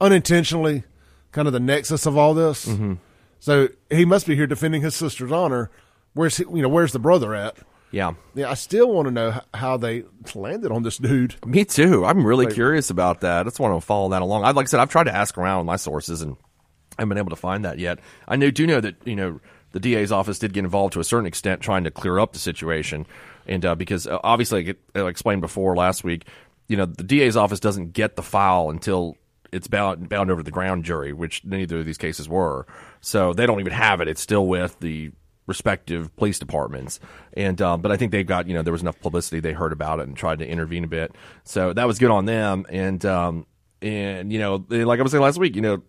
unintentionally, 0.00 0.84
kind 1.30 1.46
of 1.46 1.52
the 1.52 1.60
nexus 1.60 2.04
of 2.04 2.18
all 2.18 2.34
this. 2.34 2.66
Mm-hmm. 2.66 2.94
So 3.40 3.68
he 3.90 4.04
must 4.04 4.26
be 4.26 4.34
here 4.36 4.46
defending 4.46 4.82
his 4.82 4.94
sister's 4.94 5.32
honor. 5.32 5.70
Where's 6.14 6.36
he, 6.36 6.44
you 6.44 6.62
know 6.62 6.68
where's 6.68 6.92
the 6.92 6.98
brother 6.98 7.34
at? 7.34 7.56
Yeah, 7.90 8.14
Yeah, 8.34 8.50
I 8.50 8.54
still 8.54 8.90
want 8.90 9.06
to 9.08 9.12
know 9.12 9.40
how 9.52 9.76
they 9.76 10.04
landed 10.34 10.72
on 10.72 10.82
this 10.82 10.96
dude. 10.96 11.36
me 11.46 11.64
too. 11.66 12.06
I'm 12.06 12.26
really 12.26 12.46
curious 12.46 12.88
about 12.88 13.20
that. 13.20 13.40
I 13.40 13.44
just 13.44 13.60
want 13.60 13.78
to 13.78 13.84
follow 13.84 14.08
that 14.10 14.22
along. 14.22 14.44
I 14.44 14.50
like 14.52 14.66
I 14.66 14.68
said, 14.68 14.80
I've 14.80 14.88
tried 14.90 15.04
to 15.04 15.14
ask 15.14 15.36
around 15.36 15.58
with 15.58 15.66
my 15.66 15.76
sources 15.76 16.22
and 16.22 16.36
I 16.98 17.02
haven't 17.02 17.10
been 17.10 17.18
able 17.18 17.30
to 17.30 17.36
find 17.36 17.64
that 17.64 17.78
yet. 17.78 17.98
I 18.28 18.36
know, 18.36 18.50
do 18.50 18.66
know 18.66 18.80
that 18.80 18.96
you 19.04 19.16
know 19.16 19.40
the 19.72 19.80
DA's 19.80 20.12
office 20.12 20.38
did 20.38 20.52
get 20.52 20.64
involved 20.64 20.92
to 20.94 21.00
a 21.00 21.04
certain 21.04 21.26
extent, 21.26 21.60
trying 21.60 21.84
to 21.84 21.90
clear 21.90 22.18
up 22.18 22.32
the 22.32 22.38
situation, 22.38 23.06
and 23.46 23.64
uh, 23.64 23.74
because 23.74 24.06
uh, 24.06 24.18
obviously, 24.22 24.64
like 24.64 24.78
I 24.94 25.08
explained 25.08 25.40
before 25.40 25.76
last 25.76 26.04
week, 26.04 26.26
you 26.68 26.76
know, 26.76 26.86
the 26.86 27.04
DA's 27.04 27.36
office 27.36 27.60
doesn't 27.60 27.92
get 27.92 28.16
the 28.16 28.22
file 28.22 28.70
until 28.70 29.16
it's 29.52 29.68
bound 29.68 30.08
bound 30.08 30.30
over 30.30 30.42
the 30.42 30.50
grand 30.50 30.84
jury, 30.84 31.12
which 31.12 31.44
neither 31.44 31.80
of 31.80 31.86
these 31.86 31.98
cases 31.98 32.28
were. 32.28 32.66
So 33.00 33.32
they 33.32 33.46
don't 33.46 33.60
even 33.60 33.72
have 33.72 34.00
it. 34.00 34.08
It's 34.08 34.20
still 34.20 34.46
with 34.46 34.78
the 34.80 35.12
respective 35.46 36.14
police 36.16 36.38
departments. 36.38 37.00
And 37.34 37.60
um, 37.60 37.82
but 37.82 37.92
I 37.92 37.96
think 37.96 38.12
they've 38.12 38.26
got 38.26 38.46
you 38.46 38.54
know 38.54 38.62
there 38.62 38.72
was 38.72 38.82
enough 38.82 39.00
publicity 39.00 39.40
they 39.40 39.52
heard 39.52 39.72
about 39.72 40.00
it 40.00 40.06
and 40.06 40.16
tried 40.16 40.38
to 40.40 40.46
intervene 40.46 40.84
a 40.84 40.88
bit. 40.88 41.14
So 41.44 41.72
that 41.72 41.86
was 41.86 41.98
good 41.98 42.10
on 42.10 42.24
them. 42.24 42.66
And 42.68 43.04
um, 43.04 43.46
and 43.82 44.32
you 44.32 44.38
know 44.38 44.64
like 44.68 44.98
I 44.98 45.02
was 45.02 45.12
saying 45.12 45.22
last 45.22 45.38
week, 45.38 45.56
you 45.56 45.62
know 45.62 45.82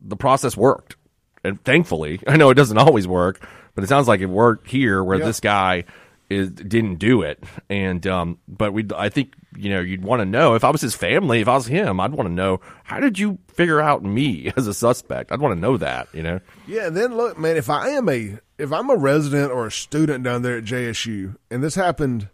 the 0.00 0.16
process 0.16 0.56
worked. 0.56 0.96
And 1.44 1.62
thankfully, 1.64 2.20
I 2.26 2.36
know 2.36 2.50
it 2.50 2.54
doesn't 2.54 2.78
always 2.78 3.08
work, 3.08 3.44
but 3.74 3.82
it 3.84 3.88
sounds 3.88 4.06
like 4.08 4.20
it 4.20 4.26
worked 4.26 4.68
here 4.68 5.02
where 5.02 5.18
Yeah. 5.18 5.24
this 5.26 5.40
guy 5.40 5.84
is 6.30 6.50
didn't 6.50 6.96
do 6.96 7.22
it. 7.22 7.42
And 7.68 8.06
um, 8.06 8.38
but 8.48 8.72
we, 8.72 8.86
I 8.96 9.08
think 9.08 9.34
you 9.56 9.68
know, 9.68 9.80
you'd 9.80 10.02
want 10.02 10.20
to 10.20 10.24
know 10.24 10.54
if 10.54 10.64
I 10.64 10.70
was 10.70 10.80
his 10.80 10.94
family, 10.94 11.40
if 11.40 11.48
I 11.48 11.54
was 11.54 11.66
him, 11.66 12.00
I'd 12.00 12.12
want 12.12 12.26
to 12.28 12.32
know 12.34 12.60
how 12.84 13.00
did 13.00 13.18
you 13.18 13.38
figure 13.48 13.80
out 13.82 14.02
me 14.02 14.50
as 14.56 14.66
a 14.66 14.72
suspect? 14.74 15.30
I'd 15.32 15.40
want 15.40 15.54
to 15.54 15.60
know 15.60 15.76
that. 15.76 16.08
You 16.14 16.22
know, 16.22 16.40
Yeah, 16.66 16.86
and 16.86 16.96
then 16.96 17.16
look, 17.16 17.38
man, 17.38 17.56
if 17.56 17.68
I 17.68 17.88
am 17.90 18.08
a 18.08 18.38
if 18.58 18.72
I'm 18.72 18.88
a 18.88 18.96
resident 18.96 19.50
or 19.50 19.66
a 19.66 19.72
student 19.72 20.22
down 20.24 20.42
there 20.42 20.56
at 20.58 20.64
JSU, 20.64 21.36
and 21.50 21.62
this 21.62 21.74
happened 21.74 22.28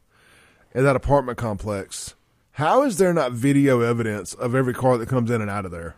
in 0.75 0.85
that 0.85 0.95
apartment 0.97 1.39
complex, 1.39 2.15
how 2.59 2.83
is 2.85 2.99
there 2.99 3.13
not 3.13 3.33
video 3.33 3.81
evidence 3.81 4.35
of 4.35 4.55
every 4.55 4.75
car 4.75 4.99
that 4.99 5.09
comes 5.09 5.31
in 5.31 5.41
and 5.41 5.51
out 5.51 5.65
of 5.65 5.71
there? 5.71 5.95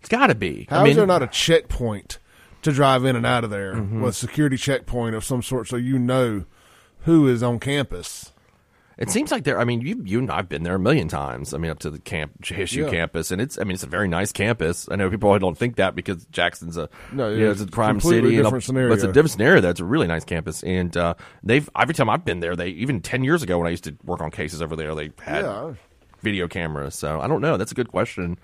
it's 0.00 0.08
got 0.08 0.26
to 0.28 0.34
be. 0.34 0.66
How 0.68 0.78
I 0.78 0.82
is 0.82 0.84
mean, 0.88 0.96
there 0.96 1.06
not 1.06 1.22
a 1.22 1.26
checkpoint 1.28 2.18
to 2.62 2.72
drive 2.72 3.04
in 3.04 3.14
and 3.16 3.24
out 3.26 3.44
of 3.44 3.50
there, 3.50 3.74
Mm-hmm. 3.74 4.00
with 4.02 4.10
a 4.10 4.18
security 4.18 4.56
checkpoint 4.56 5.14
of 5.14 5.24
some 5.24 5.42
sort, 5.42 5.68
so 5.68 5.76
you 5.76 5.98
know 5.98 6.44
who 7.00 7.28
is 7.28 7.42
on 7.42 7.58
campus? 7.58 8.32
It 8.98 9.10
seems 9.10 9.30
like 9.32 9.44
there. 9.44 9.58
I 9.58 9.64
mean, 9.64 9.80
you 9.80 10.02
you 10.04 10.18
and 10.18 10.30
I've 10.30 10.48
been 10.48 10.64
there 10.64 10.74
a 10.74 10.78
million 10.78 11.08
times. 11.08 11.54
I 11.54 11.58
mean, 11.58 11.70
up 11.70 11.78
to 11.80 11.90
the 11.90 11.98
camp 11.98 12.32
JSU 12.42 12.84
Yeah. 12.84 12.90
campus, 12.90 13.30
and 13.30 13.40
it's. 13.40 13.58
I 13.58 13.64
mean, 13.64 13.72
it's 13.74 13.82
a 13.82 13.86
very 13.88 14.06
nice 14.06 14.32
campus. 14.32 14.86
I 14.90 14.96
know 14.96 15.08
people 15.08 15.36
don't 15.38 15.56
think 15.56 15.76
that 15.76 15.94
because 15.96 16.24
Jackson's 16.26 16.76
a 16.76 16.88
No, 17.10 17.30
you 17.30 17.44
know, 17.46 17.50
it's 17.52 17.62
a 17.62 17.66
crime 17.66 18.00
city, 18.00 18.18
and 18.36 18.44
different 18.44 18.44
a- 18.46 18.50
but 18.50 18.56
it's 18.58 18.64
a 18.64 18.66
scenario. 18.66 19.12
different 19.12 19.30
scenario. 19.30 19.60
That's 19.62 19.80
a 19.80 19.84
really 19.84 20.06
nice 20.08 20.24
campus, 20.24 20.62
and 20.62 20.94
uh, 20.96 21.14
they've 21.42 21.68
every 21.76 21.94
time 21.94 22.10
I've 22.10 22.24
been 22.24 22.40
there, 22.40 22.54
they 22.54 22.68
even 22.68 23.00
ten 23.00 23.24
years 23.24 23.42
ago 23.42 23.56
when 23.58 23.66
I 23.66 23.70
used 23.70 23.84
to 23.84 23.96
work 24.04 24.20
on 24.20 24.30
cases 24.30 24.60
over 24.60 24.76
there, 24.76 24.94
they 24.94 25.10
had 25.22 25.44
Yeah. 25.44 25.72
Video 26.22 26.48
cameras. 26.48 26.94
So 26.94 27.20
I 27.20 27.26
don't 27.26 27.40
know. 27.40 27.56
That's 27.56 27.72
a 27.72 27.74
good 27.76 27.88
question. 27.88 28.38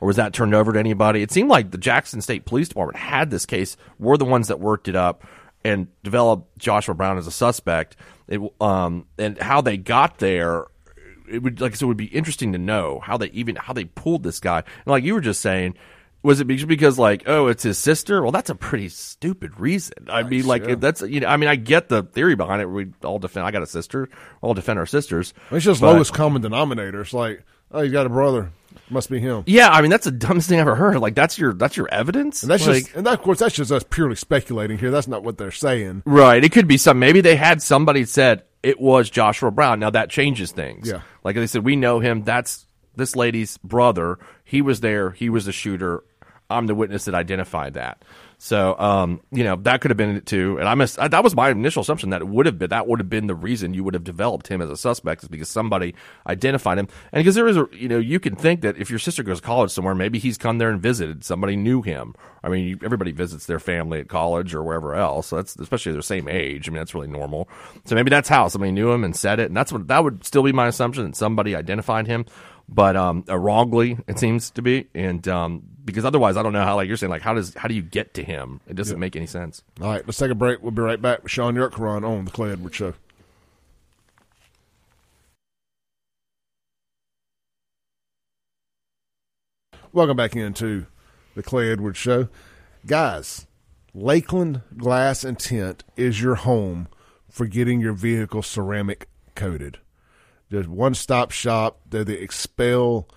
Or 0.00 0.06
was 0.06 0.16
that 0.16 0.32
turned 0.32 0.54
over 0.54 0.72
to 0.72 0.78
anybody? 0.78 1.22
It 1.22 1.30
seemed 1.30 1.48
like 1.48 1.70
the 1.70 1.78
Jackson 1.78 2.20
State 2.20 2.44
Police 2.44 2.68
Department 2.68 2.98
had 2.98 3.30
this 3.30 3.46
case. 3.46 3.76
Were 3.98 4.16
the 4.16 4.24
ones 4.24 4.48
that 4.48 4.60
worked 4.60 4.88
it 4.88 4.96
up 4.96 5.24
and 5.64 5.88
developed 6.02 6.58
Joshua 6.58 6.94
Brown 6.94 7.16
as 7.18 7.26
a 7.26 7.30
suspect. 7.30 7.96
It, 8.28 8.40
um, 8.60 9.06
and 9.18 9.38
how 9.38 9.60
they 9.60 9.76
got 9.76 10.18
there, 10.18 10.66
it 11.28 11.42
would 11.42 11.60
like 11.60 11.74
said, 11.74 11.84
it 11.84 11.88
would 11.88 11.96
be 11.96 12.06
interesting 12.06 12.52
to 12.52 12.58
know 12.58 13.00
how 13.00 13.16
they 13.16 13.28
even 13.28 13.56
how 13.56 13.72
they 13.72 13.84
pulled 13.84 14.22
this 14.22 14.40
guy. 14.40 14.58
And 14.58 14.86
like 14.86 15.04
you 15.04 15.14
were 15.14 15.20
just 15.20 15.40
saying, 15.40 15.74
was 16.24 16.40
it 16.40 16.46
because 16.46 16.98
like 16.98 17.24
oh 17.26 17.46
it's 17.46 17.62
his 17.62 17.78
sister? 17.78 18.22
Well, 18.22 18.32
that's 18.32 18.50
a 18.50 18.54
pretty 18.54 18.88
stupid 18.88 19.60
reason. 19.60 20.08
I 20.08 20.22
mean, 20.22 20.46
like 20.46 20.66
yeah. 20.66 20.74
that's 20.74 21.02
you 21.02 21.20
know 21.20 21.28
I 21.28 21.36
mean 21.36 21.48
I 21.48 21.56
get 21.56 21.88
the 21.88 22.02
theory 22.02 22.34
behind 22.34 22.62
it. 22.62 22.66
We 22.66 22.88
all 23.04 23.18
defend. 23.18 23.46
I 23.46 23.50
got 23.50 23.62
a 23.62 23.66
sister. 23.66 24.08
We 24.10 24.46
all 24.46 24.54
defend 24.54 24.78
our 24.78 24.86
sisters. 24.86 25.34
It's 25.50 25.64
just 25.64 25.80
But- 25.80 25.92
lowest 25.92 26.14
common 26.14 26.42
denominator. 26.42 27.02
It's 27.02 27.12
like, 27.12 27.44
oh, 27.70 27.82
he's 27.82 27.92
got 27.92 28.06
a 28.06 28.08
brother. 28.08 28.50
Must 28.90 29.08
be 29.08 29.20
him. 29.20 29.44
Yeah, 29.46 29.68
I 29.68 29.82
mean 29.82 29.90
that's 29.90 30.04
the 30.04 30.10
dumbest 30.10 30.48
thing 30.48 30.58
i've 30.58 30.66
ever 30.66 30.74
heard. 30.74 30.98
Like 30.98 31.14
that's 31.14 31.38
your 31.38 31.52
that's 31.52 31.76
your 31.76 31.88
evidence. 31.92 32.42
And 32.42 32.50
that's 32.50 32.66
like, 32.66 32.84
just, 32.84 32.96
and 32.96 33.06
that, 33.06 33.14
of 33.14 33.22
course, 33.22 33.38
that's 33.38 33.54
just 33.54 33.70
us 33.70 33.84
purely 33.88 34.16
speculating 34.16 34.78
here. 34.78 34.90
That's 34.90 35.08
not 35.08 35.22
what 35.22 35.38
they're 35.38 35.50
saying. 35.50 36.02
right. 36.06 36.42
It 36.42 36.52
could 36.52 36.66
be 36.66 36.76
some. 36.76 36.98
Maybe 36.98 37.20
they 37.20 37.36
had 37.36 37.62
somebody 37.62 38.04
said 38.04 38.42
it 38.62 38.80
was 38.80 39.10
Joshua 39.10 39.50
Brown. 39.50 39.78
Now 39.78 39.90
that 39.90 40.10
changes 40.10 40.52
things. 40.52 40.88
Yeah. 40.88 41.02
Like 41.22 41.36
they 41.36 41.46
said, 41.46 41.64
we 41.64 41.76
know 41.76 42.00
him. 42.00 42.24
That's 42.24 42.66
this 42.96 43.16
lady's 43.16 43.58
brother. 43.58 44.18
He 44.44 44.62
was 44.62 44.80
there. 44.80 45.10
He 45.10 45.28
was 45.28 45.46
the 45.46 45.52
shooter. 45.52 46.04
I'm 46.50 46.66
the 46.66 46.74
witness 46.74 47.06
that 47.06 47.14
identified 47.14 47.74
that. 47.74 48.04
So, 48.38 48.78
um, 48.78 49.20
you 49.30 49.44
know, 49.44 49.56
that 49.56 49.80
could 49.80 49.90
have 49.90 49.96
been 49.96 50.16
it 50.16 50.26
too. 50.26 50.58
And 50.58 50.68
I 50.68 50.74
missed, 50.74 50.96
that 50.96 51.24
was 51.24 51.34
my 51.34 51.48
initial 51.48 51.80
assumption 51.80 52.10
that 52.10 52.20
it 52.20 52.28
would 52.28 52.44
have 52.44 52.58
been, 52.58 52.70
that 52.70 52.86
would 52.86 53.00
have 53.00 53.08
been 53.08 53.26
the 53.26 53.34
reason 53.34 53.72
you 53.72 53.82
would 53.84 53.94
have 53.94 54.04
developed 54.04 54.48
him 54.48 54.60
as 54.60 54.68
a 54.68 54.76
suspect 54.76 55.22
is 55.22 55.28
because 55.30 55.48
somebody 55.48 55.94
identified 56.26 56.78
him. 56.78 56.88
And 57.12 57.20
because 57.20 57.34
there 57.36 57.48
is 57.48 57.56
a, 57.56 57.66
you 57.72 57.88
know, 57.88 57.98
you 57.98 58.20
can 58.20 58.36
think 58.36 58.60
that 58.60 58.76
if 58.76 58.90
your 58.90 58.98
sister 58.98 59.22
goes 59.22 59.40
to 59.40 59.46
college 59.46 59.70
somewhere, 59.70 59.94
maybe 59.94 60.18
he's 60.18 60.36
come 60.36 60.58
there 60.58 60.68
and 60.68 60.80
visited, 60.80 61.24
somebody 61.24 61.56
knew 61.56 61.80
him. 61.80 62.14
I 62.42 62.50
mean, 62.50 62.66
you, 62.66 62.78
everybody 62.84 63.12
visits 63.12 63.46
their 63.46 63.60
family 63.60 64.00
at 64.00 64.08
college 64.08 64.54
or 64.54 64.62
wherever 64.62 64.94
else. 64.94 65.28
So 65.28 65.36
that's, 65.36 65.56
especially 65.56 65.92
they're 65.92 66.00
the 66.00 66.06
same 66.06 66.28
age. 66.28 66.68
I 66.68 66.72
mean, 66.72 66.80
that's 66.80 66.94
really 66.94 67.08
normal. 67.08 67.48
So 67.86 67.94
maybe 67.94 68.10
that's 68.10 68.28
how 68.28 68.48
somebody 68.48 68.72
knew 68.72 68.92
him 68.92 69.04
and 69.04 69.16
said 69.16 69.40
it. 69.40 69.46
And 69.46 69.56
that's 69.56 69.72
what, 69.72 69.88
that 69.88 70.04
would 70.04 70.24
still 70.24 70.42
be 70.42 70.52
my 70.52 70.66
assumption 70.66 71.04
that 71.06 71.16
somebody 71.16 71.56
identified 71.56 72.06
him 72.06 72.26
but 72.68 72.96
um, 72.96 73.24
uh, 73.28 73.38
wrongly 73.38 73.98
it 74.08 74.18
seems 74.18 74.50
to 74.52 74.62
be, 74.62 74.86
and 74.94 75.26
um, 75.28 75.62
because 75.84 76.04
otherwise 76.04 76.36
I 76.36 76.42
don't 76.42 76.52
know 76.52 76.64
how. 76.64 76.76
Like 76.76 76.88
you're 76.88 76.96
saying, 76.96 77.10
like 77.10 77.22
how 77.22 77.34
does 77.34 77.54
how 77.54 77.68
do 77.68 77.74
you 77.74 77.82
get 77.82 78.14
to 78.14 78.24
him? 78.24 78.60
It 78.66 78.74
doesn't 78.74 78.98
make 78.98 79.16
any 79.16 79.26
sense. 79.26 79.62
All 79.80 79.90
right, 79.90 80.06
let's 80.06 80.18
take 80.18 80.30
a 80.30 80.34
break. 80.34 80.62
We'll 80.62 80.72
be 80.72 80.82
right 80.82 81.00
back 81.00 81.22
with 81.22 81.32
Shaun 81.32 81.54
Yurtkuran 81.54 82.06
on 82.08 82.24
the 82.24 82.30
Clay 82.30 82.52
Edwards 82.52 82.76
Show. 82.76 82.94
Welcome 89.92 90.16
back 90.16 90.34
into 90.34 90.86
the 91.36 91.42
Clay 91.42 91.70
Edwards 91.70 91.98
Show. 91.98 92.28
Guys, 92.84 93.46
Lakeland 93.94 94.62
Glass 94.76 95.22
and 95.22 95.38
Tint 95.38 95.84
is 95.96 96.20
your 96.20 96.34
home 96.34 96.88
for 97.30 97.46
getting 97.46 97.80
your 97.80 97.92
vehicle 97.92 98.42
ceramic 98.42 99.08
coated. 99.36 99.78
There's 100.50 100.66
one 100.66 100.94
stop 100.94 101.30
shop. 101.30 101.80
They're 101.88 102.04
the 102.04 102.26
XPEL 102.26 103.08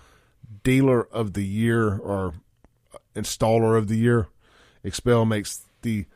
Dealer 0.62 1.02
of 1.02 1.32
the 1.32 1.44
Year 1.44 1.96
or 1.96 2.34
Installer 3.18 3.76
of 3.76 3.88
the 3.88 3.96
Year. 3.96 4.28
XPEL 4.84 5.26
makes 5.26 5.64
the 5.82 6.06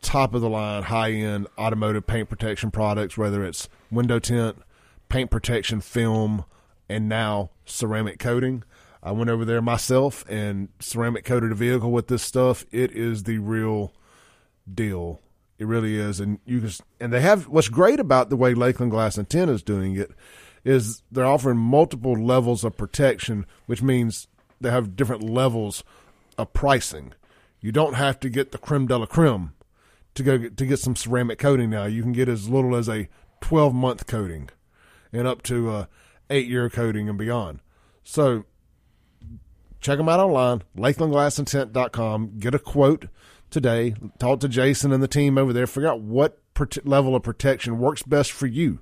top 0.00 0.34
of 0.34 0.40
the 0.40 0.48
line, 0.48 0.84
high 0.84 1.12
end 1.12 1.46
automotive 1.58 2.06
paint 2.06 2.28
protection 2.28 2.70
products, 2.70 3.16
whether 3.18 3.44
it's 3.44 3.68
window 3.90 4.18
tint, 4.18 4.56
paint 5.08 5.30
protection 5.30 5.80
film, 5.80 6.44
and 6.88 7.08
now 7.08 7.50
ceramic 7.64 8.18
coating. 8.18 8.62
I 9.02 9.12
went 9.12 9.30
over 9.30 9.44
there 9.44 9.60
myself 9.60 10.24
and 10.28 10.68
ceramic 10.80 11.24
coated 11.24 11.52
a 11.52 11.54
vehicle 11.54 11.90
with 11.90 12.08
this 12.08 12.22
stuff. 12.22 12.64
It 12.70 12.92
is 12.92 13.24
the 13.24 13.38
real 13.38 13.92
deal. 14.72 15.20
It 15.58 15.66
really 15.66 15.96
is, 15.96 16.20
and 16.20 16.40
you 16.44 16.60
can. 16.60 16.70
And 17.00 17.12
they 17.12 17.20
have 17.20 17.48
what's 17.48 17.68
great 17.68 18.00
about 18.00 18.30
the 18.30 18.36
way 18.36 18.54
Lakeland 18.54 18.90
Glass 18.90 19.18
and 19.18 19.28
Tint 19.28 19.50
is 19.50 19.62
doing 19.62 19.96
it 19.96 20.10
is 20.64 21.02
they're 21.12 21.26
offering 21.26 21.58
multiple 21.58 22.14
levels 22.14 22.64
of 22.64 22.76
protection, 22.76 23.46
which 23.66 23.82
means 23.82 24.26
they 24.60 24.70
have 24.70 24.96
different 24.96 25.22
levels 25.22 25.84
of 26.38 26.52
pricing. 26.52 27.12
You 27.60 27.72
don't 27.72 27.94
have 27.94 28.20
to 28.20 28.28
get 28.28 28.52
the 28.52 28.58
creme 28.58 28.86
de 28.86 28.98
la 28.98 29.06
creme 29.06 29.52
to 30.14 30.22
go 30.22 30.38
get, 30.38 30.56
to 30.56 30.66
get 30.66 30.78
some 30.78 30.96
ceramic 30.96 31.38
coating 31.38 31.70
now. 31.70 31.86
You 31.86 32.02
can 32.02 32.12
get 32.12 32.28
as 32.28 32.48
little 32.48 32.76
as 32.76 32.88
a 32.88 33.08
12 33.40 33.74
month 33.74 34.06
coating 34.06 34.50
and 35.12 35.26
up 35.26 35.42
to 35.42 35.70
a 35.70 35.88
eight 36.30 36.46
year 36.46 36.68
coating 36.70 37.08
and 37.08 37.18
beyond. 37.18 37.60
So 38.02 38.44
check 39.80 39.98
them 39.98 40.08
out 40.08 40.20
online, 40.20 40.62
lakelandglassandtint.com. 40.76 42.38
Get 42.38 42.54
a 42.54 42.58
quote 42.58 43.06
today. 43.50 43.94
Talk 44.18 44.40
to 44.40 44.48
Jason 44.48 44.92
and 44.92 45.02
the 45.02 45.08
team 45.08 45.38
over 45.38 45.52
there. 45.52 45.66
Figure 45.66 45.90
out 45.90 46.00
what 46.00 46.40
prote- 46.54 46.86
level 46.86 47.16
of 47.16 47.22
protection 47.22 47.78
works 47.78 48.02
best 48.02 48.32
for 48.32 48.46
you 48.46 48.80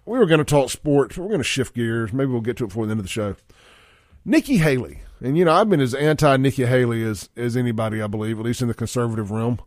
we 0.05 0.19
were 0.19 0.27
going 0.27 0.39
to 0.39 0.45
talk 0.45 0.71
sports. 0.71 1.17
We're 1.17 1.29
going 1.29 1.41
to 1.41 1.45
shift 1.45 1.75
gears. 1.75 2.13
Maybe 2.13 2.31
we'll 2.31 2.41
get 2.41 2.59
to 2.59 2.65
it 2.65 2.69
before 2.69 2.87
the 2.87 2.93
end 2.93 3.01
of 3.01 3.05
the 3.05 3.11
show. 3.11 3.35
Nikki 4.25 4.59
Haley, 4.59 5.01
and 5.21 5.39
you 5.39 5.45
know 5.45 5.53
I've 5.53 5.69
been 5.69 5.81
as 5.81 5.95
anti 5.95 6.37
Nikki 6.37 6.67
Haley 6.67 7.03
as 7.03 7.31
as 7.37 7.57
anybody, 7.57 8.03
I 8.03 8.09
believe, 8.09 8.39
at 8.39 8.45
least 8.45 8.61
in 8.61 8.69
the 8.69 8.75
conservative 8.75 9.31
realm. 9.31 9.61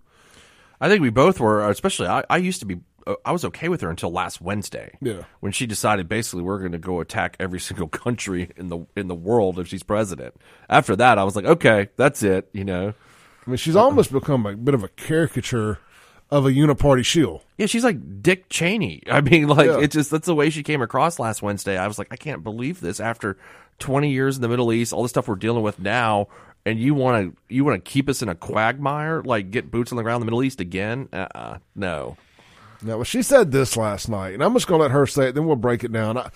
I 0.79 0.87
think 0.87 1.01
we 1.01 1.09
both 1.09 1.39
were, 1.39 1.67
especially 1.67 2.07
I, 2.07 2.23
I 2.29 2.37
used 2.37 2.59
to 2.59 2.65
be 2.65 2.79
uh, 3.07 3.15
I 3.25 3.31
was 3.31 3.43
okay 3.45 3.69
with 3.69 3.81
her 3.81 3.89
until 3.89 4.11
last 4.11 4.39
Wednesday. 4.39 4.95
Yeah. 5.01 5.23
When 5.39 5.51
she 5.51 5.65
decided 5.65 6.07
basically 6.07 6.43
we're 6.43 6.59
going 6.59 6.73
to 6.73 6.77
go 6.77 6.99
attack 6.99 7.37
every 7.39 7.59
single 7.59 7.87
country 7.87 8.51
in 8.55 8.67
the 8.67 8.85
in 8.95 9.07
the 9.07 9.15
world 9.15 9.57
if 9.57 9.67
she's 9.67 9.83
president. 9.83 10.35
After 10.69 10.95
that, 10.95 11.17
I 11.17 11.23
was 11.23 11.35
like, 11.35 11.45
okay, 11.45 11.89
that's 11.95 12.21
it. 12.21 12.49
You 12.53 12.65
know. 12.65 12.93
I 13.47 13.49
mean, 13.49 13.57
she's 13.57 13.75
almost 13.75 14.11
become 14.11 14.45
a 14.45 14.55
bit 14.55 14.75
of 14.75 14.83
a 14.83 14.89
caricature 14.89 15.79
of 16.31 16.45
a 16.45 16.49
uniparty 16.51 17.03
shield. 17.05 17.41
Yeah, 17.57 17.65
she's 17.65 17.83
like 17.83 18.21
Dick 18.21 18.49
Cheney. 18.49 19.01
I 19.11 19.21
mean, 19.21 19.47
like 19.47 19.67
Yeah. 19.67 19.79
it 19.79 19.91
just 19.91 20.11
that's 20.11 20.25
the 20.27 20.35
way 20.35 20.49
she 20.49 20.63
came 20.63 20.81
across 20.81 21.19
last 21.19 21.41
Wednesday. 21.41 21.77
I 21.77 21.87
was 21.87 21.97
like, 21.97 22.07
I 22.11 22.15
can't 22.15 22.43
believe 22.43 22.79
this 22.81 22.99
after 22.99 23.37
20 23.79 24.11
years 24.11 24.35
in 24.35 24.41
the 24.41 24.49
Middle 24.49 24.71
East, 24.73 24.93
all 24.93 25.03
the 25.03 25.09
stuff 25.09 25.27
we're 25.27 25.35
dealing 25.35 25.63
with 25.63 25.79
now, 25.79 26.27
and 26.65 26.79
you 26.79 26.93
want 26.93 27.35
to 27.35 27.53
you 27.53 27.63
want 27.65 27.83
to 27.83 27.89
keep 27.91 28.09
us 28.09 28.21
in 28.21 28.29
a 28.29 28.35
quagmire, 28.35 29.21
like 29.23 29.49
get 29.51 29.71
boots 29.71 29.91
on 29.91 29.95
the 29.95 30.03
ground 30.03 30.21
in 30.21 30.25
the 30.27 30.31
Middle 30.31 30.43
East 30.43 30.59
again? 30.61 31.07
Uh-uh, 31.13 31.57
no. 31.75 32.17
Now, 32.81 32.95
well, 32.95 33.03
she 33.03 33.21
said 33.23 33.51
this 33.51 33.75
last 33.75 34.07
night, 34.07 34.33
and 34.33 34.43
I'm 34.43 34.53
just 34.53 34.67
going 34.67 34.79
to 34.79 34.83
let 34.83 34.91
her 34.91 35.05
say 35.05 35.29
it, 35.29 35.35
then 35.35 35.45
we'll 35.45 35.57
break 35.57 35.83
it 35.83 35.91
down. 35.91 36.17
I, 36.17 36.29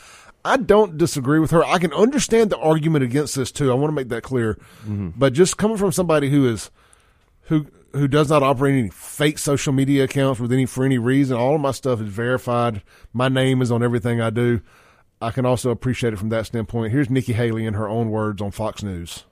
I 0.43 0.57
don't 0.57 0.97
disagree 0.97 1.39
with 1.39 1.51
her. 1.51 1.63
I 1.63 1.77
can 1.77 1.93
understand 1.93 2.49
the 2.49 2.57
argument 2.57 3.05
against 3.05 3.35
this 3.35 3.49
too. 3.49 3.71
I 3.71 3.75
want 3.75 3.91
to 3.91 3.95
make 3.95 4.09
that 4.09 4.23
clear. 4.23 4.55
Mm-hmm. 4.81 5.11
But 5.15 5.31
just 5.31 5.55
coming 5.57 5.77
from 5.77 5.93
somebody 5.93 6.29
who 6.29 6.49
is 6.49 6.69
who 7.43 7.67
who 7.93 8.07
does 8.07 8.29
not 8.29 8.43
operate 8.43 8.75
any 8.75 8.89
fake 8.89 9.37
social 9.37 9.71
media 9.71 10.03
accounts 10.03 10.39
with 10.39 10.51
any 10.51 10.65
for 10.65 10.83
any 10.83 10.97
reason, 10.97 11.37
all 11.37 11.55
of 11.55 11.61
my 11.61 11.71
stuff 11.71 12.01
is 12.01 12.09
verified. 12.09 12.81
My 13.13 13.29
name 13.29 13.61
is 13.61 13.71
on 13.71 13.83
everything 13.83 14.19
I 14.19 14.29
do. 14.29 14.61
I 15.21 15.31
can 15.31 15.45
also 15.45 15.69
appreciate 15.69 16.13
it 16.13 16.17
from 16.17 16.29
that 16.29 16.45
standpoint. 16.45 16.91
Here's 16.91 17.09
Nikki 17.09 17.33
Haley 17.33 17.65
in 17.65 17.75
her 17.75 17.87
own 17.87 18.09
words 18.09 18.41
on 18.41 18.51
Fox 18.51 18.83
News. 18.83 19.23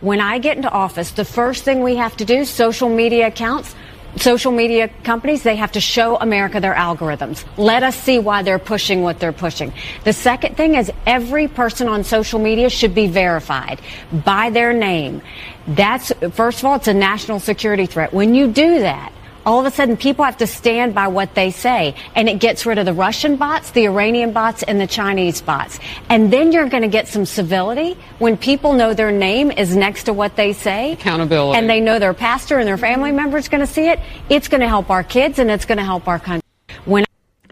When 0.00 0.20
I 0.20 0.38
get 0.38 0.56
into 0.56 0.70
office, 0.70 1.10
the 1.10 1.24
first 1.24 1.64
thing 1.64 1.82
we 1.82 1.96
have 1.96 2.16
to 2.18 2.24
do, 2.24 2.44
social 2.44 2.88
media 2.88 3.26
accounts, 3.26 3.74
social 4.16 4.52
media 4.52 4.88
companies, 5.02 5.42
they 5.42 5.56
have 5.56 5.72
to 5.72 5.80
show 5.80 6.16
America 6.16 6.60
their 6.60 6.74
algorithms. 6.74 7.44
Let 7.56 7.82
us 7.82 7.96
see 7.96 8.18
why 8.18 8.42
they're 8.42 8.58
pushing 8.58 9.02
what 9.02 9.18
they're 9.18 9.32
pushing. 9.32 9.72
The 10.04 10.12
second 10.12 10.56
thing 10.56 10.74
is 10.74 10.90
every 11.06 11.48
person 11.48 11.88
on 11.88 12.04
social 12.04 12.38
media 12.38 12.68
should 12.70 12.94
be 12.94 13.06
verified 13.06 13.80
by 14.24 14.50
their 14.50 14.72
name. 14.72 15.22
That's, 15.66 16.12
first 16.32 16.58
of 16.58 16.66
all, 16.66 16.76
it's 16.76 16.88
a 16.88 16.94
national 16.94 17.40
security 17.40 17.86
threat. 17.86 18.12
When 18.12 18.34
you 18.34 18.48
do 18.52 18.80
that, 18.80 19.13
all 19.46 19.60
of 19.60 19.66
a 19.66 19.70
sudden 19.70 19.96
people 19.96 20.24
have 20.24 20.36
to 20.38 20.46
stand 20.46 20.94
by 20.94 21.08
what 21.08 21.34
they 21.34 21.50
say 21.50 21.94
and 22.14 22.28
it 22.28 22.40
gets 22.40 22.66
rid 22.66 22.78
of 22.78 22.86
the 22.86 22.92
Russian 22.92 23.36
bots, 23.36 23.70
the 23.72 23.84
Iranian 23.84 24.32
bots 24.32 24.62
and 24.62 24.80
the 24.80 24.86
Chinese 24.86 25.40
bots. 25.40 25.78
And 26.08 26.32
then 26.32 26.52
you're 26.52 26.68
going 26.68 26.82
to 26.82 26.88
get 26.88 27.08
some 27.08 27.26
civility 27.26 27.96
when 28.18 28.36
people 28.36 28.72
know 28.72 28.94
their 28.94 29.12
name 29.12 29.50
is 29.50 29.76
next 29.76 30.04
to 30.04 30.12
what 30.12 30.36
they 30.36 30.52
say. 30.52 30.92
Accountability. 30.92 31.58
And 31.58 31.68
they 31.68 31.80
know 31.80 31.98
their 31.98 32.14
pastor 32.14 32.58
and 32.58 32.66
their 32.66 32.78
family 32.78 33.12
members 33.12 33.48
going 33.48 33.60
to 33.60 33.72
see 33.72 33.88
it. 33.88 34.00
It's 34.28 34.48
going 34.48 34.60
to 34.60 34.68
help 34.68 34.90
our 34.90 35.02
kids 35.02 35.38
and 35.38 35.50
it's 35.50 35.64
going 35.64 35.78
to 35.78 35.84
help 35.84 36.08
our 36.08 36.18
country. 36.18 36.42
When 36.84 37.04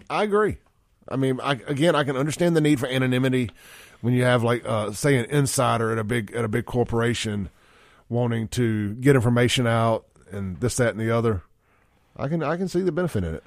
I 0.08 0.24
agree. 0.24 0.58
I 1.08 1.16
mean, 1.16 1.40
I, 1.42 1.52
again, 1.52 1.94
I 1.94 2.04
can 2.04 2.16
understand 2.16 2.56
the 2.56 2.60
need 2.60 2.80
for 2.80 2.86
anonymity 2.86 3.50
when 4.00 4.14
you 4.14 4.24
have 4.24 4.42
like, 4.42 4.62
uh, 4.66 4.92
say, 4.92 5.16
an 5.16 5.26
insider 5.26 5.92
at 5.92 5.98
a 5.98 6.04
big 6.04 6.32
at 6.32 6.44
a 6.44 6.48
big 6.48 6.64
corporation 6.64 7.50
wanting 8.08 8.48
to 8.48 8.94
get 8.94 9.16
information 9.16 9.66
out 9.66 10.06
and 10.30 10.60
this, 10.60 10.76
that, 10.76 10.90
and 10.90 11.00
the 11.00 11.10
other. 11.10 11.42
I 12.16 12.28
can 12.28 12.42
I 12.42 12.56
can 12.56 12.68
see 12.68 12.80
the 12.80 12.92
benefit 12.92 13.24
in 13.24 13.34
it. 13.34 13.44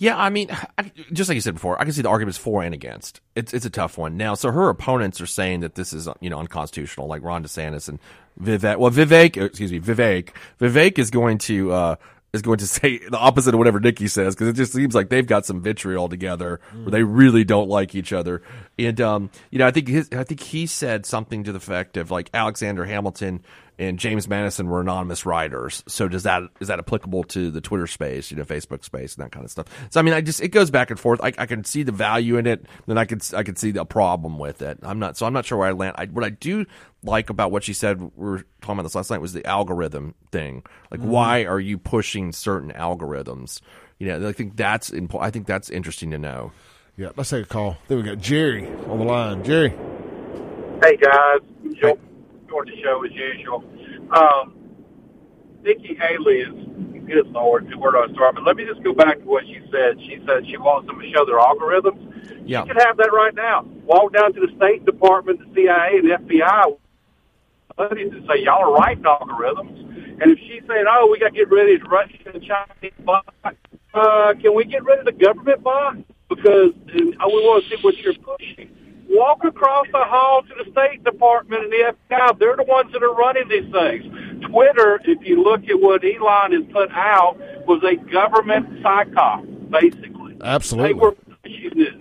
Yeah, 0.00 0.16
I 0.16 0.30
mean, 0.30 0.48
I, 0.78 0.92
just 1.12 1.28
like 1.28 1.34
you 1.34 1.40
said 1.40 1.54
before, 1.54 1.80
I 1.80 1.84
can 1.84 1.92
see 1.92 2.02
the 2.02 2.08
arguments 2.08 2.38
for 2.38 2.62
and 2.62 2.72
against. 2.72 3.20
It's 3.34 3.52
it's 3.52 3.66
a 3.66 3.70
tough 3.70 3.98
one. 3.98 4.16
Now, 4.16 4.34
so 4.34 4.52
her 4.52 4.68
opponents 4.68 5.20
are 5.20 5.26
saying 5.26 5.60
that 5.60 5.74
this 5.74 5.92
is 5.92 6.08
you 6.20 6.30
know 6.30 6.38
unconstitutional, 6.38 7.08
like 7.08 7.22
Ron 7.22 7.42
DeSantis 7.42 7.88
and 7.88 7.98
Vivek. 8.40 8.76
Well, 8.78 8.92
Vivek, 8.92 9.36
excuse 9.36 9.72
me, 9.72 9.80
Vivek. 9.80 10.30
Vivek 10.60 10.98
is 11.00 11.10
going 11.10 11.38
to 11.38 11.72
uh, 11.72 11.96
is 12.32 12.42
going 12.42 12.58
to 12.58 12.66
say 12.68 12.98
the 12.98 13.18
opposite 13.18 13.54
of 13.54 13.58
whatever 13.58 13.80
Nikki 13.80 14.06
says 14.06 14.36
because 14.36 14.48
it 14.48 14.54
just 14.54 14.72
seems 14.72 14.94
like 14.94 15.08
they've 15.08 15.26
got 15.26 15.44
some 15.44 15.60
vitriol 15.60 16.08
together 16.08 16.60
where 16.72 16.90
they 16.90 17.02
really 17.02 17.42
don't 17.42 17.68
like 17.68 17.96
each 17.96 18.12
other. 18.12 18.42
And 18.78 19.00
um, 19.00 19.30
you 19.50 19.58
know, 19.58 19.66
I 19.66 19.72
think 19.72 19.88
his, 19.88 20.08
I 20.12 20.22
think 20.22 20.40
he 20.40 20.66
said 20.66 21.06
something 21.06 21.42
to 21.42 21.52
the 21.52 21.58
effect 21.58 21.96
of 21.96 22.12
like 22.12 22.30
Alexander 22.32 22.84
Hamilton 22.84 23.42
and 23.78 23.98
James 23.98 24.26
Madison 24.28 24.66
were 24.68 24.80
anonymous 24.80 25.24
writers. 25.24 25.84
So 25.86 26.08
does 26.08 26.24
that 26.24 26.42
is 26.60 26.68
that 26.68 26.78
applicable 26.78 27.24
to 27.24 27.50
the 27.50 27.60
Twitter 27.60 27.86
space, 27.86 28.30
you 28.30 28.36
know, 28.36 28.44
Facebook 28.44 28.84
space, 28.84 29.14
and 29.14 29.24
that 29.24 29.32
kind 29.32 29.44
of 29.44 29.50
stuff? 29.50 29.66
So 29.90 30.00
I 30.00 30.02
mean, 30.02 30.14
I 30.14 30.20
just 30.20 30.40
it 30.40 30.48
goes 30.48 30.70
back 30.70 30.90
and 30.90 30.98
forth. 30.98 31.20
I, 31.22 31.32
I 31.38 31.46
can 31.46 31.64
see 31.64 31.82
the 31.84 31.92
value 31.92 32.36
in 32.36 32.46
it, 32.46 32.66
then 32.86 32.98
I 32.98 33.04
could 33.04 33.22
I 33.34 33.42
could 33.42 33.58
see 33.58 33.70
the 33.70 33.84
problem 33.84 34.38
with 34.38 34.62
it. 34.62 34.78
I'm 34.82 34.98
not 34.98 35.16
so 35.16 35.26
I'm 35.26 35.32
not 35.32 35.44
sure 35.46 35.58
where 35.58 35.68
I 35.68 35.72
land. 35.72 35.94
I, 35.98 36.06
what 36.06 36.24
I 36.24 36.30
do 36.30 36.66
like 37.04 37.30
about 37.30 37.52
what 37.52 37.62
she 37.62 37.72
said, 37.72 38.00
we 38.00 38.10
were 38.16 38.38
talking 38.60 38.74
about 38.74 38.82
this 38.82 38.94
last 38.96 39.10
night, 39.10 39.20
was 39.20 39.32
the 39.32 39.46
algorithm 39.46 40.14
thing. 40.32 40.64
Like, 40.90 41.00
Mm-hmm. 41.00 41.10
why 41.10 41.44
are 41.44 41.60
you 41.60 41.78
pushing 41.78 42.32
certain 42.32 42.72
algorithms? 42.72 43.60
You 43.98 44.08
know, 44.08 44.28
I 44.28 44.32
think 44.32 44.56
that's 44.56 44.90
impo- 44.90 45.20
I 45.22 45.30
think 45.30 45.46
that's 45.46 45.70
interesting 45.70 46.10
to 46.10 46.18
know. 46.18 46.50
Yeah, 46.96 47.10
let's 47.16 47.30
take 47.30 47.44
a 47.44 47.48
call. 47.48 47.76
Then 47.86 47.98
we 47.98 48.02
got 48.02 48.18
Jerry 48.18 48.66
on 48.88 48.98
the 48.98 49.04
line. 49.04 49.44
Jerry, 49.44 49.70
Hey 50.82 50.96
guys, 50.96 51.38
enjoy, 51.64 51.92
enjoyed 52.48 52.68
the 52.68 52.82
show 52.82 53.04
as 53.04 53.12
usual. 53.12 53.64
Um, 54.10 54.54
Nikki 55.62 55.94
Haley 55.94 56.40
is 56.40 56.78
good 57.06 57.26
Lord, 57.28 57.74
where 57.76 57.92
do 57.92 57.98
I 57.98 58.12
start? 58.12 58.34
But 58.34 58.44
let 58.44 58.56
me 58.56 58.64
just 58.64 58.82
go 58.82 58.92
back 58.92 59.18
to 59.18 59.24
what 59.24 59.44
she 59.46 59.60
said. 59.72 59.98
She 60.00 60.22
said 60.26 60.46
she 60.46 60.56
wants 60.56 60.86
them 60.86 61.00
to 61.00 61.10
show 61.10 61.24
their 61.24 61.38
algorithms. 61.38 62.04
Yeah. 62.46 62.62
She 62.62 62.68
could 62.68 62.82
have 62.82 62.96
that 62.98 63.12
right 63.12 63.34
now. 63.34 63.62
Walk 63.84 64.12
down 64.12 64.32
to 64.34 64.40
the 64.40 64.52
State 64.56 64.84
Department, 64.84 65.40
the 65.40 65.54
CIA, 65.54 65.98
and 65.98 66.08
the 66.08 66.16
FBI, 66.16 66.76
and 67.78 68.28
say 68.28 68.44
y'all 68.44 68.64
are 68.64 68.72
writing 68.72 69.04
algorithms. 69.04 70.20
And 70.20 70.32
if 70.32 70.38
she's 70.40 70.62
saying, 70.68 70.84
"Oh, 70.88 71.08
we 71.10 71.18
got 71.18 71.28
to 71.28 71.34
get 71.34 71.48
rid 71.48 71.70
of 71.70 71.80
these 71.80 71.90
Russian 71.90 72.20
and 72.34 72.42
Chinese 72.42 72.92
bots," 73.00 73.30
uh, 73.94 74.34
can 74.40 74.54
we 74.54 74.64
get 74.64 74.84
rid 74.84 74.98
of 74.98 75.04
the 75.04 75.12
government 75.12 75.62
bots? 75.62 75.98
Because 76.28 76.72
and, 76.92 77.14
uh, 77.14 77.26
we 77.26 77.40
want 77.40 77.64
to 77.64 77.70
see 77.70 77.82
what 77.82 77.96
you're 77.98 78.14
pushing. 78.14 78.70
Walk 79.08 79.44
across 79.44 79.86
the 79.92 80.04
hall 80.04 80.42
to 80.42 80.64
the 80.64 80.70
State 80.70 81.02
Department 81.04 81.64
and 81.64 81.72
the 81.72 81.94
FBI. 82.10 82.38
They're 82.38 82.56
the 82.56 82.64
ones 82.64 82.92
that 82.92 83.02
are 83.02 83.14
running 83.14 83.48
these 83.48 83.70
things. 83.72 84.04
Twitter, 84.50 85.00
if 85.04 85.26
you 85.26 85.42
look 85.42 85.62
at 85.68 85.80
what 85.80 86.02
Elon 86.04 86.52
has 86.52 86.72
put 86.72 86.90
out, 86.92 87.36
was 87.66 87.82
a 87.84 87.96
government 88.10 88.82
psyop, 88.82 89.70
basically. 89.70 90.36
absolutely. 90.42 90.92
They 90.92 90.98
were 90.98 91.12
pushing 91.42 91.70
this. 91.78 91.94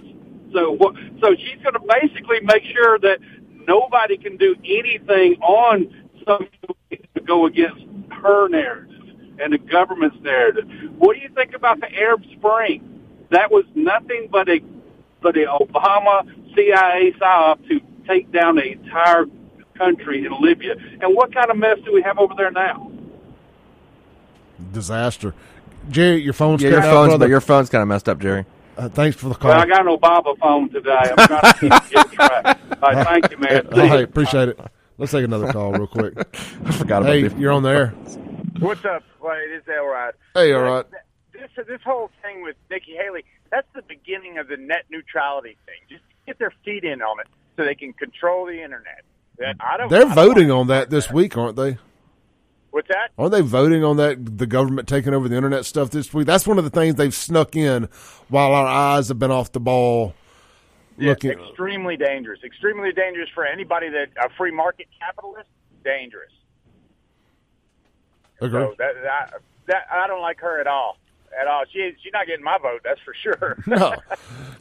So, 0.54 0.72
what- 0.72 0.96
so 1.22 1.34
she's 1.36 1.62
going 1.64 1.74
to 1.74 1.80
basically 2.02 2.40
make 2.42 2.64
sure 2.64 3.00
that 3.00 3.20
nobody 3.68 4.18
can 4.18 4.38
do 4.38 4.56
anything 4.66 5.36
on 5.42 5.88
social 6.20 6.48
media 6.92 7.06
to 7.16 7.22
go 7.22 7.46
against 7.46 7.84
her 8.12 8.48
narrative 8.50 8.94
and 9.40 9.54
the 9.54 9.58
government's 9.58 10.18
narrative. 10.22 10.66
What 10.98 11.16
do 11.16 11.22
you 11.22 11.30
think 11.30 11.54
about 11.54 11.80
the 11.80 11.94
Arab 11.96 12.24
Spring? 12.38 13.02
That 13.30 13.52
was 13.52 13.66
nothing 13.76 14.28
but 14.32 14.48
a 14.50 14.62
but 15.22 15.36
a 15.36 15.46
Obama 15.48 16.22
CIA 16.58 17.14
psyop 17.20 17.68
to 17.70 17.80
take 18.08 18.32
down 18.32 18.56
the 18.56 18.72
entire 18.72 19.26
country 19.78 20.26
in 20.26 20.34
Libya. 20.42 20.76
And 21.02 21.16
what 21.16 21.34
kind 21.34 21.52
of 21.52 21.58
mess 21.58 21.78
do 21.86 21.94
we 21.94 22.02
have 22.02 22.18
over 22.18 22.34
there 22.36 22.52
now? 22.52 22.92
Disaster. 24.72 25.34
Jerry, 25.90 26.22
your 26.22 26.34
phone's 26.34 26.62
Yeah, 26.62 26.70
your 26.70 26.80
cutting 26.80 26.90
out, 26.90 26.94
phone's 26.96 27.10
brother. 27.12 27.26
but 27.26 27.30
your 27.30 27.42
phone's 27.42 27.70
kind 27.70 27.82
of 27.82 27.88
messed 27.88 28.10
up, 28.10 28.20
Jerry. 28.20 28.46
Uh, 28.76 28.90
thanks 28.90 29.16
for 29.18 29.30
the 29.30 29.36
call. 29.36 29.52
Well, 29.52 29.60
I 29.62 29.66
got 29.66 29.88
an 29.88 29.96
Obama 29.98 30.38
phone 30.40 30.70
today. 30.70 30.92
I'm 30.92 31.28
trying 31.28 31.42
to 31.42 31.58
keep 31.60 31.72
get 31.92 32.12
track. 32.12 32.60
All 32.82 32.92
right, 32.94 33.08
thank 33.08 33.32
you, 33.32 33.38
man. 33.38 33.64
See 33.74 33.80
All 33.82 33.88
right, 33.88 34.04
appreciate 34.04 34.50
it. 34.50 34.60
Let's 34.98 35.12
take 35.12 35.26
another 35.26 35.52
call 35.54 35.74
real 35.74 35.88
quick. 35.88 36.14
I 36.66 36.72
forgot 36.72 37.04
about 37.04 37.14
hey, 37.14 37.30
you're 37.38 37.52
on 37.52 37.64
there. 37.64 37.90
What's 38.60 38.84
up, 38.86 39.04
Slade? 39.20 39.50
It's 39.52 39.68
Elrod. 39.68 40.16
Hey, 40.34 40.54
all 40.54 40.64
right. 40.64 40.86
This 41.34 41.50
this 41.68 41.82
whole 41.86 42.10
thing 42.24 42.42
with 42.44 42.56
Nikki 42.72 42.96
Haley, 42.96 43.24
that's 43.52 43.68
the 43.76 43.84
beginning 43.84 44.40
of 44.40 44.48
the 44.48 44.58
net 44.58 44.86
neutrality 44.90 45.56
thing. 45.68 45.76
Just 45.90 46.04
get 46.28 46.38
their 46.38 46.54
feet 46.64 46.84
in 46.84 47.02
on 47.02 47.20
it 47.20 47.28
so 47.56 47.66
they 47.66 47.76
can 47.76 47.94
control 47.94 48.46
the 48.46 48.62
internet. 48.62 49.04
That 49.40 49.56
I 49.60 49.78
don't. 49.78 49.90
They're 49.90 50.02
I 50.06 50.16
don't 50.16 50.16
voting 50.16 50.52
on 50.52 50.68
that 50.68 50.90
this 50.90 51.10
week, 51.12 51.36
aren't 51.38 51.56
they? 51.56 51.78
What's 52.72 52.90
that? 52.90 53.10
Aren't 53.18 53.32
they 53.32 53.42
voting 53.42 53.84
on 53.84 53.98
that? 53.98 54.38
The 54.38 54.46
government 54.46 54.88
taking 54.88 55.14
over 55.14 55.28
the 55.28 55.36
internet 55.36 55.66
stuff 55.66 55.90
this 55.90 56.14
week. 56.14 56.28
That's 56.28 56.46
one 56.46 56.60
of 56.60 56.64
the 56.64 56.70
things 56.70 56.96
they've 56.96 57.14
snuck 57.14 57.56
in 57.56 57.90
while 58.28 58.54
our 58.54 58.68
eyes 58.68 59.08
have 59.08 59.18
been 59.18 59.32
off 59.32 59.52
the 59.52 59.60
ball. 59.60 60.14
Looking, 61.00 61.32
Extremely 61.32 61.96
dangerous. 61.96 62.40
Extremely 62.44 62.92
dangerous 62.92 63.30
for 63.34 63.46
anybody 63.46 63.90
that 63.90 64.08
a 64.24 64.30
free 64.36 64.52
market 64.52 64.88
capitalist. 65.00 65.50
Dangerous. 65.84 66.32
Agree. 68.42 68.62
So 68.62 68.76
that, 68.78 68.94
that 69.04 69.34
that 69.68 69.84
I 69.92 70.08
don't 70.08 70.22
like 70.22 70.40
her 70.42 70.60
at 70.60 70.68
all. 70.68 70.98
At 71.40 71.48
all. 71.48 71.64
She 71.72 71.92
she's 72.04 72.14
not 72.14 72.26
getting 72.28 72.44
my 72.44 72.58
vote. 72.58 72.82
That's 72.84 73.00
for 73.02 73.14
sure. 73.14 73.58
no, 73.68 73.94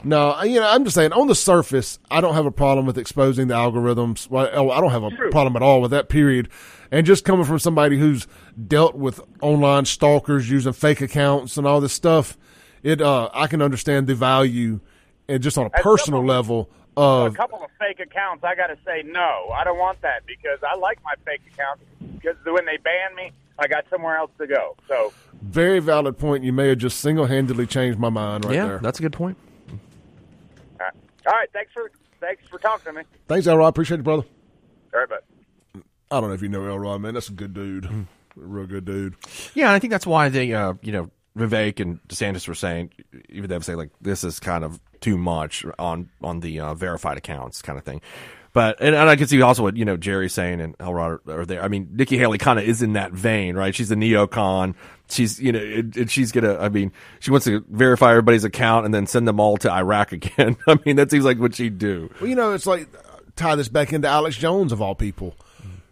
no. 0.04 0.42
You 0.42 0.60
know, 0.60 0.68
I'm 0.68 0.84
just 0.84 0.94
saying. 0.94 1.12
On 1.12 1.26
the 1.26 1.34
surface, 1.34 1.98
I 2.10 2.20
don't 2.20 2.34
have 2.34 2.46
a 2.46 2.50
problem 2.50 2.86
with 2.86 2.98
exposing 2.98 3.48
the 3.48 3.54
algorithms. 3.54 4.28
Well, 4.28 4.48
oh, 4.52 4.70
I 4.70 4.80
don't 4.80 4.90
have 4.90 5.04
a 5.04 5.10
True. 5.10 5.30
problem 5.30 5.56
at 5.56 5.62
all 5.62 5.80
with 5.80 5.90
that. 5.92 6.08
Period. 6.08 6.48
And 6.90 7.06
just 7.06 7.24
coming 7.24 7.44
from 7.44 7.58
somebody 7.58 7.98
who's 7.98 8.26
dealt 8.68 8.94
with 8.94 9.20
online 9.40 9.84
stalkers 9.86 10.48
using 10.50 10.72
fake 10.72 11.00
accounts 11.00 11.56
and 11.56 11.66
all 11.66 11.80
this 11.80 11.92
stuff, 11.92 12.36
it 12.82 13.00
uh, 13.00 13.30
I 13.32 13.46
can 13.46 13.62
understand 13.62 14.06
the 14.06 14.14
value, 14.14 14.80
and 15.28 15.42
just 15.42 15.56
on 15.58 15.66
a 15.66 15.70
As 15.76 15.82
personal 15.82 16.18
someone- 16.20 16.26
level 16.26 16.70
a 16.98 17.30
couple 17.36 17.62
of 17.62 17.70
fake 17.78 18.00
accounts, 18.00 18.42
I 18.42 18.54
got 18.54 18.68
to 18.68 18.78
say 18.86 19.02
no. 19.04 19.50
I 19.54 19.64
don't 19.64 19.78
want 19.78 20.00
that 20.00 20.24
because 20.26 20.58
I 20.66 20.76
like 20.76 20.98
my 21.04 21.12
fake 21.26 21.42
accounts 21.52 21.82
because 22.14 22.36
when 22.46 22.64
they 22.64 22.78
ban 22.78 23.14
me, 23.14 23.32
I 23.58 23.66
got 23.66 23.84
somewhere 23.90 24.16
else 24.16 24.30
to 24.38 24.46
go. 24.46 24.76
So 24.88 25.12
very 25.42 25.80
valid 25.80 26.18
point. 26.18 26.44
You 26.44 26.52
may 26.52 26.68
have 26.68 26.78
just 26.78 27.00
single 27.00 27.26
handedly 27.26 27.66
changed 27.66 27.98
my 27.98 28.10
mind 28.10 28.44
right 28.44 28.54
yeah, 28.54 28.66
there. 28.66 28.78
that's 28.78 28.98
a 28.98 29.02
good 29.02 29.12
point. 29.12 29.36
uh, 30.80 30.84
all 31.26 31.32
right, 31.32 31.48
thanks 31.52 31.72
for 31.72 31.90
thanks 32.20 32.46
for 32.48 32.58
talking 32.58 32.92
to 32.92 32.98
me. 32.98 33.02
Thanks, 33.28 33.46
Elrod. 33.46 33.68
Appreciate 33.68 34.00
it, 34.00 34.04
brother. 34.04 34.24
All 34.94 35.00
right, 35.00 35.08
bud. 35.08 35.82
I 36.10 36.20
don't 36.20 36.30
know 36.30 36.34
if 36.34 36.42
you 36.42 36.48
know 36.48 36.66
Elrod, 36.66 37.00
man. 37.00 37.14
That's 37.14 37.28
a 37.28 37.32
good 37.32 37.54
dude. 37.54 37.88
Real 38.36 38.66
good 38.66 38.84
dude. 38.84 39.16
Yeah, 39.54 39.66
and 39.66 39.72
I 39.74 39.78
think 39.78 39.90
that's 39.90 40.06
why 40.06 40.28
they, 40.28 40.52
uh, 40.52 40.74
you 40.82 40.92
know, 40.92 41.10
Vivek 41.36 41.80
and 41.80 42.00
DeSantis 42.08 42.46
were 42.46 42.54
saying, 42.54 42.92
even 43.28 43.48
they 43.48 43.56
would 43.56 43.64
say 43.64 43.74
like 43.74 43.90
this 44.00 44.24
is 44.24 44.38
kind 44.38 44.64
of 44.64 44.80
too 45.00 45.18
much 45.18 45.64
on 45.78 46.10
on 46.22 46.40
the 46.40 46.60
uh, 46.60 46.74
verified 46.74 47.18
accounts 47.18 47.62
kind 47.62 47.78
of 47.78 47.84
thing. 47.84 48.00
But 48.52 48.78
and, 48.80 48.94
and 48.94 49.10
I 49.10 49.16
can 49.16 49.26
see 49.26 49.42
also 49.42 49.62
what 49.62 49.76
you 49.76 49.84
know 49.84 49.96
Jerry's 49.98 50.32
saying 50.32 50.60
and 50.60 50.74
Elrod 50.80 51.20
are, 51.26 51.40
are 51.40 51.46
there. 51.46 51.62
I 51.62 51.68
mean, 51.68 51.88
Nikki 51.92 52.16
Haley 52.16 52.38
kind 52.38 52.58
of 52.58 52.64
is 52.64 52.82
in 52.82 52.94
that 52.94 53.12
vein, 53.12 53.54
right? 53.54 53.74
She's 53.74 53.90
a 53.90 53.96
neocon. 53.96 54.74
She's 55.08 55.40
you 55.40 55.52
know, 55.52 55.60
and, 55.60 56.10
she's 56.10 56.32
gonna. 56.32 56.58
I 56.58 56.68
mean, 56.68 56.92
she 57.20 57.30
wants 57.30 57.46
to 57.46 57.64
verify 57.68 58.10
everybody's 58.10 58.44
account 58.44 58.86
and 58.86 58.94
then 58.94 59.06
send 59.06 59.28
them 59.28 59.38
all 59.38 59.56
to 59.58 59.70
Iraq 59.70 60.12
again. 60.12 60.56
I 60.66 60.78
mean, 60.84 60.96
that 60.96 61.10
seems 61.10 61.24
like 61.24 61.38
what 61.38 61.54
she'd 61.54 61.78
do. 61.78 62.10
Well, 62.20 62.28
you 62.28 62.36
know, 62.36 62.52
it's 62.52 62.66
like 62.66 62.88
tie 63.36 63.54
this 63.54 63.68
back 63.68 63.92
into 63.92 64.08
Alex 64.08 64.36
Jones 64.36 64.72
of 64.72 64.82
all 64.82 64.94
people. 64.94 65.36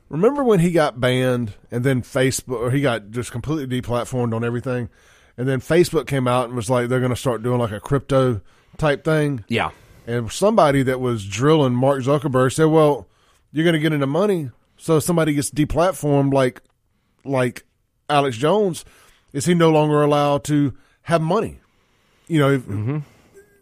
Remember 0.08 0.44
when 0.44 0.60
he 0.60 0.70
got 0.70 1.00
banned 1.00 1.54
and 1.70 1.82
then 1.82 2.02
Facebook, 2.02 2.60
or 2.60 2.70
he 2.70 2.80
got 2.80 3.10
just 3.10 3.32
completely 3.32 3.80
deplatformed 3.80 4.34
on 4.34 4.44
everything, 4.44 4.88
and 5.36 5.48
then 5.48 5.60
Facebook 5.60 6.06
came 6.06 6.28
out 6.28 6.46
and 6.46 6.54
was 6.54 6.70
like 6.70 6.88
they're 6.88 7.00
going 7.00 7.10
to 7.10 7.16
start 7.16 7.42
doing 7.42 7.58
like 7.58 7.72
a 7.72 7.80
crypto 7.80 8.40
type 8.76 9.04
thing. 9.04 9.44
Yeah. 9.48 9.70
And 10.06 10.30
somebody 10.30 10.82
that 10.82 11.00
was 11.00 11.24
drilling 11.26 11.74
Mark 11.74 12.02
Zuckerberg 12.02 12.52
said, 12.52 12.66
"Well, 12.66 13.08
you're 13.52 13.64
going 13.64 13.74
to 13.74 13.80
get 13.80 13.92
into 13.92 14.06
money, 14.06 14.50
so 14.76 15.00
somebody 15.00 15.34
gets 15.34 15.50
deplatformed 15.50 16.32
like 16.32 16.60
like 17.24 17.64
Alex 18.08 18.36
Jones, 18.36 18.84
is 19.34 19.44
he 19.44 19.52
no 19.52 19.70
longer 19.70 20.02
allowed 20.02 20.44
to 20.44 20.72
have 21.02 21.20
money? 21.20 21.60
You 22.26 22.40
know, 22.40 22.58
Mm-hmm. 22.58 22.98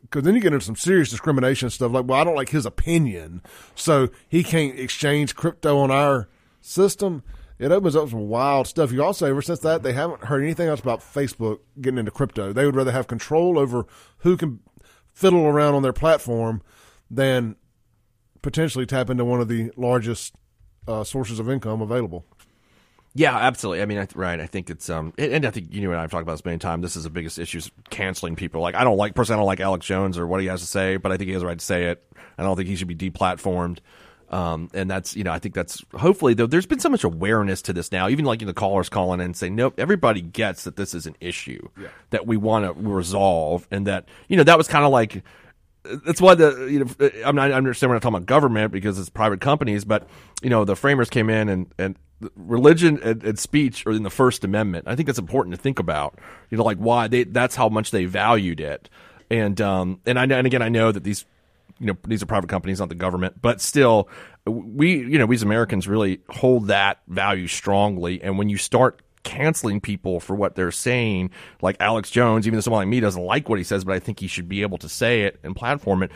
because 0.03 0.23
then 0.23 0.36
you 0.36 0.40
get 0.40 0.53
into 0.53 0.65
some 0.65 0.77
serious 0.77 1.11
discrimination 1.11 1.69
stuff. 1.70 1.90
Like, 1.90 2.05
well, 2.07 2.20
I 2.20 2.24
don't 2.24 2.36
like 2.36 2.51
his 2.51 2.65
opinion, 2.66 3.43
so 3.74 4.09
he 4.28 4.44
can't 4.44 4.78
exchange 4.78 5.35
crypto 5.35 5.78
on 5.78 5.90
our 5.90 6.28
system. 6.61 7.24
It 7.59 7.70
opens 7.73 7.97
up 7.97 8.09
some 8.11 8.28
wild 8.28 8.66
stuff. 8.66 8.93
You 8.93 9.03
also, 9.05 9.27
ever 9.28 9.43
since 9.43 9.61
that, 9.61 9.82
they 9.82 9.93
haven't 9.93 10.24
heard 10.24 10.43
anything 10.43 10.69
else 10.69 10.81
about 10.81 11.01
Facebook 11.01 11.59
getting 11.81 11.99
into 11.99 12.11
crypto. 12.11 12.53
They 12.53 12.66
would 12.66 12.77
rather 12.77 12.93
have 12.93 13.07
control 13.07 13.59
over 13.59 13.86
who 14.19 14.36
can 14.36 14.61
fiddle 15.12 15.47
around 15.47 15.74
on 15.74 15.82
their 15.82 15.93
platform 15.93 16.62
than 17.11 17.57
potentially 18.43 18.86
tap 18.86 19.11
into 19.11 19.24
one 19.24 19.40
of 19.40 19.47
the 19.49 19.70
largest 19.77 20.35
uh, 20.89 21.05
sources 21.05 21.39
of 21.39 21.49
income 21.49 21.81
available. 21.81 22.24
Yeah, 23.14 23.36
absolutely. 23.36 23.82
I 23.82 23.86
mean, 23.86 23.98
I, 23.98 24.09
right. 24.14 24.40
I 24.40 24.47
think 24.47 24.70
it's 24.70 24.89
um, 24.89 25.12
and, 25.18 25.44
I 25.44 25.51
think 25.51 25.72
you 25.72 25.90
and 25.90 25.98
I 25.98 26.02
have 26.02 26.10
talked 26.10 26.22
about 26.22 26.32
this 26.32 26.44
many 26.44 26.59
times. 26.59 26.82
This 26.82 26.97
is 26.97 27.05
the 27.05 27.10
biggest 27.10 27.39
issue: 27.39 27.59
is 27.59 27.70
canceling 27.90 28.36
people. 28.36 28.62
Like, 28.62 28.74
I 28.74 28.84
don't 28.84 28.97
like 28.97 29.14
personally, 29.14 29.36
I 29.36 29.40
don't 29.40 29.47
like 29.47 29.60
Alex 29.60 29.84
Jones 29.84 30.16
or 30.16 30.26
what 30.26 30.40
he 30.40 30.47
has 30.47 30.60
to 30.60 30.66
say, 30.66 30.97
but 30.97 31.12
I 31.12 31.18
think 31.18 31.28
he 31.28 31.34
has 31.34 31.43
a 31.43 31.47
right 31.47 31.59
to 31.59 31.64
say 31.64 31.86
it. 31.86 32.02
I 32.39 32.43
don't 32.43 32.56
think 32.56 32.68
he 32.68 32.76
should 32.76 32.89
be 32.89 32.97
deplatformed. 32.97 33.78
Um, 34.30 34.70
and 34.72 34.90
that's 34.90 35.14
you 35.14 35.24
know, 35.24 35.32
I 35.32 35.39
think 35.39 35.55
that's 35.55 35.84
hopefully 35.94 36.32
though. 36.32 36.47
There's 36.47 36.64
been 36.64 36.80
so 36.80 36.89
much 36.89 37.05
awareness 37.05 37.60
to 37.62 37.74
this 37.74 37.93
now. 37.93 38.09
Even 38.09 38.24
like 38.24 38.40
you 38.40 38.47
know, 38.47 38.52
the 38.52 38.59
callers 38.59 38.89
calling 38.89 39.20
in 39.20 39.26
and 39.26 39.36
saying, 39.36 39.55
nope, 39.55 39.74
everybody 39.76 40.22
gets 40.22 40.64
that 40.64 40.76
this 40.76 40.94
is 40.94 41.06
an 41.06 41.16
issue 41.20 41.68
that 42.10 42.26
we 42.26 42.39
want 42.39 42.64
to 42.64 42.72
resolve, 42.72 43.68
and 43.70 43.86
that 43.86 44.06
you 44.28 44.39
know, 44.39 44.44
that 44.44 44.56
was 44.56 44.68
kind 44.68 44.86
of 44.86 44.90
like 44.90 45.22
that's 45.85 46.21
why 46.21 46.35
the 46.35 46.69
you 46.71 46.81
know 46.81 47.11
I'm 47.25 47.35
not 47.35 47.51
I 47.51 47.55
understand 47.55 47.91
we're 47.91 47.97
not 47.97 48.03
talking 48.03 48.17
about 48.17 48.27
government 48.27 48.73
because 48.73 48.99
it's 48.99 49.09
private 49.09 49.41
companies, 49.41 49.85
but 49.85 50.07
you 50.43 50.51
know 50.51 50.65
the 50.65 50.77
framers 50.77 51.11
came 51.11 51.29
in 51.29 51.49
and 51.49 51.75
and 51.79 51.97
religion 52.37 53.01
and, 53.03 53.23
and 53.25 53.39
speech 53.39 53.85
are 53.87 53.93
in 53.93 54.05
the 54.05 54.11
First 54.11 54.45
Amendment. 54.45 54.87
I 54.87 54.95
think 54.95 55.07
that's 55.07 55.19
important 55.19 55.57
to 55.57 55.61
think 55.61 55.79
about. 55.79 56.19
You 56.51 56.59
know, 56.59 56.65
like 56.65 56.79
why 56.79 57.09
they 57.09 57.25
that's 57.25 57.57
how 57.57 57.69
much 57.69 57.91
they 57.91 58.05
valued 58.05 58.61
it, 58.61 58.89
and 59.31 59.61
um 59.61 60.01
and 60.07 60.19
I 60.19 60.25
and 60.25 60.47
again 60.47 60.63
I 60.63 60.69
know 60.69 60.93
that 60.93 61.03
these 61.03 61.25
you 61.81 61.87
know 61.87 61.97
these 62.07 62.23
are 62.23 62.27
private 62.27 62.49
companies, 62.49 62.79
not 62.79 62.89
the 62.89 62.95
government, 62.95 63.43
but 63.43 63.61
still 63.61 64.09
we 64.47 64.99
you 64.99 65.19
know 65.19 65.27
we 65.27 65.35
as 65.35 65.43
Americans 65.43 65.89
really 65.89 66.21
hold 66.29 66.69
that 66.69 67.01
value 67.09 67.49
strongly, 67.49 68.23
and 68.23 68.39
when 68.39 68.49
you 68.49 68.57
start 68.57 69.02
canceling 69.24 69.81
people 69.81 70.20
for 70.20 70.35
what 70.35 70.55
they're 70.55 70.70
saying, 70.73 71.31
like 71.61 71.77
Alex 71.81 72.11
Jones, 72.11 72.47
even 72.47 72.57
though 72.57 72.61
someone 72.62 72.81
like 72.81 72.89
me 72.89 73.01
doesn't 73.01 73.23
like 73.24 73.49
what 73.49 73.59
he 73.59 73.65
says, 73.65 73.85
but 73.85 73.94
I 73.94 73.99
think 73.99 74.20
he 74.20 74.27
should 74.27 74.49
be 74.49 74.62
able 74.62 74.78
to 74.78 74.89
say 74.89 75.23
it 75.23 75.39
and 75.43 75.55
platform 75.57 76.03
it. 76.03 76.11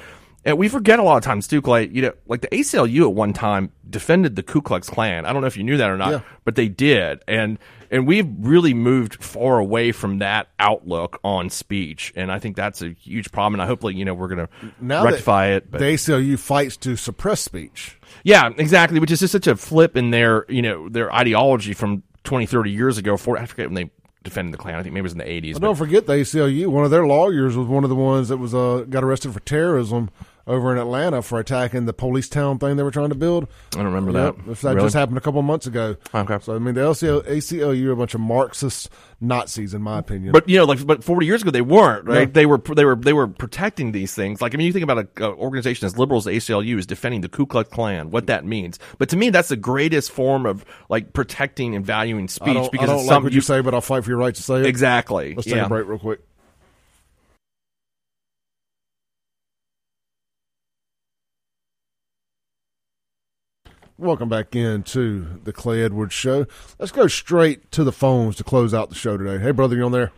And 0.45 0.59
we 0.59 0.69
forget 0.69 1.01
a 1.01 1.03
lot 1.03 1.17
of 1.17 1.25
times 1.25 1.49
too, 1.49 1.61
Clay. 1.61 1.89
You 1.89 2.03
know, 2.03 2.13
like 2.29 2.41
the 2.41 2.47
ACLU 2.49 3.03
at 3.09 3.13
one 3.15 3.33
time 3.33 3.73
defended 3.91 4.37
the 4.37 4.45
Ku 4.45 4.63
Klux 4.63 4.89
Klan. 4.89 5.27
I 5.27 5.33
don't 5.33 5.41
know 5.41 5.49
if 5.49 5.57
you 5.57 5.65
knew 5.65 5.77
that 5.79 5.91
or 5.91 5.97
not, 5.97 6.11
Yeah. 6.13 6.21
but 6.45 6.55
they 6.55 6.69
did, 6.69 7.21
and 7.27 7.59
and 7.91 8.07
we've 8.07 8.29
really 8.41 8.73
moved 8.73 9.25
far 9.25 9.59
away 9.59 9.91
from 9.91 10.19
that 10.19 10.47
outlook 10.61 11.19
on 11.25 11.51
speech, 11.51 12.13
and 12.15 12.31
I 12.31 12.39
think 12.39 12.55
that's 12.55 12.81
a 12.81 12.91
huge 12.91 13.33
problem. 13.33 13.55
And 13.55 13.63
I 13.63 13.67
hopefully, 13.67 13.97
you 13.97 14.05
know, 14.05 14.15
we're 14.15 14.29
going 14.29 14.47
to 14.47 14.49
rectify 14.81 15.49
it. 15.49 15.69
But 15.69 15.79
the 15.81 15.87
ACLU 15.87 16.39
fights 16.39 16.77
to 16.79 16.95
suppress 16.97 17.41
speech. 17.41 17.99
yeah, 18.23 18.49
exactly. 18.57 19.01
Which 19.01 19.11
is 19.11 19.19
just 19.21 19.33
such 19.33 19.47
a 19.49 19.57
flip 19.57 19.97
in 19.97 20.11
their, 20.13 20.47
you 20.49 20.63
know, 20.63 20.89
their 20.89 21.13
ideology 21.13 21.73
from 21.75 22.05
20, 22.27 22.47
30 22.47 22.71
years 22.71 22.99
ago. 22.99 23.17
For 23.17 23.39
I 23.39 23.47
forget 23.47 23.69
when 23.69 23.75
they 23.75 23.91
defended 24.23 24.53
the 24.53 24.59
Klan. 24.59 24.75
I 24.75 24.83
think 24.83 24.93
maybe 24.93 25.01
it 25.01 25.03
was 25.05 25.13
in 25.13 25.19
the 25.19 25.31
eighties. 25.31 25.59
But 25.59 25.67
don't 25.67 25.77
forget 25.77 26.07
the 26.07 26.15
ACLU. 26.15 26.67
One 26.67 26.85
of 26.85 26.91
their 26.91 27.07
lawyers 27.07 27.57
was 27.57 27.67
one 27.67 27.85
of 27.85 27.91
the 27.91 27.97
ones 27.97 28.29
that 28.29 28.37
was 28.37 28.55
uh, 28.55 28.85
got 28.91 29.03
arrested 29.03 29.33
for 29.33 29.41
terrorism 29.41 30.11
over 30.47 30.71
in 30.73 30.79
Atlanta 30.79 31.23
for 31.23 31.41
attacking 31.41 31.87
the 31.87 31.93
police 31.93 32.29
town 32.29 32.59
thing 32.59 32.77
they 32.77 32.83
were 32.83 32.91
trying 32.91 33.09
to 33.09 33.15
build. 33.17 33.49
I 33.75 33.79
don't 33.79 33.87
remember 33.87 34.13
Yep. 34.13 34.37
that. 34.47 34.57
That 34.61 34.75
Really? 34.75 34.87
just 34.87 34.95
happened 34.95 35.19
a 35.19 35.21
couple 35.21 35.41
of 35.41 35.47
months 35.47 35.67
ago. 35.67 35.97
Okay. 36.15 36.39
So 36.41 36.55
I 36.55 36.59
mean, 36.59 36.75
the 36.75 36.83
LCL, 36.83 37.23
ACLU 37.27 37.89
are 37.89 37.93
a 37.93 37.97
bunch 37.97 38.15
of 38.15 38.21
Marxist 38.21 38.89
Nazis, 39.21 39.75
in 39.75 39.83
my 39.83 39.99
opinion. 39.99 40.33
But 40.33 40.49
you 40.49 40.57
know, 40.59 40.65
like, 40.65 40.87
but 40.87 41.03
forty 41.03 41.27
years 41.27 41.43
ago 41.43 41.51
they 41.51 41.63
weren't 41.63 42.07
right. 42.07 42.29
No. 42.29 42.33
They 42.33 42.47
were 42.47 42.59
they 42.59 42.85
were 42.85 42.95
they 42.97 43.13
were 43.13 43.27
protecting 43.27 43.93
these 43.93 44.15
things. 44.15 44.41
Like, 44.41 44.55
I 44.55 44.57
mean, 44.57 44.67
you 44.67 44.73
think 44.73 44.85
about 44.85 44.99
an 44.99 45.09
organization 45.23 45.87
as 45.87 45.99
liberal 45.99 46.19
as 46.19 46.25
the 46.25 46.31
ACLU 46.33 46.79
is 46.79 46.87
defending 46.87 47.23
the 47.23 47.29
Ku 47.29 47.47
Klux 47.47 47.69
Klan, 47.71 48.11
what 48.11 48.27
that 48.29 48.45
means. 48.45 48.79
But 48.99 49.09
to 49.11 49.17
me, 49.17 49.31
that's 49.31 49.49
the 49.49 49.57
greatest 49.57 50.13
form 50.13 50.47
of 50.47 50.65
like 50.89 51.13
protecting 51.13 51.75
and 51.75 51.85
valuing 51.85 52.29
speech 52.29 52.57
I 52.57 52.69
because 52.71 52.89
I 52.89 52.93
don't 52.93 53.01
it's 53.01 53.07
like 53.09 53.15
something 53.15 53.25
what 53.25 53.33
you 53.33 53.41
say, 53.41 53.61
but 53.63 53.75
I'll 53.75 53.81
fight 53.81 54.05
for 54.05 54.11
your 54.11 54.19
right 54.19 54.35
to 54.35 54.43
say 54.43 54.61
it. 54.61 54.67
Exactly. 54.67 55.35
Let's 55.35 55.47
take 55.47 55.57
Yeah. 55.57 55.67
a 55.67 55.69
break 55.69 55.89
real 55.89 55.99
quick. 55.99 56.21
Welcome 63.99 64.29
back 64.29 64.55
into 64.55 65.41
the 65.45 65.55
Clay 65.55 65.83
Edwards 65.83 66.13
Show. 66.13 66.45
Let's 66.79 66.93
go 66.93 67.07
straight 67.07 67.71
to 67.73 67.83
the 67.83 67.93
phones 67.93 68.37
to 68.37 68.45
close 68.45 68.75
out 68.75 68.91
the 68.91 68.95
show 68.95 69.17
today. 69.17 69.43
Hey, 69.43 69.53
brother, 69.53 69.75
you 69.75 69.85
on 69.85 69.93
there? 69.93 70.13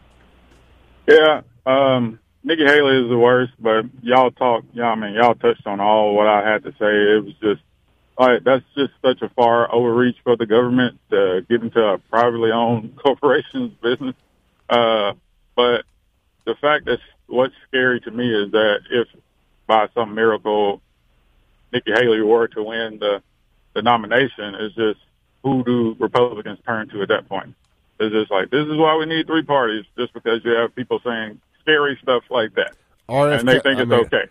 Yeah, 1.06 1.42
um, 1.64 2.18
Nikki 2.42 2.64
Haley 2.64 3.04
is 3.04 3.08
the 3.08 3.16
worst, 3.16 3.52
but 3.60 3.84
y'all 4.02 4.32
talk. 4.32 4.64
Yeah, 4.72 4.86
I 4.86 4.96
mean, 4.96 5.14
y'all 5.14 5.36
touched 5.36 5.64
on 5.64 5.78
all 5.78 6.16
what 6.16 6.26
I 6.26 6.44
had 6.44 6.64
to 6.64 6.72
say. 6.72 6.88
It 6.90 7.24
was 7.24 7.34
just 7.40 7.62
like 8.18 8.42
that's 8.42 8.64
just 8.74 8.94
such 9.00 9.22
a 9.22 9.28
far 9.28 9.72
overreach 9.72 10.16
for 10.24 10.36
the 10.36 10.44
government 10.46 10.98
to 11.10 11.46
get 11.48 11.62
into 11.62 11.80
a 11.80 11.98
privately 11.98 12.50
owned 12.50 12.96
corporation's 13.00 13.74
business. 13.80 14.16
Uh, 14.68 15.12
but 15.54 15.84
the 16.46 16.56
fact 16.56 16.86
that 16.86 16.98
what's 17.28 17.54
scary 17.68 18.00
to 18.00 18.10
me 18.10 18.28
is 18.28 18.50
that 18.50 18.80
if 18.90 19.06
by 19.68 19.86
some 19.94 20.16
miracle 20.16 20.82
Nikki 21.72 21.92
Haley 21.92 22.22
were 22.22 22.48
to 22.48 22.62
win 22.64 22.98
the 22.98 23.22
the 23.74 23.82
nomination, 23.82 24.54
is 24.54 24.74
just 24.74 25.00
who 25.42 25.64
do 25.64 25.96
Republicans 25.98 26.58
turn 26.66 26.88
to 26.90 27.02
at 27.02 27.08
that 27.08 27.28
point? 27.28 27.54
It's 28.00 28.12
just 28.14 28.30
like 28.30 28.50
this 28.50 28.66
is 28.66 28.76
why 28.76 28.96
we 28.96 29.06
need 29.06 29.26
three 29.26 29.42
parties, 29.42 29.84
just 29.96 30.12
because 30.12 30.44
you 30.44 30.52
have 30.52 30.74
people 30.74 31.00
saying 31.04 31.40
scary 31.60 31.98
stuff 32.02 32.22
like 32.30 32.54
that, 32.54 32.72
RFK, 33.08 33.40
and 33.40 33.48
they 33.48 33.60
think 33.60 33.78
I 33.78 33.82
it's 33.82 33.90
mean, 33.90 34.00
okay. 34.00 34.24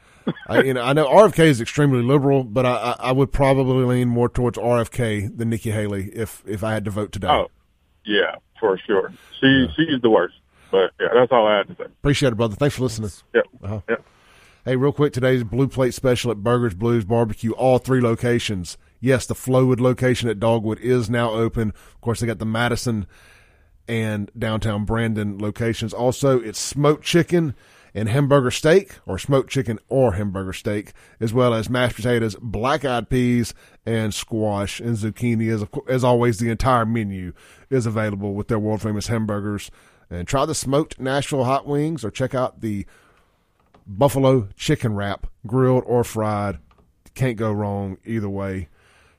I, 0.48 0.62
you 0.64 0.74
know, 0.74 0.82
I 0.82 0.94
know 0.94 1.08
RFK 1.08 1.40
is 1.40 1.62
extremely 1.62 2.02
liberal, 2.02 2.44
but 2.44 2.66
I, 2.66 2.72
I, 2.72 2.96
I 3.00 3.12
would 3.12 3.32
probably 3.32 3.86
lean 3.86 4.10
more 4.10 4.30
towards 4.30 4.58
RFK 4.58 5.38
than 5.38 5.50
Nikki 5.50 5.72
Haley 5.72 6.10
if 6.14 6.44
if 6.46 6.64
I 6.64 6.74
had 6.74 6.86
to 6.86 6.92
vote 6.92 7.12
today. 7.12 7.28
Oh, 7.28 7.50
yeah, 8.06 8.36
for 8.60 8.78
sure. 8.78 9.12
She 9.40 9.68
she's 9.76 10.02
the 10.02 10.10
worst. 10.10 10.36
But 10.72 10.92
yeah, 11.00 11.08
that's 11.14 11.32
all 11.32 11.48
I 11.48 11.58
had 11.58 11.68
to 11.70 11.76
say. 11.76 11.86
Appreciate 11.86 12.34
it, 12.34 12.36
brother. 12.36 12.56
Thanks 12.56 12.76
for 12.76 12.84
listening. 12.84 13.12
Yep. 13.34 13.46
Uh-huh. 13.64 13.82
Yep. 13.90 14.06
Hey, 14.66 14.76
real 14.76 14.92
quick, 14.92 15.14
today's 15.14 15.46
Blue 15.46 15.70
Plate 15.70 15.94
special 15.94 16.30
at 16.30 16.44
Burgers 16.44 16.74
Blues 16.74 17.06
Barbecue, 17.06 17.52
all 17.52 17.78
three 17.78 18.02
locations. 18.02 18.78
Yes, 19.00 19.26
the 19.26 19.36
Flowwood 19.36 19.80
location 19.80 20.30
at 20.30 20.40
Dogwood 20.40 20.80
is 20.80 21.10
now 21.10 21.32
open. 21.32 21.70
Of 21.70 22.02
course, 22.02 22.20
they 22.20 22.28
got 22.28 22.40
the 22.40 22.46
Madison 22.46 23.06
and 23.88 24.32
downtown 24.38 24.86
Brandon 24.86 25.38
locations. 25.38 25.94
Also, 25.94 26.40
it's 26.40 26.60
smoked 26.60 27.04
chicken 27.04 27.56
and 27.94 28.10
hamburger 28.10 28.52
steak, 28.52 28.96
or 29.06 29.18
smoked 29.18 29.50
chicken 29.50 29.80
or 29.88 30.14
hamburger 30.14 30.54
steak, 30.54 30.94
as 31.20 31.34
well 31.34 31.54
as 31.54 31.70
mashed 31.70 31.96
potatoes, 31.96 32.36
black 32.42 32.86
eyed 32.86 33.10
peas, 33.10 33.54
and 33.86 34.14
squash 34.14 34.80
and 34.80 34.98
zucchini. 34.98 35.52
As, 35.52 35.66
as 35.88 36.04
always, 36.04 36.38
the 36.38 36.50
entire 36.50 36.86
menu 36.86 37.34
is 37.70 37.86
available 37.86 38.34
with 38.34 38.50
their 38.50 38.60
world 38.60 38.82
famous 38.82 39.08
hamburgers. 39.08 39.72
And 40.10 40.28
try 40.28 40.46
the 40.46 40.56
smoked 40.56 41.00
Nashville 41.00 41.46
hot 41.46 41.66
wings, 41.66 42.06
or 42.06 42.12
check 42.12 42.36
out 42.36 42.62
the 42.62 42.86
buffalo 43.88 44.50
chicken 44.56 44.94
wrap, 44.94 45.28
grilled 45.46 45.84
or 45.86 46.04
fried. 46.04 46.60
Can't 47.16 47.38
go 47.38 47.52
wrong 47.52 47.98
either 48.06 48.30
way. 48.30 48.70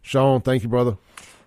Shaun, 0.03 0.41
thank 0.41 0.63
you, 0.63 0.69
brother. 0.69 0.97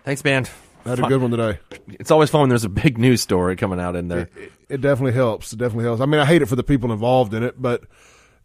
Thanks, 0.03 0.23
man. 0.23 0.47
Had 0.85 0.99
a 0.99 1.03
good 1.03 1.21
one 1.21 1.31
today. 1.31 1.59
It's 1.87 2.09
always 2.09 2.29
fun 2.29 2.41
when 2.41 2.49
there's 2.49 2.63
a 2.63 2.69
big 2.69 2.97
news 2.97 3.21
story 3.21 3.55
coming 3.55 3.79
out 3.79 3.95
in 3.95 4.07
there. 4.07 4.29
It 4.67 4.81
definitely 4.81 5.13
helps. 5.13 5.53
It 5.53 5.57
definitely 5.57 5.85
helps. 5.85 6.01
I 6.01 6.05
mean, 6.05 6.19
I 6.19 6.25
hate 6.25 6.41
it 6.41 6.47
for 6.47 6.55
the 6.55 6.63
people 6.63 6.91
involved 6.91 7.33
in 7.33 7.43
it, 7.43 7.61
but 7.61 7.83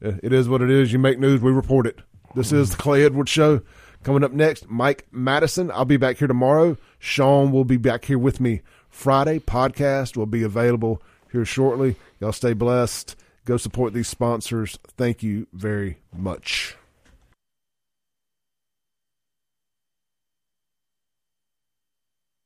it 0.00 0.32
is 0.32 0.48
what 0.48 0.60
it 0.60 0.70
is. 0.70 0.92
You 0.92 0.98
make 0.98 1.18
news, 1.18 1.40
we 1.40 1.50
report 1.50 1.86
it. 1.86 1.98
This 2.34 2.52
is 2.52 2.70
the 2.70 2.76
Clay 2.76 3.04
Edwards 3.04 3.30
Show. 3.30 3.62
Coming 4.02 4.22
up 4.22 4.32
next, 4.32 4.68
Mike 4.68 5.06
Madison. 5.10 5.70
I'll 5.70 5.86
be 5.86 5.96
back 5.96 6.18
here 6.18 6.28
tomorrow. 6.28 6.76
Sean 6.98 7.50
will 7.50 7.64
be 7.64 7.78
back 7.78 8.04
here 8.04 8.18
with 8.18 8.38
me 8.40 8.60
Friday. 8.90 9.38
Podcast 9.38 10.16
will 10.16 10.26
be 10.26 10.42
available 10.42 11.02
here 11.32 11.44
shortly. 11.44 11.96
Y'all 12.20 12.32
stay 12.32 12.52
blessed. 12.52 13.16
Go 13.46 13.56
support 13.56 13.94
these 13.94 14.08
sponsors. 14.08 14.78
Thank 14.96 15.22
you 15.22 15.46
very 15.52 15.98
much. 16.14 16.76